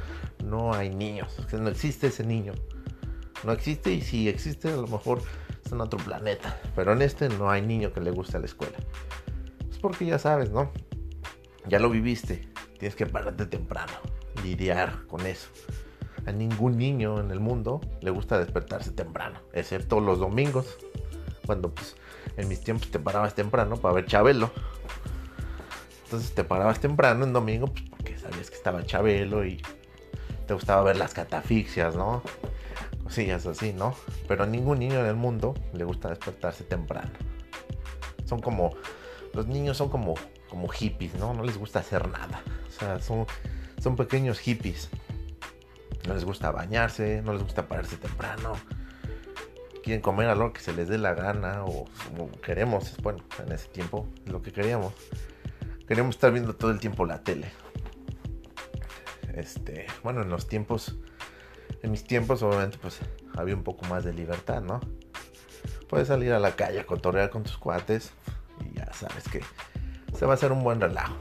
No 0.43 0.73
hay 0.73 0.89
niños, 0.89 1.37
no 1.51 1.69
existe 1.69 2.07
ese 2.07 2.23
niño. 2.23 2.53
No 3.43 3.51
existe 3.51 3.91
y 3.91 4.01
si 4.01 4.27
existe 4.27 4.69
a 4.69 4.75
lo 4.75 4.87
mejor 4.87 5.21
es 5.65 5.71
en 5.71 5.81
otro 5.81 5.99
planeta. 5.99 6.59
Pero 6.75 6.93
en 6.93 7.01
este 7.01 7.29
no 7.29 7.49
hay 7.49 7.61
niño 7.61 7.93
que 7.93 8.01
le 8.01 8.11
guste 8.11 8.39
la 8.39 8.45
escuela. 8.45 8.77
Es 9.69 9.77
porque 9.77 10.05
ya 10.05 10.19
sabes, 10.19 10.49
¿no? 10.49 10.71
Ya 11.67 11.79
lo 11.79 11.89
viviste. 11.89 12.47
Tienes 12.79 12.95
que 12.95 13.05
pararte 13.05 13.45
temprano. 13.45 13.93
Lidiar 14.43 15.05
con 15.07 15.25
eso. 15.25 15.49
A 16.25 16.31
ningún 16.31 16.77
niño 16.77 17.19
en 17.19 17.31
el 17.31 17.39
mundo 17.39 17.81
le 18.01 18.11
gusta 18.11 18.39
despertarse 18.39 18.91
temprano. 18.91 19.39
Excepto 19.53 19.99
los 19.99 20.19
domingos. 20.19 20.77
Cuando 21.45 21.73
pues 21.73 21.95
en 22.35 22.47
mis 22.47 22.61
tiempos 22.61 22.89
te 22.91 22.99
parabas 22.99 23.35
temprano 23.35 23.77
para 23.77 23.95
ver 23.95 24.05
Chabelo. 24.05 24.51
Entonces 26.05 26.33
te 26.33 26.43
parabas 26.43 26.79
temprano 26.79 27.25
en 27.25 27.33
domingo 27.33 27.67
pues, 27.67 27.83
porque 27.89 28.17
sabías 28.17 28.49
que 28.49 28.55
estaba 28.55 28.85
Chabelo 28.85 29.45
y 29.45 29.61
te 30.47 30.53
gustaba 30.53 30.81
ver 30.83 30.97
las 30.97 31.13
catafixias, 31.13 31.95
¿no? 31.95 32.23
Cosillas 33.07 33.45
así, 33.45 33.71
¿no? 33.71 33.95
Pero 34.27 34.43
a 34.43 34.47
ningún 34.47 34.79
niño 34.79 34.99
en 34.99 35.05
el 35.05 35.15
mundo 35.15 35.53
le 35.71 35.85
gusta 35.85 36.09
despertarse 36.09 36.65
temprano. 36.65 37.11
Son 38.25 38.41
como, 38.41 38.75
los 39.33 39.47
niños 39.47 39.77
son 39.77 39.87
como, 39.87 40.15
como 40.49 40.67
hippies, 40.67 41.15
¿no? 41.15 41.33
No 41.33 41.43
les 41.43 41.57
gusta 41.57 41.79
hacer 41.79 42.09
nada. 42.09 42.41
O 42.67 42.71
sea, 42.71 42.99
son, 42.99 43.25
son 43.81 43.95
pequeños 43.95 44.39
hippies. 44.39 44.89
No 46.05 46.15
les 46.15 46.25
gusta 46.25 46.51
bañarse, 46.51 47.21
no 47.21 47.31
les 47.31 47.43
gusta 47.43 47.69
pararse 47.69 47.95
temprano. 47.95 48.55
Quieren 49.85 50.01
comer 50.01 50.27
a 50.27 50.35
lo 50.35 50.51
que 50.51 50.59
se 50.59 50.73
les 50.73 50.89
dé 50.89 50.97
la 50.97 51.13
gana 51.13 51.63
o 51.63 51.85
como 52.09 52.29
queremos. 52.41 52.93
Bueno, 53.01 53.23
en 53.41 53.53
ese 53.53 53.69
tiempo 53.69 54.05
lo 54.25 54.41
que 54.41 54.51
queríamos. 54.51 54.91
Queríamos 55.87 56.15
estar 56.15 56.33
viendo 56.33 56.57
todo 56.57 56.71
el 56.71 56.79
tiempo 56.81 57.05
la 57.05 57.23
tele. 57.23 57.53
Este, 59.33 59.87
bueno, 60.03 60.23
en 60.23 60.29
los 60.29 60.49
tiempos, 60.49 60.97
en 61.87 61.91
mis 61.91 62.03
tiempos 62.03 62.43
obviamente 62.43 62.77
pues 62.77 62.99
había 63.35 63.55
un 63.55 63.63
poco 63.63 63.85
más 63.85 64.03
de 64.03 64.13
libertad, 64.13 64.61
¿no? 64.61 64.81
Puedes 65.87 66.09
salir 66.09 66.33
a 66.33 66.39
la 66.39 66.55
calle 66.55 66.81
a 66.81 66.85
cotorrear 66.85 67.29
con 67.29 67.43
tus 67.43 67.57
cuates 67.57 68.11
y 68.59 68.77
ya 68.77 68.91
sabes 68.93 69.23
que 69.29 69.41
se 70.13 70.25
va 70.25 70.33
a 70.33 70.35
hacer 70.35 70.51
un 70.51 70.63
buen 70.63 70.81
relajo. 70.81 71.15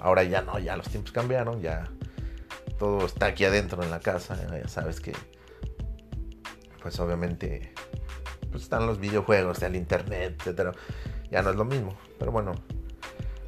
Ahora 0.00 0.24
ya 0.24 0.42
no, 0.42 0.58
ya 0.58 0.76
los 0.76 0.88
tiempos 0.88 1.12
cambiaron, 1.12 1.60
ya 1.60 1.88
todo 2.80 3.06
está 3.06 3.26
aquí 3.26 3.44
adentro 3.44 3.80
en 3.84 3.92
la 3.92 4.00
casa, 4.00 4.36
ya 4.50 4.66
sabes 4.66 5.00
que 5.00 5.12
pues 6.82 6.98
obviamente 6.98 7.72
pues 8.50 8.64
están 8.64 8.86
los 8.86 8.98
videojuegos, 8.98 9.62
el 9.62 9.76
internet, 9.76 10.34
etcétera. 10.40 10.72
Ya 11.30 11.42
no 11.42 11.50
es 11.50 11.56
lo 11.56 11.64
mismo, 11.64 11.96
pero 12.18 12.32
bueno, 12.32 12.54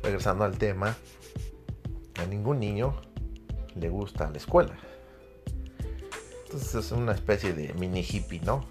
regresando 0.04 0.44
al 0.44 0.56
tema, 0.56 0.94
a 2.22 2.26
ningún 2.26 2.60
niño 2.60 3.02
le 3.74 3.88
gusta 3.88 4.30
la 4.30 4.36
escuela. 4.36 4.76
Es 6.54 6.92
una 6.92 7.12
especie 7.12 7.52
de 7.52 7.72
mini 7.74 8.00
hippie, 8.00 8.40
¿no? 8.40 8.64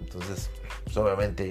Entonces, 0.00 0.50
pues 0.84 0.96
obviamente 0.96 1.50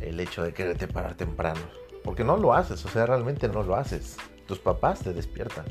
el 0.00 0.18
hecho 0.18 0.42
de 0.42 0.52
quererte 0.52 0.88
parar 0.88 1.14
temprano, 1.14 1.60
porque 2.02 2.24
no 2.24 2.36
lo 2.36 2.54
haces, 2.54 2.84
o 2.84 2.88
sea, 2.88 3.06
realmente 3.06 3.48
no 3.48 3.62
lo 3.62 3.76
haces. 3.76 4.16
Tus 4.46 4.58
papás 4.58 5.00
te 5.00 5.12
despiertan. 5.12 5.66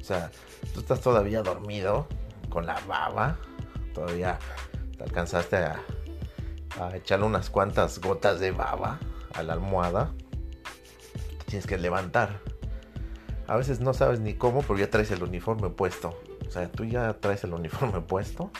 O 0.00 0.04
sea, 0.04 0.30
tú 0.72 0.80
estás 0.80 1.00
todavía 1.00 1.42
dormido 1.42 2.06
con 2.48 2.66
la 2.66 2.78
baba, 2.86 3.38
todavía 3.94 4.38
te 4.96 5.04
alcanzaste 5.04 5.56
a, 5.56 5.80
a 6.80 6.96
echarle 6.96 7.26
unas 7.26 7.50
cuantas 7.50 8.00
gotas 8.00 8.38
de 8.40 8.52
baba 8.52 9.00
a 9.34 9.42
la 9.42 9.54
almohada. 9.54 10.12
Te 11.38 11.44
tienes 11.46 11.66
que 11.66 11.78
levantar 11.78 12.40
a 13.52 13.56
veces 13.56 13.80
no 13.80 13.92
sabes 13.92 14.20
ni 14.20 14.34
cómo, 14.34 14.62
pero 14.62 14.78
ya 14.78 14.88
traes 14.88 15.10
el 15.10 15.22
uniforme 15.22 15.68
puesto. 15.68 16.18
O 16.52 16.54
sea, 16.54 16.70
tú 16.70 16.84
ya 16.84 17.14
traes 17.14 17.42
el 17.44 17.54
uniforme 17.54 18.00
puesto. 18.06 18.50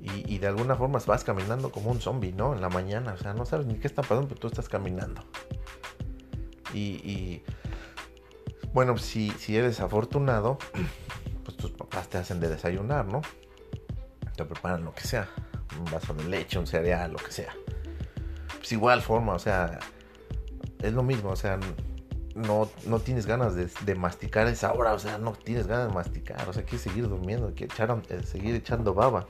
Y, 0.00 0.38
de 0.38 0.48
alguna 0.48 0.74
forma 0.74 0.98
vas 1.06 1.24
caminando 1.24 1.70
como 1.70 1.90
un 1.90 2.00
zombie, 2.00 2.32
¿no? 2.32 2.52
En 2.52 2.60
la 2.60 2.68
mañana. 2.68 3.14
O 3.14 3.16
sea, 3.16 3.32
no 3.32 3.46
sabes 3.46 3.64
ni 3.64 3.76
qué 3.76 3.86
está 3.86 4.02
pasando, 4.02 4.26
pero 4.28 4.40
tú 4.40 4.48
estás 4.48 4.68
caminando. 4.68 5.22
Y, 6.74 7.42
bueno, 8.72 8.98
si, 8.98 9.30
si 9.30 9.56
eres 9.56 9.78
afortunado, 9.80 10.58
pues 11.44 11.56
tus 11.56 11.70
papás 11.70 12.08
te 12.08 12.18
hacen 12.18 12.40
de 12.40 12.48
desayunar, 12.48 13.06
¿no? 13.06 13.22
Te 14.36 14.44
preparan 14.44 14.84
lo 14.84 14.92
que 14.92 15.04
sea. 15.04 15.28
Un 15.78 15.84
vaso 15.84 16.12
de 16.12 16.24
leche, 16.24 16.58
un 16.58 16.66
cereal, 16.66 17.12
lo 17.12 17.18
que 17.18 17.30
sea. 17.30 17.54
Pues 18.58 18.72
igual 18.72 19.00
forma, 19.00 19.34
o 19.34 19.38
sea, 19.38 19.78
es 20.80 20.92
lo 20.92 21.04
mismo, 21.04 21.30
o 21.30 21.36
sea, 21.36 21.58
no, 22.34 22.68
no 22.86 22.98
tienes 23.00 23.26
ganas 23.26 23.54
de, 23.54 23.94
masticar 23.94 24.48
esa 24.48 24.72
hora, 24.72 24.92
o 24.92 24.98
sea, 24.98 25.18
no 25.18 25.32
tienes 25.32 25.66
ganas 25.66 25.88
de 25.88 25.94
masticar, 25.94 26.48
o 26.48 26.52
sea, 26.52 26.64
quieres 26.64 26.82
seguir 26.82 27.08
durmiendo, 27.08 27.52
quieres 27.54 27.78
eh, 28.10 28.22
seguir 28.24 28.54
echando 28.54 28.94
baba. 28.94 29.26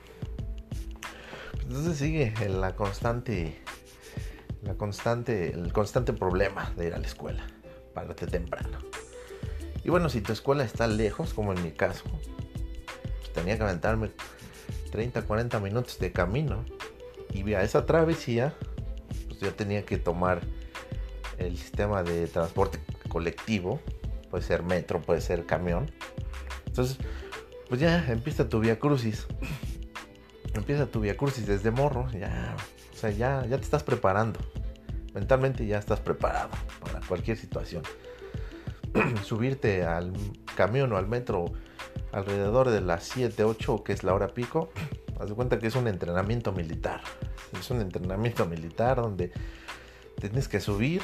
Entonces 1.61 1.97
sigue 1.97 2.33
la 2.49 2.75
constante, 2.75 3.61
la 4.63 4.75
constante, 4.75 5.51
el 5.51 5.71
constante 5.71 6.13
problema 6.13 6.71
de 6.75 6.87
ir 6.87 6.93
a 6.93 6.97
la 6.97 7.07
escuela, 7.07 7.45
párate 7.93 8.27
temprano. 8.27 8.79
Y 9.83 9.89
bueno, 9.89 10.09
si 10.09 10.21
tu 10.21 10.33
escuela 10.33 10.63
está 10.63 10.87
lejos, 10.87 11.33
como 11.33 11.53
en 11.53 11.61
mi 11.61 11.71
caso, 11.71 12.05
pues 12.09 13.31
tenía 13.33 13.55
que 13.57 13.63
aventarme 13.63 14.09
30, 14.91 15.21
40 15.23 15.59
minutos 15.59 15.99
de 15.99 16.11
camino. 16.11 16.65
Y 17.31 17.53
a 17.53 17.61
esa 17.61 17.85
travesía, 17.85 18.55
pues 19.27 19.39
ya 19.41 19.51
tenía 19.51 19.85
que 19.85 19.97
tomar 19.97 20.41
el 21.37 21.57
sistema 21.57 22.01
de 22.01 22.27
transporte 22.27 22.79
colectivo, 23.15 23.79
puede 24.29 24.43
ser 24.43 24.61
metro, 24.61 25.01
puede 25.01 25.21
ser 25.21 25.45
camión. 25.45 25.89
Entonces, 26.65 26.97
pues 27.69 27.79
ya 27.79 28.05
empieza 28.11 28.49
tu 28.49 28.59
vía 28.59 28.77
crucis. 28.77 29.25
Empieza 30.53 30.87
tu 30.87 30.99
vía 30.99 31.15
crucis 31.15 31.47
desde 31.47 31.71
morro, 31.71 32.11
ya, 32.11 32.57
o 32.93 32.97
sea, 32.97 33.11
ya, 33.11 33.45
ya 33.45 33.55
te 33.55 33.63
estás 33.63 33.83
preparando. 33.83 34.41
Mentalmente 35.13 35.65
ya 35.65 35.77
estás 35.77 36.01
preparado 36.01 36.49
para 36.81 36.99
cualquier 37.07 37.37
situación. 37.37 37.83
Subirte 39.23 39.85
al 39.85 40.11
camión 40.57 40.91
o 40.91 40.97
al 40.97 41.07
metro 41.07 41.45
alrededor 42.11 42.69
de 42.69 42.81
las 42.81 43.05
7, 43.05 43.45
8, 43.45 43.81
que 43.85 43.93
es 43.93 44.03
la 44.03 44.13
hora 44.13 44.27
pico, 44.27 44.73
haz 45.21 45.29
de 45.29 45.35
cuenta 45.35 45.57
que 45.57 45.67
es 45.67 45.75
un 45.77 45.87
entrenamiento 45.87 46.51
militar. 46.51 46.99
Es 47.57 47.71
un 47.71 47.79
entrenamiento 47.79 48.45
militar 48.45 48.97
donde 48.97 49.31
tienes 50.19 50.49
que 50.49 50.59
subir 50.59 51.01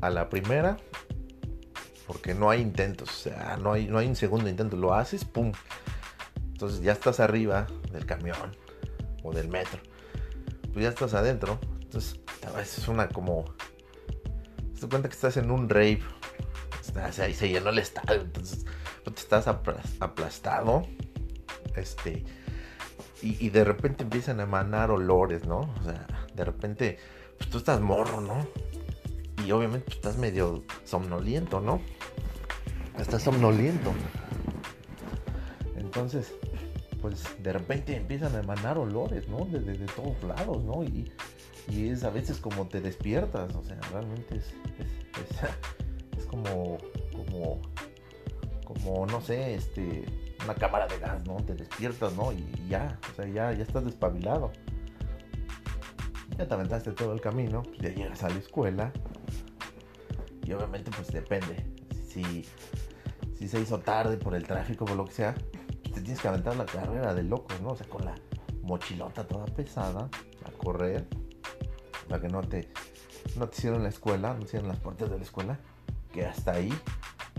a 0.00 0.08
la 0.08 0.30
primera 0.30 0.78
porque 2.08 2.34
no 2.34 2.48
hay 2.48 2.62
intentos, 2.62 3.10
o 3.10 3.12
sea, 3.12 3.58
no 3.58 3.74
hay, 3.74 3.86
no 3.86 3.98
hay 3.98 4.08
un 4.08 4.16
segundo 4.16 4.48
intento, 4.48 4.76
lo 4.76 4.94
haces, 4.94 5.26
¡pum! 5.26 5.52
Entonces 6.52 6.80
ya 6.80 6.92
estás 6.92 7.20
arriba 7.20 7.66
del 7.92 8.06
camión 8.06 8.56
o 9.22 9.32
del 9.32 9.48
metro, 9.48 9.78
pues 10.72 10.82
ya 10.84 10.88
estás 10.88 11.12
adentro, 11.12 11.60
entonces 11.82 12.18
es 12.60 12.88
una 12.88 13.10
como, 13.10 13.44
te 14.74 14.80
das 14.80 14.88
cuenta 14.88 15.08
que 15.08 15.14
estás 15.14 15.36
en 15.36 15.50
un 15.50 15.68
rave, 15.68 16.00
ahí 17.20 17.34
se 17.34 17.50
llenó 17.50 17.68
el 17.68 17.78
estadio, 17.78 18.22
entonces 18.22 18.64
pues, 19.04 19.20
estás 19.20 19.46
aplastado, 19.46 20.86
este, 21.76 22.24
y, 23.20 23.44
y 23.44 23.50
de 23.50 23.64
repente 23.64 24.02
empiezan 24.02 24.40
a 24.40 24.44
emanar 24.44 24.90
olores, 24.90 25.46
¿no? 25.46 25.60
O 25.60 25.84
sea, 25.84 26.06
de 26.34 26.44
repente, 26.44 26.98
pues 27.36 27.50
tú 27.50 27.58
estás 27.58 27.82
morro, 27.82 28.22
¿no? 28.22 28.48
Y 29.44 29.52
obviamente 29.52 29.86
pues, 29.86 29.96
estás 29.96 30.18
medio 30.18 30.64
somnoliento, 30.84 31.60
¿no? 31.60 31.80
Estás 32.98 33.22
somnoliento. 33.22 33.92
Entonces, 35.76 36.34
pues 37.00 37.24
de 37.42 37.52
repente 37.52 37.96
empiezan 37.96 38.34
a 38.34 38.40
emanar 38.40 38.78
olores, 38.78 39.28
¿no? 39.28 39.44
De, 39.46 39.74
todos 39.96 40.22
lados, 40.24 40.62
¿no? 40.64 40.84
Y, 40.84 41.12
es 41.70 42.02
a 42.02 42.10
veces 42.10 42.38
como 42.38 42.66
te 42.66 42.80
despiertas, 42.80 43.54
o 43.54 43.62
sea, 43.62 43.78
realmente 43.92 44.36
es, 44.36 44.54
es, 46.16 46.24
como, 46.24 46.78
como, 47.12 47.60
como, 48.64 49.06
no 49.06 49.20
sé, 49.20 49.54
este, 49.54 50.06
una 50.44 50.54
cámara 50.54 50.86
de 50.86 50.98
gas, 50.98 51.26
¿no? 51.26 51.36
Te 51.36 51.54
despiertas, 51.54 52.14
¿no? 52.14 52.32
Y, 52.32 52.46
ya, 52.68 52.98
o 53.12 53.16
sea, 53.16 53.26
ya, 53.26 53.52
ya 53.52 53.62
estás 53.62 53.84
despabilado. 53.84 54.50
Ya 56.38 56.46
te 56.46 56.54
aventaste 56.54 56.92
todo 56.92 57.12
el 57.12 57.20
camino, 57.20 57.62
pues 57.64 57.78
ya 57.78 57.88
llegas 57.90 58.22
a 58.22 58.28
la 58.28 58.36
escuela, 58.36 58.92
y 60.48 60.52
obviamente 60.54 60.90
pues 60.90 61.08
depende. 61.08 61.66
Si, 62.08 62.46
si 63.36 63.48
se 63.48 63.60
hizo 63.60 63.80
tarde 63.80 64.16
por 64.16 64.34
el 64.34 64.46
tráfico 64.46 64.86
o 64.86 64.94
lo 64.94 65.04
que 65.04 65.12
sea, 65.12 65.34
pues, 65.82 65.92
te 65.92 66.00
tienes 66.00 66.22
que 66.22 66.28
aventar 66.28 66.56
la 66.56 66.64
carrera 66.64 67.12
de 67.12 67.22
loco, 67.22 67.48
¿no? 67.62 67.70
O 67.70 67.76
sea, 67.76 67.86
con 67.86 68.02
la 68.04 68.14
mochilota 68.62 69.26
toda 69.26 69.44
pesada 69.44 70.08
a 70.44 70.50
correr 70.52 71.06
para 72.08 72.22
que 72.22 72.28
no 72.28 72.40
te, 72.40 72.72
no 73.36 73.46
te 73.48 73.56
cierren 73.60 73.82
la 73.82 73.90
escuela, 73.90 74.32
no 74.32 74.46
te 74.46 74.62
las 74.62 74.80
puertas 74.80 75.10
de 75.10 75.18
la 75.18 75.22
escuela, 75.22 75.58
que 76.12 76.24
hasta 76.24 76.52
ahí 76.52 76.72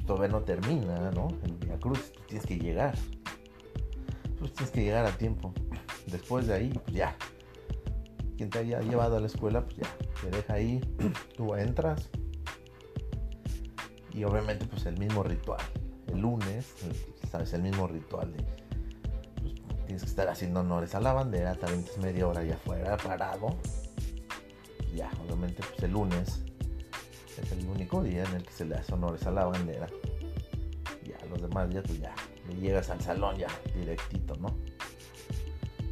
todavía 0.05 0.29
no 0.29 0.43
termina, 0.43 1.09
¿no? 1.09 1.29
El 1.43 1.53
Via 1.53 1.79
Cruz, 1.79 2.11
tú 2.11 2.21
tienes 2.27 2.45
que 2.45 2.59
llegar. 2.59 2.95
Pues 4.37 4.53
tienes 4.53 4.71
que 4.71 4.83
llegar 4.83 5.07
a 5.07 5.11
tiempo. 5.17 5.51
Después 6.05 6.45
de 6.45 6.53
ahí, 6.53 6.69
pues 6.69 6.95
ya. 6.95 7.15
Quien 8.39 8.49
te 8.49 8.59
haya 8.59 8.79
llevado 8.79 9.17
a 9.17 9.19
la 9.19 9.27
escuela, 9.27 9.65
pues 9.65 9.75
ya, 9.75 9.97
te 10.21 10.29
deja 10.29 10.53
ahí, 10.53 10.79
tú 11.35 11.55
entras, 11.55 12.09
y 14.13 14.23
obviamente 14.23 14.65
pues 14.65 14.85
el 14.85 14.97
mismo 14.97 15.23
ritual. 15.23 15.59
El 16.07 16.21
lunes, 16.21 16.73
sabes, 17.29 17.51
el 17.51 17.63
mismo 17.63 17.85
ritual 17.85 18.31
de... 18.31 18.41
Pues, 19.41 19.85
tienes 19.87 20.03
que 20.03 20.09
estar 20.09 20.29
haciendo 20.29 20.61
honores 20.61 20.95
a 20.95 21.01
la 21.01 21.11
bandera, 21.11 21.53
te 21.55 21.65
avientas 21.65 21.97
media 21.97 22.29
hora 22.29 22.39
allá 22.39 22.55
afuera 22.55 22.95
parado. 22.95 23.57
Ya, 24.95 25.11
obviamente, 25.21 25.61
pues 25.69 25.83
el 25.83 25.91
lunes 25.91 26.41
es 27.43 27.51
el 27.51 27.67
único 27.67 28.01
día 28.01 28.23
en 28.23 28.35
el 28.35 28.43
que 28.45 28.53
se 28.53 28.63
le 28.63 28.75
hace 28.75 28.93
honores 28.93 29.27
a 29.27 29.31
la 29.31 29.43
bandera. 29.43 29.87
Ya, 31.03 31.17
los 31.29 31.41
demás 31.41 31.69
días, 31.69 31.83
pues 31.85 31.99
ya, 31.99 32.15
le 32.47 32.55
llegas 32.55 32.89
al 32.89 33.01
salón 33.01 33.35
ya, 33.35 33.49
directito, 33.75 34.33
¿no? 34.37 34.55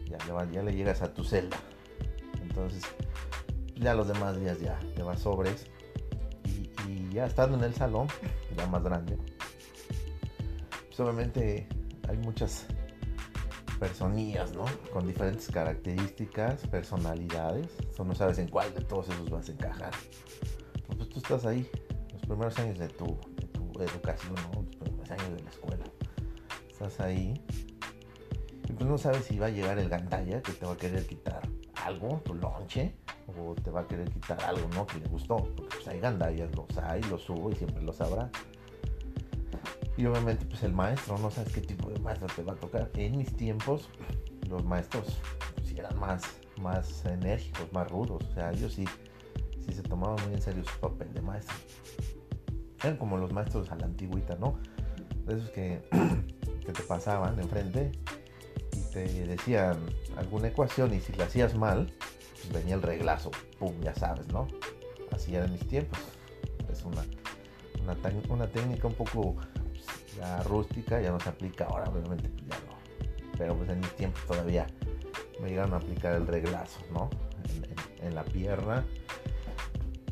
Ya, 0.05 0.17
ya 0.49 0.63
le 0.63 0.73
llegas 0.73 1.01
a 1.01 1.13
tu 1.13 1.25
celda. 1.25 1.57
Entonces, 2.57 2.83
ya 3.75 3.93
los 3.93 4.07
demás 4.07 4.39
días 4.39 4.57
ya 4.59 4.79
vas 5.03 5.21
sobres. 5.21 5.67
Y, 6.87 7.13
ya 7.13 7.27
estando 7.27 7.55
en 7.55 7.63
el 7.63 7.75
salón, 7.75 8.07
ya 8.55 8.65
más 8.65 8.83
grande, 8.83 9.17
pues 10.87 10.99
obviamente 10.99 11.67
hay 12.07 12.17
muchas 12.17 12.65
personillas, 13.79 14.53
¿no? 14.55 14.65
Con 14.91 15.05
diferentes 15.05 15.49
características, 15.49 16.65
personalidades. 16.67 17.67
Tú 17.95 18.05
no 18.05 18.15
sabes 18.15 18.39
en 18.39 18.47
cuál 18.47 18.73
de 18.73 18.81
todos 18.81 19.09
esos 19.09 19.29
vas 19.29 19.49
a 19.49 19.51
encajar. 19.51 19.91
Pues 20.87 21.09
tú 21.09 21.19
estás 21.19 21.45
ahí, 21.45 21.69
los 22.13 22.21
primeros 22.23 22.57
años 22.57 22.79
de 22.79 22.87
tu, 22.87 23.19
educación, 23.79 24.33
¿no? 24.51 24.63
Los 24.63 24.75
primeros 24.77 25.11
años 25.11 25.35
de 25.35 25.43
la 25.43 25.49
escuela. 25.51 25.85
Estás 26.71 26.99
ahí. 27.01 27.39
Y 28.67 28.73
pues 28.73 28.89
no 28.89 28.97
sabes 28.97 29.25
si 29.25 29.37
va 29.37 29.45
a 29.45 29.51
llegar 29.51 29.77
el 29.77 29.89
gandalla 29.89 30.41
que 30.41 30.53
te 30.53 30.65
va 30.65 30.73
a 30.73 30.77
querer 30.77 31.05
quitar 31.05 31.56
algo, 31.87 32.21
tu 32.23 32.33
lonche, 32.33 32.93
o 33.27 33.55
te 33.55 33.71
va 33.71 33.81
a 33.81 33.87
querer 33.87 34.09
quitar 34.09 34.41
algo, 34.43 34.67
¿no? 34.75 34.85
Que 34.85 34.99
le 34.99 35.07
gustó. 35.07 35.37
Porque 35.37 35.75
pues 35.75 35.87
hay 35.87 35.99
gandallas, 35.99 36.49
los 36.55 36.77
hay, 36.77 37.01
los 37.03 37.21
subo 37.23 37.51
y 37.51 37.55
siempre 37.55 37.81
los 37.81 37.99
habrá. 38.01 38.29
Y 39.97 40.05
obviamente 40.05 40.45
pues 40.45 40.61
el 40.63 40.73
maestro, 40.73 41.17
no 41.17 41.31
sabes 41.31 41.51
qué 41.53 41.61
tipo 41.61 41.89
de 41.89 41.99
maestro 41.99 42.27
te 42.35 42.43
va 42.43 42.53
a 42.53 42.55
tocar. 42.55 42.91
En 42.95 43.17
mis 43.17 43.35
tiempos 43.35 43.89
los 44.47 44.63
maestros 44.63 45.17
pues, 45.55 45.71
eran 45.71 45.97
más, 45.99 46.23
más 46.61 47.05
enérgicos, 47.05 47.71
más 47.73 47.89
rudos. 47.89 48.23
O 48.29 48.33
sea, 48.33 48.51
ellos 48.51 48.73
sí, 48.73 48.85
sí 49.65 49.73
se 49.73 49.81
tomaban 49.81 50.23
muy 50.25 50.35
en 50.35 50.41
serio 50.41 50.63
su 50.63 50.79
papel 50.79 51.13
de 51.13 51.21
maestro. 51.21 51.55
Eran 52.83 52.97
como 52.97 53.17
los 53.17 53.33
maestros 53.33 53.71
a 53.71 53.75
la 53.75 53.85
antigüita, 53.85 54.35
¿no? 54.35 54.59
De 55.25 55.35
esos 55.35 55.49
que, 55.49 55.81
que 56.65 56.71
te 56.71 56.83
pasaban 56.83 57.39
enfrente 57.39 57.91
y 59.05 59.19
te 59.19 59.25
decían 59.25 59.77
alguna 60.17 60.47
ecuación 60.47 60.93
y 60.93 61.01
si 61.01 61.13
la 61.13 61.25
hacías 61.25 61.55
mal, 61.55 61.91
pues 62.41 62.53
venía 62.53 62.75
el 62.75 62.81
reglazo, 62.81 63.31
pum, 63.59 63.73
ya 63.81 63.93
sabes, 63.93 64.27
¿no? 64.27 64.47
Así 65.11 65.35
era 65.35 65.45
en 65.45 65.53
mis 65.53 65.67
tiempos. 65.67 65.99
Es 66.71 66.83
una, 66.83 67.03
una, 68.29 68.47
técnica 68.47 68.87
un 68.87 68.93
poco 68.93 69.35
ya 70.17 70.41
rústica, 70.43 71.01
ya 71.01 71.11
no 71.11 71.19
se 71.19 71.29
aplica 71.29 71.65
ahora, 71.65 71.89
obviamente 71.89 72.29
pues 72.29 72.45
ya 72.47 72.57
no. 72.65 72.77
Pero 73.37 73.55
pues 73.55 73.69
en 73.69 73.79
mis 73.79 73.95
tiempos 73.95 74.23
todavía 74.25 74.67
me 75.41 75.49
llegaron 75.49 75.73
a 75.73 75.77
aplicar 75.77 76.13
el 76.15 76.27
reglazo, 76.27 76.79
¿no? 76.91 77.09
En, 78.01 78.13
la 78.13 78.23
pierna, 78.23 78.85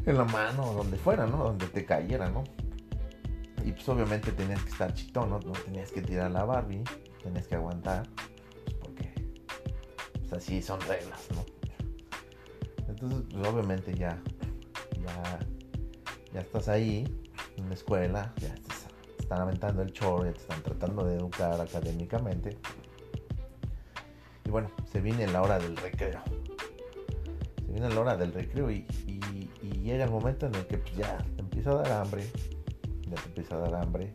en 0.05 0.17
la 0.17 0.25
mano, 0.25 0.73
donde 0.73 0.97
fuera, 0.97 1.25
¿no? 1.25 1.37
Donde 1.37 1.67
te 1.67 1.85
cayera, 1.85 2.29
¿no? 2.29 2.43
Y 3.63 3.71
pues 3.71 3.87
obviamente 3.89 4.31
tenías 4.31 4.61
que 4.63 4.69
estar 4.69 4.93
chitón, 4.93 5.29
¿no? 5.29 5.39
No 5.39 5.51
tenías 5.51 5.91
que 5.91 6.01
tirar 6.01 6.31
la 6.31 6.45
Barbie, 6.45 6.83
tenías 7.23 7.47
que 7.47 7.55
aguantar, 7.55 8.07
pues 8.15 8.34
pues 10.29 10.43
así 10.43 10.61
son 10.61 10.79
reglas, 10.81 11.27
¿no? 11.33 11.45
Entonces, 12.87 13.23
pues 13.31 13.47
obviamente 13.47 13.93
ya, 13.93 14.21
ya, 15.03 15.39
ya 16.33 16.39
estás 16.39 16.67
ahí 16.69 17.03
en 17.57 17.67
la 17.67 17.73
escuela, 17.73 18.33
ya 18.37 18.53
estás 18.53 18.85
están 19.25 19.41
aventando 19.41 19.81
el 19.81 19.91
chorro, 19.91 20.31
te 20.31 20.37
están 20.37 20.61
tratando 20.61 21.03
de 21.03 21.15
educar 21.15 21.59
académicamente. 21.59 22.59
Y 24.45 24.51
bueno, 24.51 24.69
se 24.91 25.01
viene 25.01 25.25
la 25.25 25.41
hora 25.41 25.57
del 25.57 25.75
recreo. 25.77 26.21
Se 27.65 27.71
viene 27.71 27.89
la 27.89 27.99
hora 27.99 28.15
del 28.15 28.31
recreo 28.31 28.69
y, 28.69 28.85
llega 29.81 30.05
el 30.05 30.11
momento 30.11 30.47
en 30.47 30.55
el 30.55 30.65
que 30.65 30.77
pues, 30.77 30.95
ya 30.95 31.17
te 31.35 31.41
empieza 31.41 31.71
a 31.71 31.75
dar 31.75 31.91
hambre. 31.91 32.29
Ya 33.07 33.15
te 33.15 33.27
empieza 33.29 33.55
a 33.55 33.59
dar 33.59 33.75
hambre. 33.75 34.13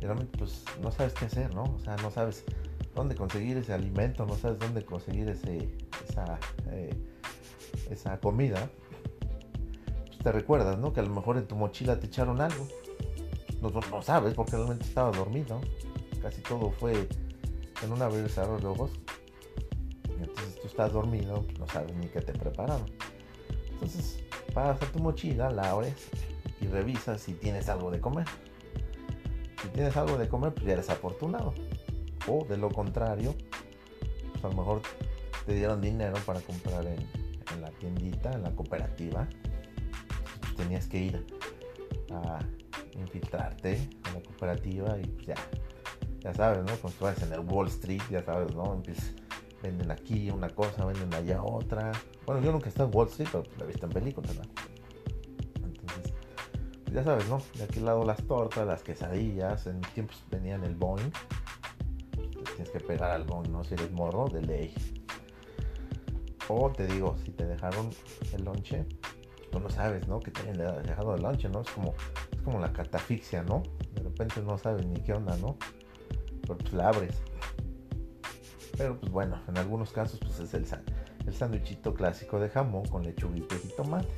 Y 0.00 0.04
realmente 0.04 0.36
pues 0.36 0.62
no 0.82 0.92
sabes 0.92 1.14
qué 1.14 1.24
hacer, 1.24 1.54
¿no? 1.54 1.64
O 1.64 1.78
sea, 1.78 1.96
no 1.96 2.10
sabes 2.10 2.44
dónde 2.94 3.14
conseguir 3.14 3.56
ese 3.56 3.72
alimento, 3.72 4.26
no 4.26 4.36
sabes 4.36 4.58
dónde 4.58 4.84
conseguir 4.84 5.28
ese, 5.28 5.68
esa, 6.08 6.38
eh, 6.70 6.94
esa 7.90 8.18
comida. 8.20 8.70
Pues 10.06 10.18
te 10.18 10.32
recuerdas, 10.32 10.78
¿no? 10.78 10.92
Que 10.92 11.00
a 11.00 11.04
lo 11.04 11.10
mejor 11.10 11.36
en 11.36 11.46
tu 11.46 11.56
mochila 11.56 11.98
te 11.98 12.06
echaron 12.06 12.40
algo 12.40 12.66
no, 13.70 14.02
sabes 14.02 14.34
porque 14.34 14.56
realmente 14.56 14.84
estaba 14.84 15.10
dormido. 15.12 15.60
Casi 16.20 16.40
todo 16.42 16.70
fue 16.70 17.08
en 17.82 17.92
un 17.92 18.02
abrir 18.02 18.26
y 18.26 18.28
cerrar 18.28 18.60
de 18.60 18.66
ojos. 18.66 18.90
entonces 20.20 20.60
tú 20.60 20.66
estás 20.66 20.92
dormido, 20.92 21.44
no 21.58 21.66
sabes 21.68 21.94
ni 21.94 22.08
qué 22.08 22.20
te 22.20 22.32
prepararon. 22.32 22.90
Entonces 23.72 24.20
vas 24.54 24.80
a 24.80 24.86
tu 24.86 24.98
mochila, 24.98 25.50
la 25.50 25.70
abres 25.70 25.94
y 26.60 26.66
revisas 26.66 27.20
si 27.20 27.34
tienes 27.34 27.68
algo 27.68 27.90
de 27.90 28.00
comer. 28.00 28.26
Si 29.62 29.68
tienes 29.68 29.96
algo 29.96 30.18
de 30.18 30.28
comer, 30.28 30.52
pues 30.52 30.66
ya 30.66 30.72
eres 30.72 30.90
afortunado. 30.90 31.54
O 32.28 32.44
de 32.44 32.56
lo 32.56 32.70
contrario, 32.70 33.34
a 34.42 34.48
lo 34.48 34.54
mejor 34.54 34.82
te 35.46 35.54
dieron 35.54 35.80
dinero 35.80 36.16
para 36.24 36.40
comprar 36.40 36.86
en, 36.86 37.06
la 37.60 37.70
tiendita, 37.72 38.32
en 38.32 38.42
la 38.42 38.50
cooperativa. 38.52 39.28
Tenías 40.56 40.86
que 40.86 40.98
ir 40.98 41.26
a 42.10 42.38
infiltrarte 42.98 43.74
en 43.74 44.14
la 44.14 44.20
cooperativa 44.20 44.98
y 44.98 45.06
pues 45.06 45.26
ya, 45.26 45.34
ya 46.20 46.34
sabes, 46.34 46.64
¿no? 46.64 46.90
Tú 46.90 47.06
en 47.06 47.32
el 47.32 47.40
Wall 47.40 47.68
Street, 47.68 48.02
ya 48.10 48.22
sabes, 48.24 48.54
¿no? 48.54 48.80
Venden 49.62 49.90
aquí 49.90 50.30
una 50.30 50.48
cosa, 50.48 50.84
venden 50.84 51.12
allá 51.14 51.42
otra. 51.42 51.92
Bueno, 52.26 52.42
yo 52.42 52.52
nunca 52.52 52.66
he 52.66 52.68
estado 52.68 52.88
en 52.88 52.96
Wall 52.96 53.08
Street, 53.08 53.28
pero 53.30 53.44
la 53.58 53.64
he 53.64 53.68
visto 53.68 53.86
en 53.86 53.92
películas, 53.92 54.34
¿no? 54.36 54.42
Pues 56.84 56.94
ya 56.94 57.04
sabes, 57.04 57.28
¿no? 57.28 57.40
De 57.56 57.64
aquel 57.64 57.84
lado 57.84 58.04
las 58.04 58.22
tortas, 58.24 58.66
las 58.66 58.82
quesadillas, 58.82 59.66
en 59.66 59.80
tiempos 59.80 60.22
venían 60.30 60.64
el 60.64 60.74
Boeing. 60.74 61.10
Tienes 62.42 62.70
que 62.70 62.80
pegar 62.80 63.10
al 63.10 63.24
Boeing, 63.24 63.52
¿no? 63.52 63.64
Si 63.64 63.74
eres 63.74 63.90
morro, 63.92 64.28
de 64.28 64.42
ley. 64.42 64.74
O 66.48 66.70
te 66.70 66.86
digo, 66.86 67.16
si 67.24 67.30
te 67.32 67.46
dejaron 67.46 67.90
el 68.32 68.44
lonche, 68.44 68.84
tú 69.50 69.60
no 69.60 69.70
sabes, 69.70 70.06
¿no? 70.08 70.20
Que 70.20 70.30
te 70.30 70.42
hayan 70.42 70.82
dejado 70.82 71.14
el 71.14 71.22
lonche, 71.22 71.48
¿no? 71.48 71.60
Es 71.60 71.70
como 71.70 71.94
como 72.44 72.58
la 72.58 72.72
catafixia, 72.72 73.42
¿no? 73.42 73.62
De 73.94 74.02
repente 74.02 74.40
no 74.42 74.58
sabes 74.58 74.86
ni 74.86 75.00
qué 75.00 75.14
onda, 75.14 75.36
¿no? 75.36 75.56
Pero 76.42 76.58
pues 76.58 76.72
la 76.72 76.88
abres. 76.88 77.22
Pero 78.76 78.98
pues 78.98 79.12
bueno, 79.12 79.40
en 79.48 79.58
algunos 79.58 79.92
casos 79.92 80.18
pues 80.20 80.40
es 80.40 80.54
el, 80.54 80.66
el 81.26 81.34
sándwichito 81.34 81.94
clásico 81.94 82.40
de 82.40 82.48
jamón 82.48 82.86
con 82.86 83.02
lechuguita 83.04 83.54
y 83.62 83.68
tomate. 83.76 84.08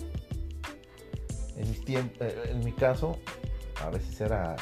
En, 1.56 1.68
mis 1.68 1.80
eh, 1.88 2.51
en 2.51 2.64
mi 2.64 2.72
caso, 2.72 3.18
a 3.82 3.90
veces 3.90 4.20
era, 4.20 4.56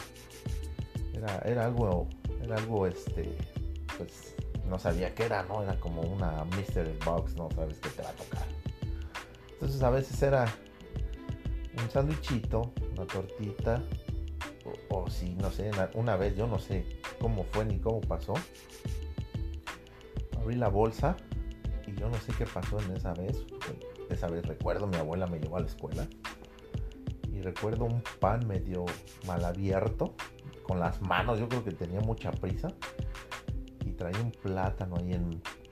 era, 1.14 1.38
era 1.44 1.64
algo, 1.66 2.08
era 2.42 2.56
algo, 2.56 2.86
este, 2.86 3.36
pues 3.96 4.34
no 4.68 4.78
sabía 4.78 5.14
qué 5.14 5.24
era, 5.24 5.42
¿no? 5.44 5.62
Era 5.62 5.78
como 5.78 6.02
una 6.02 6.44
mystery 6.56 6.96
box, 7.04 7.36
no 7.36 7.48
sabes 7.54 7.78
qué 7.78 7.88
te 7.90 8.02
va 8.02 8.10
a 8.10 8.12
tocar. 8.12 8.46
Entonces 9.52 9.82
a 9.82 9.90
veces 9.90 10.22
era 10.22 10.46
un 11.80 11.90
sándwichito 11.90 12.72
una 12.92 13.06
tortita, 13.06 13.82
o, 14.90 15.08
si, 15.10 15.34
no 15.34 15.50
sé, 15.50 15.70
una 15.94 16.16
vez, 16.16 16.36
yo 16.36 16.46
no 16.46 16.58
sé 16.58 16.84
cómo 17.20 17.44
fue 17.44 17.64
ni 17.64 17.78
cómo 17.78 18.00
pasó, 18.00 18.34
abrí 20.38 20.56
la 20.56 20.68
bolsa 20.68 21.16
y 21.86 21.94
yo 21.98 22.08
no 22.08 22.18
sé 22.18 22.32
qué 22.36 22.46
pasó 22.46 22.78
en 22.80 22.96
esa 22.96 23.12
vez. 23.14 23.44
Esa 24.10 24.28
vez 24.28 24.44
recuerdo, 24.44 24.86
mi 24.86 24.96
abuela 24.96 25.26
me 25.26 25.38
llevó 25.38 25.56
a 25.56 25.60
la 25.60 25.66
escuela 25.66 26.06
y 27.32 27.40
recuerdo 27.40 27.86
un 27.86 28.02
pan 28.20 28.46
medio 28.46 28.84
mal 29.26 29.44
abierto, 29.44 30.14
con 30.62 30.78
las 30.80 31.00
manos, 31.02 31.38
yo 31.38 31.48
creo 31.48 31.64
que 31.64 31.72
tenía 31.72 32.00
mucha 32.00 32.30
prisa 32.30 32.68
y 33.84 33.92
traía 33.92 34.20
un 34.20 34.32
plátano 34.32 34.96
ahí 34.96 35.12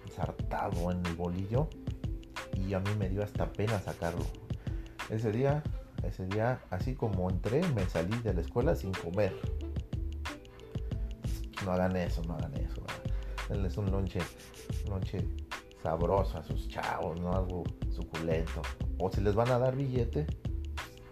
ensartado 0.05 0.91
en 0.91 1.05
el 1.07 1.15
bolillo 1.15 1.69
y 2.55 2.75
a 2.75 2.81
mí 2.81 2.91
me 2.99 3.09
dio 3.09 3.23
hasta 3.23 3.51
pena 3.53 3.79
sacarlo. 3.81 4.25
Ese 5.09 5.33
día 5.33 5.63
ese 6.03 6.27
día, 6.27 6.61
así 6.71 6.95
como 6.95 7.29
entré, 7.31 7.61
me 7.75 7.87
salí 7.89 8.17
de 8.23 8.35
la 8.35 8.41
escuela 8.41 8.75
sin 8.75 8.93
comer. 8.93 9.35
No 11.65 11.73
hagan 11.73 11.97
eso, 11.97 12.23
no 12.25 12.35
hagan 12.35 12.57
eso. 12.57 12.83
Denles 13.49 13.77
un 13.77 13.91
lonche, 13.91 14.21
lonche 14.89 15.27
sabroso 15.83 16.39
a 16.39 16.43
sus 16.43 16.69
chavos, 16.69 17.21
¿no? 17.21 17.33
Algo 17.33 17.65
suculento. 17.91 18.63
O 18.99 19.11
si 19.11 19.21
les 19.21 19.35
van 19.35 19.51
a 19.51 19.59
dar 19.59 19.77
billete, 19.77 20.27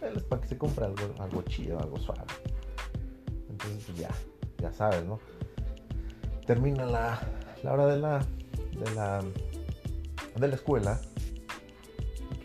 denles 0.00 0.22
para 0.24 0.42
que 0.42 0.48
se 0.48 0.58
compre 0.58 0.86
algo, 0.86 1.14
algo 1.18 1.42
chido, 1.42 1.78
algo 1.78 1.98
suave. 1.98 2.22
Entonces, 3.58 3.84
pues 3.86 3.98
ya, 3.98 4.10
ya 4.62 4.72
sabes, 4.72 5.04
¿no? 5.04 5.20
Termina 6.46 6.84
la, 6.86 7.20
la 7.62 7.72
hora 7.72 7.86
de 7.86 7.98
la, 7.98 8.24
de 8.72 8.94
la, 8.94 9.22
de 10.36 10.48
la 10.48 10.54
escuela 10.54 11.00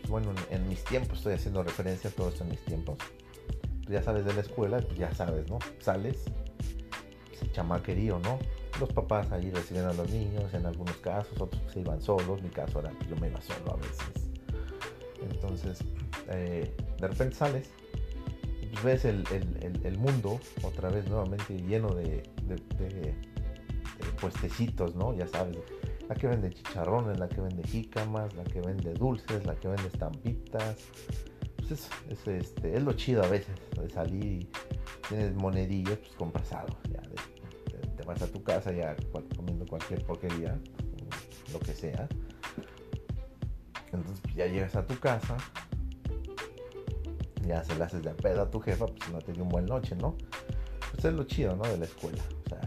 bueno, 0.08 0.32
en, 0.50 0.68
mis 0.68 0.84
tiempos, 0.84 1.18
estoy 1.18 1.34
haciendo 1.34 1.62
referencia 1.62 2.10
a 2.10 2.12
todo 2.12 2.28
esto 2.28 2.44
en 2.44 2.50
mis 2.50 2.64
tiempos. 2.64 2.98
Pues 3.84 3.88
ya 3.88 4.02
sabes 4.02 4.24
de 4.24 4.34
la 4.34 4.40
escuela, 4.40 4.78
pues 4.78 4.98
ya 4.98 5.12
sabes, 5.14 5.48
¿no? 5.48 5.58
Sales, 5.80 6.24
pues 7.28 7.52
chamaquerío, 7.52 8.18
¿no? 8.18 8.38
los 8.80 8.92
papás 8.92 9.30
ahí 9.30 9.52
reciben 9.52 9.84
a 9.84 9.92
los 9.92 10.10
niños 10.10 10.52
en 10.52 10.66
algunos 10.66 10.96
casos, 10.96 11.40
otros 11.40 11.62
se 11.72 11.80
iban 11.80 12.02
solos, 12.02 12.42
mi 12.42 12.48
caso 12.48 12.80
era 12.80 12.90
yo 13.08 13.14
me 13.16 13.28
iba 13.28 13.40
solo 13.40 13.72
a 13.72 13.76
veces. 13.76 14.30
Entonces, 15.30 15.78
eh, 16.28 16.74
de 17.00 17.08
repente 17.08 17.36
sales, 17.36 17.70
pues 17.76 17.83
ves 18.82 19.04
el, 19.04 19.24
el, 19.82 19.98
mundo 19.98 20.40
otra 20.62 20.88
vez 20.88 21.08
nuevamente 21.08 21.56
lleno 21.58 21.94
de, 21.94 22.22
de, 22.46 23.14
puestecitos, 24.20 24.94
¿no? 24.94 25.14
Ya 25.14 25.26
sabes, 25.26 25.58
la 26.08 26.14
que 26.14 26.26
vende 26.26 26.50
chicharrones, 26.50 27.18
la 27.18 27.28
que 27.28 27.40
vende 27.40 27.62
jícamas, 27.64 28.34
la 28.34 28.44
que 28.44 28.60
vende 28.60 28.94
dulces, 28.94 29.44
la 29.46 29.54
que 29.54 29.68
vende 29.68 29.86
estampitas. 29.86 30.76
Pues 31.56 31.70
es, 31.70 31.90
es, 32.10 32.28
este, 32.28 32.76
es 32.76 32.82
lo 32.82 32.92
chido 32.92 33.22
a 33.22 33.28
veces 33.28 33.54
de 33.80 33.88
salir 33.88 34.24
y 34.24 34.48
tienes 35.08 35.34
monedillas, 35.34 35.98
pues 35.98 36.12
compras 36.16 36.52
algo. 36.52 36.76
Ya, 36.90 37.02
te 37.96 38.02
vas 38.04 38.20
a 38.22 38.26
tu 38.26 38.42
casa 38.42 38.72
ya 38.72 38.96
comiendo 39.36 39.66
cualquier 39.66 40.04
porquería, 40.04 40.58
lo 41.52 41.58
que 41.60 41.72
sea. 41.72 42.08
Entonces 43.92 44.20
pues, 44.22 44.34
ya 44.34 44.46
llegas 44.46 44.74
a 44.76 44.86
tu 44.86 44.98
casa, 44.98 45.36
ya 47.46 47.62
se 47.64 47.76
le 47.76 47.84
haces 47.84 48.02
de 48.02 48.10
pedo 48.10 48.42
a 48.42 48.50
tu 48.50 48.60
jefa, 48.60 48.86
pues 48.86 49.10
no 49.10 49.18
te 49.18 49.32
dio 49.32 49.42
un 49.42 49.48
buen 49.48 49.66
noche, 49.66 49.94
¿no? 49.96 50.16
Pues 50.92 51.04
es 51.04 51.12
lo 51.12 51.24
chido, 51.24 51.56
¿no? 51.56 51.64
De 51.64 51.76
la 51.76 51.84
escuela. 51.84 52.22
O 52.46 52.48
sea, 52.48 52.60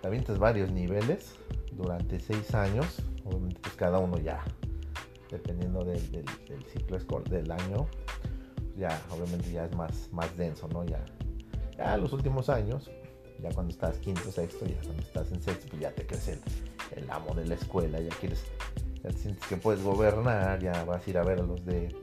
te 0.00 0.32
varios 0.34 0.70
niveles 0.70 1.34
durante 1.72 2.18
seis 2.18 2.54
años. 2.54 3.02
Obviamente, 3.24 3.60
pues 3.60 3.74
cada 3.74 3.98
uno 3.98 4.18
ya, 4.18 4.42
dependiendo 5.30 5.84
del, 5.84 6.00
ciclo 6.72 6.96
escolar 6.96 7.28
del 7.28 7.50
año, 7.50 7.86
ya, 8.76 9.00
obviamente 9.10 9.52
ya 9.52 9.64
es 9.64 9.74
más, 9.74 10.08
más 10.12 10.34
denso, 10.36 10.68
¿no? 10.68 10.84
Ya, 10.84 11.04
ya 11.76 11.96
los 11.96 12.12
últimos 12.12 12.48
años, 12.48 12.90
ya 13.42 13.50
cuando 13.50 13.72
estás 13.72 13.98
quinto, 13.98 14.30
sexto, 14.32 14.64
ya 14.66 14.80
cuando 14.82 15.02
estás 15.02 15.30
en 15.30 15.42
sexto, 15.42 15.66
pues 15.68 15.82
ya 15.82 15.92
te 15.92 16.06
crees 16.06 16.28
el, 16.28 16.40
el 16.96 17.10
amo 17.10 17.34
de 17.34 17.44
la 17.44 17.54
escuela, 17.54 18.00
ya 18.00 18.10
quieres, 18.16 18.44
ya 19.02 19.10
te 19.10 19.18
sientes 19.18 19.46
que 19.46 19.56
puedes 19.56 19.82
gobernar, 19.82 20.60
ya 20.60 20.84
vas 20.84 21.06
a 21.06 21.10
ir 21.10 21.18
a 21.18 21.24
ver 21.24 21.40
a 21.40 21.42
los 21.42 21.64
de 21.66 21.94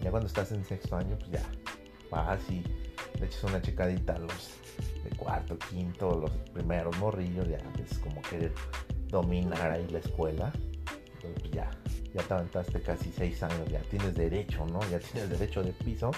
ya 0.00 0.10
cuando 0.10 0.26
estás 0.26 0.52
en 0.52 0.64
sexto 0.64 0.96
año, 0.96 1.16
pues 1.18 1.30
ya 1.30 1.42
vas 2.10 2.40
y 2.50 2.62
le 3.18 3.26
echas 3.26 3.44
una 3.44 3.60
checadita 3.60 4.14
a 4.14 4.18
los 4.18 4.50
de 5.04 5.10
cuarto, 5.16 5.58
quinto, 5.70 6.18
los 6.20 6.30
primeros 6.52 6.96
morrillos, 6.98 7.48
ya 7.48 7.58
es 7.82 7.98
como 7.98 8.20
querer 8.22 8.52
dominar 9.08 9.70
ahí 9.70 9.86
la 9.88 9.98
escuela. 9.98 10.52
Entonces, 11.14 11.40
pues 11.40 11.52
ya, 11.52 11.70
ya 12.14 12.22
te 12.22 12.34
aventaste 12.34 12.80
casi 12.80 13.10
seis 13.12 13.42
años, 13.42 13.68
ya 13.68 13.80
tienes 13.82 14.14
derecho, 14.14 14.66
¿no? 14.66 14.80
Ya 14.90 14.98
tienes 14.98 15.30
derecho 15.30 15.62
de 15.62 15.72
piso 15.72 16.10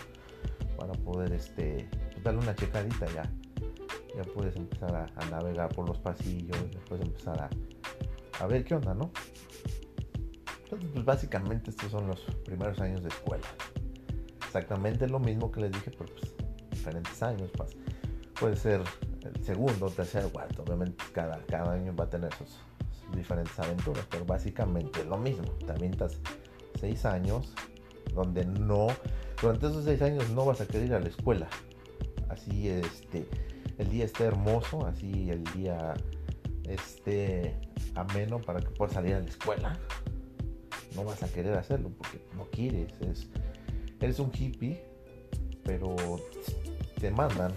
para 0.76 0.92
poder 0.92 1.32
este, 1.32 1.88
pues, 2.12 2.22
darle 2.22 2.40
una 2.40 2.54
checadita 2.54 3.06
ya. 3.14 3.30
Ya 4.16 4.24
puedes 4.24 4.56
empezar 4.56 5.08
a, 5.16 5.30
navegar 5.30 5.68
por 5.68 5.88
los 5.88 5.98
pasillos, 5.98 6.58
ya 6.70 6.80
puedes 6.80 7.06
empezar 7.06 7.40
a, 7.40 8.42
a 8.42 8.46
ver 8.46 8.64
qué 8.64 8.74
onda, 8.74 8.92
¿no? 8.92 9.12
Entonces, 10.72 10.90
pues 10.92 11.04
básicamente 11.04 11.70
estos 11.70 11.90
son 11.90 12.06
los 12.06 12.20
primeros 12.44 12.78
años 12.80 13.02
de 13.02 13.08
escuela 13.08 13.46
exactamente 14.50 15.06
lo 15.06 15.20
mismo 15.20 15.52
que 15.52 15.60
les 15.60 15.70
dije, 15.70 15.92
pero 15.96 16.12
pues 16.12 16.32
diferentes 16.70 17.22
años. 17.22 17.50
Puede 18.38 18.56
ser 18.56 18.82
el 19.22 19.44
segundo, 19.44 19.88
tercer, 19.90 20.24
cuarto. 20.32 20.64
Obviamente 20.64 21.04
cada, 21.12 21.38
cada 21.46 21.74
año 21.74 21.94
va 21.94 22.04
a 22.04 22.10
tener 22.10 22.34
sus, 22.34 22.58
diferentes 23.14 23.56
aventuras, 23.60 24.04
pero 24.10 24.24
básicamente 24.24 25.04
lo 25.04 25.18
mismo. 25.18 25.44
Te 25.66 25.70
avientas 25.70 26.18
seis 26.80 27.04
años 27.04 27.52
donde 28.12 28.44
no, 28.44 28.88
durante 29.40 29.68
esos 29.68 29.84
seis 29.84 30.02
años 30.02 30.28
no 30.30 30.44
vas 30.44 30.60
a 30.60 30.66
querer 30.66 30.88
ir 30.88 30.94
a 30.94 31.00
la 31.00 31.08
escuela. 31.08 31.46
Así 32.28 32.68
este, 32.68 33.28
el 33.78 33.88
día 33.88 34.04
esté 34.04 34.24
hermoso, 34.24 34.84
así 34.84 35.30
el 35.30 35.44
día 35.54 35.94
esté 36.64 37.56
ameno 37.94 38.40
para 38.40 38.60
que 38.60 38.70
puedas 38.70 38.94
salir 38.94 39.14
a 39.14 39.20
la 39.20 39.28
escuela. 39.28 39.78
No 40.94 41.04
vas 41.04 41.22
a 41.22 41.28
querer 41.28 41.54
hacerlo 41.54 41.90
porque 41.96 42.20
no 42.36 42.46
quieres. 42.50 42.92
Es, 43.00 43.26
eres 44.00 44.18
un 44.18 44.32
hippie, 44.36 44.82
pero 45.64 45.96
te 47.00 47.10
mandan 47.10 47.52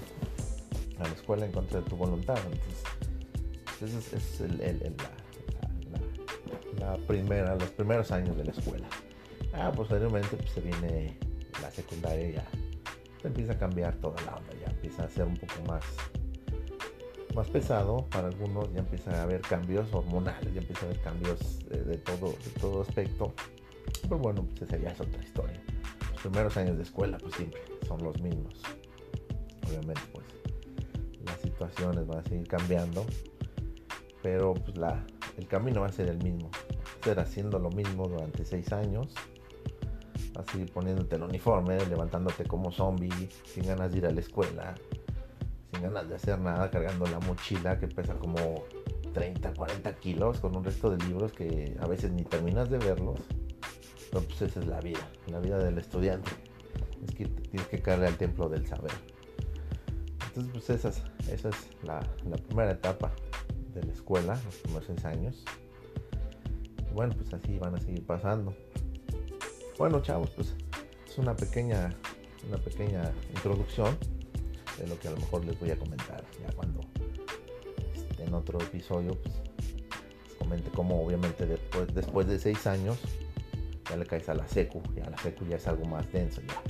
a 0.99 1.03
la 1.03 1.13
escuela 1.13 1.45
en 1.45 1.51
contra 1.51 1.81
de 1.81 1.89
tu 1.89 1.95
voluntad. 1.95 2.37
Entonces, 3.73 4.13
ese 4.13 4.45
es, 4.45 4.61
el, 4.61 4.95
la, 6.79 6.97
primera, 7.07 7.55
los 7.55 7.69
primeros 7.71 8.11
años 8.11 8.37
de 8.37 8.45
la 8.45 8.51
escuela. 8.51 8.87
Ah, 9.53 9.71
posteriormente 9.75 10.35
pues, 10.37 10.51
se 10.51 10.61
viene 10.61 11.17
la 11.61 11.71
secundaria 11.71 12.29
ya. 12.31 12.47
Se 13.21 13.27
empieza 13.27 13.53
a 13.53 13.57
cambiar 13.57 13.95
toda 13.95 14.21
la 14.23 14.35
onda, 14.35 14.53
ya 14.59 14.71
empieza 14.71 15.03
a 15.03 15.09
ser 15.09 15.25
un 15.25 15.37
poco 15.37 15.53
más 15.67 15.83
más 17.35 17.47
pesado 17.49 18.05
para 18.09 18.27
algunos 18.27 18.71
ya 18.73 18.79
empieza 18.79 19.11
a 19.19 19.23
haber 19.23 19.41
cambios 19.41 19.91
hormonales 19.93 20.53
ya 20.53 20.61
empieza 20.61 20.85
a 20.85 20.89
haber 20.89 21.01
cambios 21.01 21.59
de, 21.69 21.97
todo 21.97 22.27
de 22.27 22.59
todo 22.59 22.81
aspecto 22.81 23.33
pero 24.03 24.17
bueno 24.17 24.43
pues 24.43 24.63
esa 24.63 24.77
ya 24.77 24.89
es 24.89 24.99
otra 25.01 25.23
historia 25.23 25.61
primeros 26.23 26.55
años 26.55 26.77
de 26.77 26.83
escuela 26.83 27.17
pues 27.17 27.35
siempre 27.35 27.61
son 27.85 28.01
los 28.01 28.19
mismos. 28.21 28.61
Obviamente 29.67 30.01
pues 30.13 30.25
las 31.25 31.39
situaciones 31.41 32.07
van 32.07 32.19
a 32.19 32.23
seguir 32.23 32.47
cambiando, 32.47 33.05
pero 34.21 34.53
pues 34.53 34.77
la, 34.77 35.05
el 35.37 35.47
camino 35.47 35.81
va 35.81 35.87
a 35.87 35.91
ser 35.91 36.07
el 36.07 36.17
mismo. 36.23 36.49
Ser 37.03 37.19
haciendo 37.19 37.59
lo 37.59 37.69
mismo 37.69 38.07
durante 38.07 38.45
seis 38.45 38.71
años. 38.71 39.13
Vas 40.33 40.47
a 40.47 40.51
seguir 40.51 40.71
poniéndote 40.71 41.17
el 41.17 41.23
uniforme, 41.23 41.77
levantándote 41.85 42.45
como 42.45 42.71
zombie, 42.71 43.29
sin 43.45 43.65
ganas 43.65 43.91
de 43.91 43.97
ir 43.97 44.05
a 44.05 44.11
la 44.11 44.21
escuela, 44.21 44.75
sin 45.73 45.83
ganas 45.83 46.07
de 46.07 46.15
hacer 46.15 46.39
nada, 46.39 46.69
cargando 46.69 47.05
la 47.07 47.19
mochila 47.19 47.79
que 47.79 47.87
pesa 47.87 48.13
como 48.15 48.65
30, 49.13 49.53
40 49.53 49.95
kilos 49.95 50.39
con 50.39 50.55
un 50.55 50.63
resto 50.63 50.89
de 50.89 51.03
libros 51.05 51.33
que 51.33 51.75
a 51.79 51.87
veces 51.87 52.11
ni 52.11 52.23
terminas 52.23 52.69
de 52.69 52.77
verlos 52.77 53.19
pero 54.13 54.27
pues 54.27 54.43
esa 54.43 54.59
es 54.59 54.67
la 54.67 54.79
vida, 54.79 55.09
la 55.25 55.39
vida 55.39 55.57
del 55.57 55.79
estudiante. 55.79 56.29
Es 57.03 57.15
que 57.15 57.25
tienes 57.25 57.67
que 57.67 57.81
caerle 57.81 58.05
al 58.05 58.15
templo 58.15 58.47
del 58.47 58.67
saber. 58.67 58.91
Entonces, 60.27 60.51
pues 60.53 60.69
esa 60.69 60.89
es, 60.89 61.03
esa 61.31 61.49
es 61.49 61.55
la, 61.81 61.99
primera 62.47 62.71
etapa 62.71 63.11
de 63.73 63.83
la 63.83 63.91
escuela, 63.91 64.39
los 64.45 64.55
primeros 64.57 64.85
seis 64.85 65.03
años. 65.05 65.43
bueno, 66.93 67.15
pues 67.15 67.33
así 67.33 67.57
van 67.57 67.75
a 67.75 67.79
seguir 67.79 68.05
pasando. 68.05 68.55
Bueno, 69.79 69.99
chavos, 70.03 70.29
pues 70.29 70.55
es 71.07 71.17
una 71.17 71.35
pequeña, 71.35 71.89
una 72.47 72.57
pequeña 72.59 73.11
introducción 73.35 73.97
de 74.77 74.87
lo 74.87 74.99
que 74.99 75.07
a 75.07 75.11
lo 75.11 75.17
mejor 75.17 75.45
les 75.45 75.59
voy 75.59 75.71
a 75.71 75.77
comentar 75.77 76.23
ya 76.41 76.53
cuando 76.55 76.81
en 78.19 78.33
otro 78.33 78.59
episodio, 78.61 79.15
pues 79.21 79.35
les 80.25 80.35
comente 80.35 80.69
cómo 80.71 81.03
obviamente 81.03 81.45
después, 81.45 81.93
después 81.93 82.27
de 82.27 82.39
seis 82.39 82.65
años 82.67 82.97
ya 83.89 83.97
le 83.97 84.05
caes 84.05 84.29
a 84.29 84.33
la 84.33 84.47
secu, 84.47 84.81
ya 84.95 85.09
la 85.09 85.17
secu 85.17 85.45
ya 85.45 85.57
es 85.57 85.67
algo 85.67 85.85
más 85.85 86.11
denso, 86.11 86.41
ya, 86.41 86.61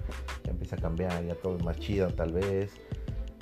ya 0.44 0.52
empieza 0.52 0.76
a 0.76 0.80
cambiar, 0.80 1.24
ya 1.26 1.36
todo 1.36 1.58
es 1.58 1.64
más 1.64 1.80
chido 1.80 2.08
tal 2.10 2.34
vez, 2.34 2.72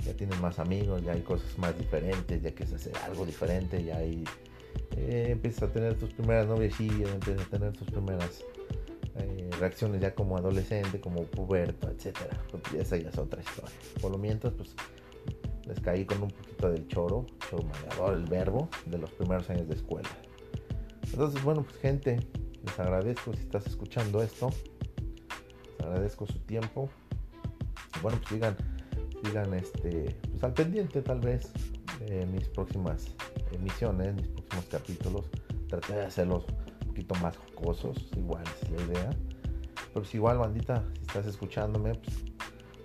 ya 0.06 0.14
tienes 0.14 0.40
más 0.42 0.60
amigos, 0.60 1.02
ya 1.04 1.14
hay 1.14 1.22
cosas 1.22 1.58
más 1.58 1.78
diferentes, 1.78 2.42
ya 2.42 2.52
quieres 2.52 2.74
hacer 2.74 2.94
algo 3.06 3.26
diferente, 3.26 3.84
ya 3.84 3.98
hay, 3.98 4.24
eh, 4.98 5.28
empiezas 5.30 5.64
a 5.64 5.72
tener 5.72 5.98
tus 5.98 6.14
primeras 6.14 6.48
noviecillas, 6.48 7.10
empiezas 7.10 7.48
a 7.48 7.50
tener 7.50 7.72
tus 7.74 7.88
primeras 7.90 8.44
eh, 9.22 9.50
reacciones 9.60 10.02
ya 10.02 10.16
como 10.16 10.38
adolescente, 10.38 11.00
como 11.00 11.24
puberto, 11.24 11.90
etcétera. 11.90 12.42
Pues 12.50 12.64
esa 12.74 12.98
ya 12.98 13.10
es 13.10 13.18
otra 13.18 13.42
historia. 13.42 13.72
Por 14.02 14.12
lo 14.12 14.18
mientras, 14.18 14.54
pues 14.54 14.76
les 15.66 15.80
caí 15.80 16.06
con 16.06 16.24
un 16.24 16.30
poquito 16.30 16.70
del 16.72 16.88
choro, 16.88 17.26
choro 17.50 18.14
el 18.14 18.26
verbo 18.26 18.70
de 18.86 18.98
los 18.98 19.10
primeros 19.12 19.50
años 19.50 19.68
de 19.68 19.76
escuela. 19.76 20.10
Entonces, 21.12 21.44
bueno, 21.44 21.64
pues 21.64 21.78
gente, 21.78 22.20
les 22.66 22.80
agradezco 22.80 23.34
si 23.34 23.40
estás 23.42 23.68
escuchando 23.68 24.22
esto. 24.22 24.50
Les 25.78 25.88
agradezco 25.88 26.26
su 26.26 26.40
tiempo. 26.40 26.90
bueno, 28.02 28.18
pues 28.18 28.30
sigan, 28.30 28.56
sigan 29.24 29.54
este, 29.54 30.16
pues 30.32 30.44
al 30.44 30.54
pendiente 30.54 31.02
tal 31.02 31.20
vez 31.20 31.52
de 32.00 32.26
mis 32.26 32.48
próximas 32.50 33.06
emisiones, 33.52 34.16
mis 34.16 34.28
próximos 34.28 34.66
capítulos. 34.66 35.26
Traté 35.68 35.94
de 35.94 36.06
hacerlos 36.06 36.46
más 37.22 37.38
jocosos, 37.38 37.98
igual 38.16 38.44
es 38.62 38.70
la 38.72 38.82
idea. 38.84 39.10
Pero 39.94 40.06
si 40.06 40.18
igual, 40.18 40.38
bandita, 40.38 40.84
si 40.96 41.02
estás 41.02 41.26
escuchándome, 41.26 41.96
pues 41.96 42.16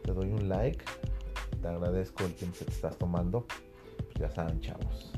te 0.03 0.13
doy 0.13 0.31
un 0.31 0.49
like. 0.49 0.85
Te 1.63 1.69
agradezco 1.69 2.25
el 2.25 2.35
tiempo 2.35 2.59
que 2.59 2.65
te 2.67 2.73
estás 2.73 2.97
tomando. 2.99 3.47
Pues 3.97 4.19
ya 4.19 4.31
saben, 4.31 4.61
chavos. 4.61 5.13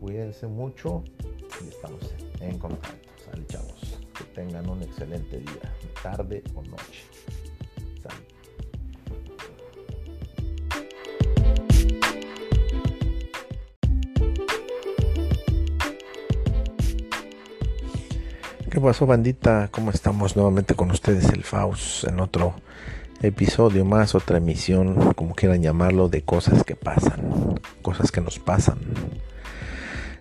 Cuídense 0.00 0.46
mucho 0.46 1.04
y 1.64 1.68
estamos 1.68 2.14
en 2.40 2.58
contacto 2.58 3.04
chavos. 3.46 3.98
Que 4.16 4.24
tengan 4.24 4.68
un 4.68 4.82
excelente 4.82 5.38
día, 5.38 5.74
tarde 6.02 6.42
o 6.54 6.62
noche. 6.62 7.04
¿Qué 18.74 18.80
pasó 18.80 19.06
bandita? 19.06 19.68
¿Cómo 19.70 19.92
estamos 19.92 20.34
nuevamente 20.34 20.74
con 20.74 20.90
ustedes 20.90 21.28
el 21.28 21.44
Faust 21.44 22.08
en 22.08 22.18
otro 22.18 22.56
episodio 23.22 23.84
más, 23.84 24.16
otra 24.16 24.38
emisión, 24.38 25.12
como 25.12 25.36
quieran 25.36 25.62
llamarlo, 25.62 26.08
de 26.08 26.22
cosas 26.22 26.64
que 26.64 26.74
pasan, 26.74 27.60
cosas 27.82 28.10
que 28.10 28.20
nos 28.20 28.40
pasan. 28.40 28.78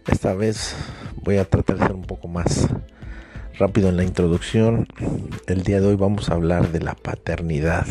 Esta 0.05 0.35
vez 0.35 0.75
voy 1.23 1.37
a 1.37 1.45
tratar 1.45 1.79
de 1.79 1.87
ser 1.87 1.95
un 1.95 2.03
poco 2.03 2.27
más 2.27 2.67
rápido 3.57 3.89
en 3.89 3.97
la 3.97 4.03
introducción. 4.03 4.87
El 5.47 5.63
día 5.63 5.81
de 5.81 5.87
hoy 5.87 5.95
vamos 5.95 6.29
a 6.29 6.35
hablar 6.35 6.71
de 6.71 6.79
la 6.79 6.93
paternidad 6.93 7.87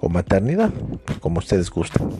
o 0.00 0.08
maternidad, 0.08 0.72
como 1.20 1.38
ustedes 1.38 1.70
gustan. 1.70 2.10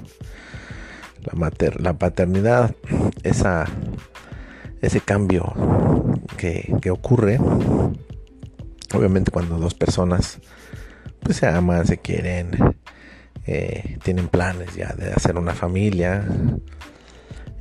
La, 1.24 1.32
mater 1.34 1.80
la 1.80 1.94
paternidad, 1.94 2.76
esa, 3.24 3.64
ese 4.86 5.00
cambio 5.00 5.52
que, 6.36 6.74
que 6.80 6.90
ocurre, 6.90 7.38
obviamente 8.94 9.30
cuando 9.30 9.58
dos 9.58 9.74
personas 9.74 10.38
pues 11.20 11.38
se 11.38 11.46
aman, 11.46 11.86
se 11.86 11.98
quieren, 11.98 12.76
eh, 13.46 13.98
tienen 14.02 14.28
planes 14.28 14.74
ya 14.76 14.92
de 14.94 15.12
hacer 15.12 15.36
una 15.36 15.54
familia 15.54 16.24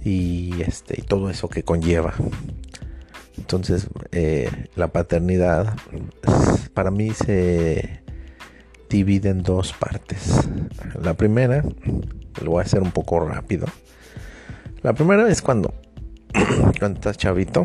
y 0.03 0.61
este 0.61 0.99
y 0.99 1.03
todo 1.03 1.30
eso 1.30 1.49
que 1.49 1.64
conlleva. 1.64 2.14
Entonces 3.38 3.88
eh, 4.11 4.49
la 4.76 4.88
paternidad 4.89 5.76
para 6.73 6.91
mí 6.91 7.11
se 7.11 8.02
divide 8.89 9.30
en 9.30 9.41
dos 9.41 9.73
partes. 9.73 10.47
La 11.02 11.15
primera, 11.15 11.64
lo 12.43 12.52
voy 12.52 12.61
a 12.61 12.65
hacer 12.65 12.81
un 12.81 12.91
poco 12.91 13.19
rápido. 13.19 13.65
La 14.84 14.93
primera 14.93 15.27
es 15.30 15.41
cuando, 15.41 15.73
cuando 16.80 16.99
estás 16.99 17.18
chavito. 17.18 17.64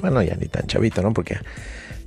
Bueno, 0.00 0.22
ya 0.22 0.34
ni 0.36 0.46
tan 0.46 0.66
chavito, 0.66 1.02
¿no? 1.02 1.12
Porque 1.12 1.38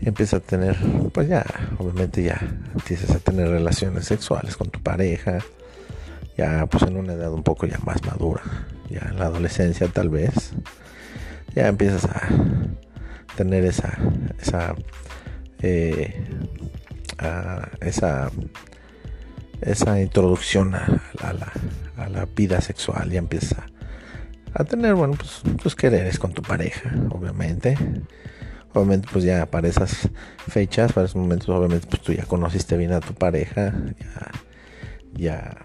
empiezas 0.01 0.41
a 0.41 0.45
tener, 0.45 0.77
pues 1.13 1.27
ya, 1.27 1.45
obviamente 1.77 2.23
ya 2.23 2.39
empiezas 2.73 3.11
a 3.11 3.19
tener 3.19 3.49
relaciones 3.49 4.05
sexuales 4.05 4.57
con 4.57 4.69
tu 4.69 4.81
pareja, 4.81 5.39
ya 6.37 6.65
pues 6.65 6.83
en 6.83 6.97
una 6.97 7.13
edad 7.13 7.31
un 7.31 7.43
poco 7.43 7.65
ya 7.65 7.79
más 7.85 8.03
madura, 8.05 8.41
ya 8.89 9.07
en 9.09 9.19
la 9.19 9.25
adolescencia 9.25 9.87
tal 9.87 10.09
vez, 10.09 10.53
ya 11.55 11.67
empiezas 11.67 12.05
a 12.05 12.27
tener 13.35 13.65
esa, 13.65 13.97
esa, 14.41 14.75
eh, 15.61 16.23
esa, 17.81 18.31
esa 19.61 20.01
introducción 20.01 20.75
a, 20.75 21.01
la, 21.21 21.51
a, 21.97 22.09
la, 22.09 22.25
vida 22.25 22.61
sexual, 22.61 23.09
ya 23.09 23.19
empiezas 23.19 23.59
a, 24.55 24.63
tener, 24.63 24.95
bueno, 24.95 25.13
pues 25.13 25.41
tus 25.61 25.75
quereres 25.75 26.17
con 26.19 26.33
tu 26.33 26.41
pareja, 26.41 26.91
obviamente. 27.11 27.77
Obviamente 28.73 29.07
pues 29.11 29.23
ya 29.23 29.45
para 29.45 29.69
esas 29.69 30.09
fechas, 30.49 30.91
para 30.91 31.05
esos 31.05 31.15
momentos, 31.15 31.47
obviamente 31.47 31.87
pues 31.87 32.01
tú 32.01 32.11
ya 32.11 32.25
conociste 32.25 32.75
bien 32.75 32.91
a 32.91 32.99
tu 32.99 33.13
pareja, 33.13 33.73
ya, 33.97 34.31
ya, 35.13 35.57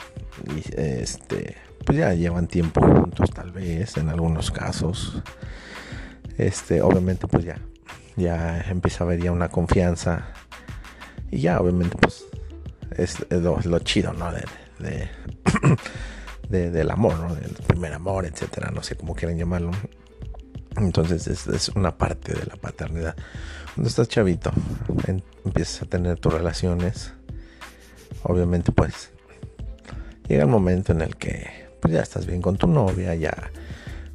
este, 0.77 1.57
pues 1.85 1.99
ya 1.99 2.15
llevan 2.15 2.47
tiempo 2.47 2.81
juntos 2.81 3.31
tal 3.31 3.51
vez, 3.51 3.97
en 3.97 4.11
algunos 4.11 4.53
casos, 4.53 5.21
este, 6.39 6.83
obviamente 6.83 7.27
pues 7.27 7.45
ya, 7.45 7.59
ya 8.17 8.61
empieza 8.69 9.03
a 9.03 9.07
haber 9.09 9.21
ya 9.21 9.33
una 9.33 9.49
confianza. 9.49 10.29
Y 11.33 11.41
ya 11.41 11.61
obviamente 11.61 11.97
pues 12.01 12.25
es, 12.97 13.27
lo, 13.31 13.79
chido, 13.81 14.13
¿no? 14.13 14.31
De, 14.33 14.45
del 16.51 16.91
amor, 16.91 17.19
¿no? 17.19 17.35
Del 17.35 17.53
primer 17.67 17.93
amor, 17.93 18.27
etcétera, 18.27 18.71
no 18.71 18.83
sé 18.83 18.97
cómo 18.97 19.15
quieren 19.15 19.39
llamarlo. 19.39 19.71
Entonces 20.77 21.27
es, 21.27 21.69
una 21.71 21.97
parte 21.97 22.33
de 22.33 22.47
la 22.47 22.57
paternidad. 22.57 23.15
Cuando 23.75 23.89
estás 23.89 24.09
chavito, 24.09 24.51
empiezas 25.45 25.83
a 25.83 25.87
tener 25.87 26.19
tus 26.19 26.33
relaciones. 26.33 27.13
Obviamente 28.25 28.73
pues 28.73 29.11
llega 30.29 30.43
el 30.43 30.49
momento 30.49 30.93
en 30.93 31.03
el 31.03 31.17
que 31.17 31.69
pues 31.81 31.95
ya 31.95 32.01
estás 32.01 32.27
bien 32.27 32.43
con 32.43 32.57
tu 32.57 32.67
novia, 32.67 33.15
ya 33.15 33.51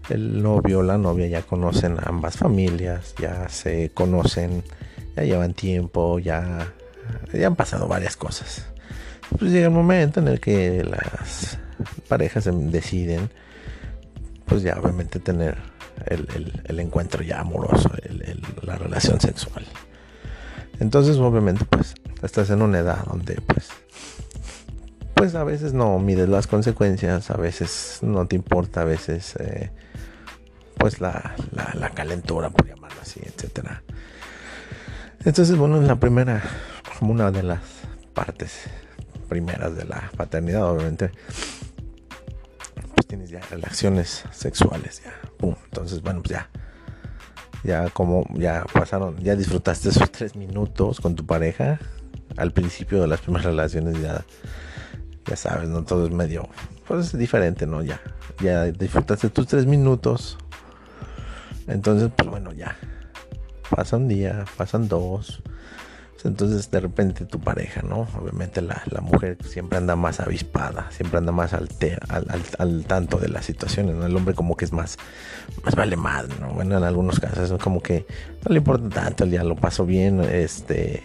el 0.10 0.44
novio 0.44 0.80
o 0.80 0.84
la 0.84 0.98
novia 0.98 1.28
ya 1.28 1.42
conocen 1.42 1.98
ambas 2.04 2.38
familias, 2.38 3.16
ya 3.20 3.50
se 3.50 3.90
conocen, 3.92 4.64
ya 5.16 5.24
llevan 5.24 5.54
tiempo, 5.54 6.20
ya, 6.20 6.74
ya 7.34 7.48
han 7.48 7.56
pasado 7.56 7.88
varias 7.88 8.16
cosas. 8.16 8.68
Pues 9.40 9.52
llega 9.52 9.68
el 9.68 9.74
momento 9.74 10.20
en 10.20 10.28
el 10.28 10.40
que 10.40 10.84
las 10.84 11.58
parejas 12.08 12.50
deciden, 12.72 13.30
pues 14.46 14.64
ya 14.64 14.78
obviamente 14.80 15.20
tener 15.20 15.58
el, 16.06 16.80
encuentro 16.80 17.24
ya 17.24 17.40
amoroso, 17.40 17.90
la 18.62 18.76
relación 18.76 19.20
sexual. 19.20 19.66
Entonces, 20.80 21.18
obviamente, 21.18 21.66
pues, 21.66 21.96
estás 22.22 22.50
en 22.50 22.62
una 22.62 22.80
edad 22.80 23.06
donde, 23.06 23.36
pues, 23.42 23.70
pues 25.14 25.36
a 25.36 25.44
veces 25.44 25.74
no 25.74 25.98
mides 26.00 26.28
las 26.28 26.48
consecuencias, 26.48 27.32
a 27.32 27.38
veces 27.38 28.00
no 28.02 28.28
te 28.28 28.36
importa, 28.36 28.82
a 28.82 28.86
veces, 28.86 29.36
eh, 29.40 29.72
pues, 30.78 31.00
la, 31.00 31.36
la, 31.74 31.90
calentura, 31.92 32.50
por 32.50 32.68
llamarlo 32.68 33.02
así, 33.02 33.22
etcétera. 33.24 33.84
Entonces, 35.24 35.56
bueno, 35.56 35.78
en 35.78 35.88
la 35.88 35.96
primera, 35.96 36.44
como 37.00 37.14
una 37.14 37.32
de 37.32 37.44
las 37.44 37.62
partes 38.14 38.64
primeras 39.30 39.76
de 39.76 39.86
la 39.86 40.12
paternidad, 40.16 40.70
obviamente, 40.70 41.12
tienes 43.08 43.30
ya 43.30 43.40
relaciones 43.50 44.24
sexuales, 44.32 45.02
ya, 45.04 45.14
Entonces, 45.66 46.02
bueno, 46.02 46.22
pues 46.22 46.32
ya, 46.32 46.50
ya 47.64 47.90
como 47.90 48.26
ya 48.34 48.66
pasaron, 48.74 49.18
ya 49.18 49.36
disfrutaste 49.36 49.90
esos 49.90 50.12
tres 50.12 50.36
minutos 50.36 51.00
con 51.00 51.16
tu 51.16 51.26
pareja 51.26 51.80
al 52.38 52.52
principio 52.52 53.02
de 53.02 53.08
las 53.08 53.22
primeras 53.22 53.46
relaciones, 53.46 54.02
ya, 54.02 54.26
ya 55.26 55.36
sabes, 55.36 55.70
¿no? 55.70 55.84
Todo 55.84 56.06
es 56.06 56.12
medio, 56.12 56.48
pues 56.88 57.08
es 57.08 57.18
diferente, 57.18 57.66
¿no? 57.66 57.84
Ya, 57.84 58.02
ya 58.42 58.66
disfrutaste 58.66 59.30
tus 59.30 59.48
tres 59.48 59.66
minutos. 59.66 60.38
Entonces, 61.68 62.12
pues 62.16 62.30
bueno, 62.30 62.52
ya. 62.54 62.78
Pasa 63.70 63.98
un 63.98 64.08
día, 64.08 64.46
pasan 64.58 64.88
dos, 64.88 65.42
entonces 66.26 66.72
de 66.72 66.80
repente 66.80 67.26
tu 67.26 67.40
pareja, 67.40 67.82
¿no? 67.82 68.08
Obviamente 68.20 68.62
la, 68.62 68.82
mujer 69.02 69.38
siempre 69.46 69.78
anda 69.78 69.96
más 69.96 70.20
avispada, 70.20 70.90
siempre 70.92 71.20
anda 71.20 71.32
más 71.32 71.54
al, 71.54 71.70
al, 72.58 72.86
tanto 72.86 73.18
de 73.18 73.30
las 73.30 73.46
situaciones, 73.46 73.96
¿no? 73.96 74.06
El 74.06 74.16
hombre 74.16 74.34
como 74.34 74.58
que 74.58 74.66
es 74.66 74.74
más, 74.74 74.98
más 75.64 75.76
vale 75.76 75.96
más, 75.96 76.28
¿no? 76.40 76.50
Bueno, 76.54 76.78
en 76.78 76.84
algunos 76.84 77.20
casos 77.20 77.52
es 77.52 77.62
como 77.62 77.82
que 77.82 78.06
no 78.44 78.52
le 78.52 78.58
importa 78.58 78.90
tanto, 78.90 79.24
el 79.24 79.32
día 79.32 79.44
lo 79.44 79.56
paso 79.56 79.86
bien, 79.86 80.22
este, 80.22 81.04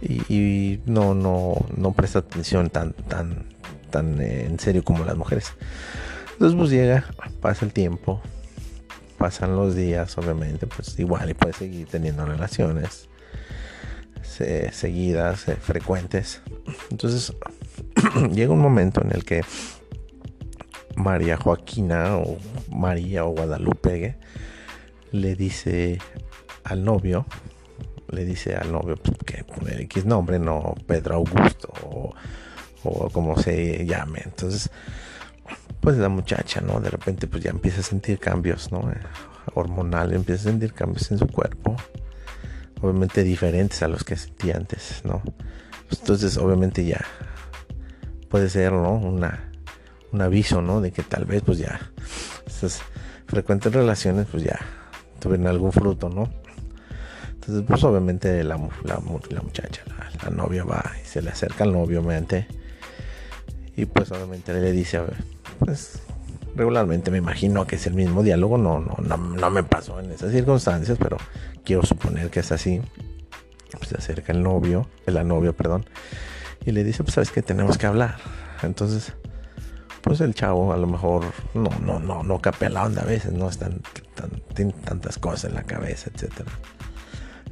y, 0.00 0.80
no, 0.86 1.14
no, 1.14 1.54
no 1.76 1.92
presta 1.92 2.20
atención 2.20 2.70
tan, 2.70 2.94
tan, 2.94 3.44
tan 3.90 4.20
eh, 4.20 4.46
en 4.46 4.58
serio 4.58 4.82
como 4.82 5.04
las 5.04 5.16
mujeres. 5.16 5.52
Entonces 6.32 6.56
pues 6.56 6.70
llega, 6.70 7.04
pasa 7.42 7.66
el 7.66 7.74
tiempo, 7.74 8.22
pasan 9.18 9.54
los 9.54 9.76
días, 9.76 10.16
obviamente, 10.16 10.66
pues 10.66 10.98
igual 10.98 11.28
y 11.28 11.34
puede 11.34 11.52
seguir 11.52 11.86
teniendo 11.86 12.24
relaciones 12.24 13.09
seguidas, 14.72 15.48
eh, 15.48 15.56
frecuentes. 15.56 16.42
Entonces 16.90 17.32
llega 18.32 18.52
un 18.52 18.60
momento 18.60 19.02
en 19.02 19.12
el 19.12 19.24
que 19.24 19.42
María 20.96 21.36
Joaquina 21.36 22.16
o 22.16 22.38
María 22.70 23.24
o 23.24 23.30
Guadalupe 23.30 24.16
le 25.12 25.34
dice 25.34 25.98
al 26.64 26.84
novio, 26.84 27.26
le 28.10 28.24
dice 28.24 28.56
al 28.56 28.70
novio 28.72 28.96
pues, 28.96 29.16
que 29.24 29.44
poner 29.44 29.80
X 29.82 30.04
nombre, 30.04 30.38
no 30.38 30.74
Pedro 30.86 31.16
Augusto 31.16 31.72
o, 31.84 32.14
como 33.10 33.36
se 33.38 33.84
llame. 33.86 34.22
Entonces, 34.24 34.70
pues 35.80 35.96
la 35.98 36.08
muchacha, 36.08 36.60
¿no? 36.60 36.80
De 36.80 36.90
repente 36.90 37.26
pues 37.26 37.42
ya 37.42 37.50
empieza 37.50 37.80
a 37.80 37.84
sentir 37.84 38.18
cambios, 38.18 38.72
¿no? 38.72 38.90
Hormonal, 39.54 40.12
empieza 40.12 40.48
a 40.48 40.52
sentir 40.52 40.72
cambios 40.72 41.10
en 41.10 41.18
su 41.18 41.26
cuerpo 41.26 41.76
obviamente 42.80 43.22
diferentes 43.22 43.82
a 43.82 43.88
los 43.88 44.04
que 44.04 44.16
sentí 44.16 44.50
antes, 44.50 45.02
¿no? 45.04 45.22
Entonces, 45.90 46.36
obviamente 46.36 46.84
ya 46.84 47.04
puede 48.28 48.48
ser, 48.48 48.72
¿no? 48.72 48.94
Una, 48.94 49.50
un 50.12 50.22
aviso, 50.22 50.62
¿no? 50.62 50.80
De 50.80 50.92
que 50.92 51.02
tal 51.02 51.24
vez, 51.24 51.42
pues 51.42 51.58
ya, 51.58 51.80
estas 52.46 52.82
frecuentes 53.26 53.72
relaciones, 53.72 54.26
pues 54.30 54.44
ya 54.44 54.58
tuvieron 55.20 55.46
algún 55.46 55.72
fruto, 55.72 56.08
¿no? 56.08 56.30
Entonces, 57.32 57.64
pues 57.66 57.82
obviamente 57.84 58.44
la, 58.44 58.56
la, 58.84 59.00
la 59.30 59.40
muchacha, 59.42 59.82
la, 60.22 60.30
novia 60.30 60.64
va 60.64 60.92
y 61.02 61.06
se 61.06 61.22
le 61.22 61.30
acerca 61.30 61.64
al 61.64 61.72
novio, 61.72 62.00
obviamente. 62.00 62.46
Y 63.76 63.86
pues 63.86 64.10
obviamente 64.12 64.52
le 64.52 64.72
dice, 64.72 64.98
a 64.98 65.02
ver, 65.02 65.16
pues 65.58 66.00
regularmente 66.54 67.10
me 67.10 67.18
imagino 67.18 67.66
que 67.66 67.76
es 67.76 67.86
el 67.86 67.94
mismo 67.94 68.22
diálogo, 68.22 68.58
no, 68.58 68.80
no, 68.80 68.96
no, 69.02 69.16
no 69.16 69.50
me 69.50 69.62
pasó 69.62 70.00
en 70.00 70.10
esas 70.10 70.32
circunstancias, 70.32 70.98
pero 71.00 71.16
quiero 71.64 71.84
suponer 71.84 72.30
que 72.30 72.40
es 72.40 72.52
así. 72.52 72.80
Pues 73.72 73.88
se 73.88 73.96
acerca 73.96 74.32
el 74.32 74.42
novio, 74.42 74.88
la 75.06 75.22
novia, 75.22 75.52
perdón, 75.52 75.86
y 76.64 76.72
le 76.72 76.82
dice, 76.82 77.04
pues 77.04 77.14
sabes 77.14 77.30
que 77.30 77.42
tenemos 77.42 77.78
que 77.78 77.86
hablar. 77.86 78.16
Entonces, 78.62 79.12
pues 80.02 80.20
el 80.20 80.34
chavo 80.34 80.72
a 80.72 80.76
lo 80.76 80.86
mejor 80.86 81.24
no, 81.54 81.70
no, 81.84 82.00
no, 82.00 82.22
no 82.22 82.40
capea 82.40 82.68
la 82.68 82.84
onda 82.84 83.02
a 83.02 83.04
veces, 83.04 83.32
no 83.32 83.48
están 83.48 83.80
tan, 84.14 84.30
tiene 84.54 84.72
tantas 84.72 85.18
cosas 85.18 85.44
en 85.44 85.54
la 85.54 85.62
cabeza, 85.62 86.10
etcétera. 86.12 86.50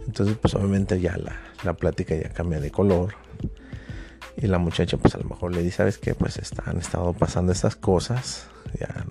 Entonces, 0.06 0.36
pues 0.40 0.54
obviamente 0.54 1.00
ya 1.00 1.16
la, 1.16 1.38
la 1.64 1.74
plática 1.74 2.14
ya 2.14 2.30
cambia 2.30 2.60
de 2.60 2.70
color. 2.70 3.14
Y 4.36 4.46
la 4.46 4.58
muchacha, 4.58 4.96
pues 4.96 5.14
a 5.14 5.18
lo 5.18 5.24
mejor 5.24 5.54
le 5.54 5.62
dice, 5.62 5.78
¿sabes 5.78 5.98
qué? 5.98 6.14
Pues 6.14 6.40
han 6.64 6.78
estado 6.78 7.12
pasando 7.12 7.52
estas 7.52 7.76
cosas. 7.76 8.46
Ya 8.78 9.04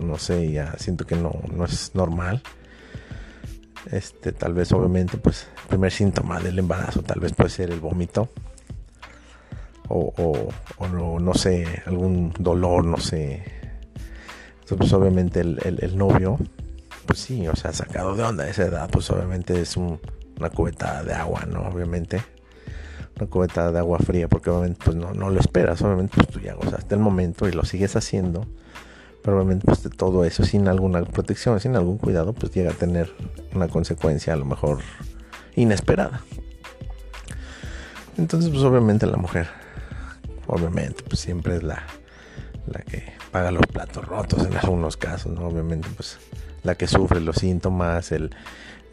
no 0.00 0.18
sé, 0.18 0.50
ya 0.50 0.74
siento 0.78 1.06
que 1.06 1.16
no, 1.16 1.32
no 1.54 1.64
es 1.64 1.94
normal. 1.94 2.42
Este, 3.90 4.32
tal 4.32 4.54
vez 4.54 4.72
obviamente, 4.72 5.18
pues, 5.18 5.48
el 5.62 5.68
primer 5.68 5.92
síntoma 5.92 6.40
del 6.40 6.58
embarazo 6.58 7.02
tal 7.02 7.20
vez 7.20 7.32
puede 7.32 7.50
ser 7.50 7.70
el 7.70 7.80
vómito. 7.80 8.28
O, 9.88 10.12
o, 10.78 10.88
no, 10.88 11.18
no, 11.18 11.34
sé, 11.34 11.82
algún 11.84 12.32
dolor, 12.38 12.84
no 12.84 12.96
sé. 12.96 13.44
Entonces, 14.60 14.78
pues, 14.78 14.92
obviamente 14.92 15.40
el, 15.40 15.58
el, 15.62 15.98
novio, 15.98 16.38
pues 17.04 17.18
sí, 17.18 17.46
o 17.46 17.56
sea, 17.56 17.72
sacado 17.72 18.14
de 18.14 18.22
onda 18.22 18.44
a 18.44 18.48
esa 18.48 18.64
edad, 18.64 18.88
pues 18.90 19.10
obviamente 19.10 19.60
es 19.60 19.76
una 19.76 19.98
cubeta 20.54 21.02
de 21.02 21.12
agua, 21.12 21.44
¿no? 21.46 21.62
Obviamente 21.62 22.22
una 23.16 23.28
cubeta 23.28 23.70
de 23.70 23.78
agua 23.78 23.98
fría 23.98 24.28
porque 24.28 24.48
obviamente 24.48 24.80
pues 24.82 24.96
no, 24.96 25.12
no 25.12 25.28
lo 25.28 25.38
esperas, 25.38 25.82
obviamente 25.82 26.14
pues 26.16 26.28
tú 26.28 26.40
ya 26.40 26.54
gozaste 26.54 26.94
el 26.94 27.00
momento 27.00 27.46
y 27.46 27.52
lo 27.52 27.62
sigues 27.64 27.94
haciendo 27.94 28.46
probablemente 29.22 29.66
pues 29.66 29.82
de 29.82 29.90
todo 29.90 30.24
eso 30.24 30.44
sin 30.44 30.68
alguna 30.68 31.02
protección, 31.02 31.60
sin 31.60 31.76
algún 31.76 31.98
cuidado, 31.98 32.32
pues 32.32 32.52
llega 32.52 32.70
a 32.70 32.74
tener 32.74 33.12
una 33.54 33.68
consecuencia 33.68 34.32
a 34.32 34.36
lo 34.36 34.44
mejor 34.44 34.78
inesperada. 35.54 36.22
Entonces 38.18 38.50
pues 38.50 38.62
obviamente 38.62 39.06
la 39.06 39.16
mujer, 39.16 39.48
obviamente 40.46 41.02
pues 41.04 41.20
siempre 41.20 41.56
es 41.56 41.62
la, 41.62 41.82
la 42.66 42.80
que 42.80 43.12
paga 43.30 43.50
los 43.50 43.66
platos 43.66 44.04
rotos 44.04 44.44
en 44.46 44.56
algunos 44.56 44.96
casos, 44.96 45.32
¿no? 45.32 45.46
Obviamente 45.46 45.88
pues 45.96 46.18
la 46.62 46.74
que 46.74 46.86
sufre 46.86 47.20
los 47.20 47.36
síntomas, 47.36 48.12
el, 48.12 48.34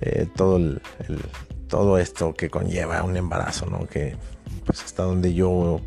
eh, 0.01 0.27
todo 0.35 0.57
el, 0.57 0.81
todo 1.67 1.97
esto 1.97 2.33
que 2.33 2.49
conlleva 2.49 3.03
un 3.03 3.17
embarazo, 3.17 3.65
¿no? 3.65 3.85
Que 3.87 4.15
pues 4.65 4.83
hasta 4.83 5.03
donde 5.03 5.33
yo 5.33 5.81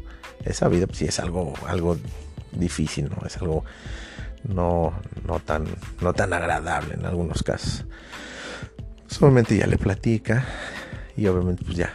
he 0.44 0.52
sabido, 0.52 0.86
pues 0.86 0.98
sí 0.98 1.04
es 1.06 1.20
algo, 1.20 1.54
algo 1.66 1.96
difícil, 2.52 3.08
¿no? 3.08 3.26
Es 3.26 3.36
algo 3.38 3.64
no, 4.44 4.92
no, 5.26 5.40
tan, 5.40 5.66
no 6.00 6.12
tan 6.12 6.32
agradable 6.32 6.94
en 6.94 7.04
algunos 7.04 7.42
casos. 7.42 7.84
Solamente 9.06 9.56
ya 9.56 9.66
le 9.66 9.78
platica 9.78 10.44
y 11.16 11.26
obviamente 11.26 11.64
pues 11.64 11.76
ya 11.76 11.92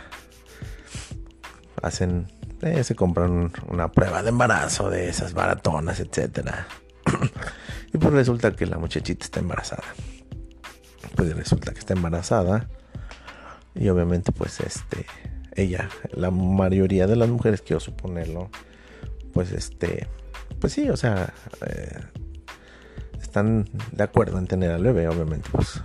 hacen, 1.82 2.28
eh, 2.62 2.84
se 2.84 2.96
compran 2.96 3.52
una 3.68 3.92
prueba 3.92 4.22
de 4.24 4.30
embarazo 4.30 4.90
de 4.90 5.10
esas 5.10 5.34
baratonas, 5.34 6.00
etcétera. 6.00 6.68
y 7.94 7.98
pues 7.98 8.14
resulta 8.14 8.56
que 8.56 8.66
la 8.66 8.78
muchachita 8.78 9.26
está 9.26 9.40
embarazada. 9.40 9.84
Pues 11.16 11.36
resulta 11.36 11.74
que 11.74 11.80
está 11.80 11.94
embarazada 11.94 12.70
y 13.74 13.90
obviamente 13.90 14.32
pues 14.32 14.60
este 14.60 15.06
ella, 15.58 15.90
la 16.12 16.30
mayoría 16.30 17.08
de 17.08 17.16
las 17.16 17.28
mujeres 17.28 17.62
quiero 17.62 17.80
suponerlo, 17.80 18.50
pues 19.34 19.52
este, 19.52 20.08
pues 20.62 20.74
sí, 20.74 20.88
o 20.90 20.96
sea, 20.96 21.34
eh, 21.66 22.00
están 23.28 23.66
de 23.92 24.04
acuerdo 24.04 24.40
en 24.40 24.48
tener 24.48 24.72
al 24.72 24.84
bebé, 24.84 25.08
obviamente, 25.08 25.50
pues 25.52 25.82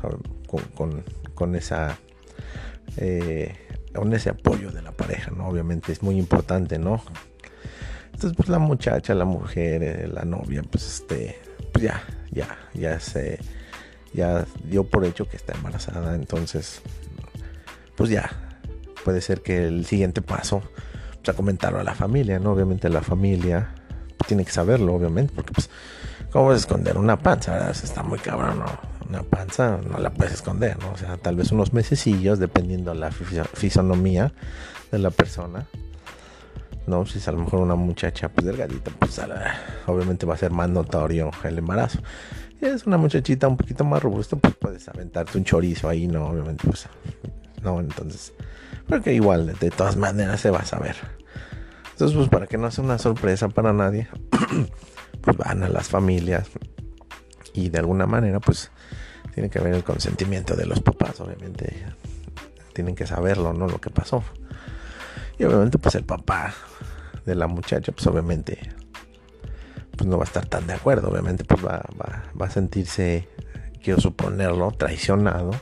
con, 0.74 1.05
con, 1.35 1.55
esa 1.56 1.98
eh, 2.97 3.55
con 3.93 4.12
ese 4.14 4.31
apoyo 4.31 4.70
de 4.70 4.81
la 4.81 4.93
pareja, 4.93 5.32
¿no? 5.32 5.48
Obviamente 5.48 5.93
es 5.93 6.02
muy 6.02 6.19
importante, 6.19 6.78
¿no? 6.78 7.02
Entonces, 8.06 8.32
pues 8.36 8.48
la 8.48 8.59
muchacha, 8.59 9.14
la 9.14 9.24
mujer, 9.24 9.82
eh, 9.82 10.09
la 10.09 10.24
novia, 10.24 10.62
pues 10.62 10.86
este, 10.86 11.40
pues 11.73 11.85
ya, 11.85 12.02
ya, 12.31 12.56
ya 12.74 13.01
se, 13.01 13.40
ya 14.12 14.47
dio 14.64 14.85
por 14.85 15.05
hecho 15.05 15.28
que 15.28 15.36
está 15.36 15.55
embarazada, 15.55 16.14
entonces, 16.14 16.81
pues 17.97 18.10
ya, 18.10 18.31
puede 19.05 19.20
ser 19.20 19.43
que 19.43 19.66
el 19.66 19.85
siguiente 19.85 20.23
paso, 20.23 20.62
pues 21.16 21.28
a 21.28 21.32
comentarlo 21.35 21.81
a 21.81 21.85
la 21.85 21.94
familia, 21.94 22.39
¿no? 22.39 22.52
Obviamente 22.52 22.89
la 22.89 23.02
familia 23.02 23.74
tiene 24.28 24.44
que 24.44 24.52
saberlo, 24.52 24.94
obviamente, 24.94 25.32
porque 25.35 25.52
pues 25.52 25.69
¿Cómo 26.33 26.51
a 26.51 26.57
esconder 26.57 26.97
una 26.97 27.19
panza? 27.19 27.53
¿verdad? 27.53 27.71
Está 27.71 28.03
muy 28.03 28.19
cabrón, 28.19 28.61
¿no? 28.61 28.65
Una 29.07 29.23
panza 29.23 29.79
no 29.87 29.99
la 29.99 30.11
puedes 30.11 30.33
esconder, 30.33 30.79
¿no? 30.79 30.93
O 30.93 30.97
sea, 30.97 31.19
tal 31.19 31.37
vez 31.37 31.53
unos 31.53 31.75
mesecillos, 31.75 32.39
dependiendo 32.39 32.93
de 32.95 32.99
la 32.99 33.11
fisonomía 33.11 34.33
de 34.91 34.99
la 34.99 35.11
persona. 35.11 35.67
No, 36.87 37.05
si 37.05 37.19
es 37.19 37.29
a 37.29 37.33
lo 37.33 37.39
mejor 37.39 37.61
una 37.61 37.75
muchacha 37.75 38.31
pues 38.31 38.47
delgadita, 38.47 38.91
pues 38.99 39.21
obviamente 39.87 40.25
va 40.25 40.35
a 40.35 40.39
ser 40.39 40.53
más 40.53 40.71
notorio 40.71 41.31
el 41.45 41.59
embarazo. 41.59 42.01
Si 42.59 42.67
es 42.67 42.87
una 42.87 42.97
muchachita 42.97 43.47
un 43.47 43.59
poquito 43.59 43.85
más 43.85 44.03
robusta, 44.03 44.37
pues 44.37 44.55
puedes 44.57 44.89
aventarte 44.89 45.37
un 45.37 45.45
chorizo 45.45 45.89
ahí, 45.89 46.09
¿no? 46.09 46.29
Obviamente, 46.29 46.65
pues, 46.67 46.87
no, 47.63 47.79
entonces, 47.79 48.33
porque 48.89 49.13
igual, 49.13 49.55
de 49.59 49.71
todas 49.71 49.97
maneras 49.97 50.41
se 50.41 50.51
va 50.51 50.61
a 50.61 50.65
saber. 50.65 50.97
Entonces, 51.93 52.17
pues 52.17 52.29
para 52.31 52.47
que 52.47 52.57
no 52.57 52.71
sea 52.71 52.83
una 52.83 52.99
sorpresa 52.99 53.49
para 53.49 53.73
nadie, 53.73 54.09
pues 55.23 55.36
van 55.36 55.62
a 55.62 55.69
las 55.69 55.89
familias 55.89 56.49
y 57.55 57.69
de 57.69 57.78
alguna 57.78 58.07
manera 58.07 58.40
pues 58.40 58.70
tiene 59.35 59.49
que 59.49 59.59
haber 59.59 59.74
el 59.74 59.85
consentimiento 59.85 60.55
de 60.57 60.66
los 60.66 60.81
papás, 60.81 61.20
obviamente 61.20 61.86
tienen 62.74 62.94
que 62.94 63.07
saberlo, 63.07 63.53
¿no? 63.53 63.66
Lo 63.66 63.81
que 63.81 63.90
pasó. 63.90 64.23
Y 65.39 65.44
obviamente 65.44 65.78
pues 65.78 65.94
el 65.94 66.05
papá 66.05 66.55
de 67.24 67.35
la 67.35 67.47
muchacha 67.47 67.93
pues 67.93 68.07
obviamente 68.07 68.59
pues 69.97 70.09
no 70.09 70.16
va 70.16 70.24
a 70.24 70.27
estar 70.27 70.47
tan 70.47 70.66
de 70.66 70.74
acuerdo, 70.74 71.11
obviamente 71.11 71.44
pues 71.44 71.65
va, 71.65 71.82
va, 72.01 72.47
a 72.47 72.51
sentirse, 72.51 73.28
quiero 73.82 74.01
suponerlo, 74.01 74.73
traicionado. 74.73 75.53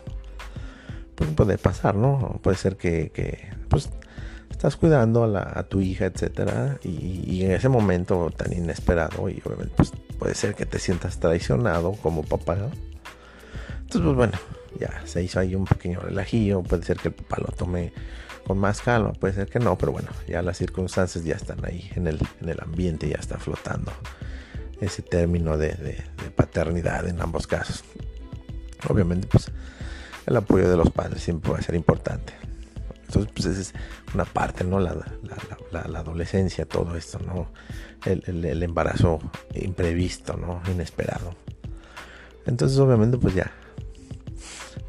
Pues 1.14 1.30
puede 1.30 1.58
pasar, 1.58 1.96
¿no? 1.96 2.40
Puede 2.42 2.56
ser 2.56 2.76
que, 2.76 3.10
que 3.10 3.50
pues 3.68 3.90
estás 4.60 4.76
cuidando 4.76 5.24
a, 5.38 5.62
tu 5.62 5.80
hija, 5.80 6.04
etcétera, 6.04 6.78
y, 6.84 7.44
en 7.44 7.52
ese 7.52 7.70
momento 7.70 8.30
tan 8.36 8.52
inesperado, 8.52 9.30
y 9.30 9.40
obviamente 9.42 9.72
pues, 9.74 9.90
puede 10.18 10.34
ser 10.34 10.54
que 10.54 10.66
te 10.66 10.78
sientas 10.78 11.18
traicionado 11.18 11.92
como 11.92 12.22
papá. 12.24 12.58
Entonces, 12.58 14.02
pues 14.02 14.14
bueno, 14.14 14.34
ya 14.78 15.00
se 15.06 15.22
hizo 15.22 15.40
ahí 15.40 15.54
un 15.54 15.64
pequeño 15.64 16.00
relajillo, 16.00 16.62
puede 16.62 16.82
ser 16.82 16.98
que 16.98 17.08
el 17.08 17.14
papá 17.14 17.38
lo 17.38 17.56
tome 17.56 17.94
con 18.46 18.58
más 18.58 18.82
calma, 18.82 19.14
puede 19.14 19.32
ser 19.32 19.48
que 19.48 19.60
no, 19.60 19.78
pero 19.78 19.92
bueno, 19.92 20.10
ya 20.28 20.42
las 20.42 20.58
circunstancias 20.58 21.24
ya 21.24 21.36
están 21.36 21.64
ahí 21.64 21.90
en 21.96 22.06
el, 22.06 22.18
en 22.42 22.50
el 22.50 22.60
ambiente, 22.60 23.08
ya 23.08 23.16
está 23.16 23.38
flotando 23.38 23.92
ese 24.82 25.00
término 25.00 25.56
de, 25.56 25.68
de 25.68 26.30
paternidad 26.36 27.08
en 27.08 27.18
ambos 27.22 27.46
casos. 27.46 27.82
Obviamente, 28.90 29.26
pues 29.26 29.50
el 30.26 30.36
apoyo 30.36 30.68
de 30.68 30.76
los 30.76 30.90
padres 30.90 31.22
siempre 31.22 31.50
va 31.50 31.56
a 31.56 31.62
ser 31.62 31.76
importante. 31.76 32.39
Entonces, 33.10 33.32
pues 33.34 33.46
esa 33.46 33.60
es 33.60 33.74
una 34.14 34.24
parte, 34.24 34.62
¿no? 34.62 34.78
La, 34.78 34.94
adolescencia, 35.96 36.64
todo 36.64 36.94
esto, 36.94 37.18
¿no? 37.18 37.48
El, 38.04 38.62
embarazo 38.62 39.18
imprevisto, 39.52 40.36
¿no? 40.36 40.62
Inesperado. 40.70 41.34
Entonces, 42.46 42.78
obviamente, 42.78 43.18
pues 43.18 43.34
ya. 43.34 43.50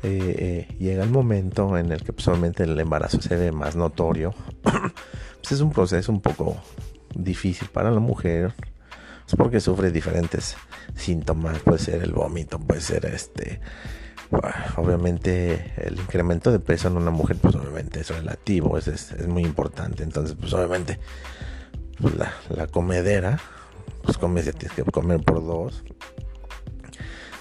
Eh, 0.04 0.68
eh, 0.70 0.76
llega 0.78 1.04
el 1.04 1.10
momento 1.10 1.78
en 1.78 1.92
el 1.92 2.04
que 2.04 2.14
pues, 2.14 2.28
el 2.28 2.80
embarazo 2.80 3.20
se 3.24 3.36
ve 3.36 3.52
más 3.52 3.76
notorio. 3.76 4.36
pues 4.62 5.52
es 5.52 5.62
un 5.62 5.72
proceso 5.72 6.12
un 6.12 6.22
poco 6.22 6.62
difícil 7.16 7.70
para 7.70 7.90
la 7.90 8.00
mujer. 8.00 8.54
Es 9.28 9.36
porque 9.36 9.60
sufre 9.60 9.90
diferentes 9.90 10.56
síntomas. 10.96 11.58
Puede 11.60 11.80
ser 11.80 12.04
el 12.04 12.12
vómito, 12.12 12.60
puede 12.60 12.82
ser 12.82 13.04
este 13.06 13.62
obviamente 14.78 15.74
el 15.78 16.00
incremento 16.00 16.52
de 16.52 16.60
peso 16.60 16.88
en 16.88 16.98
una 16.98 17.12
mujer, 17.12 17.38
pues 17.38 17.56
obviamente 17.56 18.00
es 18.00 18.10
relativo, 18.10 18.78
es, 18.78 18.88
es, 18.88 19.28
muy 19.28 19.44
importante. 19.44 20.04
Entonces, 20.04 20.36
pues 20.40 20.54
obviamente 20.54 21.00
pues, 22.00 22.14
la, 22.16 22.68
comedera, 22.68 23.40
pues 24.04 24.18
comes, 24.18 24.46
tienes 24.56 24.72
que 24.72 24.84
comer 24.84 25.22
por 25.22 25.46
dos. 25.46 25.84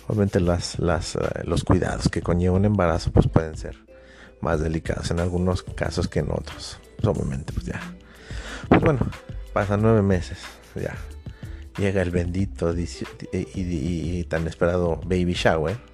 Obviamente 0.09 0.41
las, 0.41 0.79
las, 0.81 1.15
eh, 1.15 1.21
los 1.45 1.62
cuidados 1.62 2.09
que 2.09 2.21
conlleva 2.21 2.57
un 2.57 2.65
embarazo, 2.65 3.12
pues 3.12 3.29
pueden 3.29 3.57
ser 3.57 3.77
más 4.41 4.61
delicados 4.61 5.11
en 5.12 5.21
algunos 5.21 5.62
casos 5.62 6.09
que 6.09 6.19
en 6.21 6.33
otros. 6.33 6.79
Pues 6.97 7.17
obviamente, 7.17 7.53
pues 7.53 7.67
ya. 7.67 7.81
Pues 8.69 8.81
bueno, 8.81 9.01
pasan 9.53 9.83
nueve 9.83 10.03
meses, 10.03 10.39
ya. 10.75 10.97
Llega 11.79 12.03
el 12.03 12.11
bendito 12.11 12.75
y 13.33 14.25
tan 14.25 14.49
esperado 14.49 15.01
baby 15.07 15.35
shower 15.35 15.90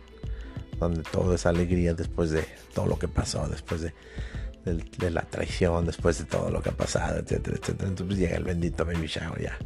donde 0.79 1.03
todo 1.03 1.35
es 1.35 1.47
alegría 1.47 1.95
después 1.95 2.31
de 2.31 2.45
todo 2.75 2.87
lo 2.87 2.99
que 2.99 3.09
pasó, 3.09 3.49
después 3.49 3.81
de, 3.81 3.93
la 5.11 5.23
traición, 5.23 5.87
después 5.87 6.19
de 6.19 6.25
todo 6.25 6.51
lo 6.51 6.61
que 6.61 6.71
ha 6.71 6.77
pasado, 6.77 7.21
etcétera, 7.21 7.57
etcétera. 7.61 7.89
Entonces 7.89 8.19
llega 8.19 8.37
el 8.37 8.45
bendito 8.45 8.85
baby 8.85 9.07
shower, 9.07 9.41
ya, 9.41 9.57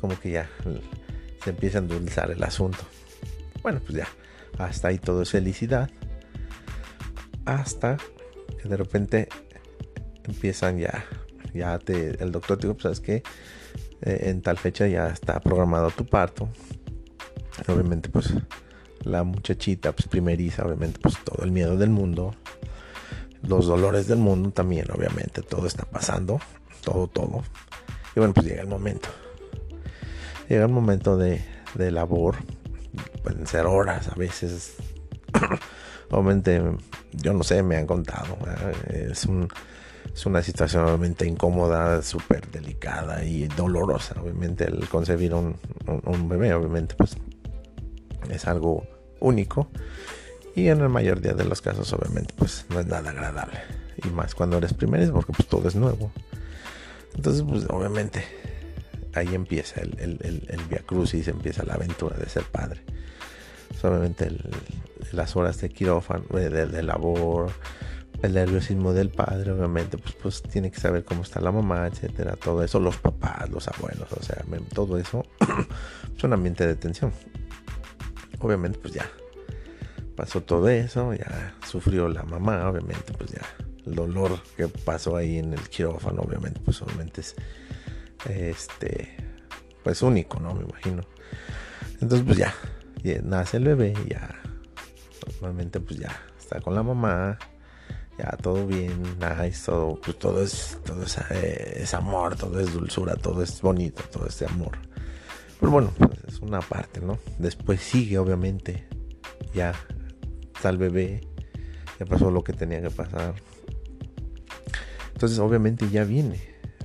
como 0.00 0.18
que 0.18 0.32
ya 0.32 0.48
se 1.42 1.50
empieza 1.50 1.78
a 1.78 1.82
endulzar 1.82 2.30
el 2.30 2.42
asunto. 2.42 2.78
Bueno, 3.62 3.80
pues 3.80 3.98
ya, 3.98 4.08
hasta 4.58 4.88
ahí 4.88 4.98
todo 4.98 5.22
es 5.22 5.30
felicidad. 5.30 5.90
Hasta 7.44 7.96
que 8.60 8.68
de 8.68 8.76
repente 8.76 9.28
empiezan 10.24 10.78
ya, 10.78 11.04
ya 11.54 11.78
te, 11.78 12.22
el 12.22 12.32
doctor 12.32 12.58
te 12.58 12.66
dijo, 12.66 12.74
pues 12.74 12.82
sabes 12.82 13.00
que 13.00 13.22
eh, 14.02 14.30
en 14.30 14.42
tal 14.42 14.58
fecha 14.58 14.86
ya 14.86 15.08
está 15.08 15.40
programado 15.40 15.90
tu 15.90 16.04
parto. 16.06 16.48
Obviamente, 17.68 18.08
pues 18.08 18.32
la 19.04 19.22
muchachita 19.24 19.92
pues 19.92 20.08
primeriza, 20.08 20.64
obviamente 20.64 20.98
pues 21.00 21.16
todo 21.24 21.44
el 21.44 21.52
miedo 21.52 21.76
del 21.76 21.90
mundo, 21.90 22.34
los 23.42 23.66
dolores 23.66 24.06
del 24.06 24.18
mundo 24.18 24.50
también, 24.50 24.86
obviamente, 24.92 25.42
todo 25.42 25.66
está 25.66 25.84
pasando, 25.84 26.40
todo, 26.82 27.06
todo. 27.06 27.42
Y 28.14 28.20
bueno, 28.20 28.34
pues 28.34 28.46
llega 28.46 28.62
el 28.62 28.68
momento. 28.68 29.08
Llega 30.48 30.64
el 30.64 30.72
momento 30.72 31.16
de, 31.16 31.42
de 31.74 31.90
labor, 31.90 32.36
pueden 33.22 33.46
ser 33.46 33.66
horas 33.66 34.08
a 34.08 34.14
veces. 34.14 34.76
Obviamente, 36.10 36.60
yo 37.12 37.32
no 37.32 37.44
sé, 37.44 37.62
me 37.62 37.76
han 37.76 37.86
contado. 37.86 38.36
Es, 38.88 39.26
un, 39.26 39.48
es 40.12 40.26
una 40.26 40.42
situación 40.42 40.84
obviamente 40.84 41.24
incómoda, 41.24 42.02
súper 42.02 42.50
delicada 42.50 43.24
y 43.24 43.46
dolorosa. 43.46 44.20
Obviamente, 44.20 44.64
el 44.64 44.88
concebir 44.88 45.34
un, 45.34 45.56
un, 45.86 46.28
bebé, 46.28 46.52
obviamente, 46.52 46.96
pues 46.96 47.16
es 48.30 48.46
algo 48.46 48.86
único. 49.20 49.68
Y 50.54 50.68
en 50.68 50.80
la 50.80 50.88
mayoría 50.88 51.32
de 51.32 51.44
los 51.44 51.62
casos, 51.62 51.92
obviamente, 51.92 52.34
pues 52.36 52.66
no 52.70 52.80
es 52.80 52.86
nada 52.86 53.10
agradable. 53.10 53.58
Y 54.04 54.08
más 54.08 54.34
cuando 54.34 54.58
eres 54.58 54.74
primero, 54.74 55.12
porque 55.12 55.32
pues 55.32 55.48
todo 55.48 55.68
es 55.68 55.76
nuevo. 55.76 56.10
Entonces, 57.14 57.44
pues 57.48 57.66
obviamente, 57.68 58.24
ahí 59.14 59.34
empieza 59.34 59.80
el, 59.80 59.96
el, 60.00 60.44
el, 60.48 60.60
Via 60.68 60.80
Crucis, 60.84 61.28
empieza 61.28 61.64
la 61.64 61.74
aventura 61.74 62.16
de 62.16 62.28
ser 62.28 62.44
padre. 62.44 62.82
Obviamente 63.82 64.30
las 65.12 65.36
horas 65.36 65.60
de 65.60 65.70
quirófano, 65.70 66.24
de, 66.32 66.66
de, 66.66 66.82
labor, 66.82 67.50
el 68.22 68.34
nerviosismo 68.34 68.92
del 68.92 69.08
padre, 69.08 69.52
obviamente, 69.52 69.96
pues, 69.96 70.14
pues 70.14 70.42
tiene 70.42 70.70
que 70.70 70.78
saber 70.78 71.04
cómo 71.04 71.22
está 71.22 71.40
la 71.40 71.50
mamá, 71.50 71.86
etcétera, 71.86 72.36
todo 72.36 72.62
eso, 72.62 72.78
los 72.78 72.98
papás, 72.98 73.48
los 73.48 73.66
abuelos, 73.68 74.12
o 74.12 74.22
sea, 74.22 74.44
todo 74.74 74.98
eso 74.98 75.24
es 76.16 76.24
un 76.24 76.32
ambiente 76.32 76.66
de 76.66 76.76
tensión. 76.76 77.12
Obviamente, 78.40 78.78
pues 78.78 78.94
ya 78.94 79.08
pasó 80.16 80.42
todo 80.42 80.68
eso, 80.68 81.14
ya 81.14 81.54
sufrió 81.66 82.08
la 82.08 82.22
mamá, 82.24 82.68
obviamente, 82.68 83.12
pues 83.12 83.30
ya 83.30 83.42
el 83.86 83.94
dolor 83.94 84.42
que 84.56 84.68
pasó 84.68 85.16
ahí 85.16 85.38
en 85.38 85.52
el 85.52 85.68
quirófano, 85.68 86.22
obviamente, 86.22 86.60
pues 86.64 86.80
obviamente 86.82 87.20
es 87.20 87.36
este 88.28 89.16
pues 89.82 90.02
único, 90.02 90.38
¿no? 90.40 90.54
Me 90.54 90.64
imagino. 90.64 91.02
Entonces, 92.00 92.22
pues 92.26 92.38
ya, 92.38 92.54
nace 93.22 93.56
el 93.58 93.64
bebé, 93.64 93.94
ya 94.08 94.34
normalmente 95.24 95.80
pues 95.80 95.98
ya 95.98 96.14
está 96.38 96.60
con 96.60 96.74
la 96.74 96.82
mamá, 96.82 97.38
ya 98.18 98.36
todo 98.42 98.66
bien, 98.66 99.02
nice, 99.18 99.64
todo, 99.66 99.98
pues 100.00 100.18
todo 100.18 100.42
es, 100.42 100.78
todo 100.84 101.02
eh, 101.30 101.78
es, 101.82 101.94
amor, 101.94 102.36
todo 102.36 102.60
es 102.60 102.72
dulzura, 102.72 103.16
todo 103.16 103.42
es 103.42 103.60
bonito, 103.60 104.02
todo 104.10 104.26
es 104.26 104.42
amor. 104.42 104.78
Pero 105.60 105.70
bueno, 105.72 105.92
es 106.26 106.40
una 106.40 106.60
parte, 106.60 107.00
¿no? 107.00 107.18
Después 107.38 107.80
sigue, 107.80 108.18
obviamente, 108.18 108.88
ya 109.54 109.74
está 110.54 110.70
el 110.70 110.78
bebé, 110.78 111.20
ya 111.98 112.06
pasó 112.06 112.30
lo 112.30 112.42
que 112.42 112.54
tenía 112.54 112.80
que 112.80 112.90
pasar. 112.90 113.34
Entonces, 115.12 115.38
obviamente, 115.38 115.88
ya 115.90 116.04
viene 116.04 116.40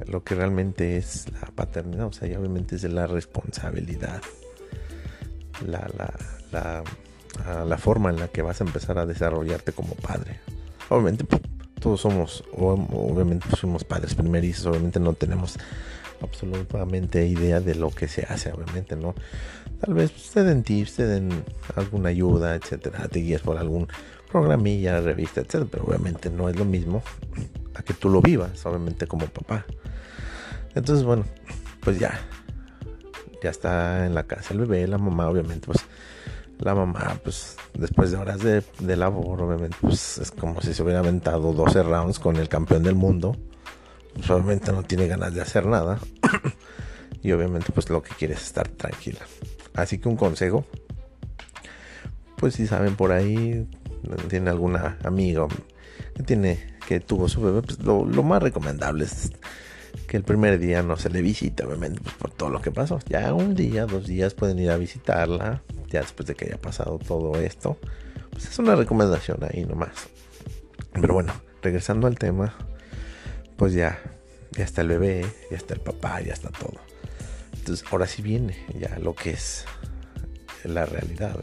lo 0.07 0.23
que 0.23 0.35
realmente 0.35 0.97
es 0.97 1.31
la 1.31 1.47
paternidad, 1.55 2.07
o 2.07 2.13
sea, 2.13 2.27
ya 2.27 2.37
obviamente 2.37 2.75
es 2.75 2.83
la 2.83 3.07
responsabilidad 3.07 4.21
la, 5.65 5.87
la, 5.97 6.13
la, 6.51 7.65
la, 7.65 7.77
forma 7.77 8.09
en 8.09 8.19
la 8.19 8.27
que 8.27 8.41
vas 8.41 8.61
a 8.61 8.63
empezar 8.65 8.97
a 8.97 9.05
desarrollarte 9.05 9.71
como 9.71 9.95
padre. 9.95 10.39
Obviamente 10.89 11.23
pues, 11.23 11.41
todos 11.79 12.01
somos, 12.01 12.43
obviamente 12.53 13.47
pues, 13.49 13.59
somos 13.59 13.83
padres 13.83 14.15
primerizos, 14.15 14.65
obviamente 14.65 14.99
no 14.99 15.13
tenemos 15.13 15.57
absolutamente 16.21 17.25
idea 17.25 17.59
de 17.59 17.75
lo 17.75 17.89
que 17.89 18.07
se 18.07 18.23
hace, 18.23 18.51
obviamente, 18.51 18.95
¿no? 18.95 19.15
Tal 19.79 19.93
vez 19.93 20.11
te 20.33 20.43
den 20.43 20.63
tips, 20.63 20.95
te 20.95 21.05
den 21.05 21.43
alguna 21.75 22.09
ayuda, 22.09 22.55
etcétera, 22.55 23.07
te 23.07 23.19
guías 23.19 23.41
por 23.41 23.57
algún 23.57 23.87
programilla, 24.31 25.01
revista, 25.01 25.41
etcétera, 25.41 25.67
pero 25.71 25.85
obviamente 25.85 26.29
no 26.29 26.49
es 26.49 26.55
lo 26.55 26.65
mismo 26.65 27.03
a 27.73 27.83
que 27.83 27.93
tú 27.93 28.09
lo 28.09 28.21
vivas, 28.21 28.65
obviamente 28.65 29.07
como 29.07 29.27
papá. 29.27 29.65
Entonces, 30.73 31.05
bueno, 31.05 31.25
pues 31.81 31.99
ya, 31.99 32.19
ya 33.41 33.49
está 33.49 34.05
en 34.05 34.15
la 34.15 34.23
casa 34.23 34.53
el 34.53 34.61
bebé, 34.61 34.87
la 34.87 34.97
mamá 34.97 35.29
obviamente 35.29 35.67
pues 35.67 35.79
la 36.59 36.73
mamá 36.73 37.19
pues 37.23 37.57
después 37.73 38.11
de 38.11 38.17
horas 38.17 38.39
de, 38.41 38.63
labor 38.95 39.41
obviamente 39.41 39.77
pues 39.81 40.17
es 40.17 40.31
como 40.31 40.61
si 40.61 40.73
se 40.73 40.83
hubiera 40.83 40.99
aventado 40.99 41.53
12 41.53 41.83
rounds 41.83 42.19
con 42.19 42.37
el 42.37 42.49
campeón 42.49 42.83
del 42.83 42.95
mundo 42.95 43.35
obviamente 44.29 44.71
no 44.71 44.83
tiene 44.83 45.07
ganas 45.07 45.33
de 45.33 45.41
hacer 45.41 45.65
nada 45.65 45.99
y 47.21 47.31
obviamente 47.31 47.71
pues 47.73 47.89
lo 47.89 48.01
que 48.01 48.13
quiere 48.15 48.33
es 48.33 48.43
estar 48.43 48.67
tranquila 48.67 49.19
así 49.73 49.97
que 49.97 50.09
un 50.09 50.15
consejo 50.15 50.65
pues 52.37 52.55
si 52.55 52.67
saben 52.67 52.95
por 52.95 53.11
ahí 53.11 53.67
tiene 54.29 54.49
alguna 54.49 54.97
amiga 55.03 55.47
que 56.15 56.23
tiene 56.23 56.75
que 56.87 56.99
tuvo 56.99 57.27
su 57.27 57.41
bebé 57.41 57.61
pues 57.61 57.79
lo, 57.79 58.05
más 58.23 58.41
recomendable 58.41 59.05
es 59.05 59.31
que 60.07 60.17
el 60.17 60.23
primer 60.23 60.59
día 60.59 60.83
no 60.83 60.97
se 60.97 61.09
le 61.09 61.21
visita, 61.21 61.65
obviamente, 61.65 62.01
pues, 62.01 62.13
por 62.15 62.29
todo 62.29 62.49
lo 62.49 62.61
que 62.61 62.69
pasó. 62.69 62.99
Ya 63.07 63.33
un 63.33 63.55
día, 63.55 63.85
dos 63.85 64.05
días 64.05 64.33
pueden 64.33 64.59
ir 64.59 64.69
a 64.69 64.77
visitarla, 64.77 65.63
ya 65.87 66.01
después 66.01 66.27
de 66.27 66.35
que 66.35 66.45
haya 66.45 66.57
pasado 66.57 66.99
todo 66.99 67.39
esto. 67.39 67.77
Pues 68.29 68.45
es 68.45 68.59
una 68.59 68.75
recomendación 68.75 69.39
ahí 69.49 69.65
nomás. 69.65 70.09
Pero 70.93 71.13
bueno, 71.13 71.33
regresando 71.61 72.07
al 72.07 72.19
tema, 72.19 72.55
pues 73.57 73.73
ya, 73.73 73.99
ya 74.51 74.63
está 74.63 74.81
el 74.81 74.89
bebé, 74.89 75.25
ya 75.51 75.57
está 75.57 75.73
el 75.73 75.81
papá, 75.81 76.21
ya 76.21 76.33
está 76.33 76.49
todo. 76.49 76.79
Entonces, 77.53 77.85
ahora 77.91 78.07
sí 78.07 78.21
viene 78.21 78.55
ya 78.79 78.99
lo 78.99 79.15
que 79.15 79.31
es 79.31 79.65
la 80.63 80.85
realidad, 80.85 81.39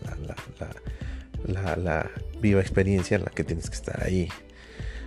la, 1.44 2.10
viva 2.40 2.60
experiencia 2.60 3.16
en 3.16 3.24
la 3.24 3.30
que 3.30 3.44
tienes 3.44 3.70
que 3.70 3.76
estar 3.76 4.05
ahí 4.05 4.28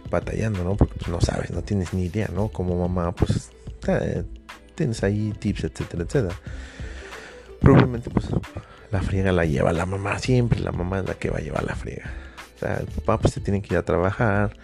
batallando, 0.09 0.63
¿no? 0.63 0.75
Porque 0.75 0.95
pues, 0.95 1.09
no 1.09 1.21
sabes, 1.21 1.51
no 1.51 1.63
tienes 1.63 1.93
ni 1.93 2.05
idea, 2.05 2.29
¿no? 2.33 2.49
Como 2.49 2.79
mamá, 2.79 3.13
pues 3.13 3.51
eh, 3.87 4.23
tienes 4.73 5.03
ahí 5.03 5.33
tips, 5.39 5.65
etcétera, 5.65 6.03
etcétera. 6.03 6.35
Probablemente, 7.59 8.09
pues 8.09 8.27
la 8.91 9.01
friega 9.01 9.31
la 9.31 9.45
lleva 9.45 9.73
la 9.73 9.85
mamá, 9.85 10.19
siempre 10.19 10.59
la 10.59 10.71
mamá 10.71 10.99
es 10.99 11.07
la 11.07 11.15
que 11.15 11.29
va 11.29 11.37
a 11.37 11.41
llevar 11.41 11.63
la 11.63 11.75
friega. 11.75 12.11
El 12.61 12.87
papá 12.87 13.19
pues 13.19 13.33
se 13.33 13.41
tiene 13.41 13.61
que 13.61 13.73
ir 13.73 13.77
a 13.77 13.83
trabajar, 13.83 14.55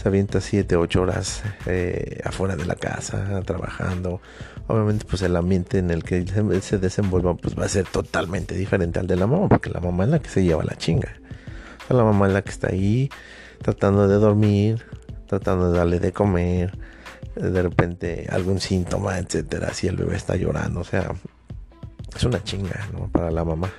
se 0.00 0.08
avienta 0.08 0.40
7, 0.40 0.76
8 0.76 1.02
horas 1.02 1.42
eh, 1.66 2.20
afuera 2.24 2.56
de 2.56 2.64
la 2.64 2.76
casa, 2.76 3.42
trabajando. 3.44 4.20
Obviamente 4.66 5.04
pues 5.08 5.22
el 5.22 5.36
ambiente 5.36 5.78
en 5.78 5.90
el 5.90 6.04
que 6.04 6.24
se 6.60 6.78
desenvuelva 6.78 7.34
pues 7.36 7.58
va 7.58 7.64
a 7.64 7.68
ser 7.68 7.86
totalmente 7.86 8.54
diferente 8.54 9.00
al 9.00 9.06
de 9.06 9.16
la 9.16 9.26
mamá, 9.26 9.48
porque 9.48 9.70
la 9.70 9.80
mamá 9.80 10.04
es 10.04 10.10
la 10.10 10.18
que 10.20 10.28
se 10.28 10.44
lleva 10.44 10.64
la 10.64 10.76
chinga. 10.76 11.12
La 11.88 12.04
mamá 12.04 12.28
es 12.28 12.32
la 12.32 12.42
que 12.42 12.50
está 12.50 12.68
ahí 12.68 13.10
tratando 13.62 14.06
de 14.06 14.14
dormir, 14.14 14.84
tratando 15.26 15.72
de 15.72 15.78
darle 15.78 15.98
de 15.98 16.12
comer, 16.12 16.78
de 17.34 17.62
repente 17.62 18.26
algún 18.30 18.60
síntoma, 18.60 19.18
etcétera, 19.18 19.74
si 19.74 19.88
el 19.88 19.96
bebé 19.96 20.16
está 20.16 20.36
llorando, 20.36 20.80
o 20.80 20.84
sea, 20.84 21.12
es 22.16 22.24
una 22.24 22.42
chinga. 22.42 22.88
Para 23.12 23.30
la 23.30 23.44
mamá. 23.44 23.70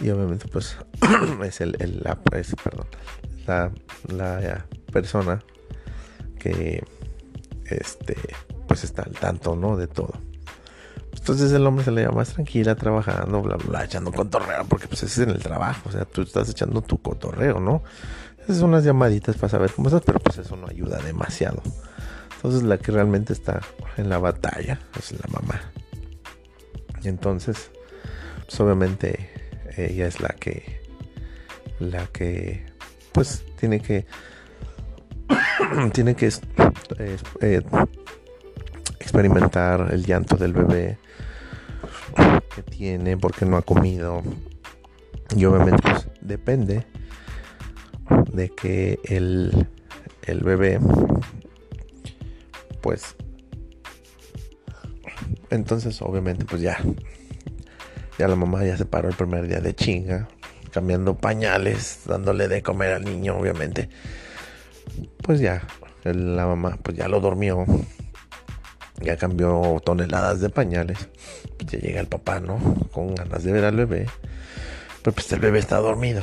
Y 0.00 0.10
obviamente, 0.10 0.48
pues, 0.48 0.76
es 1.44 1.60
el, 1.60 2.00
la, 2.02 2.16
perdón, 2.16 2.86
la, 3.46 3.70
la 4.08 4.66
persona 4.92 5.42
que, 6.38 6.82
este, 7.66 8.16
pues 8.66 8.84
está 8.84 9.02
al 9.02 9.12
tanto, 9.12 9.56
¿no? 9.56 9.76
De 9.76 9.86
todo. 9.86 10.12
Entonces 11.12 11.52
el 11.52 11.66
hombre 11.66 11.84
se 11.84 11.90
le 11.90 12.08
más 12.08 12.32
tranquila, 12.32 12.74
trabajando, 12.76 13.42
bla, 13.42 13.56
bla, 13.56 13.84
echando 13.84 14.10
cotorreo, 14.10 14.64
porque 14.68 14.88
pues 14.88 15.02
es 15.02 15.18
en 15.18 15.30
el 15.30 15.38
trabajo, 15.40 15.88
o 15.88 15.92
sea, 15.92 16.04
tú 16.04 16.22
estás 16.22 16.48
echando 16.48 16.80
tu 16.82 17.00
cotorreo, 17.00 17.60
¿no? 17.60 17.82
Es 18.48 18.60
unas 18.62 18.84
llamaditas 18.84 19.36
para 19.36 19.48
saber 19.48 19.72
cómo 19.72 19.88
estás, 19.88 20.02
pero 20.04 20.18
pues 20.18 20.38
eso 20.38 20.56
no 20.56 20.66
ayuda 20.66 20.98
demasiado. 20.98 21.62
Entonces 22.36 22.62
la 22.62 22.78
que 22.78 22.90
realmente 22.90 23.32
está 23.32 23.60
en 23.96 24.08
la 24.08 24.18
batalla 24.18 24.80
es 24.98 25.12
la 25.12 25.26
mamá. 25.30 25.60
Y 27.02 27.08
entonces, 27.08 27.70
pues 28.46 28.58
obviamente 28.60 29.39
ella 29.76 30.06
es 30.06 30.20
la 30.20 30.28
que, 30.28 30.80
la 31.78 32.06
que, 32.06 32.66
pues 33.12 33.44
tiene 33.58 33.80
que, 33.80 34.06
tiene 35.92 36.14
que 36.14 36.32
eh, 37.40 37.62
experimentar 38.98 39.88
el 39.92 40.04
llanto 40.04 40.36
del 40.36 40.52
bebé 40.52 40.98
que 42.54 42.62
tiene 42.62 43.16
porque 43.16 43.46
no 43.46 43.56
ha 43.56 43.62
comido. 43.62 44.22
Y 45.36 45.44
obviamente 45.44 45.82
pues 45.82 46.08
depende 46.20 46.86
de 48.32 48.48
que 48.50 48.98
el, 49.04 49.68
el 50.26 50.40
bebé 50.40 50.80
pues 52.80 53.14
entonces 55.50 56.00
obviamente 56.02 56.44
pues 56.44 56.62
ya 56.62 56.78
ya 58.20 58.28
la 58.28 58.36
mamá 58.36 58.62
ya 58.66 58.76
se 58.76 58.84
paró 58.84 59.08
el 59.08 59.14
primer 59.14 59.48
día 59.48 59.60
de 59.60 59.74
chinga 59.74 60.28
cambiando 60.72 61.16
pañales 61.16 62.00
dándole 62.04 62.48
de 62.48 62.62
comer 62.62 62.92
al 62.92 63.02
niño 63.02 63.38
obviamente. 63.38 63.88
Pues 65.22 65.40
ya 65.40 65.66
la 66.04 66.46
mamá 66.46 66.78
pues 66.82 66.98
ya 66.98 67.08
lo 67.08 67.20
durmió 67.20 67.64
ya 69.00 69.16
cambió 69.16 69.80
toneladas 69.82 70.42
de 70.42 70.50
pañales 70.50 71.08
pues 71.56 71.72
ya 71.72 71.78
llega 71.78 72.00
el 72.00 72.08
papá 72.08 72.40
no 72.40 72.58
con 72.92 73.14
ganas 73.14 73.42
de 73.42 73.52
ver 73.52 73.64
al 73.64 73.76
bebé 73.76 74.06
pero 75.02 75.14
pues 75.14 75.32
el 75.32 75.40
bebé 75.40 75.58
está 75.58 75.78
dormido. 75.78 76.22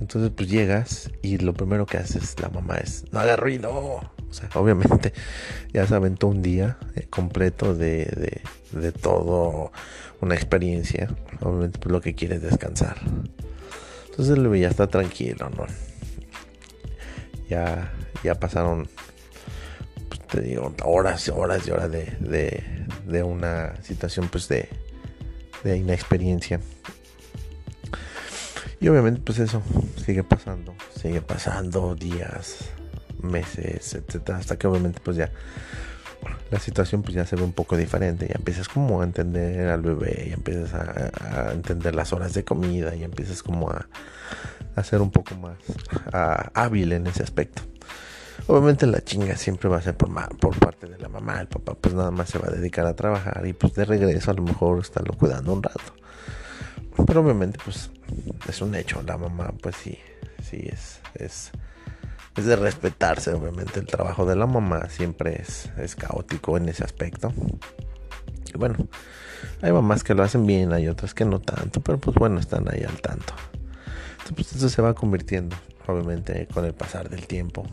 Entonces 0.00 0.30
pues 0.36 0.50
llegas 0.50 1.10
y 1.22 1.38
lo 1.38 1.54
primero 1.54 1.86
que 1.86 1.96
haces 1.96 2.38
la 2.40 2.48
mamá 2.50 2.76
es, 2.76 3.04
no 3.12 3.20
haga 3.20 3.36
ruido. 3.36 3.70
O 3.70 4.32
sea, 4.32 4.50
obviamente 4.54 5.12
ya 5.72 5.86
se 5.86 5.94
aventó 5.94 6.26
un 6.26 6.42
día 6.42 6.76
eh, 6.96 7.06
completo 7.08 7.74
de, 7.74 8.42
de, 8.72 8.92
todo, 8.92 9.72
una 10.24 10.34
experiencia. 10.34 11.08
Obviamente 11.40 11.78
pues 11.78 11.92
lo 11.92 12.00
que 12.00 12.14
quiere 12.14 12.36
es 12.36 12.42
descansar. 12.42 12.96
Entonces 14.10 14.36
el 14.36 14.58
ya 14.58 14.68
está 14.68 14.86
tranquilo, 14.86 15.50
¿no? 15.50 15.66
Ya, 17.48 17.92
ya 18.22 18.34
pasaron, 18.36 18.88
pues, 20.08 20.20
te 20.28 20.40
digo, 20.40 20.74
horas 20.84 21.28
y 21.28 21.30
horas 21.30 21.66
y 21.66 21.70
horas 21.70 21.90
de, 21.90 22.04
de, 22.20 22.62
de 23.06 23.22
una 23.22 23.74
situación 23.82 24.28
pues 24.28 24.48
de, 24.48 24.68
de 25.62 25.76
inexperiencia. 25.76 26.60
Y 28.80 28.88
obviamente 28.88 29.20
pues 29.24 29.38
eso 29.38 29.62
sigue 30.04 30.24
pasando, 30.24 30.74
sigue 31.00 31.20
pasando 31.20 31.94
días, 31.94 32.70
meses, 33.20 33.94
etcétera, 33.94 34.38
hasta 34.38 34.56
que 34.56 34.66
obviamente 34.66 35.00
pues 35.02 35.16
ya 35.16 35.30
la 36.50 36.58
situación 36.58 37.02
pues 37.02 37.14
ya 37.14 37.26
se 37.26 37.36
ve 37.36 37.42
un 37.42 37.52
poco 37.52 37.76
diferente, 37.76 38.26
ya 38.28 38.34
empiezas 38.36 38.68
como 38.68 39.00
a 39.00 39.04
entender 39.04 39.68
al 39.68 39.82
bebé, 39.82 40.26
ya 40.28 40.34
empiezas 40.34 40.74
a, 40.74 41.52
entender 41.52 41.94
las 41.94 42.12
horas 42.12 42.34
de 42.34 42.44
comida, 42.44 42.94
ya 42.94 43.04
empiezas 43.04 43.42
como 43.42 43.70
a, 43.70 43.86
a 44.76 44.84
ser 44.84 45.00
un 45.00 45.10
poco 45.10 45.34
más 45.36 45.56
hábil 46.54 46.92
en 46.92 47.06
ese 47.06 47.22
aspecto. 47.22 47.62
Obviamente 48.46 48.86
la 48.86 49.02
chinga 49.02 49.36
siempre 49.36 49.70
va 49.70 49.78
a 49.78 49.82
ser 49.82 49.96
por, 49.96 50.10
parte 50.58 50.86
de 50.86 50.98
la 50.98 51.08
mamá, 51.08 51.40
el 51.40 51.46
papá 51.48 51.74
pues 51.74 51.94
nada 51.94 52.10
más 52.10 52.28
se 52.28 52.38
va 52.38 52.48
a 52.48 52.50
dedicar 52.50 52.84
a 52.84 52.94
trabajar 52.94 53.46
y 53.46 53.54
pues 53.54 53.74
de 53.74 53.86
regreso 53.86 54.30
a 54.30 54.34
lo 54.34 54.42
mejor 54.42 54.80
estarlo 54.80 55.14
cuidando 55.14 55.52
un 55.52 55.62
rato. 55.62 55.94
Pero 57.06 57.20
obviamente 57.20 57.58
pues 57.64 57.90
es 58.46 58.60
un 58.60 58.74
hecho, 58.74 59.02
la 59.02 59.16
mamá 59.16 59.52
pues 59.62 59.76
sí, 59.76 59.98
sí 60.42 60.68
es, 61.14 61.50
es 62.36 62.46
de 62.46 62.56
respetarse, 62.56 63.32
obviamente 63.32 63.80
el 63.80 63.86
trabajo 63.86 64.26
de 64.26 64.36
la 64.36 64.46
mamá 64.46 64.88
siempre 64.88 65.40
es, 65.40 65.96
caótico 65.96 66.56
en 66.56 66.68
ese 66.68 66.84
aspecto. 66.84 67.32
Y 68.52 68.58
bueno, 68.58 68.76
hay 69.62 69.72
mamás 69.72 70.02
que 70.02 70.14
lo 70.14 70.22
hacen 70.22 70.46
bien, 70.46 70.72
hay 70.72 70.88
otras 70.88 71.14
que 71.14 71.24
no 71.24 71.40
tanto, 71.40 71.80
pero 71.80 71.98
pues 71.98 72.16
bueno, 72.16 72.40
están 72.40 72.68
ahí 72.72 72.82
al 72.82 73.00
tanto. 73.00 73.34
Entonces 74.12 74.34
pues 74.34 74.52
eso 74.54 74.68
se 74.68 74.82
va 74.82 74.94
convirtiendo, 74.94 75.56
obviamente, 75.86 76.48
con 76.52 76.64
el 76.64 76.74
pasar 76.74 77.08
del 77.08 77.26
tiempo, 77.26 77.64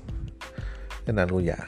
en 1.07 1.19
algo 1.19 1.41
ya 1.41 1.67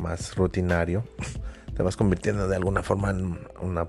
más 0.00 0.34
rutinario. 0.34 1.04
Te 1.76 1.82
vas 1.82 1.96
convirtiendo 1.96 2.48
de 2.48 2.56
alguna 2.56 2.82
forma 2.82 3.10
en 3.10 3.38
una 3.60 3.86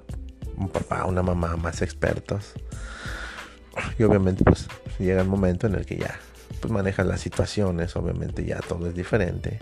un 0.58 0.70
papá, 0.70 1.06
una 1.06 1.22
mamá 1.22 1.56
más 1.56 1.82
expertos. 1.82 2.54
Y 3.98 4.04
obviamente 4.04 4.44
pues 4.44 4.68
llega 4.98 5.22
el 5.22 5.28
momento 5.28 5.68
en 5.68 5.76
el 5.76 5.86
que 5.86 5.98
ya 5.98 6.20
pues 6.60 6.72
manejas 6.72 7.06
las 7.06 7.22
situaciones, 7.22 7.96
obviamente 7.96 8.46
ya 8.46 8.60
todo 8.60 8.88
es 8.88 8.96
diferente. 8.96 9.60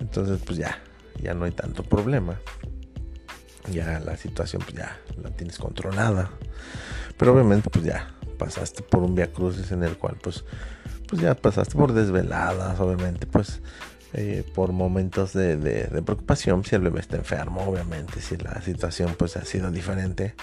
Entonces 0.00 0.40
pues 0.44 0.58
ya, 0.58 0.78
ya 1.20 1.34
no 1.34 1.44
hay 1.44 1.52
tanto 1.52 1.82
problema. 1.82 2.40
Ya 3.70 4.00
la 4.00 4.16
situación 4.16 4.62
pues 4.62 4.76
ya 4.76 4.98
la 5.22 5.30
tienes 5.30 5.58
controlada. 5.58 6.30
Pero 7.16 7.32
obviamente 7.32 7.70
pues 7.70 7.84
ya 7.84 8.14
pasaste 8.38 8.82
por 8.82 9.02
un 9.02 9.14
via 9.14 9.32
crucis 9.32 9.72
en 9.72 9.82
el 9.82 9.96
cual 9.98 10.16
pues 10.22 10.44
pues 11.08 11.22
ya 11.22 11.34
pasaste 11.34 11.74
por 11.74 11.92
desveladas, 11.92 12.78
obviamente 12.80 13.26
pues 13.26 13.60
eh, 14.14 14.42
por 14.54 14.72
momentos 14.72 15.34
de, 15.34 15.88
preocupación 16.04 16.64
si 16.64 16.74
el 16.74 16.82
bebé 16.82 17.00
está 17.00 17.16
enfermo, 17.16 17.62
obviamente, 17.62 18.22
si 18.22 18.36
la 18.38 18.60
situación 18.62 19.14
pues 19.18 19.36
ha 19.36 19.44
sido 19.44 19.70
diferente. 19.70 20.34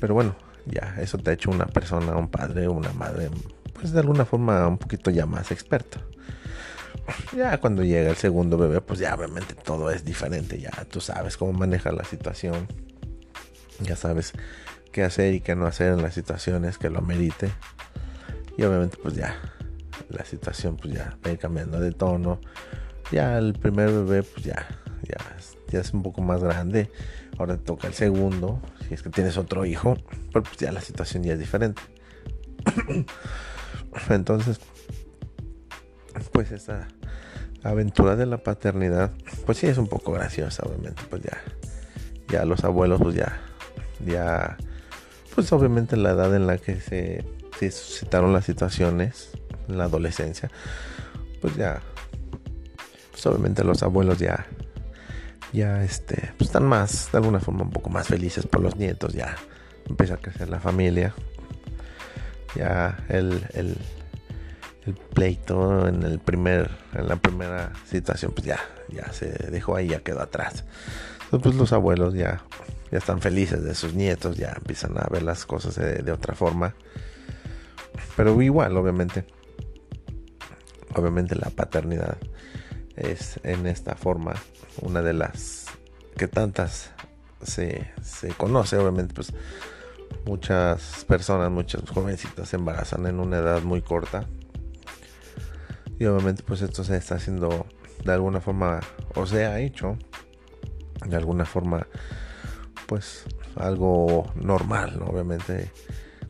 Pero 0.00 0.14
bueno, 0.14 0.36
ya 0.66 0.96
eso 1.00 1.18
te 1.18 1.30
ha 1.30 1.34
hecho 1.34 1.50
una 1.50 1.66
persona, 1.66 2.16
un 2.16 2.28
padre, 2.28 2.68
una 2.68 2.92
madre, 2.92 3.30
pues 3.78 3.92
de 3.92 4.00
alguna 4.00 4.24
forma 4.24 4.66
un 4.66 4.78
poquito 4.78 5.10
ya 5.10 5.26
más 5.26 5.50
experto. 5.50 5.98
Ya 7.34 7.58
cuando 7.58 7.84
llega 7.84 8.10
el 8.10 8.16
segundo 8.16 8.58
bebé, 8.58 8.80
pues 8.80 8.98
ya 8.98 9.14
obviamente 9.14 9.54
todo 9.54 9.90
es 9.90 10.04
diferente, 10.04 10.58
ya 10.58 10.70
tú 10.90 11.00
sabes 11.00 11.36
cómo 11.36 11.52
manejar 11.52 11.94
la 11.94 12.04
situación, 12.04 12.66
ya 13.80 13.96
sabes 13.96 14.32
qué 14.92 15.04
hacer 15.04 15.34
y 15.34 15.40
qué 15.40 15.54
no 15.54 15.66
hacer 15.66 15.92
en 15.92 16.02
las 16.02 16.14
situaciones 16.14 16.76
que 16.76 16.90
lo 16.90 17.00
merite. 17.00 17.50
Y 18.56 18.64
obviamente 18.64 18.98
pues 19.02 19.14
ya 19.14 19.36
la 20.10 20.24
situación 20.24 20.76
pues 20.76 20.94
ya 20.94 21.16
va 21.26 21.36
cambiando 21.36 21.80
de 21.80 21.92
tono. 21.92 22.40
Ya 23.10 23.38
el 23.38 23.54
primer 23.54 23.90
bebé 23.90 24.22
pues 24.22 24.44
ya, 24.44 24.66
ya, 25.02 25.16
ya 25.70 25.80
es 25.80 25.94
un 25.94 26.02
poco 26.02 26.20
más 26.20 26.42
grande. 26.42 26.90
Ahora 27.38 27.56
te 27.56 27.64
toca 27.64 27.86
el 27.86 27.94
segundo, 27.94 28.60
si 28.86 28.94
es 28.94 29.02
que 29.02 29.10
tienes 29.10 29.38
otro 29.38 29.64
hijo, 29.64 29.96
pero 30.32 30.42
pues 30.42 30.56
ya 30.56 30.72
la 30.72 30.80
situación 30.80 31.22
ya 31.22 31.34
es 31.34 31.38
diferente. 31.38 31.80
Entonces, 34.10 34.60
pues 36.32 36.50
esa 36.52 36.88
aventura 37.62 38.16
de 38.16 38.26
la 38.26 38.38
paternidad, 38.38 39.12
pues 39.46 39.58
sí 39.58 39.66
es 39.66 39.78
un 39.78 39.88
poco 39.88 40.12
graciosa, 40.12 40.64
obviamente, 40.66 41.02
pues 41.08 41.22
ya, 41.22 41.38
ya 42.28 42.44
los 42.44 42.64
abuelos, 42.64 43.00
pues 43.00 43.14
ya, 43.14 43.40
ya, 44.04 44.56
pues 45.34 45.52
obviamente 45.52 45.96
la 45.96 46.10
edad 46.10 46.34
en 46.34 46.46
la 46.46 46.58
que 46.58 46.80
se, 46.80 47.24
se 47.58 47.70
suscitaron 47.70 48.32
las 48.32 48.44
situaciones, 48.44 49.30
en 49.68 49.78
la 49.78 49.84
adolescencia, 49.84 50.50
pues 51.40 51.56
ya, 51.56 51.80
pues 53.10 53.26
obviamente 53.26 53.64
los 53.64 53.82
abuelos 53.82 54.18
ya, 54.18 54.46
ya 55.52 55.82
este, 55.82 56.32
pues 56.38 56.48
están 56.48 56.64
más, 56.64 57.10
de 57.12 57.18
alguna 57.18 57.40
forma 57.40 57.62
un 57.62 57.70
poco 57.70 57.90
más 57.90 58.08
felices 58.08 58.46
por 58.46 58.60
los 58.60 58.76
nietos, 58.76 59.12
ya 59.12 59.36
empieza 59.88 60.14
a 60.14 60.18
crecer 60.18 60.48
la 60.48 60.60
familia, 60.60 61.14
ya 62.54 63.04
el, 63.08 63.46
el, 63.54 63.76
pleito 65.14 65.86
en 65.86 66.02
el 66.02 66.18
primer, 66.18 66.70
en 66.94 67.08
la 67.08 67.16
primera 67.16 67.72
situación, 67.84 68.32
pues 68.34 68.46
ya, 68.46 68.58
ya 68.88 69.12
se 69.12 69.28
dejó 69.50 69.76
ahí, 69.76 69.88
ya 69.88 70.00
quedó 70.00 70.22
atrás. 70.22 70.64
Entonces, 71.24 71.42
pues 71.42 71.54
los 71.56 71.72
abuelos 71.74 72.14
ya, 72.14 72.42
ya 72.90 72.98
están 72.98 73.20
felices 73.20 73.62
de 73.62 73.74
sus 73.74 73.92
nietos, 73.92 74.36
ya 74.38 74.54
empiezan 74.56 74.96
a 74.96 75.06
ver 75.10 75.22
las 75.22 75.44
cosas 75.44 75.74
de 75.74 76.10
otra 76.12 76.34
forma. 76.34 76.74
Pero 78.16 78.40
igual, 78.40 78.76
obviamente, 78.78 79.26
obviamente 80.94 81.34
la 81.34 81.50
paternidad 81.50 82.16
es 82.96 83.38
en 83.42 83.66
esta 83.66 83.94
forma 83.94 84.34
una 84.82 85.02
de 85.02 85.12
las 85.12 85.66
que 86.16 86.28
tantas 86.28 86.90
se, 87.42 87.92
se 88.02 88.28
conoce 88.30 88.76
obviamente 88.76 89.14
pues 89.14 89.32
muchas 90.24 91.04
personas 91.06 91.50
muchos 91.50 91.88
jovencitos 91.90 92.48
se 92.48 92.56
embarazan 92.56 93.06
en 93.06 93.20
una 93.20 93.38
edad 93.38 93.62
muy 93.62 93.82
corta 93.82 94.26
y 95.98 96.04
obviamente 96.04 96.42
pues 96.42 96.62
esto 96.62 96.84
se 96.84 96.96
está 96.96 97.16
haciendo 97.16 97.66
de 98.04 98.12
alguna 98.12 98.40
forma 98.40 98.80
o 99.14 99.26
se 99.26 99.46
ha 99.46 99.60
hecho 99.60 99.96
de 101.06 101.16
alguna 101.16 101.44
forma 101.44 101.86
pues 102.86 103.24
algo 103.56 104.30
normal 104.36 105.02
obviamente 105.06 105.70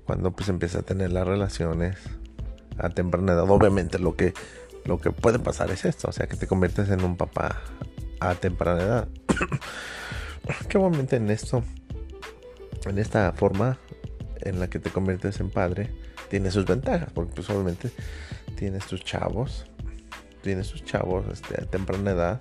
cuando 0.05 0.31
pues 0.31 0.49
empieza 0.49 0.79
a 0.79 0.83
tener 0.83 1.13
las 1.13 1.27
relaciones 1.27 1.99
a 2.79 2.89
temprana 2.91 3.33
edad. 3.33 3.51
Obviamente 3.51 3.99
lo 3.99 4.17
que, 4.17 4.33
lo 4.85 4.99
que 4.99 5.11
puede 5.11 5.39
pasar 5.39 5.71
es 5.71 5.85
esto, 5.85 6.09
o 6.09 6.13
sea, 6.13 6.27
que 6.27 6.37
te 6.37 6.47
conviertes 6.47 6.89
en 6.91 7.05
un 7.05 7.17
papá 7.17 7.61
a 8.21 8.35
temprana 8.35 8.83
edad. 8.83 9.09
que 10.69 10.79
obviamente 10.79 11.17
en 11.17 11.31
esto, 11.31 11.63
en 12.87 12.99
esta 12.99 13.33
forma 13.33 13.79
en 14.41 14.61
la 14.61 14.69
que 14.69 14.79
te 14.79 14.91
conviertes 14.91 15.41
en 15.41 15.51
padre, 15.51 15.91
tiene 16.29 16.51
sus 16.51 16.65
ventajas, 16.65 17.11
porque 17.13 17.33
pues 17.35 17.51
obviamente 17.51 17.91
tienes 18.57 18.87
tus 18.87 19.03
chavos, 19.05 19.67
tienes 20.43 20.69
tus 20.69 20.85
chavos 20.85 21.25
este, 21.33 21.63
a 21.63 21.67
temprana 21.67 22.13
edad. 22.13 22.41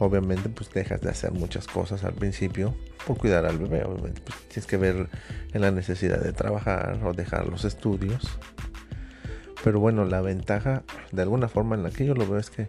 Obviamente 0.00 0.48
pues 0.48 0.70
dejas 0.70 1.00
de 1.00 1.10
hacer 1.10 1.32
muchas 1.32 1.66
cosas 1.66 2.02
al 2.04 2.12
principio 2.12 2.74
por 3.06 3.16
cuidar 3.16 3.46
al 3.46 3.58
bebé. 3.58 3.84
Obviamente 3.84 4.20
pues 4.24 4.38
tienes 4.48 4.66
que 4.66 4.76
ver 4.76 5.08
en 5.52 5.60
la 5.60 5.70
necesidad 5.70 6.20
de 6.20 6.32
trabajar 6.32 7.00
o 7.04 7.12
dejar 7.12 7.46
los 7.48 7.64
estudios 7.64 8.38
pero 9.64 9.80
bueno, 9.80 10.04
la 10.04 10.20
ventaja 10.20 10.82
de 11.12 11.22
alguna 11.22 11.48
forma 11.48 11.74
en 11.74 11.82
la 11.82 11.90
que 11.90 12.06
yo 12.06 12.14
lo 12.14 12.26
veo 12.26 12.38
es 12.38 12.50
que 12.50 12.66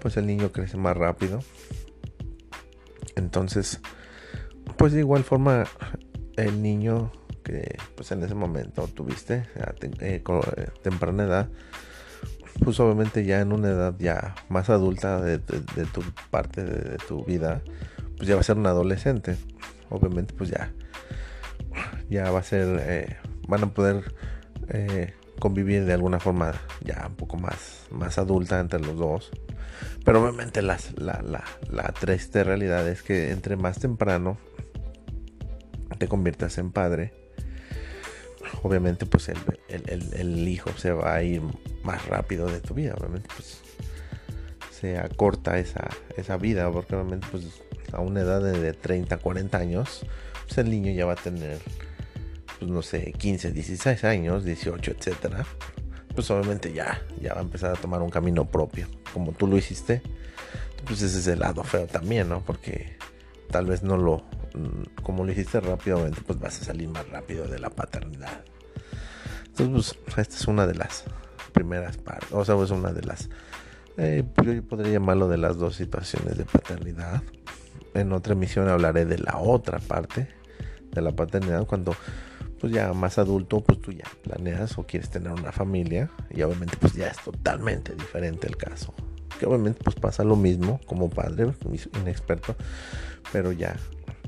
pues 0.00 0.16
el 0.16 0.26
niño 0.26 0.52
crece 0.52 0.76
más 0.76 0.96
rápido. 0.96 1.40
Entonces, 3.16 3.75
pues 4.86 4.94
de 4.94 5.00
igual 5.00 5.24
forma 5.24 5.64
el 6.36 6.62
niño 6.62 7.10
que 7.42 7.76
pues 7.96 8.12
en 8.12 8.22
ese 8.22 8.36
momento 8.36 8.86
tuviste 8.86 9.42
a 9.58 9.74
eh, 9.80 10.22
eh, 10.22 10.68
temprana 10.80 11.24
edad, 11.24 11.48
pues 12.62 12.78
obviamente 12.78 13.24
ya 13.24 13.40
en 13.40 13.50
una 13.50 13.70
edad 13.70 13.96
ya 13.98 14.36
más 14.48 14.70
adulta 14.70 15.20
de, 15.20 15.40
tu 15.40 16.04
parte 16.30 16.62
de, 16.62 16.98
tu 16.98 17.24
vida, 17.24 17.62
pues 18.16 18.28
ya 18.28 18.36
va 18.36 18.42
a 18.42 18.44
ser 18.44 18.58
un 18.58 18.68
adolescente. 18.68 19.34
Obviamente 19.90 20.34
pues 20.34 20.50
ya, 20.50 20.72
ya 22.08 22.30
va 22.30 22.38
a 22.38 22.44
ser, 22.44 22.80
eh, 22.80 23.16
van 23.48 23.64
a 23.64 23.74
poder 23.74 24.04
convivir 25.40 25.84
de 25.84 25.94
alguna 25.94 26.20
forma 26.20 26.52
ya 26.84 27.06
un 27.08 27.16
poco 27.16 27.36
más, 27.38 27.88
más 27.90 28.18
adulta 28.18 28.60
entre 28.60 28.78
los 28.78 28.96
dos. 28.96 29.32
Pero 30.04 30.22
obviamente 30.22 30.62
la, 30.62 30.78
la, 30.96 31.92
triste 31.98 32.44
realidad 32.44 32.86
es 32.88 33.02
que 33.02 33.32
entre 33.32 33.56
más 33.56 33.80
temprano 33.80 34.38
te 35.98 36.08
conviertas 36.08 36.58
en 36.58 36.70
padre, 36.72 37.12
obviamente 38.62 39.06
pues 39.06 39.28
el, 39.28 39.38
el, 39.68 40.48
hijo 40.48 40.70
se 40.76 40.92
va 40.92 41.14
a 41.14 41.22
ir 41.22 41.42
más 41.82 42.06
rápido 42.06 42.46
de 42.46 42.60
tu 42.60 42.74
vida, 42.74 42.94
obviamente 42.98 43.28
pues 43.34 43.60
se 44.78 44.98
acorta 44.98 45.58
esa, 45.58 45.88
esa 46.16 46.36
vida, 46.36 46.70
porque 46.70 46.94
obviamente 46.94 47.26
pues 47.30 47.44
a 47.92 48.00
una 48.00 48.20
edad 48.20 48.42
de 48.42 48.72
30, 48.72 49.16
40 49.18 49.58
años, 49.58 50.04
pues 50.46 50.58
el 50.58 50.70
niño 50.70 50.92
ya 50.92 51.06
va 51.06 51.12
a 51.14 51.16
tener, 51.16 51.58
pues 52.58 52.70
no 52.70 52.82
sé, 52.82 53.12
15, 53.12 53.52
16 53.52 54.04
años, 54.04 54.44
18, 54.44 54.90
etcétera. 54.90 55.46
Pues 56.14 56.30
obviamente 56.30 56.72
ya, 56.72 57.02
ya 57.20 57.34
va 57.34 57.40
a 57.40 57.42
empezar 57.42 57.72
a 57.72 57.80
tomar 57.80 58.02
un 58.02 58.10
camino 58.10 58.46
propio, 58.46 58.86
como 59.12 59.32
tú 59.32 59.46
lo 59.46 59.56
hiciste. 59.56 60.02
Pues 60.86 61.02
ese 61.02 61.18
es 61.18 61.26
el 61.26 61.40
lado 61.40 61.62
feo 61.64 61.86
también, 61.86 62.28
¿no? 62.28 62.40
Porque 62.40 62.96
tal 63.50 63.66
vez 63.66 63.82
no 63.82 63.96
lo, 63.96 64.24
como 65.02 65.24
lo 65.24 65.32
hiciste 65.32 65.60
rápidamente, 65.60 66.20
pues 66.26 66.38
vas 66.38 66.60
a 66.60 66.64
salir 66.64 66.88
más 66.88 67.08
rápido 67.08 67.46
de 67.46 67.58
la 67.58 67.70
paternidad. 67.70 68.44
Entonces, 69.46 69.98
pues 70.04 70.18
esta 70.18 70.36
es 70.36 70.46
una 70.46 70.66
de 70.66 70.74
las 70.74 71.04
primeras 71.52 71.96
partes, 71.96 72.30
o 72.32 72.44
sea, 72.44 72.62
es 72.62 72.70
una 72.70 72.92
de 72.92 73.02
las, 73.02 73.30
eh, 73.96 74.24
yo 74.44 74.62
podría 74.62 74.92
llamarlo 74.92 75.28
de 75.28 75.38
las 75.38 75.56
dos 75.56 75.76
situaciones 75.76 76.36
de 76.36 76.44
paternidad. 76.44 77.22
En 77.94 78.12
otra 78.12 78.34
emisión 78.34 78.68
hablaré 78.68 79.06
de 79.06 79.18
la 79.18 79.38
otra 79.38 79.78
parte 79.78 80.28
de 80.92 81.00
la 81.00 81.12
paternidad, 81.12 81.66
cuando 81.66 81.96
pues 82.60 82.72
ya 82.72 82.92
más 82.92 83.18
adulto, 83.18 83.62
pues 83.62 83.80
tú 83.80 83.92
ya 83.92 84.04
planeas 84.22 84.78
o 84.78 84.84
quieres 84.84 85.10
tener 85.10 85.32
una 85.32 85.52
familia 85.52 86.10
y 86.30 86.42
obviamente 86.42 86.76
pues 86.78 86.94
ya 86.94 87.08
es 87.08 87.18
totalmente 87.18 87.94
diferente 87.94 88.46
el 88.46 88.56
caso. 88.56 88.94
Que 89.38 89.46
obviamente 89.46 89.80
pues 89.84 89.96
pasa 89.96 90.24
lo 90.24 90.36
mismo 90.36 90.80
como 90.86 91.10
padre, 91.10 91.52
inexperto, 92.00 92.56
pero 93.32 93.52
ya 93.52 93.76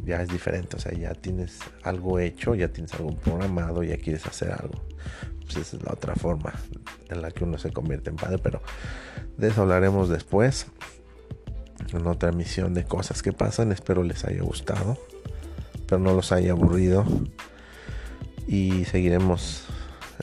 ya 0.04 0.22
es 0.22 0.28
diferente, 0.28 0.76
o 0.76 0.80
sea, 0.80 0.92
ya 0.92 1.12
tienes 1.14 1.58
algo 1.82 2.18
hecho, 2.18 2.54
ya 2.54 2.68
tienes 2.68 2.94
algo 2.94 3.14
programado, 3.16 3.82
ya 3.82 3.98
quieres 3.98 4.26
hacer 4.26 4.52
algo. 4.52 4.80
Pues 5.44 5.56
esa 5.56 5.76
es 5.76 5.82
la 5.82 5.92
otra 5.92 6.14
forma 6.14 6.52
en 7.08 7.22
la 7.22 7.30
que 7.30 7.44
uno 7.44 7.58
se 7.58 7.70
convierte 7.70 8.10
en 8.10 8.16
padre, 8.16 8.38
pero 8.38 8.62
de 9.36 9.48
eso 9.48 9.62
hablaremos 9.62 10.08
después 10.08 10.66
en 11.92 12.06
otra 12.06 12.30
emisión 12.30 12.74
de 12.74 12.84
cosas 12.84 13.22
que 13.22 13.32
pasan. 13.32 13.72
Espero 13.72 14.02
les 14.02 14.24
haya 14.24 14.42
gustado, 14.42 14.98
pero 15.86 15.98
no 15.98 16.14
los 16.14 16.32
haya 16.32 16.52
aburrido 16.52 17.04
y 18.46 18.84
seguiremos 18.84 19.64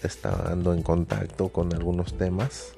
estando 0.03 0.73
en 0.73 0.81
contacto 0.81 1.49
con 1.49 1.73
algunos 1.73 2.17
temas 2.17 2.74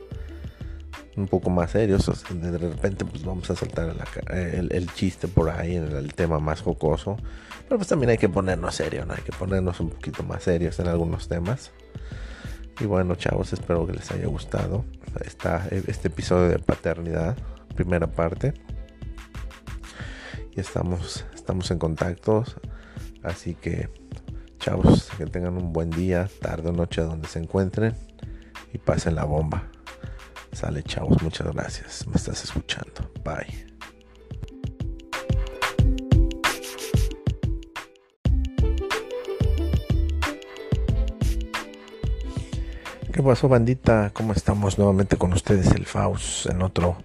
un 1.17 1.27
poco 1.27 1.49
más 1.49 1.71
serios. 1.71 2.09
de 2.29 2.57
repente 2.57 3.03
pues 3.03 3.25
vamos 3.25 3.49
a 3.49 3.55
soltar 3.55 3.93
el, 4.29 4.93
chiste 4.93 5.27
por 5.27 5.49
ahí 5.49 5.75
en 5.75 5.91
el, 5.91 6.13
tema 6.13 6.39
más 6.39 6.61
jocoso. 6.61 7.17
Pero 7.67 7.77
pues 7.77 7.87
también 7.87 8.11
hay 8.11 8.17
que 8.17 8.29
ponernos 8.29 8.75
serio, 8.75 9.05
¿no? 9.05 9.13
Hay 9.13 9.23
que 9.23 9.33
ponernos 9.33 9.79
un 9.79 9.89
poquito 9.89 10.23
más 10.23 10.43
serios 10.43 10.79
en 10.79 10.87
algunos 10.87 11.27
temas. 11.27 11.71
Y 12.79 12.85
bueno, 12.85 13.15
chavos, 13.15 13.51
espero 13.51 13.85
que 13.87 13.93
les 13.93 14.11
haya 14.11 14.27
gustado 14.27 14.85
esta, 15.25 15.67
este 15.71 16.09
episodio 16.09 16.49
de 16.49 16.59
paternidad, 16.59 17.35
primera 17.75 18.07
parte. 18.07 18.53
Y 20.55 20.59
estamos, 20.59 21.25
estamos 21.33 21.69
en 21.71 21.79
contacto. 21.79 22.45
Así 23.23 23.55
que, 23.55 23.89
chavos, 24.59 25.09
que 25.17 25.25
tengan 25.25 25.57
un 25.57 25.73
buen 25.73 25.89
día, 25.89 26.29
tarde 26.39 26.69
o 26.69 26.71
noche 26.71 27.01
donde 27.01 27.27
se 27.27 27.39
encuentren. 27.39 27.95
Y 28.71 28.77
pasen 28.77 29.15
la 29.15 29.23
bomba. 29.23 29.71
Sale, 30.57 30.81
chavos, 30.81 31.21
muchas 31.21 31.53
gracias. 31.53 32.07
Me 32.07 32.15
estás 32.15 32.43
escuchando. 32.43 33.11
Bye. 33.23 33.67
¿Qué 43.13 43.21
pasó, 43.21 43.47
bandita? 43.47 44.09
¿Cómo 44.15 44.33
estamos 44.33 44.79
nuevamente 44.79 45.15
con 45.15 45.31
ustedes, 45.31 45.67
el 45.73 45.85
Faust, 45.85 46.47
en 46.47 46.63
otro 46.63 46.97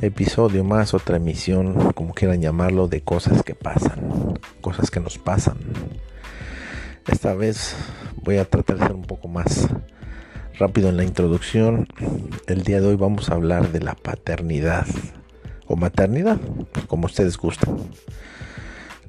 episodio 0.00 0.62
más, 0.62 0.94
otra 0.94 1.16
emisión, 1.16 1.92
como 1.94 2.14
quieran 2.14 2.40
llamarlo, 2.40 2.86
de 2.86 3.00
cosas 3.02 3.42
que 3.42 3.56
pasan, 3.56 4.38
cosas 4.60 4.92
que 4.92 5.00
nos 5.00 5.18
pasan. 5.18 5.58
Esta 7.08 7.34
vez 7.34 7.74
voy 8.22 8.36
a 8.36 8.44
tratar 8.44 8.78
de 8.78 8.86
ser 8.86 8.94
un 8.94 9.02
poco 9.02 9.26
más 9.26 9.68
rápido 10.58 10.88
en 10.88 10.96
la 10.96 11.04
introducción. 11.04 11.86
El 12.46 12.62
día 12.62 12.80
de 12.80 12.88
hoy 12.88 12.96
vamos 12.96 13.28
a 13.28 13.34
hablar 13.34 13.72
de 13.72 13.80
la 13.80 13.94
paternidad 13.94 14.86
o 15.66 15.76
maternidad, 15.76 16.38
como 16.86 17.06
ustedes 17.06 17.36
gustan. 17.36 17.76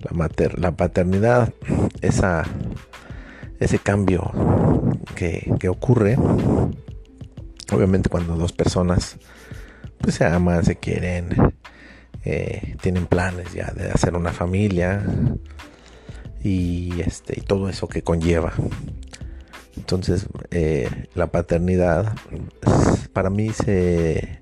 La, 0.02 0.12
mater 0.12 0.60
la 0.60 0.72
paternidad, 0.72 1.54
esa, 2.02 2.44
ese 3.60 3.80
cambio 3.80 4.32
que, 5.16 5.52
que, 5.60 5.70
ocurre, 5.70 6.18
obviamente 7.72 8.10
cuando 8.10 8.36
dos 8.36 8.52
personas 8.52 9.18
pues 10.00 10.16
se 10.16 10.26
aman, 10.26 10.64
se 10.64 10.76
quieren, 10.76 11.54
eh, 12.24 12.76
tienen 12.82 13.08
planes 13.08 13.54
ya 13.54 13.72
de 13.72 13.90
hacer 13.90 14.16
una 14.16 14.32
familia 14.32 15.04
y 16.44 17.02
este 17.02 17.40
y 17.40 17.42
todo 17.42 17.70
eso 17.70 17.88
que 17.88 18.04
conlleva 18.04 18.54
entonces, 19.78 20.28
eh, 20.52 20.90
la 21.16 21.28
paternidad 21.28 22.16
para 23.14 23.30
mí 23.30 23.52
se 23.52 24.42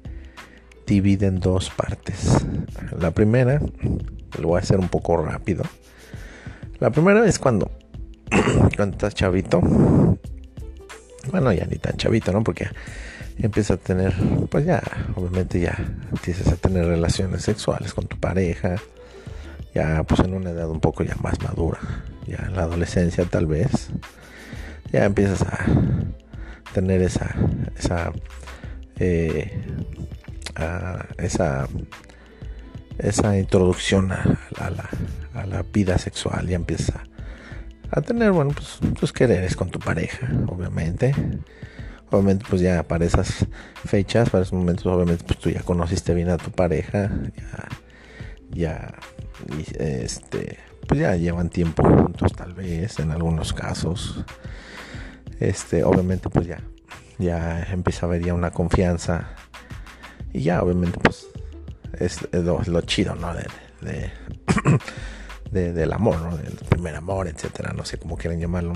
divide 0.85 1.27
en 1.27 1.39
dos 1.39 1.69
partes. 1.69 2.45
La 2.99 3.11
primera, 3.11 3.59
lo 4.39 4.47
voy 4.47 4.59
a 4.59 4.61
hacer 4.61 4.79
un 4.79 4.89
poco 4.89 5.17
rápido. 5.17 5.63
La 6.79 6.91
primera 6.91 7.25
es 7.25 7.39
cuando, 7.39 7.71
cuando 8.75 8.95
estás 8.95 9.15
chavito. 9.15 9.61
Bueno, 11.31 11.53
ya 11.53 11.65
ni 11.65 11.77
tan 11.77 11.97
chavito, 11.97 12.31
¿no? 12.31 12.43
Porque 12.43 12.67
empiezas 13.37 13.79
a 13.79 13.81
tener, 13.81 14.13
pues 14.49 14.65
ya, 14.65 14.83
obviamente 15.15 15.59
ya 15.59 15.75
empiezas 16.11 16.47
a 16.49 16.57
tener 16.57 16.85
relaciones 16.85 17.41
sexuales 17.41 17.93
con 17.93 18.07
tu 18.07 18.19
pareja. 18.19 18.75
Ya, 19.73 20.03
pues 20.03 20.19
en 20.19 20.35
una 20.35 20.51
edad 20.51 20.69
un 20.69 20.79
poco 20.79 21.03
ya 21.03 21.15
más 21.23 21.41
madura. 21.41 21.79
Ya 22.27 22.45
en 22.47 22.55
la 22.55 22.63
adolescencia 22.63 23.25
tal 23.25 23.47
vez 23.47 23.89
ya 24.93 25.05
empiezas 25.05 25.41
a 25.41 25.65
tener 26.73 27.01
esa 27.01 27.35
esa 27.75 28.13
eh, 28.99 29.59
esa 31.17 31.67
esa 32.99 33.37
introducción 33.37 34.11
a, 34.11 34.29
la, 34.69 35.65
vida 35.73 35.97
sexual 35.97 36.47
ya 36.47 36.55
empieza 36.55 37.03
a 37.89 38.01
tener 38.01 38.31
bueno 38.31 38.51
pues 38.51 38.79
tus 38.93 39.11
quereres 39.11 39.55
con 39.55 39.69
tu 39.69 39.79
pareja 39.79 40.29
obviamente. 40.47 41.13
Obviamente 42.11 42.45
pues 42.47 42.61
ya 42.61 42.83
para 42.83 43.05
esas 43.05 43.47
fechas 43.85 44.29
para 44.29 44.43
esos 44.43 44.53
momentos 44.53 44.85
obviamente 44.85 45.23
pues 45.25 45.39
tú 45.39 45.49
ya 45.49 45.63
conociste 45.63 46.13
bien 46.13 46.29
a 46.29 46.37
tu 46.37 46.51
pareja 46.51 47.09
ya 47.35 47.69
ya 48.51 48.93
este 49.79 50.59
pues 50.87 50.99
ya 50.99 51.15
llevan 51.15 51.49
tiempo 51.49 51.83
juntos 51.83 52.31
tal 52.33 52.53
vez 52.53 52.99
en 52.99 53.09
algunos 53.09 53.51
casos 53.51 54.23
este, 55.43 55.83
obviamente 55.83 56.29
pues 56.29 56.47
ya, 56.47 56.61
ya 57.19 57.63
empieza 57.63 58.05
a 58.05 58.09
haber 58.09 58.23
ya 58.23 58.33
una 58.33 58.51
confianza 58.51 59.35
y 60.31 60.41
ya 60.43 60.63
obviamente 60.63 60.99
pues 60.99 61.27
es, 61.99 62.19
lo, 62.31 62.81
chido, 62.81 63.15
¿no? 63.15 63.33
De, 65.51 65.71
del 65.71 65.93
amor, 65.93 66.19
¿no? 66.19 66.35
Del 66.35 66.53
primer 66.67 66.95
amor, 66.95 67.27
etcétera, 67.27 67.73
no 67.73 67.85
sé 67.85 67.99
cómo 67.99 68.17
quieran 68.17 68.39
llamarlo. 68.39 68.73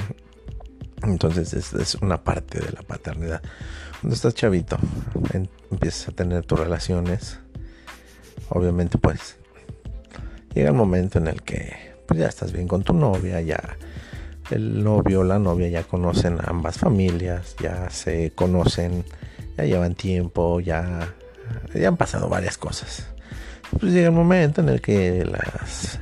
Entonces 1.02 1.54
es, 1.54 1.96
una 1.96 2.24
parte 2.24 2.60
de 2.60 2.72
la 2.72 2.84
paternidad. 2.84 3.42
Cuando 4.00 4.14
estás 4.14 4.36
chavito, 4.36 4.78
empiezas 5.72 6.10
a 6.10 6.12
tener 6.12 6.46
tus 6.46 6.60
relaciones, 6.60 7.40
obviamente 8.50 9.00
pues 9.00 9.38
llega 10.54 10.70
el 10.70 10.76
momento 10.76 11.18
en 11.18 11.28
el 11.28 11.42
que 11.42 11.96
pues 12.06 12.20
ya 12.20 12.28
estás 12.28 12.52
bien 12.52 12.68
con 12.68 12.84
tu 12.84 12.94
novia, 12.94 13.42
ya 13.42 13.78
el 14.52 14.84
novio 14.84 15.22
o 15.22 15.24
la 15.24 15.40
novia 15.40 15.68
ya 15.68 15.84
conocen 15.84 16.38
ambas 16.44 16.78
familias, 16.78 17.56
ya 17.62 17.90
se 17.90 18.32
conocen, 18.32 19.04
ya 19.58 19.66
llevan 19.66 19.96
tiempo, 19.96 20.60
ya, 20.60 21.14
ya 21.74 21.88
han 21.88 21.98
pasado 21.98 22.30
varias 22.30 22.58
cosas. 22.58 23.08
Pues 23.80 23.92
llega 23.92 24.08
el 24.08 24.14
momento 24.14 24.62
en 24.62 24.70
el 24.70 24.82
que 24.82 25.26
las 25.26 26.00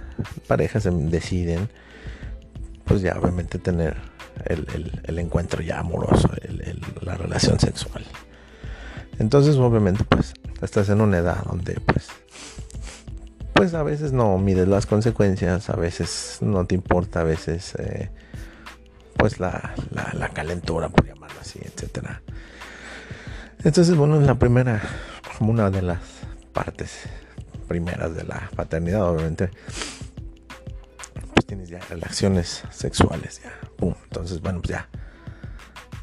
parejas 0.48 0.88
deciden, 1.10 1.70
pues 2.84 3.02
ya 3.02 3.18
obviamente 3.20 3.58
tener 3.58 3.96
el, 4.46 5.20
encuentro 5.20 5.62
ya 5.62 5.80
amoroso, 5.80 6.30
la 7.02 7.16
relación 7.16 7.60
sexual. 7.60 8.06
Entonces 9.18 9.56
obviamente 9.56 10.04
pues 10.04 10.34
estás 10.62 10.90
en 10.90 11.02
una 11.02 11.18
edad 11.18 11.44
donde 11.46 11.80
pues 11.86 12.10
pues 13.54 13.74
a 13.74 13.84
veces 13.84 14.12
no 14.12 14.38
mides 14.38 14.68
las 14.68 14.86
consecuencias, 14.86 15.70
a 15.70 15.78
veces 15.78 16.40
no 16.42 16.66
te 16.66 16.76
importa, 16.76 17.22
a 17.22 17.24
veces 17.24 17.74
eh, 17.76 18.12
pues 19.18 19.40
la, 19.40 19.74
la, 19.92 20.30
calentura, 20.30 20.90
por 20.90 21.06
llamarlo 21.06 21.40
así, 21.40 21.60
etcétera. 21.62 22.22
Entonces, 23.64 23.96
bueno, 23.96 24.18
en 24.18 24.26
la 24.26 24.36
primera, 24.36 24.82
como 25.38 25.52
una 25.52 25.70
de 25.70 25.82
las 25.82 26.00
partes 26.54 27.04
primeras 27.68 28.16
de 28.16 28.24
la 28.24 28.50
paternidad, 28.56 29.10
obviamente, 29.10 29.50
pues 31.34 31.46
tienes 31.46 31.70
ya 31.70 31.80
relaciones 31.90 32.64
sexuales, 32.70 33.42
ya, 33.44 33.52
Entonces, 34.04 34.42
bueno, 34.42 34.62
pues 34.62 34.72
ya, 34.72 34.90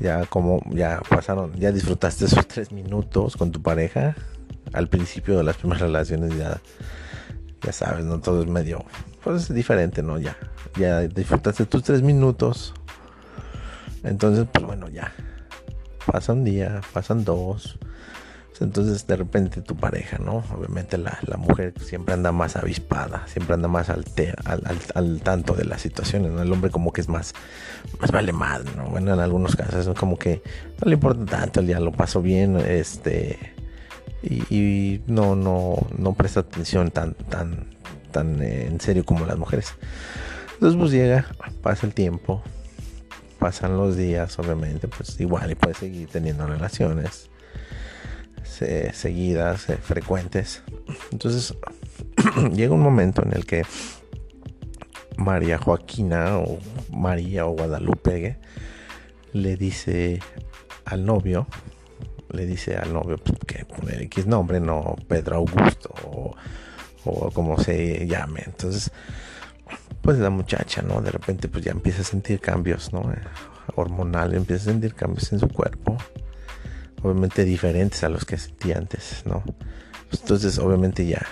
ya 0.01 0.27
como 0.27 0.61
ya 0.71 1.01
pasaron, 1.09 1.53
ya 1.55 1.71
disfrutaste 1.71 2.25
esos 2.25 2.47
tres 2.49 2.73
minutos 2.73 3.37
con 3.37 3.53
tu 3.53 3.63
pareja. 3.63 4.17
Al 4.73 4.89
principio 4.89 5.37
de 5.37 5.45
las 5.45 5.57
primeras 5.57 5.83
relaciones 5.83 6.37
ya, 6.37 6.61
ya 7.63 7.73
sabes, 7.73 8.05
no 8.05 8.21
todo 8.21 8.43
es 8.43 8.49
medio, 8.49 8.85
pues 9.23 9.43
es 9.43 9.55
diferente, 9.55 10.03
¿no? 10.03 10.19
Ya, 10.19 10.37
ya 10.79 11.01
disfrutaste 11.01 11.67
tus 11.67 11.83
tres 11.83 12.03
minutos. 12.03 12.75
Entonces, 14.05 14.47
pues 14.53 14.65
bueno, 14.65 14.89
ya. 14.89 15.13
Pasa 16.07 16.33
un 16.33 16.45
día, 16.45 16.81
pasan 16.93 17.25
dos 17.25 17.79
entonces 18.63 19.07
de 19.07 19.17
repente 19.17 19.61
tu 19.61 19.77
pareja, 19.77 20.19
¿no? 20.19 20.45
Obviamente 20.55 20.97
la, 20.99 21.19
mujer 21.37 21.75
siempre 21.81 22.15
anda 22.15 22.33
más 22.33 22.57
avispada, 22.57 23.27
siempre 23.27 23.55
anda 23.55 23.69
más 23.69 23.91
al, 23.91 24.05
al, 24.95 25.21
tanto 25.21 25.55
de 25.55 25.65
las 25.65 25.83
situaciones. 25.83 26.33
El 26.41 26.53
hombre 26.53 26.71
como 26.71 26.93
que 26.93 27.01
es 27.01 27.09
más, 27.09 27.35
más 28.01 28.11
vale 28.11 28.33
más, 28.33 28.65
¿no? 28.77 28.87
Bueno, 28.87 29.15
en 29.15 29.21
algunos 29.21 29.57
casos 29.57 29.87
es 29.87 29.99
como 29.99 30.19
que 30.19 30.43
no 30.81 30.89
le 30.89 30.95
importa 30.95 31.25
tanto, 31.25 31.61
el 31.61 31.67
día 31.67 31.81
lo 31.81 31.93
paso 31.93 32.23
bien, 32.23 32.57
este, 32.57 33.39
y, 34.23 35.01
no, 35.07 35.35
no, 35.35 35.77
no 35.99 36.15
presta 36.15 36.41
atención 36.41 36.91
tan, 36.91 37.15
tan, 37.15 37.67
tan 38.11 38.41
eh, 38.43 38.67
en 38.67 38.81
serio 38.81 39.05
como 39.05 39.27
las 39.27 39.39
mujeres. 39.39 39.75
Entonces 40.55 40.79
pues 40.79 40.93
llega, 40.93 41.27
pasa 41.61 41.87
el 41.87 41.95
tiempo, 41.95 42.43
pasan 43.43 43.77
los 43.77 43.97
días, 43.97 44.39
obviamente, 44.39 44.87
pues 44.87 45.19
igual 45.21 45.51
y 45.51 45.57
puede 45.57 45.75
seguir 45.75 46.09
teniendo 46.09 46.47
relaciones 46.47 47.29
seguidas, 48.93 49.69
eh, 49.69 49.77
frecuentes. 49.77 50.63
Entonces 51.11 51.55
llega 52.53 52.75
un 52.75 52.81
momento 52.81 53.23
en 53.25 53.33
el 53.35 53.45
que 53.45 53.65
María 55.17 55.59
Joaquina 55.59 56.39
o 56.39 56.59
María 56.93 57.47
o 57.47 57.51
Guadalupe 57.51 58.39
le 59.33 59.57
dice 59.57 60.21
al 60.85 61.05
novio, 61.05 61.47
le 62.31 62.47
dice 62.47 62.77
al 62.77 62.93
novio 62.93 63.17
pues, 63.19 63.39
que 63.47 63.65
poner 63.65 64.03
X 64.03 64.27
nombre, 64.27 64.61
no 64.61 64.97
Pedro 65.09 65.37
Augusto 65.37 65.93
o, 66.05 66.35
o 67.05 67.31
como 67.33 67.59
se 67.59 68.07
llame. 68.07 68.43
Entonces, 68.47 68.93
pues 70.03 70.19
la 70.19 70.31
muchacha, 70.31 70.83
¿no? 70.83 71.01
De 71.01 71.11
repente 71.11 71.49
pues 71.49 71.65
ya 71.65 71.73
empieza 71.73 72.03
a 72.03 72.05
sentir 72.05 72.41
cambios, 72.41 72.93
¿no? 72.93 73.11
Hormonal, 73.77 74.35
empieza 74.35 74.71
a 74.71 74.73
sentir 74.73 74.95
cambios 74.95 75.33
en 75.33 75.41
su 75.41 75.49
cuerpo 75.49 75.97
obviamente 77.03 77.45
diferentes 77.45 78.03
a 78.05 78.09
los 78.09 78.25
que 78.25 78.39
sentí 78.39 78.73
antes, 78.73 79.23
¿no? 79.27 79.43
Entonces, 80.11 80.59
obviamente 80.59 81.07
ya 81.07 81.27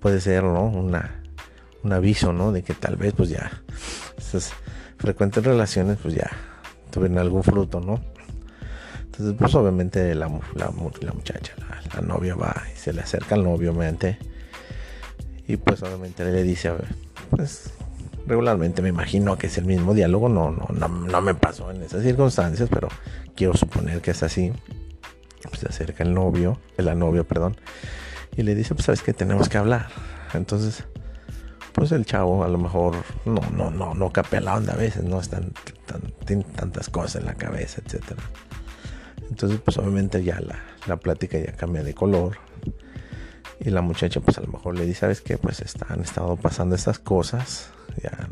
puede 0.00 0.20
ser, 0.20 0.44
¿no? 0.44 0.64
Una, 0.64 1.22
un 1.82 1.92
aviso, 1.92 2.32
¿no? 2.32 2.52
De 2.52 2.62
que 2.62 2.74
tal 2.74 2.96
vez, 2.96 3.14
pues 3.14 3.30
ya, 3.30 3.50
esas 4.18 4.52
frecuentes 4.98 5.44
relaciones, 5.44 5.98
pues 6.02 6.14
ya 6.14 6.30
tuvieron 6.90 7.18
algún 7.18 7.42
fruto, 7.42 7.80
¿no? 7.80 8.00
Entonces, 9.04 9.34
pues 9.38 9.54
obviamente 9.54 10.14
la, 10.14 10.28
la, 10.54 10.70
muchacha, 10.70 11.54
la, 11.94 12.00
novia 12.00 12.34
va 12.34 12.54
y 12.72 12.78
se 12.78 12.92
le 12.92 13.02
acerca 13.02 13.34
al 13.34 13.44
novio, 13.44 13.70
obviamente. 13.70 14.18
Y 15.46 15.56
pues 15.56 15.82
obviamente 15.82 16.24
le 16.24 16.42
dice, 16.42 16.68
a 16.68 16.72
ver, 16.72 16.94
pues 17.30 17.72
regularmente 18.26 18.82
me 18.82 18.88
imagino 18.88 19.36
que 19.36 19.48
es 19.48 19.58
el 19.58 19.64
mismo 19.64 19.94
diálogo, 19.94 20.28
no, 20.28 20.50
no, 20.50 20.88
no, 20.88 21.22
me 21.22 21.34
pasó 21.34 21.70
en 21.70 21.82
esas 21.82 22.02
circunstancias, 22.02 22.68
pero 22.70 22.88
quiero 23.34 23.54
suponer 23.54 24.00
que 24.00 24.12
es 24.12 24.22
así. 24.22 24.52
Pues 25.42 25.60
se 25.60 25.68
acerca 25.68 26.04
el 26.04 26.14
novio, 26.14 26.60
la 26.76 26.94
novia, 26.94 27.24
perdón, 27.24 27.56
y 28.36 28.42
le 28.42 28.54
dice, 28.54 28.74
pues 28.74 28.86
sabes 28.86 29.02
que 29.02 29.12
tenemos 29.12 29.48
que 29.48 29.58
hablar. 29.58 29.88
Entonces, 30.34 30.84
pues 31.72 31.90
el 31.92 32.06
chavo 32.06 32.44
a 32.44 32.48
lo 32.48 32.58
mejor 32.58 32.94
no, 33.24 33.40
no, 33.50 33.70
no, 33.70 33.94
no 33.94 34.12
capea 34.12 34.40
la 34.40 34.54
onda 34.54 34.74
a 34.74 34.76
veces, 34.76 35.02
no 35.02 35.20
están 35.20 35.52
tantas 36.56 36.88
cosas 36.88 37.16
en 37.16 37.26
la 37.26 37.34
cabeza, 37.34 37.82
etcétera. 37.84 38.22
Entonces, 39.28 39.60
pues 39.64 39.78
obviamente 39.78 40.22
ya 40.22 40.40
la, 40.40 40.62
la 40.86 40.96
plática 40.96 41.38
ya 41.38 41.52
cambia 41.52 41.82
de 41.82 41.94
color. 41.94 42.38
Y 43.64 43.70
la 43.70 43.80
muchacha, 43.80 44.20
pues 44.20 44.38
a 44.38 44.40
lo 44.40 44.48
mejor 44.48 44.76
le 44.76 44.84
dice, 44.84 45.00
¿sabes 45.00 45.20
qué? 45.20 45.38
Pues 45.38 45.60
están, 45.60 45.92
han 45.92 46.00
estado 46.00 46.36
pasando 46.36 46.74
estas 46.74 46.98
cosas 46.98 47.70
ya 48.00 48.28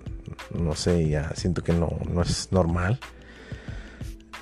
no 0.59 0.74
sé, 0.74 1.09
ya 1.09 1.31
siento 1.35 1.62
que 1.62 1.73
no, 1.73 1.90
no 2.09 2.23
es 2.23 2.51
normal. 2.52 2.98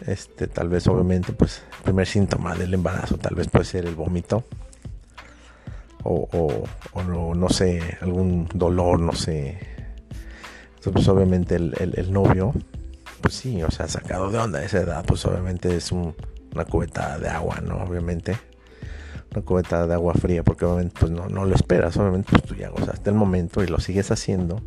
Este, 0.07 0.47
tal 0.47 0.69
vez 0.69 0.87
obviamente, 0.87 1.33
pues, 1.33 1.63
el 1.79 1.85
primer 1.85 2.07
síntoma 2.07 2.55
del 2.55 2.73
embarazo 2.73 3.19
tal 3.19 3.35
vez 3.35 3.49
puede 3.49 3.65
ser 3.65 3.87
el 3.87 3.95
vómito. 3.95 4.45
O, 6.05 6.29
o, 6.93 7.03
no, 7.35 7.49
sé, 7.49 7.99
algún 8.01 8.49
dolor, 8.55 9.01
no 9.01 9.13
sé. 9.13 9.59
Entonces, 10.77 10.93
pues, 10.93 11.09
obviamente 11.09 11.57
el, 11.57 11.75
el, 11.79 12.13
novio, 12.13 12.55
pues 13.21 13.35
sí, 13.35 13.63
o 13.63 13.71
sea, 13.71 13.89
sacado 13.89 14.31
de 14.31 14.39
onda 14.39 14.63
esa 14.63 14.79
edad, 14.79 15.05
pues 15.05 15.27
obviamente 15.27 15.77
es 15.77 15.91
una 15.93 16.65
cubeta 16.65 17.19
de 17.19 17.29
agua, 17.29 17.61
¿no? 17.61 17.83
Obviamente 17.83 18.39
una 19.33 19.43
cubeta 19.43 19.87
de 19.87 19.95
agua 19.95 20.15
fría 20.15 20.43
porque 20.43 20.65
obviamente 20.65 20.97
pues 20.99 21.13
no, 21.13 21.29
no 21.29 21.45
lo 21.45 21.55
esperas, 21.55 21.97
obviamente 21.97 22.31
pues 22.31 22.43
tú 22.45 22.55
ya 22.55 22.69
gozaste 22.71 23.11
el 23.11 23.17
momento 23.17 23.63
y 23.63 23.67
lo 23.67 23.79
sigues 23.81 24.11
haciendo 24.11 24.63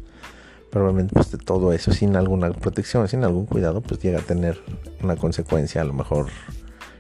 probablemente 0.70 1.14
pues 1.14 1.32
de 1.32 1.38
todo 1.38 1.74
eso 1.74 1.92
sin 1.92 2.16
alguna 2.16 2.52
protección, 2.52 3.08
sin 3.08 3.24
algún 3.24 3.46
cuidado, 3.46 3.82
pues 3.82 4.00
llega 4.02 4.20
a 4.20 4.24
tener 4.24 4.62
una 5.04 5.18
consecuencia 5.18 5.82
a 5.82 5.84
lo 5.84 5.94
mejor 5.94 6.28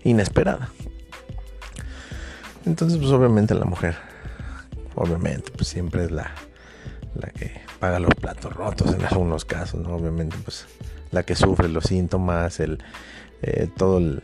inesperada. 0.03 0.69
Entonces 2.65 2.97
pues 2.97 3.11
obviamente 3.11 3.55
la 3.55 3.65
mujer, 3.65 3.95
obviamente 4.95 5.51
pues 5.51 5.69
siempre 5.69 6.03
es 6.05 6.11
la, 6.11 6.31
la 7.15 7.29
que 7.29 7.61
paga 7.79 7.99
los 7.99 8.13
platos 8.15 8.53
rotos 8.53 8.93
en 8.93 9.03
algunos 9.05 9.45
casos, 9.45 9.81
¿no? 9.81 9.95
Obviamente 9.95 10.35
pues 10.43 10.67
la 11.11 11.23
que 11.23 11.35
sufre 11.35 11.69
los 11.69 11.85
síntomas, 11.85 12.59
el, 12.59 12.79
eh, 13.41 13.67
todo 13.75 13.97
el, 13.97 14.21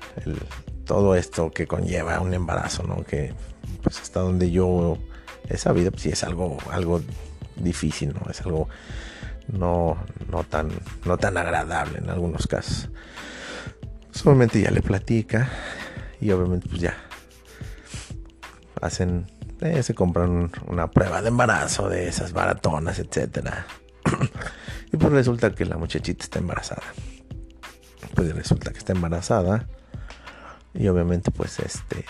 todo 0.87 1.15
esto 1.15 1.51
que 1.51 1.67
conlleva 1.67 2.19
un 2.21 2.33
embarazo, 2.33 2.83
¿no? 2.83 3.03
Que 3.03 3.33
pues 3.83 3.99
hasta 3.99 4.21
donde 4.21 4.49
yo 4.49 4.97
he 5.47 5.57
sabido, 5.57 5.91
pues 5.91 6.03
sí 6.03 6.09
es 6.09 6.23
algo, 6.23 6.57
algo 6.71 7.01
difícil, 7.57 8.13
¿no? 8.13 8.31
Es 8.31 8.41
algo 8.41 8.67
no, 9.47 9.97
no, 10.31 10.43
tan, 10.43 10.71
no 11.05 11.17
tan 11.17 11.37
agradable 11.37 11.99
en 11.99 12.09
algunos 12.09 12.47
casos. 12.47 12.89
Solamente 14.11 14.61
ya 14.61 14.71
le 14.71 14.81
platica 14.81 15.49
y 16.19 16.31
obviamente 16.31 16.67
pues 16.67 16.81
ya 16.81 16.97
hacen, 18.81 19.27
eh, 19.61 19.83
se 19.83 19.93
compran 19.93 20.49
una 20.67 20.89
prueba 20.89 21.21
de 21.21 21.27
embarazo 21.27 21.89
de 21.89 22.07
esas 22.07 22.33
baratonas, 22.33 22.97
etcétera. 22.97 23.67
y 24.91 24.97
pues 24.97 25.11
resulta 25.11 25.53
que 25.53 25.65
la 25.65 25.77
muchachita 25.77 26.23
está 26.23 26.39
embarazada. 26.39 26.83
Pues 28.15 28.33
resulta 28.33 28.71
que 28.71 28.79
está 28.79 28.93
embarazada 28.93 29.67
y 30.77 30.87
obviamente 30.87 31.31
pues 31.31 31.59
este 31.59 32.05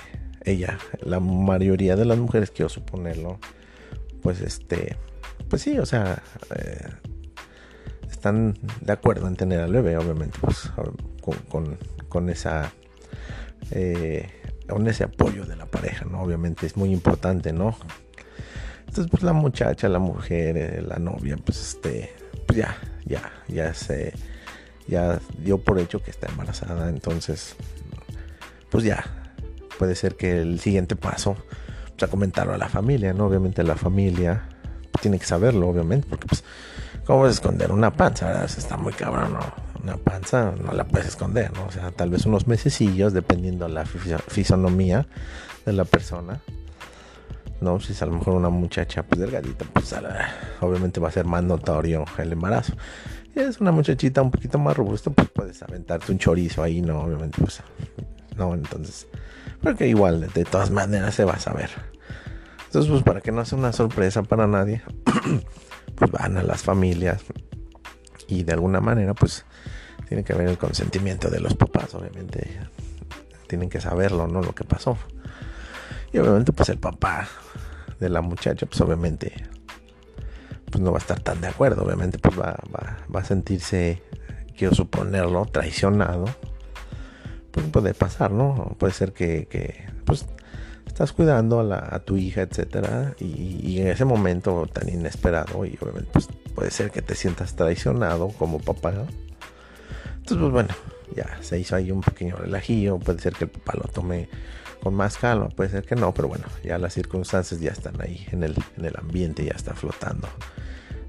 ella, 0.47 0.77
la 1.01 1.19
mayoría 1.19 1.95
de 1.95 2.05
las 2.05 2.17
mujeres 2.17 2.51
quiero 2.51 2.69
suponerlo, 2.69 3.39
pues 4.21 4.41
este, 4.41 4.95
pues 5.49 5.61
sí, 5.61 5.77
o 5.77 5.85
sea, 5.85 6.21
eh, 6.55 6.87
están 8.09 8.57
de 8.81 8.93
acuerdo 8.93 9.27
en 9.27 9.35
tener 9.35 9.59
al 9.59 9.73
bebé, 9.73 9.97
obviamente, 9.97 10.37
pues 10.39 10.71
con, 11.49 11.77
con, 12.07 12.29
esa 12.29 12.71
eh, 13.71 14.29
con 14.67 14.87
ese 14.87 15.03
apoyo 15.03 15.45
de 15.45 15.55
la 15.55 15.65
pareja, 15.65 16.05
¿no? 16.05 16.21
Obviamente 16.21 16.65
es 16.65 16.77
muy 16.77 16.91
importante, 16.91 17.51
¿no? 17.51 17.77
Entonces, 18.79 19.07
pues 19.11 19.23
la 19.23 19.33
muchacha, 19.33 19.89
la 19.89 19.99
mujer, 19.99 20.57
eh, 20.57 20.81
la 20.81 20.97
novia, 20.97 21.35
pues 21.43 21.59
este, 21.59 22.13
pues 22.45 22.57
ya, 22.57 22.77
ya, 23.05 23.31
ya 23.49 23.73
se, 23.73 24.13
ya 24.87 25.19
dio 25.39 25.57
por 25.57 25.77
hecho 25.79 26.01
que 26.01 26.11
está 26.11 26.27
embarazada, 26.27 26.89
entonces, 26.89 27.55
pues 28.69 28.83
ya, 28.83 29.33
puede 29.77 29.95
ser 29.95 30.15
que 30.15 30.41
el 30.41 30.59
siguiente 30.59 30.95
paso, 30.95 31.35
pues 31.97 32.03
a 32.03 32.07
comentarlo 32.07 32.53
a 32.53 32.57
la 32.57 32.69
familia, 32.69 33.13
¿no? 33.13 33.25
Obviamente 33.25 33.63
la 33.63 33.75
familia 33.75 34.49
tiene 35.01 35.19
que 35.19 35.25
saberlo, 35.25 35.67
obviamente, 35.67 36.07
porque 36.09 36.27
pues 36.27 36.43
¿Cómo 37.07 37.21
vas 37.21 37.29
a 37.29 37.33
esconder 37.35 37.71
una 37.71 37.93
panza? 37.93 38.27
¿verdad? 38.27 38.43
está 38.43 38.75
muy 38.75 38.91
cabrón, 38.91 39.31
¿no? 39.31 39.39
Una 39.81 39.95
panza 39.95 40.53
no 40.61 40.73
la 40.73 40.83
puedes 40.83 41.07
esconder, 41.07 41.53
¿no? 41.53 41.65
O 41.65 41.71
sea, 41.71 41.89
tal 41.91 42.09
vez 42.09 42.25
unos 42.25 42.47
mesecillos, 42.47 43.13
dependiendo 43.13 43.65
de 43.65 43.73
la 43.73 43.85
fisonomía 43.85 45.07
de 45.65 45.71
la 45.71 45.85
persona. 45.85 46.41
¿no? 47.61 47.79
Si 47.79 47.93
es 47.93 48.01
a 48.01 48.07
lo 48.07 48.11
mejor 48.11 48.33
una 48.33 48.49
muchacha 48.49 49.03
pues 49.03 49.21
delgadita, 49.21 49.63
pues 49.71 49.95
obviamente 50.59 50.99
va 50.99 51.07
a 51.07 51.11
ser 51.11 51.25
más 51.25 51.43
notorio 51.45 52.03
el 52.17 52.33
embarazo. 52.33 52.73
Si 53.33 53.39
es 53.39 53.61
una 53.61 53.71
muchachita 53.71 54.21
un 54.21 54.29
poquito 54.29 54.59
más 54.59 54.75
robusta, 54.75 55.09
pues 55.09 55.29
puedes 55.29 55.63
aventarte 55.63 56.11
un 56.11 56.19
chorizo 56.19 56.61
ahí, 56.61 56.81
¿no? 56.81 56.99
Obviamente, 56.99 57.37
pues, 57.39 57.61
no, 58.37 58.53
entonces, 58.53 59.07
porque 59.61 59.87
igual, 59.87 60.31
de 60.33 60.45
todas 60.45 60.71
maneras 60.71 61.15
se 61.15 61.25
va 61.25 61.33
a 61.33 61.39
saber. 61.39 61.69
Entonces, 62.65 62.91
pues 62.91 63.03
para 63.03 63.21
que 63.21 63.31
no 63.31 63.43
sea 63.45 63.57
una 63.57 63.73
sorpresa 63.73 64.23
para 64.23 64.45
nadie, 64.45 64.81
pues 65.95 66.11
van 66.11 66.37
a 66.37 66.43
las 66.43 66.63
familias 66.63 67.23
y 68.27 68.43
de 68.43 68.53
alguna 68.53 68.81
manera 68.81 69.13
pues 69.13 69.45
tiene 70.07 70.23
que 70.23 70.33
haber 70.33 70.49
el 70.49 70.57
consentimiento 70.57 71.29
de 71.29 71.39
los 71.39 71.55
papás, 71.55 71.95
obviamente 71.95 72.59
tienen 73.47 73.69
que 73.69 73.79
saberlo, 73.79 74.27
¿no? 74.27 74.41
Lo 74.41 74.53
que 74.53 74.65
pasó. 74.65 74.97
Y 76.11 76.17
obviamente 76.19 76.51
pues 76.51 76.69
el 76.69 76.77
papá 76.77 77.27
de 77.99 78.09
la 78.09 78.21
muchacha 78.21 78.65
pues 78.65 78.79
obviamente 78.81 79.33
pues 80.69 80.81
no 80.83 80.91
va 80.91 80.97
a 80.97 81.01
estar 81.01 81.19
tan 81.21 81.39
de 81.39 81.47
acuerdo, 81.47 81.83
obviamente 81.83 82.19
pues 82.19 82.37
va, 82.37 82.57
va, 82.75 82.97
va 83.13 83.21
a 83.21 83.23
sentirse, 83.23 84.03
quiero 84.57 84.75
suponerlo, 84.75 85.45
traicionado 85.45 86.25
pues, 87.57 87.71
puede 87.71 87.93
pasar, 87.95 88.31
¿no? 88.31 88.75
Puede 88.77 88.93
ser 88.93 89.13
que, 89.13 89.87
pues 90.05 90.25
estás 90.85 91.11
cuidando 91.11 91.59
a, 91.59 91.99
tu 91.99 92.17
hija, 92.17 92.41
etcétera, 92.41 93.15
y, 93.19 93.79
en 93.79 93.87
ese 93.87 94.05
momento 94.05 94.67
tan 94.71 94.89
inesperado, 94.89 95.65
y 95.65 95.77
obviamente 95.81 96.09
pues, 96.13 96.27
puede 96.53 96.71
ser 96.71 96.91
que 96.91 97.01
te 97.01 97.15
sientas 97.15 97.55
traicionado 97.55 98.29
como 98.29 98.59
papá. 98.59 98.91
Entonces, 98.91 100.37
pues 100.37 100.51
bueno, 100.51 100.69
ya 101.15 101.37
se 101.41 101.59
hizo 101.59 101.75
ahí 101.75 101.91
un 101.91 102.01
pequeño 102.01 102.35
relajillo, 102.35 102.99
puede 102.99 103.19
ser 103.19 103.33
que 103.33 103.45
el 103.45 103.49
papá 103.49 103.73
lo 103.75 103.89
tome 103.91 104.29
con 104.83 104.93
más 104.93 105.17
calma, 105.17 105.49
puede 105.49 105.69
ser 105.69 105.83
que 105.83 105.95
no, 105.95 106.13
pero 106.13 106.27
bueno, 106.27 106.45
ya 106.63 106.77
las 106.77 106.93
circunstancias 106.93 107.59
ya 107.59 107.71
están 107.71 107.99
ahí 108.01 108.27
en 108.31 108.43
el, 108.43 108.55
en 108.77 108.85
el 108.85 108.95
ambiente, 108.97 109.43
ya 109.43 109.53
está 109.53 109.73
flotando 109.73 110.27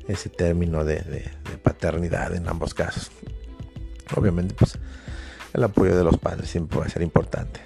ese 0.07 0.31
término 0.31 0.85
de 0.85 1.31
paternidad 1.62 2.35
en 2.35 2.49
ambos 2.49 2.73
casos. 2.73 3.11
Obviamente, 4.16 4.55
pues 4.55 4.79
el 5.53 5.65
apoyo 5.65 5.97
de 5.97 6.05
los 6.05 6.19
padres 6.19 6.51
siempre 6.51 6.79
va 6.79 6.87
a 6.87 6.89
ser 6.89 7.03
importante. 7.03 7.61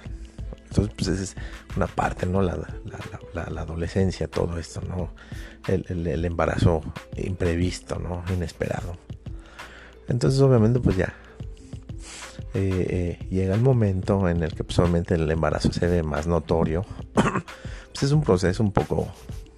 Entonces, 0.73 0.93
pues 0.97 1.07
esa 1.09 1.23
es 1.23 1.35
una 1.77 1.85
parte, 1.85 2.25
¿no? 2.25 2.41
La, 2.41 2.57
adolescencia, 3.35 4.27
todo 4.27 4.57
esto, 4.57 4.81
¿no? 4.81 5.13
El, 5.67 6.25
embarazo 6.25 6.81
imprevisto, 7.15 7.99
¿no? 7.99 8.23
Inesperado. 8.33 8.97
Entonces, 10.07 10.41
obviamente, 10.41 10.79
pues 10.79 10.97
ya. 10.97 11.13
Eh, 12.55 13.19
eh, 13.21 13.27
llega 13.29 13.53
el 13.53 13.61
momento 13.61 14.27
en 14.27 14.43
el 14.43 14.53
que 14.53 14.63
pues, 14.63 14.79
el 14.79 15.31
embarazo 15.31 15.71
se 15.71 15.85
ve 15.85 16.01
más 16.01 16.25
notorio. 16.25 16.83
pues 17.13 18.03
es 18.03 18.11
un 18.11 18.23
proceso 18.23 18.63
un 18.63 18.71
poco 18.71 19.07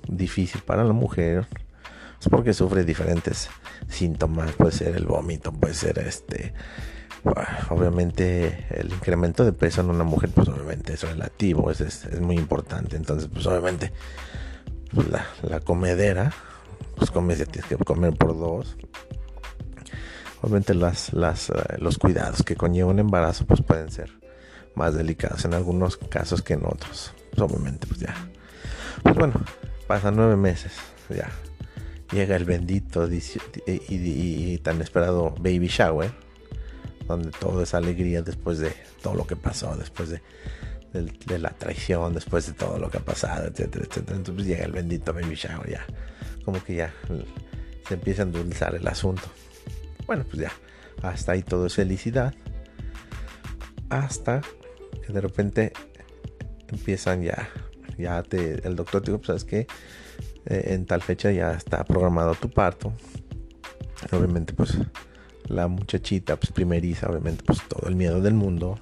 difícil 0.09 0.61
para 0.63 0.83
la 0.83 0.93
mujer. 0.93 1.47
Es 2.19 2.27
porque 2.27 2.53
sufre 2.53 2.83
diferentes 2.83 3.49
síntomas. 3.87 4.51
Puede 4.51 4.73
ser 4.73 4.97
el 4.97 5.05
vómito, 5.05 5.53
puede 5.53 5.73
ser 5.73 5.99
este 5.99 6.53
obviamente 7.69 8.65
el 8.69 8.91
incremento 8.91 9.43
de 9.43 9.53
peso 9.53 9.81
en 9.81 9.89
una 9.89 10.03
mujer, 10.03 10.29
pues 10.33 10.47
obviamente 10.47 10.93
es 10.93 11.01
relativo, 11.01 11.71
es, 11.71 11.81
es, 11.81 12.21
muy 12.21 12.37
importante. 12.37 12.95
Entonces, 12.95 13.29
pues 13.31 13.45
obviamente 13.47 13.91
pues, 14.93 15.07
la, 15.09 15.59
comedera, 15.61 16.31
pues 16.95 17.11
comes, 17.11 17.37
tienes 17.49 17.65
que 17.65 17.77
comer 17.77 18.13
por 18.13 18.37
dos. 18.37 18.77
Obviamente 20.41 20.75
las, 20.75 21.13
las, 21.13 21.49
eh, 21.49 21.53
los 21.79 21.97
cuidados 21.97 22.43
que 22.43 22.55
conlleva 22.55 22.91
un 22.91 22.99
embarazo, 22.99 23.45
pues 23.45 23.61
pueden 23.61 23.91
ser 23.91 24.11
más 24.75 24.93
delicados 24.93 25.45
en 25.45 25.53
algunos 25.53 25.97
casos 25.97 26.41
que 26.41 26.53
en 26.53 26.65
otros. 26.65 27.13
Pues, 27.31 27.41
obviamente, 27.41 27.87
pues 27.87 27.99
ya. 27.99 28.13
Pues 29.01 29.15
bueno, 29.15 29.33
pasan 29.87 30.15
nueve 30.15 30.35
meses, 30.35 30.73
ya. 31.09 31.29
Llega 32.11 32.35
el 32.35 32.45
bendito 32.45 33.09
y 33.09 34.59
tan 34.59 34.79
esperado 34.81 35.33
baby 35.39 35.67
shower 35.67 36.24
donde 37.07 37.31
todo 37.31 37.61
es 37.61 37.73
alegría 37.73 38.21
después 38.21 38.59
de 38.59 38.73
todo 39.01 39.15
lo 39.15 39.27
que 39.27 39.35
pasó, 39.35 39.75
después 39.75 40.09
de, 40.09 40.21
la 41.37 41.49
traición, 41.51 42.13
después 42.13 42.47
de 42.47 42.53
todo 42.53 42.79
lo 42.79 42.89
que 42.89 42.97
ha 42.97 43.01
pasado, 43.01 43.47
etcétera, 43.47 43.85
etcétera. 43.87 44.17
Entonces 44.17 44.47
llega 44.47 44.65
el 44.65 44.71
bendito 44.71 45.13
baby 45.13 45.35
shower, 45.35 45.69
ya, 45.69 45.85
como 46.43 46.63
que 46.63 46.75
ya 46.75 46.93
se 47.87 47.93
empieza 47.93 48.23
a 48.23 48.25
endulzar 48.25 48.75
el 48.75 48.87
asunto. 48.87 49.23
Bueno, 50.07 50.23
pues 50.23 50.41
ya, 50.41 50.51
hasta 51.01 51.33
ahí 51.33 51.43
todo 51.43 51.65
es 51.65 51.75
felicidad. 51.75 52.33
Hasta 53.89 54.41
que 55.05 55.13
de 55.13 55.21
repente 55.21 55.73
empiezan 56.69 57.21
ya, 57.21 57.49
ya 57.97 58.23
te, 58.23 58.65
el 58.67 58.75
doctor 58.75 59.01
te 59.01 59.11
dijo, 59.11 59.19
pues 59.19 59.27
sabes 59.27 59.43
que 59.43 59.67
eh, 60.45 60.73
en 60.73 60.85
tal 60.85 61.01
fecha 61.01 61.31
ya 61.31 61.53
está 61.53 61.83
programado 61.83 62.35
tu 62.35 62.49
parto. 62.49 62.93
Obviamente, 64.11 64.53
pues 64.53 64.77
la 65.47 65.67
muchachita 65.67 66.35
pues 66.37 66.51
primeriza, 66.51 67.07
obviamente 67.09 67.43
pues 67.43 67.61
todo 67.67 67.87
el 67.87 67.95
miedo 67.95 68.21
del 68.21 68.33
mundo, 68.33 68.79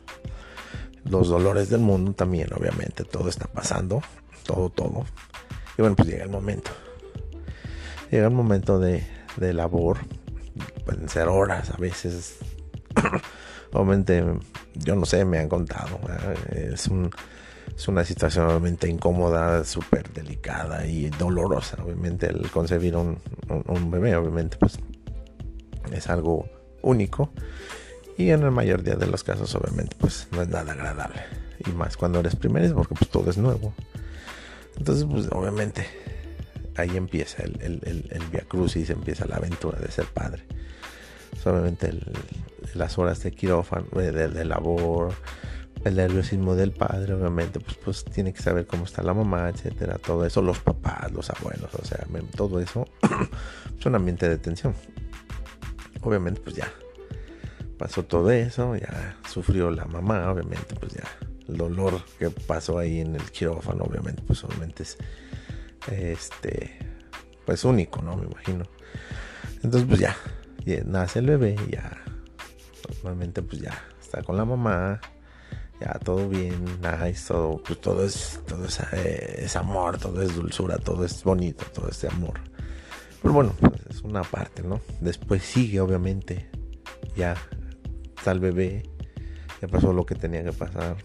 los 1.06 1.28
dolores 1.28 1.70
del 1.70 1.82
mundo 1.82 2.14
también, 2.14 2.48
obviamente, 2.54 3.04
todo 3.04 3.28
está 3.30 3.48
pasando, 3.48 4.02
todo, 4.46 4.70
todo. 4.70 5.06
Y 5.78 5.82
bueno, 5.82 5.96
pues 5.96 6.08
llega 6.08 6.24
el 6.24 6.30
momento. 6.30 6.72
Llega 8.10 8.28
el 8.28 8.34
momento 8.34 8.80
de, 8.80 9.06
de 9.38 9.54
labor, 9.54 9.98
pueden 10.86 11.10
ser 11.10 11.28
horas 11.28 11.72
a 11.72 11.78
veces. 11.78 12.38
obviamente, 13.74 14.24
yo 14.76 14.96
no 14.96 15.06
sé, 15.06 15.26
me 15.26 15.40
han 15.40 15.50
contado. 15.50 16.00
Es, 16.52 16.88
un, 16.88 17.12
es 17.76 17.88
una 17.88 18.06
situación 18.06 18.48
obviamente 18.48 18.88
incómoda, 18.88 19.64
súper 19.66 20.10
delicada 20.14 20.86
y 20.86 21.10
dolorosa. 21.10 21.84
Obviamente 21.84 22.28
el 22.28 22.50
concebir 22.50 22.96
un, 22.96 23.18
un 23.68 23.92
bebé, 23.92 24.16
obviamente 24.16 24.58
pues 24.58 24.78
es 25.94 26.08
algo 26.08 26.50
único. 26.82 27.32
Y 28.18 28.30
en 28.30 28.44
la 28.44 28.52
mayoría 28.52 28.96
de 28.96 29.08
los 29.08 29.24
casos 29.24 29.54
obviamente 29.56 29.96
pues 30.00 30.28
no 30.32 30.42
es 30.42 30.50
nada 30.50 30.74
agradable. 30.74 31.22
Y 31.66 31.72
más 31.72 31.98
cuando 31.98 32.20
eres 32.20 32.36
primero 32.36 32.76
porque 32.76 32.96
pues 32.96 33.10
todo 33.10 33.30
es 33.30 33.38
nuevo. 33.38 33.74
Entonces 34.78 35.06
pues 35.10 35.28
obviamente 35.32 35.88
ahí 36.76 36.96
empieza 36.96 37.44
el, 37.44 37.60
el, 37.62 37.80
el, 37.84 38.08
el 38.12 38.28
via 38.32 38.42
crucis 38.42 38.90
empieza 38.90 39.26
la 39.26 39.38
aventura 39.38 39.80
de 39.80 39.90
ser 39.92 40.06
padre. 40.06 40.44
Obviamente 41.46 41.92
las 42.76 42.98
horas 42.98 43.22
de 43.22 43.32
quirófano 43.32 43.88
de, 43.94 44.12
de, 44.12 44.46
labor 44.46 45.14
el 45.84 45.96
nerviosismo 45.96 46.56
del 46.56 46.72
padre 46.72 47.14
obviamente 47.14 47.60
pues 47.60 47.78
pues 47.84 48.06
tiene 48.06 48.34
que 48.34 48.42
saber 48.42 48.66
cómo 48.66 48.86
está 48.86 49.02
la 49.04 49.14
mamá 49.14 49.50
etcétera. 49.50 49.98
Todo 49.98 50.26
eso 50.26 50.42
los 50.42 50.60
papás 50.60 51.12
los 51.12 51.30
abuelos 51.30 51.74
o 51.74 51.84
sea 51.84 52.06
todo 52.36 52.60
eso 52.60 52.88
es 53.80 53.86
un 53.86 53.96
ambiente 53.96 54.30
de 54.30 54.38
tensión 54.38 54.74
obviamente 56.04 56.42
pues 56.42 56.56
ya 56.56 56.72
pasó 57.78 58.04
todo 58.04 58.32
eso, 58.32 58.76
ya 58.76 59.18
sufrió 59.30 59.70
la 59.72 59.86
mamá, 59.86 60.32
obviamente 60.32 60.76
pues 60.80 60.94
ya 60.94 61.04
el 61.48 61.58
dolor 61.58 62.02
que 62.20 62.30
pasó 62.30 62.78
ahí 62.78 63.02
en 63.02 63.16
el 63.16 63.32
quirófano, 63.32 63.84
obviamente 63.84 64.22
pues 64.26 64.44
obviamente 64.44 64.84
es 64.84 64.98
este 65.88 66.78
pues 67.46 67.66
único, 67.66 68.02
¿no? 68.02 68.16
Me 68.16 68.26
imagino. 68.26 68.66
Entonces 69.64 69.86
pues 69.88 70.00
ya, 70.00 70.16
nace 70.86 71.20
el 71.20 71.28
bebé, 71.28 71.58
ya 71.70 71.98
normalmente 72.86 73.42
pues 73.42 73.62
ya 73.62 73.78
está 74.02 74.22
con 74.24 74.38
la 74.38 74.46
mamá, 74.46 75.02
ya 75.82 76.00
todo 76.00 76.30
bien, 76.30 76.64
nice, 76.82 77.28
todo, 77.28 77.62
pues 77.62 77.82
todo 77.82 78.06
es, 78.06 78.40
todo 78.48 78.66
es, 78.66 78.80
eh, 78.94 79.48
amor, 79.56 79.98
todo 79.98 80.22
es 80.22 80.36
dulzura, 80.36 80.78
todo 80.78 81.04
es 81.04 81.24
bonito, 81.24 81.66
todo 81.74 81.90
es 81.90 82.04
amor. 82.06 82.40
Pero 83.24 83.34
bueno, 83.34 83.56
pues 83.58 83.82
es 83.90 84.02
una 84.02 84.22
parte, 84.22 84.64
¿no? 84.64 84.82
Después 85.00 85.42
sigue, 85.44 85.80
obviamente, 85.80 86.50
ya 87.16 87.36
está 88.18 88.32
el 88.32 88.42
bebé, 88.42 88.84
ya 89.62 89.70
pasó 89.70 89.94
lo 89.94 90.06
que 90.06 90.14
tenía 90.14 90.44
que 90.44 90.52
pasar. 90.52 90.98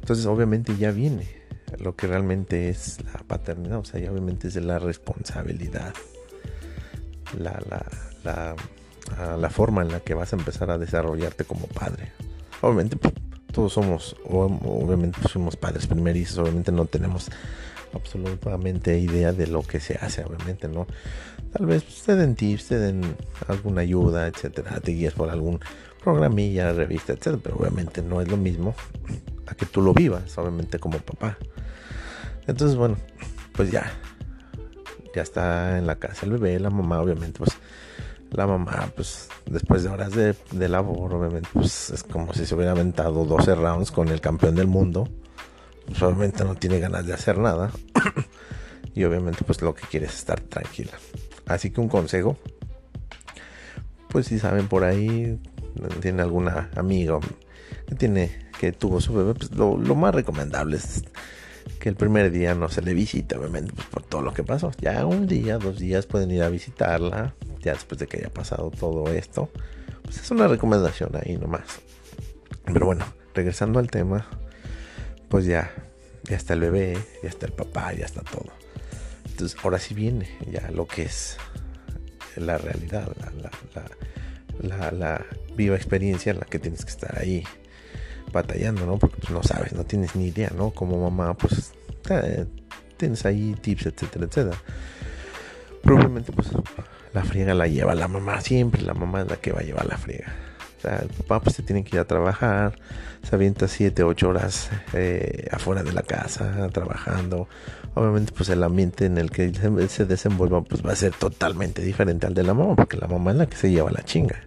Entonces, 0.00 0.24
obviamente, 0.24 0.74
ya 0.78 0.90
viene 0.90 1.28
lo 1.78 1.94
que 1.94 2.06
realmente 2.06 2.70
es 2.70 2.98
la 3.04 3.20
paternidad, 3.26 3.78
o 3.80 3.84
sea, 3.84 4.00
ya 4.00 4.10
obviamente 4.10 4.48
es 4.48 4.54
de 4.54 4.62
la 4.62 4.78
responsabilidad, 4.78 5.92
la, 7.38 7.60
la, 7.68 7.86
la, 8.24 8.56
ah, 9.18 9.36
la 9.38 9.50
forma 9.50 9.82
en 9.82 9.92
la 9.92 10.00
que 10.00 10.14
vas 10.14 10.32
a 10.32 10.36
empezar 10.36 10.70
a 10.70 10.78
desarrollarte 10.78 11.44
como 11.44 11.66
padre. 11.66 12.10
Obviamente, 12.62 12.96
pues, 12.96 13.12
todos 13.52 13.74
somos, 13.74 14.16
obviamente, 14.24 15.18
pues, 15.20 15.32
somos 15.32 15.56
padres 15.56 15.86
primerizos, 15.86 16.38
obviamente 16.38 16.72
no 16.72 16.86
tenemos 16.86 17.30
absolutamente 17.92 18.98
idea 18.98 19.32
de 19.32 19.46
lo 19.46 19.62
que 19.62 19.80
se 19.80 19.94
hace, 19.94 20.24
obviamente, 20.24 20.68
¿no? 20.68 20.86
Tal 21.52 21.66
vez 21.66 21.84
te 22.04 22.14
den 22.16 22.34
tips, 22.34 22.68
te 22.68 22.78
den 22.78 23.16
alguna 23.46 23.80
ayuda, 23.82 24.26
etcétera, 24.26 24.80
te 24.80 24.92
guías 24.92 25.14
por 25.14 25.30
algún 25.30 25.60
programilla, 26.02 26.72
revista, 26.72 27.12
etcétera, 27.12 27.38
pero 27.42 27.56
obviamente 27.56 28.02
no 28.02 28.20
es 28.20 28.28
lo 28.28 28.36
mismo 28.36 28.74
a 29.46 29.54
que 29.54 29.66
tú 29.66 29.80
lo 29.82 29.94
vivas, 29.94 30.36
obviamente, 30.38 30.78
como 30.78 30.98
papá. 30.98 31.38
Entonces, 32.46 32.76
bueno, 32.76 32.96
pues 33.52 33.70
ya, 33.70 33.90
ya 35.14 35.22
está 35.22 35.78
en 35.78 35.86
la 35.86 35.96
casa 35.96 36.26
el 36.26 36.32
bebé, 36.32 36.58
la 36.58 36.70
mamá, 36.70 37.00
obviamente, 37.00 37.38
pues 37.38 37.50
la 38.30 38.46
mamá, 38.46 38.92
pues 38.94 39.28
después 39.46 39.82
de 39.82 39.88
horas 39.88 40.12
de, 40.12 40.34
de 40.52 40.68
labor, 40.68 41.14
obviamente, 41.14 41.48
pues 41.52 41.90
es 41.90 42.02
como 42.02 42.34
si 42.34 42.44
se 42.44 42.54
hubiera 42.54 42.72
aventado 42.72 43.24
12 43.24 43.54
rounds 43.54 43.90
con 43.90 44.08
el 44.08 44.20
campeón 44.20 44.54
del 44.54 44.66
mundo 44.66 45.08
obviamente 46.00 46.44
no 46.44 46.54
tiene 46.54 46.78
ganas 46.78 47.06
de 47.06 47.14
hacer 47.14 47.38
nada. 47.38 47.70
y 48.94 49.04
obviamente 49.04 49.44
pues 49.44 49.62
lo 49.62 49.74
que 49.74 49.86
quiere 49.86 50.06
es 50.06 50.14
estar 50.14 50.40
tranquila. 50.40 50.92
Así 51.46 51.70
que 51.70 51.80
un 51.80 51.88
consejo, 51.88 52.36
pues 54.08 54.26
si 54.26 54.38
saben 54.38 54.68
por 54.68 54.84
ahí, 54.84 55.40
tiene 56.00 56.22
alguna 56.22 56.70
amiga 56.76 57.18
que 57.86 57.94
tiene 57.94 58.48
que 58.58 58.72
tuvo 58.72 59.00
su 59.00 59.14
bebé, 59.14 59.34
pues 59.34 59.52
lo, 59.52 59.76
más 59.94 60.14
recomendable 60.14 60.76
es 60.76 61.04
que 61.78 61.88
el 61.88 61.94
primer 61.94 62.30
día 62.30 62.54
no 62.54 62.68
se 62.68 62.82
le 62.82 62.92
visite, 62.92 63.36
obviamente, 63.36 63.72
pues 63.72 63.86
por 63.86 64.02
todo 64.02 64.22
lo 64.22 64.34
que 64.34 64.42
pasó. 64.42 64.72
Ya 64.80 65.06
un 65.06 65.26
día, 65.26 65.58
dos 65.58 65.78
días 65.78 66.06
pueden 66.06 66.30
ir 66.32 66.42
a 66.42 66.48
visitarla, 66.48 67.34
ya 67.60 67.74
después 67.74 68.00
de 68.00 68.08
que 68.08 68.18
haya 68.18 68.30
pasado 68.30 68.70
todo 68.70 69.08
esto. 69.12 69.48
Pues 70.02 70.18
es 70.18 70.30
una 70.30 70.48
recomendación 70.48 71.10
ahí 71.14 71.36
nomás. 71.36 71.80
Pero 72.64 72.86
bueno, 72.86 73.04
regresando 73.34 73.78
al 73.78 73.90
tema, 73.90 74.26
pues 75.28 75.46
ya, 75.46 75.70
ya 76.24 76.36
está 76.36 76.54
el 76.54 76.60
bebé, 76.60 76.98
ya 77.22 77.28
está 77.28 77.46
el 77.46 77.52
papá, 77.52 77.92
ya 77.92 78.04
está 78.04 78.22
todo. 78.22 78.52
Entonces 79.26 79.56
ahora 79.62 79.78
sí 79.78 79.94
viene 79.94 80.28
ya 80.50 80.70
lo 80.70 80.86
que 80.86 81.02
es 81.02 81.36
la 82.36 82.58
realidad, 82.58 83.12
la, 84.60 85.24
viva 85.56 85.76
experiencia 85.76 86.30
en 86.30 86.38
la 86.38 86.46
que 86.46 86.58
tienes 86.58 86.84
que 86.84 86.90
estar 86.90 87.18
ahí 87.18 87.44
batallando, 88.32 88.86
¿no? 88.86 88.98
Porque 88.98 89.16
pues, 89.18 89.30
no 89.30 89.42
sabes, 89.42 89.72
no 89.72 89.84
tienes 89.84 90.14
ni 90.14 90.26
idea, 90.26 90.50
¿no? 90.56 90.70
Como 90.70 91.00
mamá, 91.00 91.34
pues 91.34 91.72
tienes 92.96 93.24
ahí 93.26 93.54
tips, 93.60 93.86
etcétera, 93.86 94.26
etcétera. 94.26 94.58
Probablemente, 95.82 96.32
pues 96.32 96.48
la 97.12 97.24
friega 97.24 97.54
la 97.54 97.66
lleva 97.66 97.94
la 97.94 98.08
mamá, 98.08 98.40
siempre 98.40 98.82
la 98.82 98.94
mamá 98.94 99.22
es 99.22 99.28
la 99.28 99.36
que 99.36 99.52
va 99.52 99.60
a 99.60 99.64
llevar 99.64 99.86
la 99.86 99.98
friega. 99.98 100.34
El 100.84 101.08
papá 101.08 101.40
pues 101.40 101.56
se 101.56 101.62
tiene 101.62 101.82
que 101.84 101.96
ir 101.96 102.00
a 102.00 102.04
trabajar, 102.04 102.78
se 103.22 103.34
avienta 103.34 103.66
7, 103.66 104.04
8 104.04 104.28
horas 104.28 104.70
eh, 104.92 105.48
afuera 105.50 105.82
de 105.82 105.92
la 105.92 106.02
casa, 106.02 106.68
trabajando. 106.72 107.48
Obviamente 107.94 108.32
pues 108.36 108.48
el 108.50 108.62
ambiente 108.62 109.06
en 109.06 109.18
el 109.18 109.30
que 109.30 109.52
se 109.88 110.04
desenvuelva 110.06 110.62
pues 110.62 110.84
va 110.84 110.92
a 110.92 110.96
ser 110.96 111.12
totalmente 111.12 111.82
diferente 111.82 112.26
al 112.26 112.34
de 112.34 112.44
la 112.44 112.54
mamá, 112.54 112.76
porque 112.76 112.96
la 112.96 113.08
mamá 113.08 113.32
es 113.32 113.36
la 113.38 113.46
que 113.46 113.56
se 113.56 113.70
lleva 113.70 113.90
la 113.90 114.02
chinga. 114.04 114.40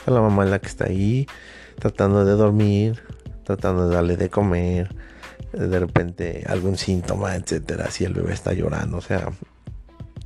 O 0.00 0.04
sea, 0.04 0.14
la 0.14 0.20
mamá 0.20 0.44
es 0.44 0.50
la 0.50 0.58
que 0.58 0.68
está 0.68 0.86
ahí 0.86 1.26
tratando 1.78 2.24
de 2.24 2.32
dormir, 2.32 3.02
tratando 3.44 3.88
de 3.88 3.94
darle 3.94 4.16
de 4.16 4.30
comer, 4.30 4.94
de 5.52 5.78
repente 5.78 6.44
algún 6.46 6.76
síntoma, 6.76 7.34
etcétera, 7.36 7.90
si 7.90 8.04
el 8.04 8.14
bebé 8.14 8.32
está 8.32 8.52
llorando, 8.52 8.98
o 8.98 9.02
sea, 9.02 9.30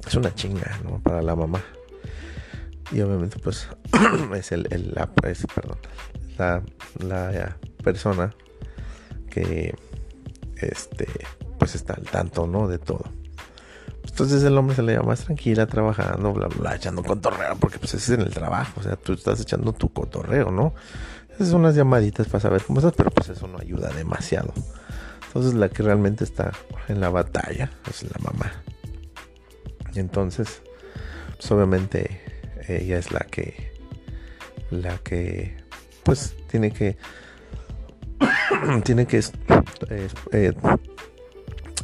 es 0.06 0.14
una 0.14 0.34
chinga. 0.34 0.78
Para 1.02 1.22
la 1.22 1.34
mamá 1.34 1.62
y 2.92 3.00
obviamente 3.00 3.38
pues 3.38 3.68
es 4.34 4.52
el, 4.52 4.92
la, 4.94 5.06
perdón, 5.06 5.78
la, 6.98 7.56
persona 7.82 8.32
que 9.30 9.74
este 10.56 11.08
pues 11.58 11.74
está 11.74 11.94
al 11.94 12.04
tanto 12.04 12.46
no 12.46 12.68
de 12.68 12.78
todo. 12.78 13.04
Entonces 14.04 14.42
el 14.44 14.56
hombre 14.58 14.76
se 14.76 14.82
le 14.82 14.92
llama 14.94 15.08
más 15.08 15.24
tranquila 15.24 15.66
trabajando 15.66 16.32
bla 16.32 16.48
bla 16.48 16.76
echando 16.76 17.02
cotorreo 17.02 17.56
porque 17.58 17.78
pues 17.78 17.94
es 17.94 18.08
en 18.10 18.20
el 18.20 18.30
trabajo 18.30 18.80
o 18.80 18.82
sea 18.82 18.96
tú 18.96 19.14
estás 19.14 19.40
echando 19.40 19.72
tu 19.72 19.90
cotorreo 19.90 20.50
no 20.50 20.74
esas 21.34 21.48
son 21.48 21.60
unas 21.60 21.74
llamaditas 21.74 22.28
para 22.28 22.40
saber 22.40 22.62
cómo 22.62 22.80
estás 22.80 22.92
pero 22.94 23.10
pues 23.10 23.30
eso 23.30 23.46
no 23.48 23.58
ayuda 23.58 23.88
demasiado. 23.90 24.52
Entonces 25.26 25.54
la 25.54 25.70
que 25.70 25.82
realmente 25.82 26.24
está 26.24 26.52
en 26.88 27.00
la 27.00 27.08
batalla 27.08 27.70
es 27.88 28.02
la 28.02 28.18
mamá. 28.20 28.52
Entonces 29.94 30.62
pues 31.36 31.50
obviamente 31.50 32.21
ella 32.68 32.98
es 32.98 33.12
la 33.12 33.20
que 33.20 33.72
la 34.70 34.98
que 34.98 35.56
pues 36.02 36.34
tiene 36.48 36.72
que 36.72 36.96
tiene 38.84 39.06
que 39.06 39.22
eh, 40.32 40.52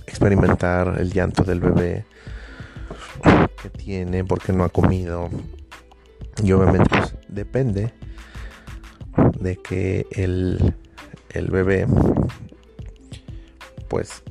experimentar 0.06 0.96
el 0.98 1.12
llanto 1.12 1.44
del 1.44 1.60
bebé 1.60 2.04
que 3.62 3.70
tiene 3.70 4.24
porque 4.24 4.52
no 4.52 4.64
ha 4.64 4.68
comido. 4.68 5.28
Y 6.42 6.52
obviamente 6.52 6.88
pues, 6.88 7.14
depende 7.28 7.92
de 9.40 9.56
que 9.56 10.06
el, 10.12 10.74
el 11.30 11.48
bebé 11.48 11.86
pues 13.88 14.22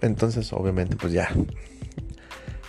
entonces 0.00 0.52
obviamente 0.52 0.96
pues 0.96 1.12
ya 1.12 1.28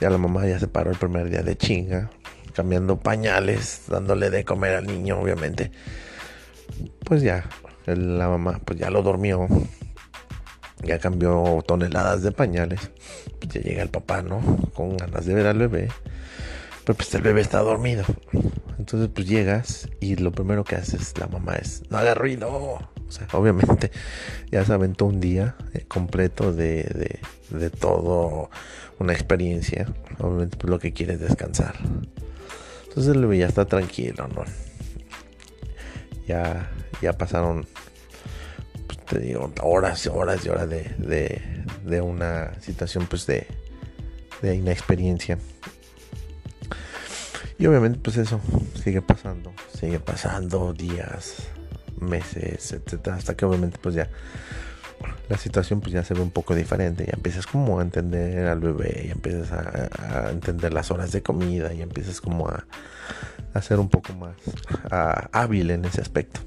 ya 0.04 0.10
la 0.10 0.18
mamá 0.18 0.46
ya 0.46 0.60
se 0.60 0.68
paró 0.68 0.92
el 0.92 0.98
primer 0.98 1.30
día 1.30 1.44
de 1.44 1.56
chinga, 1.56 2.10
cambiando 2.54 3.00
pañales, 3.00 3.84
dándole 3.88 4.30
de 4.30 4.44
comer 4.44 4.76
al 4.76 4.86
niño, 4.86 5.18
obviamente. 5.18 5.72
Pues 7.06 7.22
ya, 7.22 7.46
la 7.86 8.28
mamá 8.28 8.60
pues 8.66 8.78
ya 8.78 8.90
lo 8.90 9.02
dormió. 9.02 9.48
Ya 10.84 11.00
cambió 11.00 11.64
toneladas 11.66 12.22
de 12.22 12.34
pañales. 12.34 12.92
Pues 13.40 13.54
ya 13.54 13.62
llega 13.62 13.82
el 13.82 13.88
papá, 13.88 14.22
¿no? 14.22 14.42
Con 14.74 14.98
ganas 14.98 15.26
de 15.26 15.36
ver 15.36 15.48
al 15.48 15.58
bebé. 15.58 15.88
Pero 16.84 16.98
pues 16.98 17.16
el 17.16 17.22
bebé 17.22 17.40
está 17.40 17.60
dormido. 17.60 18.04
Entonces 18.78 19.08
pues 19.08 19.26
llegas 19.26 19.88
y 20.02 20.18
lo 20.18 20.34
primero 20.34 20.66
que 20.66 20.76
haces 20.76 21.18
la 21.18 21.28
mamá 21.28 21.56
es, 21.56 21.82
no 21.90 21.98
haga 21.98 22.14
ruido. 22.14 22.90
Obviamente 23.34 23.92
ya 24.52 24.66
se 24.66 24.74
aventó 24.74 25.06
un 25.06 25.20
día 25.20 25.56
eh, 25.74 25.86
completo 25.88 26.54
de, 26.54 27.20
de, 27.50 27.70
todo 27.70 28.50
una 29.00 29.14
experiencia. 29.14 29.88
Obviamente 30.20 30.58
pues, 30.58 30.70
lo 30.70 30.80
que 30.80 30.94
quiere 30.94 31.14
es 31.14 31.20
descansar. 31.20 31.76
Entonces 32.88 33.16
ya 33.40 33.48
está 33.48 33.66
tranquilo, 33.66 34.28
¿no? 34.28 34.44
Ya, 36.28 36.72
ya 37.02 37.14
pasaron, 37.14 37.66
pues, 38.88 39.00
te 39.06 39.20
digo, 39.20 39.52
horas 39.62 40.06
y 40.06 40.10
horas 40.10 40.46
y 40.46 40.50
horas 40.50 40.70
de, 40.70 41.42
de, 41.84 42.02
una 42.02 42.54
situación 42.62 43.08
pues 43.08 43.26
de, 43.26 43.48
de 44.42 44.56
inexperiencia. 44.56 45.38
Y 47.58 47.66
obviamente 47.66 48.00
pues 48.00 48.18
eso 48.18 48.40
sigue 48.82 49.02
pasando, 49.02 49.54
sigue 49.80 50.00
pasando 50.00 50.74
días, 50.74 51.48
meses, 52.00 52.74
etcétera, 52.74 53.16
hasta 53.16 53.36
que 53.36 53.46
obviamente 53.46 53.78
pues 53.82 53.96
ya 53.96 54.10
la 55.30 55.38
situación 55.38 55.82
pues 55.82 55.94
ya 55.94 56.04
se 56.04 56.14
ve 56.14 56.22
un 56.22 56.32
poco 56.32 56.56
diferente. 56.56 57.06
Ya 57.06 57.14
empiezas 57.14 57.48
como 57.48 57.80
a 57.80 57.82
entender 57.82 58.48
al 58.48 58.60
bebé, 58.60 59.06
ya 59.08 59.14
empiezas 59.14 59.52
a, 59.52 60.30
entender 60.32 60.74
las 60.74 60.92
horas 60.92 61.12
de 61.12 61.22
comida, 61.22 61.74
y 61.74 61.82
empiezas 61.82 62.22
como 62.22 62.48
a, 62.48 62.66
a 63.54 63.62
ser 63.62 63.80
un 63.80 63.90
poco 63.90 64.14
más 64.14 64.36
hábil 65.32 65.72
en 65.72 65.86
ese 65.86 66.02
aspecto. 66.02 66.42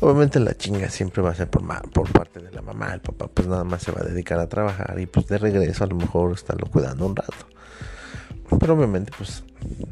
Obviamente 0.00 0.38
la 0.38 0.54
chinga 0.54 0.88
siempre 0.90 1.22
va 1.22 1.30
a 1.30 1.34
ser 1.34 1.48
por, 1.48 2.12
parte 2.12 2.40
de 2.40 2.52
la 2.52 2.62
mamá, 2.62 2.94
el 2.94 3.00
papá 3.00 3.26
pues 3.26 3.48
nada 3.48 3.64
más 3.64 3.82
se 3.82 3.90
va 3.90 4.02
a 4.02 4.04
dedicar 4.04 4.38
a 4.38 4.48
trabajar 4.48 4.98
y 5.00 5.06
pues 5.06 5.26
de 5.26 5.38
regreso 5.38 5.82
a 5.82 5.86
lo 5.88 5.96
mejor 5.96 6.32
estarlo 6.32 6.66
cuidando 6.66 7.06
un 7.06 7.16
rato. 7.16 7.48
Pero 8.60 8.74
obviamente 8.74 9.10
pues 9.16 9.42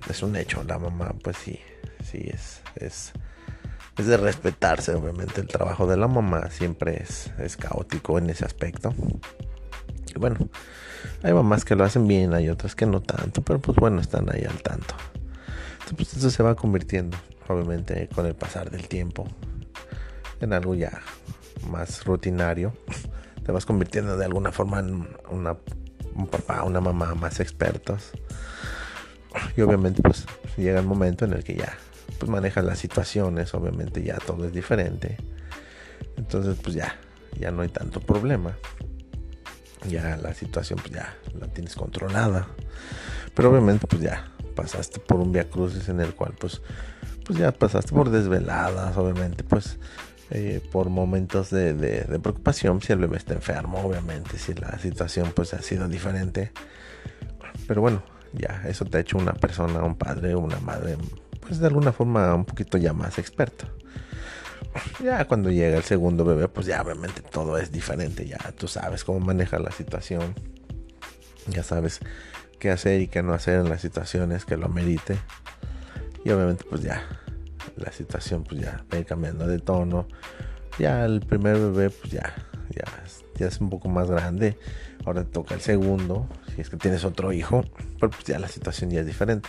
es 0.08 0.22
un 0.22 0.36
hecho, 0.36 0.62
la 0.64 0.78
mamá 0.78 1.12
pues 1.22 1.36
sí, 1.38 1.58
sí 2.04 2.30
es 2.76 3.12
es 3.98 4.06
de 4.06 4.16
respetarse, 4.16 4.94
obviamente 4.94 5.40
el 5.40 5.46
trabajo 5.46 5.86
de 5.86 5.96
la 5.96 6.06
mamá 6.06 6.50
siempre 6.50 7.02
es, 7.02 7.56
caótico 7.56 8.18
en 8.18 8.30
ese 8.30 8.44
aspecto. 8.44 8.92
Y 10.14 10.18
bueno, 10.18 10.36
hay 11.22 11.32
mamás 11.32 11.64
que 11.64 11.74
lo 11.74 11.84
hacen 11.84 12.06
bien, 12.06 12.34
hay 12.34 12.48
otras 12.48 12.74
que 12.74 12.86
no 12.86 13.00
tanto, 13.00 13.42
pero 13.42 13.58
pues 13.58 13.76
bueno, 13.76 14.00
están 14.00 14.28
ahí 14.32 14.44
al 14.44 14.62
tanto. 14.62 14.94
Entonces 15.72 15.96
pues 15.96 16.14
eso 16.14 16.30
se 16.30 16.42
va 16.42 16.54
convirtiendo, 16.54 17.16
obviamente, 17.48 18.08
con 18.14 18.26
el 18.26 18.34
pasar 18.34 18.70
del 18.70 18.86
tiempo, 18.86 19.26
en 20.40 20.52
algo 20.52 20.74
ya 20.74 21.00
más 21.70 22.04
rutinario. 22.04 22.74
Te 23.44 23.52
vas 23.52 23.64
convirtiendo 23.64 24.16
de 24.16 24.24
alguna 24.24 24.52
forma 24.52 24.80
en 24.80 25.08
una, 25.30 25.56
un 26.14 26.26
papá, 26.26 26.64
una 26.64 26.80
mamá 26.80 27.14
más 27.14 27.40
expertos. 27.40 28.10
Y 29.56 29.60
obviamente 29.60 30.02
pues 30.02 30.26
llega 30.56 30.80
el 30.80 30.86
momento 30.86 31.24
en 31.24 31.34
el 31.34 31.44
que 31.44 31.54
ya 31.54 31.76
pues 32.18 32.30
manejas 32.30 32.64
las 32.64 32.78
situaciones, 32.78 33.54
obviamente 33.54 34.02
ya 34.02 34.16
todo 34.18 34.44
es 34.46 34.52
diferente. 34.52 35.16
Entonces 36.16 36.56
pues 36.62 36.74
ya, 36.74 36.96
ya 37.38 37.50
no 37.50 37.62
hay 37.62 37.68
tanto 37.68 38.00
problema. 38.00 38.56
Ya 39.88 40.16
la 40.16 40.34
situación 40.34 40.78
pues 40.80 40.92
ya 40.92 41.14
la 41.38 41.46
tienes 41.48 41.74
controlada. 41.74 42.48
Pero 43.34 43.50
obviamente 43.50 43.86
pues 43.86 44.02
ya 44.02 44.32
pasaste 44.54 45.00
por 45.00 45.20
un 45.20 45.32
via 45.32 45.48
crucis 45.48 45.88
en 45.88 46.00
el 46.00 46.14
cual 46.14 46.34
pues 46.38 46.62
pues 47.24 47.38
ya 47.40 47.52
pasaste 47.52 47.92
por 47.92 48.10
desveladas, 48.10 48.96
obviamente 48.96 49.42
pues 49.42 49.78
eh, 50.30 50.60
por 50.72 50.88
momentos 50.88 51.50
de, 51.50 51.74
de, 51.74 52.18
preocupación 52.18 52.80
si 52.80 52.92
el 52.92 52.98
bebé 53.00 53.16
está 53.16 53.34
enfermo, 53.34 53.80
obviamente 53.80 54.38
si 54.38 54.54
la 54.54 54.78
situación 54.78 55.32
pues 55.34 55.52
ha 55.54 55.60
sido 55.60 55.88
diferente. 55.88 56.52
Pero 57.66 57.80
bueno, 57.80 58.02
ya 58.32 58.62
eso 58.66 58.84
te 58.84 58.98
ha 58.98 59.00
hecho 59.00 59.18
una 59.18 59.34
persona, 59.34 59.82
un 59.82 59.96
padre, 59.96 60.34
una 60.34 60.58
madre 60.60 60.96
pues 61.46 61.60
de 61.60 61.66
alguna 61.66 61.92
forma 61.92 62.34
un 62.34 62.44
poquito 62.44 62.78
ya 62.78 62.92
más 62.92 63.18
experto. 63.18 63.66
Ya 65.02 65.24
cuando 65.26 65.50
llega 65.50 65.76
el 65.76 65.84
segundo 65.84 66.24
bebé, 66.24 66.48
pues 66.48 66.66
ya 66.66 66.82
obviamente 66.82 67.22
todo 67.22 67.56
es 67.56 67.72
diferente, 67.72 68.26
ya 68.26 68.38
tú 68.58 68.68
sabes 68.68 69.04
cómo 69.04 69.20
manejar 69.20 69.60
la 69.60 69.70
situación, 69.70 70.34
ya 71.48 71.62
sabes 71.62 72.00
qué 72.58 72.70
hacer 72.70 73.00
y 73.00 73.08
qué 73.08 73.22
no 73.22 73.32
hacer 73.32 73.60
en 73.60 73.68
las 73.68 73.80
situaciones 73.80 74.44
que 74.44 74.56
lo 74.56 74.68
merite. 74.68 75.18
Y 76.24 76.30
obviamente 76.30 76.64
pues 76.68 76.82
ya 76.82 77.06
la 77.76 77.92
situación 77.92 78.44
pues 78.44 78.60
ya 78.60 78.84
va 78.92 79.02
cambiando 79.04 79.46
de 79.46 79.58
tono. 79.58 80.08
Ya 80.78 81.04
el 81.06 81.20
primer 81.20 81.56
bebé 81.56 81.90
pues 81.90 82.12
ya, 82.12 82.34
ya, 82.70 82.84
ya 83.38 83.46
es 83.46 83.60
un 83.60 83.70
poco 83.70 83.88
más 83.88 84.10
grande. 84.10 84.58
Ahora 85.04 85.24
te 85.24 85.30
toca 85.30 85.54
el 85.54 85.60
segundo, 85.60 86.28
si 86.54 86.60
es 86.60 86.68
que 86.68 86.76
tienes 86.76 87.04
otro 87.04 87.32
hijo, 87.32 87.64
pero 88.00 88.10
pues 88.10 88.24
ya 88.24 88.38
la 88.38 88.48
situación 88.48 88.90
ya 88.90 89.00
es 89.00 89.06
diferente. 89.06 89.48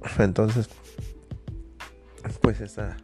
Entonces, 0.18 0.68
pues 2.40 2.60
esa 2.60 2.96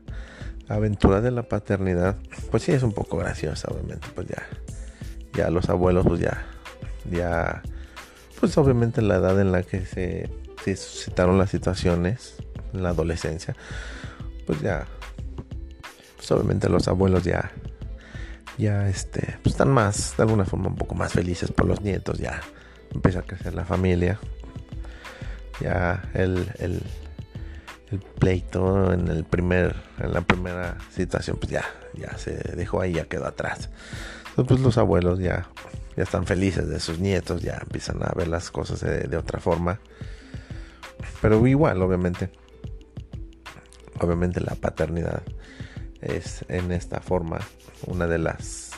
aventura 0.68 1.20
de 1.20 1.30
la 1.30 1.42
paternidad, 1.42 2.16
pues 2.50 2.62
sí 2.62 2.72
es 2.72 2.82
un 2.82 2.92
poco 2.92 3.18
graciosa, 3.18 3.68
obviamente, 3.70 4.06
pues 4.14 4.28
ya, 4.28 4.42
ya 5.34 5.50
los 5.50 5.68
abuelos, 5.68 6.06
pues 6.06 6.20
ya, 6.20 6.44
ya, 7.10 7.62
pues 8.40 8.56
obviamente 8.56 9.02
la 9.02 9.16
edad 9.16 9.40
en 9.40 9.52
la 9.52 9.62
que 9.62 9.84
se, 9.84 10.30
se 10.64 10.76
suscitaron 10.76 11.38
las 11.38 11.50
situaciones, 11.50 12.36
en 12.72 12.82
la 12.82 12.90
adolescencia, 12.90 13.54
pues 14.46 14.60
ya, 14.60 14.86
pues 16.16 16.30
obviamente 16.32 16.68
los 16.68 16.88
abuelos 16.88 17.24
ya, 17.24 17.52
ya 18.58 18.88
este, 18.88 19.38
pues 19.42 19.54
están 19.54 19.70
más, 19.70 20.16
de 20.16 20.22
alguna 20.22 20.44
forma 20.44 20.68
un 20.68 20.76
poco 20.76 20.94
más 20.94 21.12
felices 21.12 21.50
por 21.50 21.66
los 21.66 21.80
nietos, 21.82 22.18
ya 22.18 22.40
empieza 22.92 23.20
a 23.20 23.22
crecer 23.22 23.54
la 23.54 23.64
familia, 23.64 24.18
ya 25.60 26.02
el, 26.14 26.50
el, 26.58 26.82
pleito 28.18 28.92
en 28.92 29.06
el 29.06 29.22
primer 29.22 29.76
en 30.00 30.12
la 30.12 30.20
primera 30.22 30.78
situación 30.90 31.36
pues 31.36 31.52
ya 31.52 31.64
ya 31.92 32.18
se 32.18 32.32
dejó 32.56 32.80
ahí 32.80 32.94
ya 32.94 33.04
quedó 33.04 33.26
atrás. 33.26 33.70
Entonces 34.30 34.48
pues 34.48 34.60
los 34.60 34.78
abuelos 34.78 35.20
ya 35.20 35.48
ya 35.96 36.02
están 36.02 36.26
felices 36.26 36.68
de 36.68 36.80
sus 36.80 36.98
nietos 36.98 37.42
ya 37.42 37.58
empiezan 37.62 38.02
a 38.02 38.12
ver 38.16 38.26
las 38.26 38.50
cosas 38.50 38.80
de, 38.80 39.16
otra 39.16 39.38
forma. 39.38 39.78
Pero 41.22 41.46
igual 41.46 41.80
obviamente 41.82 42.30
obviamente 44.00 44.40
la 44.40 44.56
paternidad 44.56 45.22
es 46.00 46.44
en 46.48 46.72
esta 46.72 47.00
forma 47.00 47.38
una 47.86 48.06
de 48.08 48.18
las 48.18 48.72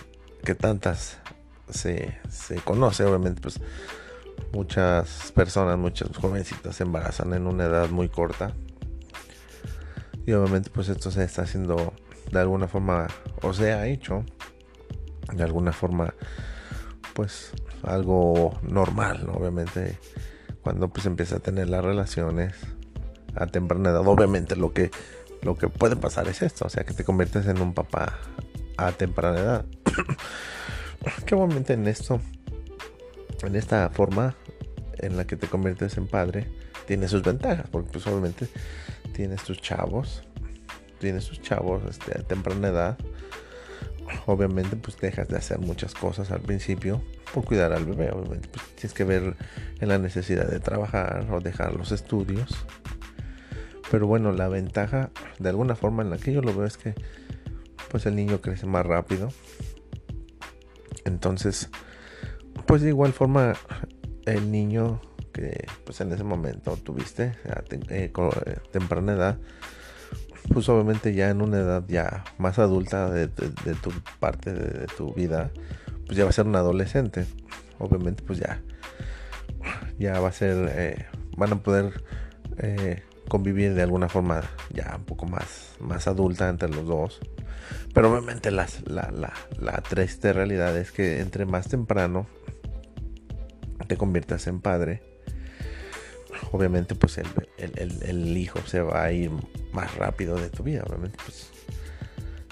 que 0.44 0.54
tantas 0.54 1.18
se, 1.70 2.18
se 2.28 2.56
conoce 2.56 3.04
obviamente 3.04 3.40
pues 3.40 3.60
muchas 4.56 5.32
personas, 5.32 5.76
muchas 5.76 6.16
jovencitas 6.16 6.76
se 6.76 6.84
embarazan 6.84 7.34
en 7.34 7.46
una 7.46 7.66
edad 7.66 7.90
muy 7.90 8.08
corta. 8.08 8.52
Y 10.24 10.32
obviamente 10.32 10.70
pues 10.70 10.88
esto 10.88 11.10
se 11.10 11.24
está 11.24 11.42
haciendo 11.42 11.92
de 12.32 12.40
alguna 12.40 12.66
forma 12.66 13.06
o 13.42 13.52
se 13.52 13.72
ha 13.72 13.86
hecho 13.86 14.24
de 15.32 15.42
alguna 15.44 15.72
forma 15.72 16.14
pues 17.14 17.52
algo 17.82 18.58
normal, 18.62 19.28
obviamente 19.32 19.98
cuando 20.62 20.88
pues 20.88 21.06
empieza 21.06 21.36
a 21.36 21.40
tener 21.40 21.68
las 21.68 21.84
relaciones 21.84 22.54
a 23.34 23.46
temprana 23.46 23.90
edad, 23.90 24.06
obviamente 24.06 24.56
lo 24.56 24.72
que 24.72 24.90
lo 25.42 25.56
que 25.56 25.68
puede 25.68 25.96
pasar 25.96 26.26
es 26.28 26.42
esto, 26.42 26.64
o 26.64 26.68
sea, 26.70 26.84
que 26.84 26.94
te 26.94 27.04
conviertes 27.04 27.46
en 27.46 27.60
un 27.60 27.74
papá 27.74 28.18
a 28.78 28.90
temprana 28.92 29.38
edad. 29.38 29.64
que 31.26 31.34
obviamente 31.34 31.74
en 31.74 31.86
esto 31.86 32.20
en 33.42 33.56
esta 33.56 33.88
forma 33.90 34.36
en 34.98 35.16
la 35.16 35.26
que 35.26 35.36
te 35.36 35.46
conviertes 35.46 35.96
en 35.96 36.06
padre 36.06 36.48
tiene 36.86 37.08
sus 37.08 37.22
ventajas, 37.22 37.66
porque 37.70 37.90
pues 37.92 38.06
obviamente 38.06 38.48
tienes 39.12 39.42
tus 39.42 39.60
chavos, 39.60 40.22
tienes 40.98 41.26
tus 41.26 41.40
chavos 41.40 41.82
este, 41.88 42.18
a 42.18 42.22
temprana 42.22 42.68
edad. 42.68 42.98
Obviamente 44.26 44.76
pues 44.76 44.96
dejas 44.98 45.28
de 45.28 45.36
hacer 45.36 45.58
muchas 45.58 45.94
cosas 45.94 46.30
al 46.30 46.40
principio 46.40 47.02
por 47.34 47.44
cuidar 47.44 47.72
al 47.72 47.84
bebé. 47.84 48.10
Obviamente 48.12 48.48
pues, 48.52 48.64
tienes 48.76 48.94
que 48.94 49.04
ver 49.04 49.36
en 49.80 49.88
la 49.88 49.98
necesidad 49.98 50.48
de 50.48 50.60
trabajar 50.60 51.26
o 51.30 51.40
dejar 51.40 51.74
los 51.74 51.92
estudios. 51.92 52.64
Pero 53.90 54.06
bueno, 54.06 54.32
la 54.32 54.48
ventaja 54.48 55.10
de 55.38 55.48
alguna 55.48 55.74
forma 55.76 56.02
en 56.02 56.10
la 56.10 56.18
que 56.18 56.32
yo 56.32 56.40
lo 56.40 56.54
veo 56.54 56.66
es 56.66 56.76
que 56.76 56.94
pues 57.90 58.06
el 58.06 58.16
niño 58.16 58.40
crece 58.40 58.66
más 58.66 58.86
rápido. 58.86 59.28
Entonces, 61.04 61.70
pues 62.66 62.82
de 62.82 62.88
igual 62.88 63.12
forma 63.12 63.54
el 64.26 64.50
niño 64.50 65.00
que 65.32 65.66
pues 65.84 66.00
en 66.00 66.12
ese 66.12 66.24
momento 66.24 66.76
tuviste 66.76 67.34
a 67.48 67.62
eh, 67.70 68.10
eh, 68.10 68.58
temprana 68.72 69.12
edad 69.12 69.38
pues 70.52 70.68
obviamente 70.68 71.14
ya 71.14 71.30
en 71.30 71.42
una 71.42 71.58
edad 71.58 71.84
ya 71.88 72.24
más 72.38 72.58
adulta 72.58 73.10
de, 73.10 73.28
tu 73.28 73.90
parte 74.20 74.52
de, 74.52 74.86
tu 74.86 75.12
vida 75.12 75.50
pues 76.06 76.16
ya 76.16 76.24
va 76.24 76.30
a 76.30 76.32
ser 76.32 76.46
un 76.46 76.54
adolescente. 76.54 77.26
Obviamente 77.78 78.22
pues 78.22 78.38
ya 78.38 78.62
ya 79.98 80.20
va 80.20 80.28
a 80.28 80.32
ser 80.32 80.70
eh, 80.72 81.06
van 81.36 81.52
a 81.52 81.62
poder 81.62 81.92
convivir 83.28 83.74
de 83.74 83.82
alguna 83.82 84.08
forma 84.08 84.42
ya 84.72 84.94
un 84.96 85.04
poco 85.04 85.26
más 85.26 85.74
más 85.80 86.06
adulta 86.06 86.48
entre 86.48 86.68
los 86.68 86.86
dos. 86.86 87.20
Pero 87.92 88.10
obviamente 88.10 88.50
las, 88.50 88.88
la, 88.88 89.10
la, 89.10 89.32
la 89.58 89.82
triste 89.82 90.32
realidad 90.32 90.76
es 90.76 90.92
que 90.92 91.20
entre 91.20 91.44
más 91.44 91.68
temprano 91.68 92.26
te 93.86 93.96
conviertas 93.96 94.46
en 94.46 94.60
padre, 94.60 95.02
obviamente 96.52 96.94
pues 96.94 97.18
el, 97.18 98.36
hijo 98.36 98.60
se 98.66 98.80
va 98.80 99.04
a 99.04 99.12
ir 99.12 99.30
más 99.72 99.94
rápido 99.96 100.36
de 100.36 100.50
tu 100.50 100.62
vida, 100.62 100.84
obviamente 100.86 101.18
pues 101.24 101.50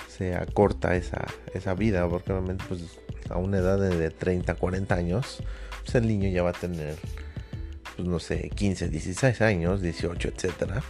se 0.09 0.35
acorta 0.35 0.95
esa, 0.97 1.27
esa 1.55 1.75
vida, 1.75 2.09
porque 2.09 2.33
obviamente 2.33 2.65
pues 2.69 2.83
a 3.31 3.39
una 3.39 3.59
edad 3.59 3.79
de 3.79 4.11
30, 4.11 4.55
40 4.55 4.95
años, 4.95 5.43
pues 5.83 5.95
el 5.97 6.07
niño 6.07 6.29
ya 6.29 6.43
va 6.43 6.51
a 6.51 6.55
tener, 6.55 6.97
pues 7.97 8.09
no 8.09 8.19
sé, 8.19 8.51
15, 8.51 8.89
16 8.89 9.41
años, 9.43 9.83
18, 9.83 10.29
etcétera. 10.29 10.83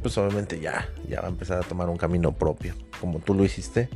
Pues 0.00 0.18
obviamente 0.18 0.60
ya, 0.60 0.88
ya 1.08 1.20
va 1.20 1.28
a 1.28 1.30
empezar 1.30 1.58
a 1.58 1.62
tomar 1.62 1.88
un 1.88 1.96
camino 1.96 2.32
propio, 2.32 2.74
como 3.00 3.20
tú 3.20 3.34
lo 3.34 3.44
hiciste. 3.44 3.88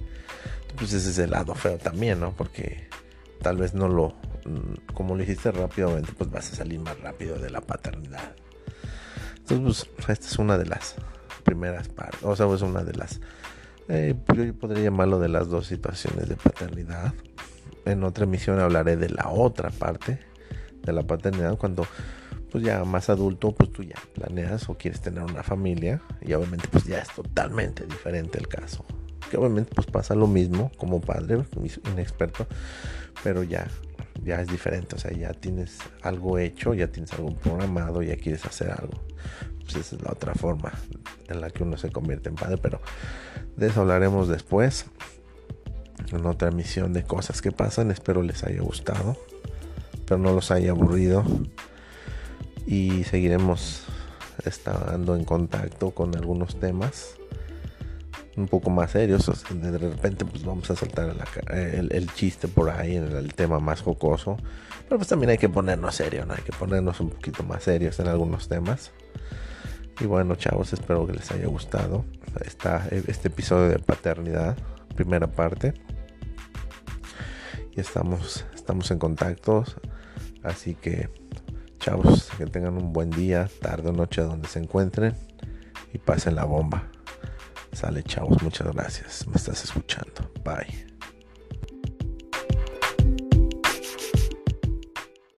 Pues 0.76 0.92
ese 0.92 1.10
es 1.10 1.18
el 1.18 1.30
lado 1.30 1.54
feo 1.54 1.76
también, 1.76 2.20
¿no? 2.20 2.32
Porque 2.32 2.88
tal 3.42 3.56
vez 3.56 3.74
no 3.74 3.88
lo, 3.88 4.14
como 4.94 5.16
lo 5.16 5.22
hiciste 5.22 5.50
rápidamente, 5.50 6.12
pues 6.16 6.30
vas 6.30 6.52
a 6.52 6.56
salir 6.56 6.80
más 6.80 6.98
rápido 7.00 7.38
de 7.38 7.50
la 7.50 7.60
paternidad. 7.60 8.34
Entonces, 9.38 9.88
pues, 9.96 10.08
esta 10.10 10.26
es 10.26 10.38
una 10.38 10.58
de 10.58 10.66
las 10.66 10.96
primeras 11.44 11.88
partes, 11.88 12.22
o 12.22 12.36
sea, 12.36 12.52
es 12.52 12.62
una 12.62 12.84
de 12.84 12.92
las, 12.94 13.20
eh, 13.88 14.14
yo 14.34 14.54
podría 14.54 14.84
llamarlo 14.84 15.18
de 15.18 15.28
las 15.28 15.48
dos 15.48 15.66
situaciones 15.66 16.28
de 16.28 16.36
paternidad. 16.36 17.14
En 17.84 18.04
otra 18.04 18.24
emisión 18.24 18.60
hablaré 18.60 18.96
de 18.96 19.08
la 19.08 19.28
otra 19.30 19.70
parte 19.70 20.20
de 20.82 20.92
la 20.92 21.02
paternidad, 21.04 21.56
cuando 21.56 21.86
pues 22.50 22.64
ya 22.64 22.84
más 22.84 23.10
adulto, 23.10 23.52
pues 23.52 23.72
tú 23.72 23.82
ya 23.82 23.96
planeas 24.14 24.68
o 24.68 24.74
quieres 24.74 25.00
tener 25.00 25.22
una 25.22 25.42
familia 25.42 26.00
y 26.20 26.32
obviamente 26.32 26.68
pues 26.68 26.84
ya 26.84 26.98
es 26.98 27.08
totalmente 27.08 27.84
diferente 27.86 28.38
el 28.38 28.48
caso. 28.48 28.84
Que 29.30 29.36
obviamente 29.36 29.70
pues 29.74 29.86
pasa 29.86 30.14
lo 30.14 30.26
mismo 30.26 30.70
como 30.78 31.00
padre, 31.00 31.44
inexperto, 31.92 32.46
pero 33.22 33.42
ya 33.42 33.66
ya 34.24 34.40
es 34.40 34.48
diferente, 34.48 34.96
o 34.96 34.98
sea, 34.98 35.12
ya 35.12 35.32
tienes 35.32 35.78
algo 36.02 36.38
hecho, 36.38 36.74
ya 36.74 36.88
tienes 36.88 37.12
algo 37.12 37.34
programado, 37.34 38.02
ya 38.02 38.16
quieres 38.16 38.44
hacer 38.44 38.70
algo. 38.70 39.00
Pues 39.60 39.76
esa 39.76 39.96
es 39.96 40.02
la 40.02 40.12
otra 40.12 40.34
forma 40.34 40.72
en 41.28 41.40
la 41.40 41.50
que 41.50 41.62
uno 41.62 41.76
se 41.76 41.90
convierte 41.90 42.28
en 42.28 42.34
padre, 42.34 42.58
pero 42.58 42.80
de 43.56 43.66
eso 43.66 43.82
hablaremos 43.82 44.28
después. 44.28 44.86
En 46.12 46.24
otra 46.24 46.48
emisión 46.48 46.92
de 46.92 47.02
cosas 47.02 47.42
que 47.42 47.52
pasan, 47.52 47.90
espero 47.90 48.22
les 48.22 48.44
haya 48.44 48.62
gustado, 48.62 49.16
pero 50.06 50.18
no 50.18 50.32
los 50.32 50.50
haya 50.50 50.70
aburrido. 50.70 51.24
Y 52.66 53.04
seguiremos 53.04 53.84
estando 54.44 55.16
en 55.16 55.24
contacto 55.24 55.90
con 55.90 56.16
algunos 56.16 56.60
temas 56.60 57.17
un 58.38 58.48
poco 58.48 58.70
más 58.70 58.92
serios. 58.92 59.30
de 59.50 59.78
repente 59.78 60.24
pues 60.24 60.44
vamos 60.44 60.70
a 60.70 60.76
saltar 60.76 61.14
el, 61.50 62.12
chiste 62.14 62.48
por 62.48 62.70
ahí 62.70 62.96
en 62.96 63.04
el, 63.04 63.34
tema 63.34 63.58
más 63.58 63.82
jocoso. 63.82 64.36
Pero 64.84 64.96
pues 64.96 65.08
también 65.08 65.30
hay 65.30 65.38
que 65.38 65.48
ponernos 65.48 65.94
serio, 65.94 66.24
¿no? 66.24 66.34
Hay 66.34 66.42
que 66.42 66.52
ponernos 66.52 67.00
un 67.00 67.10
poquito 67.10 67.42
más 67.42 67.64
serios 67.64 67.98
en 68.00 68.08
algunos 68.08 68.48
temas. 68.48 68.92
Y 70.00 70.06
bueno, 70.06 70.36
chavos, 70.36 70.72
espero 70.72 71.06
que 71.06 71.14
les 71.14 71.30
haya 71.32 71.46
gustado 71.46 72.04
esta, 72.44 72.86
este 72.90 73.28
episodio 73.28 73.68
de 73.68 73.78
paternidad, 73.78 74.56
primera 74.94 75.26
parte. 75.26 75.74
Y 77.76 77.80
estamos, 77.80 78.46
estamos 78.54 78.90
en 78.90 78.98
contacto. 78.98 79.64
Así 80.42 80.74
que, 80.74 81.10
chavos, 81.80 82.30
que 82.38 82.46
tengan 82.46 82.76
un 82.76 82.92
buen 82.92 83.10
día, 83.10 83.50
tarde 83.60 83.90
o 83.90 83.92
noche 83.92 84.22
donde 84.22 84.48
se 84.48 84.60
encuentren. 84.60 85.14
Y 85.92 85.98
pasen 85.98 86.36
la 86.36 86.44
bomba. 86.44 86.90
Sale, 87.72 88.02
chavos. 88.02 88.42
Muchas 88.42 88.72
gracias. 88.74 89.26
Me 89.26 89.36
estás 89.36 89.64
escuchando. 89.64 90.30
Bye. 90.44 90.87